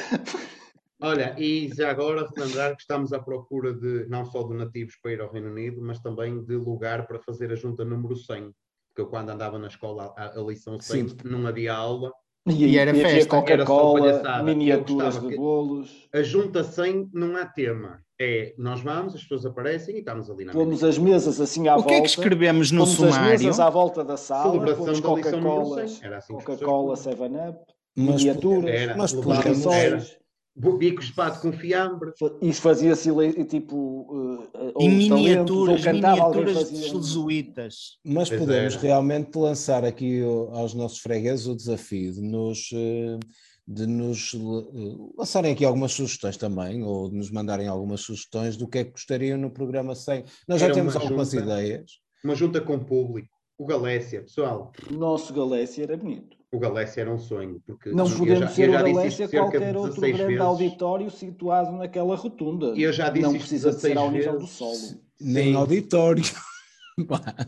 Olha, 1.01 1.35
e 1.37 1.69
já 1.75 1.89
agora 1.89 2.27
relembrar 2.35 2.75
que 2.75 2.81
estamos 2.81 3.11
à 3.11 3.19
procura 3.19 3.73
de 3.73 4.05
não 4.07 4.23
só 4.25 4.43
de 4.43 4.53
nativos 4.53 4.95
para 5.01 5.11
ir 5.13 5.21
ao 5.21 5.31
Reino 5.31 5.49
Unido, 5.49 5.81
mas 5.81 5.99
também 5.99 6.43
de 6.43 6.55
lugar 6.55 7.07
para 7.07 7.19
fazer 7.19 7.51
a 7.51 7.55
junta 7.55 7.83
número 7.83 8.15
100. 8.15 8.51
Porque 8.89 9.01
eu 9.01 9.07
quando 9.07 9.29
andava 9.29 9.57
na 9.57 9.67
escola 9.67 10.13
a, 10.17 10.37
a 10.39 10.43
lição 10.43 10.79
100 10.79 11.07
Sim. 11.09 11.15
não 11.23 11.47
havia 11.47 11.73
aula. 11.73 12.11
E 12.47 12.77
era 12.77 12.91
havia 12.91 13.07
festa, 13.07 13.29
Coca-Cola, 13.29 14.43
miniaturas 14.43 15.19
de 15.21 15.35
bolos. 15.35 16.07
A 16.13 16.21
junta 16.23 16.63
100 16.63 17.09
não 17.13 17.35
há 17.37 17.45
tema. 17.45 18.01
É, 18.19 18.53
nós 18.57 18.81
vamos, 18.81 19.15
as 19.15 19.21
pessoas 19.21 19.45
aparecem 19.45 19.95
e 19.95 19.99
estamos 19.99 20.29
ali 20.29 20.45
na 20.45 20.51
Pomos 20.51 20.83
as 20.83 20.97
mesas 20.97 21.39
assim 21.41 21.67
à 21.67 21.73
O 21.73 21.77
volta. 21.77 21.89
que 21.89 21.95
é 21.95 22.01
que 22.01 22.07
escrevemos 22.07 22.71
no 22.71 22.79
pomos 22.85 23.03
as 23.03 23.13
sumário? 23.15 23.29
mesas 23.39 23.59
à 23.59 23.69
volta 23.69 24.03
da 24.03 24.17
sala, 24.17 24.51
Celebração 24.51 24.85
pomos 24.85 25.01
da 25.01 25.13
lição 25.15 25.31
número 25.39 25.55
Coca-Colas, 25.61 25.91
100. 25.91 26.05
Era 26.05 26.17
assim 26.17 26.37
as 26.37 26.43
Coca-Cola, 26.43 26.95
pessoas 26.95 27.17
7-Up, 27.19 27.59
Mas 27.95 28.15
miniaturas, 28.23 29.13
podemos- 29.13 29.65
era 29.65 30.20
bicos 30.55 31.05
de 31.07 31.13
pato 31.13 31.41
com 31.41 31.51
fiambre. 31.53 32.11
Isso 32.41 32.61
fazia-se 32.61 33.09
tipo. 33.45 33.77
Uh, 33.77 34.73
E 34.81 34.87
miniaturas, 34.89 35.83
cantava, 35.83 36.15
miniaturas 36.15 36.53
fazia- 36.57 36.89
jesuítas. 36.89 37.97
Mas 38.03 38.29
Pois 38.29 38.39
podemos 38.41 38.73
era. 38.73 38.81
realmente 38.83 39.35
lançar 39.37 39.83
aqui 39.85 40.21
aos 40.51 40.73
nossos 40.73 40.99
fregueses 40.99 41.47
o 41.47 41.55
desafio 41.55 42.13
de 42.13 42.21
nos, 42.21 42.69
eh, 42.73 43.19
de 43.67 43.85
nos 43.87 44.33
eh, 44.35 44.97
lançarem 45.17 45.53
aqui 45.53 45.63
algumas 45.63 45.93
sugestões 45.93 46.35
também, 46.37 46.83
ou 46.83 47.09
de 47.09 47.15
nos 47.15 47.31
mandarem 47.31 47.67
algumas 47.67 48.01
sugestões 48.01 48.57
do 48.57 48.67
que 48.67 48.79
é 48.79 48.83
que 48.83 48.91
gostariam 48.91 49.37
no 49.37 49.49
programa 49.51 49.95
100. 49.95 50.25
Nós 50.47 50.59
já 50.59 50.65
Era 50.67 50.75
temos 50.75 50.95
uma 50.95 51.03
algumas 51.03 51.31
junta. 51.31 51.43
ideias. 51.43 51.91
Uma 52.23 52.35
junta 52.35 52.61
com 52.61 52.75
o 52.75 52.85
público. 52.85 53.29
O 53.57 53.65
Galécia, 53.65 54.21
pessoal, 54.21 54.71
O 54.89 54.93
nosso 54.93 55.33
Galécia 55.33 55.83
era 55.83 55.95
bonito. 55.95 56.35
O 56.51 56.59
Galécia 56.59 57.01
era 57.01 57.11
um 57.11 57.17
sonho. 57.17 57.61
Porque 57.65 57.91
Não 57.91 58.09
podemos 58.09 58.39
já- 58.39 58.47
ser 58.49 58.69
o 58.69 58.73
Galécia 58.73 59.27
qualquer 59.29 59.75
outro 59.77 60.01
16 60.01 60.15
grande 60.17 60.33
vezes. 60.33 60.41
auditório 60.45 61.09
situado 61.11 61.71
naquela 61.73 62.15
rotunda. 62.15 62.73
E 62.75 62.83
eu 62.83 62.91
já 62.93 63.09
disse 63.09 63.23
Não 63.23 63.33
precisa 63.33 63.69
de 63.71 63.75
ser 63.79 63.93
16 63.93 63.97
ao 63.97 64.11
nível 64.11 64.39
do 64.39 64.47
solo. 64.47 65.01
Nem 65.19 65.55
auditório. 65.55 66.23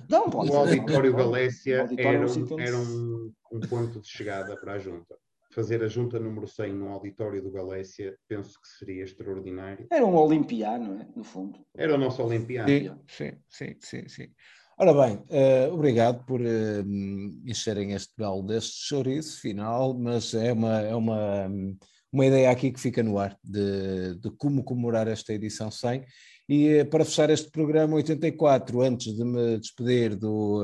Não, 0.10 0.30
pode 0.30 0.50
O 0.50 0.54
ser. 0.54 0.58
auditório 0.80 1.12
O 1.12 1.16
Galécia 1.16 1.82
auditório 1.82 2.18
era, 2.18 2.28
um 2.28 2.60
era 2.60 2.78
um, 2.78 3.34
um 3.52 3.60
ponto 3.60 4.00
de 4.00 4.08
chegada 4.08 4.56
para 4.58 4.74
a 4.74 4.80
junta. 4.80 5.16
Fazer 5.52 5.84
a 5.84 5.88
junta 5.88 6.20
número 6.20 6.48
100 6.48 6.74
no 6.74 6.90
auditório 6.90 7.40
do 7.44 7.52
Galécia, 7.52 8.18
penso 8.28 8.60
que 8.60 8.68
seria 8.68 9.04
extraordinário. 9.04 9.86
Era 9.92 10.04
um 10.06 10.16
olimpiano, 10.16 10.96
não 10.96 11.02
é? 11.02 11.08
No 11.16 11.24
fundo. 11.24 11.60
Era 11.76 11.94
o 11.94 11.98
nosso 11.98 12.24
Olimpiano. 12.24 12.68
Sim, 12.70 12.98
sim, 13.08 13.32
sim, 13.50 13.76
sim, 13.80 14.08
sim. 14.08 14.28
Ora 14.78 14.92
bem, 14.92 15.24
eh, 15.30 15.70
obrigado 15.72 16.26
por 16.26 16.42
eh, 16.42 16.84
encherem 17.46 17.94
este 17.94 18.12
belo 18.18 18.42
deste 18.42 18.88
chouriço 18.88 19.40
final, 19.40 19.94
mas 19.94 20.34
é 20.34 20.52
uma, 20.52 20.80
é 20.82 20.96
uma, 20.96 21.48
uma 22.12 22.26
ideia 22.26 22.50
aqui 22.50 22.72
que 22.72 22.80
fica 22.80 23.04
no 23.04 23.20
ar 23.20 23.38
de, 23.44 24.16
de 24.16 24.32
como 24.32 24.64
comemorar 24.64 25.08
esta 25.08 25.32
edição 25.32 25.70
100. 25.70 26.04
E 26.50 26.68
eh, 26.70 26.84
para 26.86 27.06
fechar 27.06 27.30
este 27.30 27.52
programa 27.52 27.96
84, 27.96 28.82
antes 28.82 29.16
de 29.16 29.24
me 29.24 29.60
despedir 29.60 30.16
do, 30.16 30.64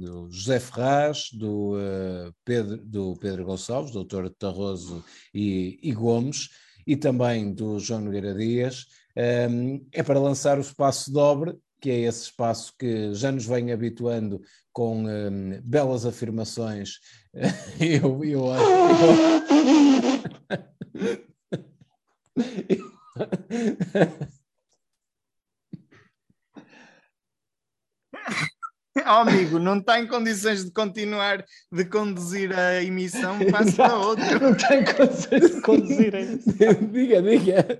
do 0.00 0.30
José 0.30 0.58
Ferraz, 0.58 1.28
do, 1.32 1.78
eh, 1.78 2.30
Pedro, 2.42 2.78
do 2.78 3.16
Pedro 3.16 3.44
Gonçalves, 3.44 3.92
doutor 3.92 4.30
Tarroso 4.30 5.04
e, 5.34 5.78
e 5.82 5.92
Gomes, 5.92 6.48
e 6.86 6.96
também 6.96 7.52
do 7.52 7.78
João 7.78 8.00
Nogueira 8.00 8.34
Dias, 8.34 8.86
eh, 9.14 9.48
é 9.92 10.02
para 10.02 10.18
lançar 10.18 10.56
o 10.56 10.62
espaço 10.62 11.12
dobre 11.12 11.54
que 11.86 11.90
é 11.92 12.00
esse 12.00 12.24
espaço 12.24 12.74
que 12.76 13.14
já 13.14 13.30
nos 13.30 13.46
vem 13.46 13.70
habituando 13.70 14.42
com 14.72 15.04
hum, 15.04 15.60
belas 15.62 16.04
afirmações. 16.04 16.98
eu, 17.78 18.24
eu 18.24 18.52
acho. 18.52 18.64
Oh, 29.06 29.28
amigo, 29.28 29.58
não 29.58 29.78
está 29.78 30.00
em 30.00 30.06
condições 30.06 30.64
de 30.64 30.70
continuar 30.70 31.44
de 31.70 31.84
conduzir 31.84 32.56
a 32.58 32.82
emissão, 32.82 33.38
passa 33.50 33.72
para 33.76 33.96
outro. 33.98 34.24
Não 34.40 34.54
tem 34.54 34.84
condições 34.84 35.54
de 35.54 35.60
conduzir 35.60 36.14
é 36.14 36.22
isso. 36.22 36.50
diga, 36.92 37.22
diga. 37.22 37.78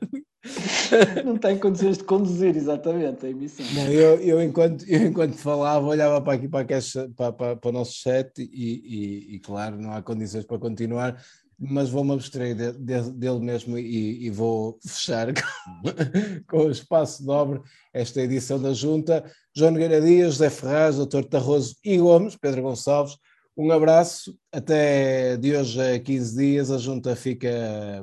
Não 1.24 1.36
tem 1.36 1.58
condições 1.58 1.98
de 1.98 2.04
conduzir, 2.04 2.56
exatamente, 2.56 3.26
a 3.26 3.30
emissão. 3.30 3.64
Não, 3.74 3.86
eu, 3.90 4.20
eu, 4.20 4.42
enquanto, 4.42 4.84
eu, 4.88 5.06
enquanto 5.06 5.36
falava, 5.36 5.86
olhava 5.86 6.20
para 6.20 6.34
aqui 6.34 6.48
para, 6.48 6.60
a 6.60 6.64
caixa- 6.64 7.08
para, 7.16 7.32
para- 7.32 7.56
para 7.56 7.68
o 7.70 7.72
nosso 7.72 7.94
chat 7.94 8.30
e, 8.38 8.44
e- 8.52 9.36
e, 9.36 9.40
claro, 9.40 9.76
não 9.80 9.92
há 9.92 10.02
condições 10.02 10.44
para 10.44 10.58
continuar, 10.58 11.20
mas 11.58 11.88
vou-me 11.88 12.12
abstrair 12.12 12.54
de- 12.54 12.72
de- 12.72 13.10
dele 13.12 13.40
mesmo 13.40 13.78
e, 13.78 14.26
e 14.26 14.30
vou 14.30 14.78
fechar 14.86 15.28
com, 16.48 16.58
o 16.58 16.70
espaço 16.70 17.24
dobre 17.24 17.60
esta 17.94 18.20
edição 18.20 18.60
da 18.60 18.72
Junta. 18.74 19.24
João 19.54 19.70
Nogueira 19.70 20.00
Dias, 20.00 20.34
José 20.34 20.50
Ferraz, 20.50 20.96
Dr. 20.96 21.24
Tarroso 21.24 21.76
e 21.84 21.96
Gomes, 21.98 22.36
Pedro 22.36 22.62
Gonçalves, 22.62 23.16
um 23.56 23.72
abraço, 23.72 24.38
até 24.52 25.36
de 25.38 25.56
hoje 25.56 25.80
a 25.80 25.98
15 25.98 26.36
dias, 26.36 26.70
a 26.70 26.76
Junta 26.76 27.16
fica 27.16 27.48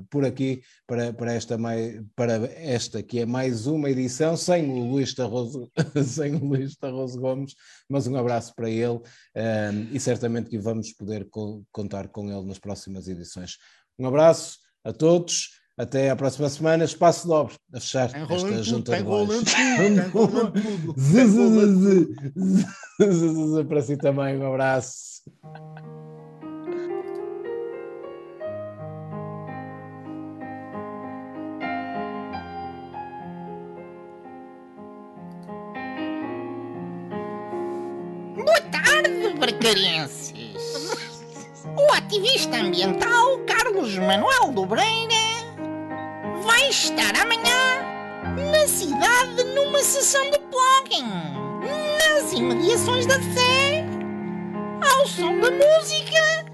por 0.09 0.25
aqui 0.25 0.63
para, 0.87 1.13
para, 1.13 1.33
esta, 1.33 1.57
para 2.15 2.33
esta 2.55 3.03
que 3.03 3.19
é 3.19 3.25
mais 3.25 3.67
uma 3.67 3.89
edição, 3.89 4.35
sem 4.35 4.67
o 4.67 4.89
Luís 4.89 5.13
Tarroso, 5.13 5.71
sem 6.03 6.33
o 6.33 6.43
Luís 6.43 6.75
Tarroso 6.75 7.19
Gomes, 7.19 7.53
mas 7.87 8.07
um 8.07 8.15
abraço 8.15 8.55
para 8.55 8.67
ele 8.67 8.99
ehm, 9.35 9.89
e 9.91 9.99
certamente 9.99 10.49
que 10.49 10.57
vamos 10.57 10.91
poder 10.93 11.29
co- 11.29 11.63
contar 11.71 12.07
com 12.07 12.31
ele 12.31 12.47
nas 12.47 12.57
próximas 12.57 13.07
edições. 13.07 13.57
Um 13.99 14.07
abraço 14.07 14.57
a 14.83 14.91
todos, 14.91 15.61
até 15.77 16.09
à 16.09 16.15
próxima 16.15 16.49
semana, 16.49 16.83
espaço 16.83 17.27
dobre, 17.27 17.55
a 17.73 17.79
fechar 17.79 18.05
Está 18.05 18.35
esta 18.35 18.63
Junta 18.63 18.95
está 18.95 19.03
de 19.03 19.09
zzz, 21.01 22.07
zzz, 23.01 23.67
Para 23.67 23.81
si 23.81 23.97
também, 23.97 24.37
um 24.37 24.47
abraço. 24.47 25.23
Boa 38.35 38.61
tarde, 38.71 39.39
barcarenses. 39.39 40.33
O 41.75 41.91
ativista 41.93 42.57
ambiental 42.57 43.39
Carlos 43.47 43.97
Manuel 43.97 44.51
Dobreira 44.51 45.22
vai 46.43 46.69
estar 46.69 47.15
amanhã 47.15 47.81
na 48.51 48.67
cidade 48.67 49.43
numa 49.55 49.81
sessão 49.81 50.29
de 50.29 50.37
blogging 50.39 51.07
nas 51.99 52.33
imediações 52.33 53.05
da 53.05 53.15
Sé 53.15 53.85
ao 54.81 55.07
som 55.07 55.39
da 55.39 55.49
música 55.51 56.45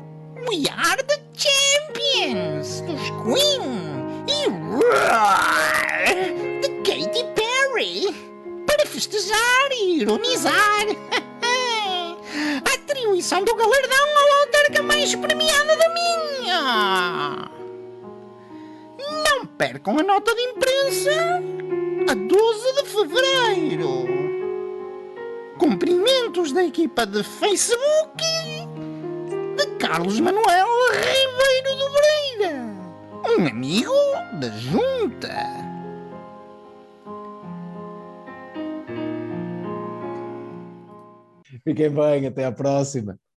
We 0.47 0.69
Are 0.71 1.03
the 1.03 1.19
Champions 1.35 2.81
dos 2.81 3.01
Queen 3.23 3.63
e 4.27 4.47
Roar 4.47 6.03
de 6.61 6.69
Katy 6.83 7.25
Perry 7.33 8.13
para 8.67 8.85
festejar 8.85 9.71
e 9.71 10.01
ironizar 10.01 10.85
a 12.63 12.73
atribuição 12.75 13.43
do 13.43 13.55
galardão 13.55 14.07
ao 14.17 14.41
autarca 14.41 14.83
mais 14.83 15.15
premiada 15.15 15.75
da 15.75 15.89
minha 15.89 17.58
percam 19.59 19.99
a 19.99 20.03
nota 20.03 20.33
de 20.33 20.41
imprensa 20.41 21.11
a 22.09 22.13
12 22.15 22.73
de 22.75 22.89
fevereiro. 22.89 24.07
Cumprimentos 25.57 26.53
da 26.53 26.63
equipa 26.63 27.05
de 27.05 27.21
Facebook 27.21 28.23
de 29.57 29.65
Carlos 29.77 30.17
Manuel 30.21 30.67
Ribeiro 30.93 31.75
do 31.77 31.89
Breira, 31.91 33.37
um 33.37 33.47
amigo 33.47 33.91
da 34.39 34.49
Junta. 34.51 35.35
Fiquem 41.65 41.89
bem, 41.89 42.27
até 42.27 42.45
à 42.45 42.51
próxima. 42.53 43.19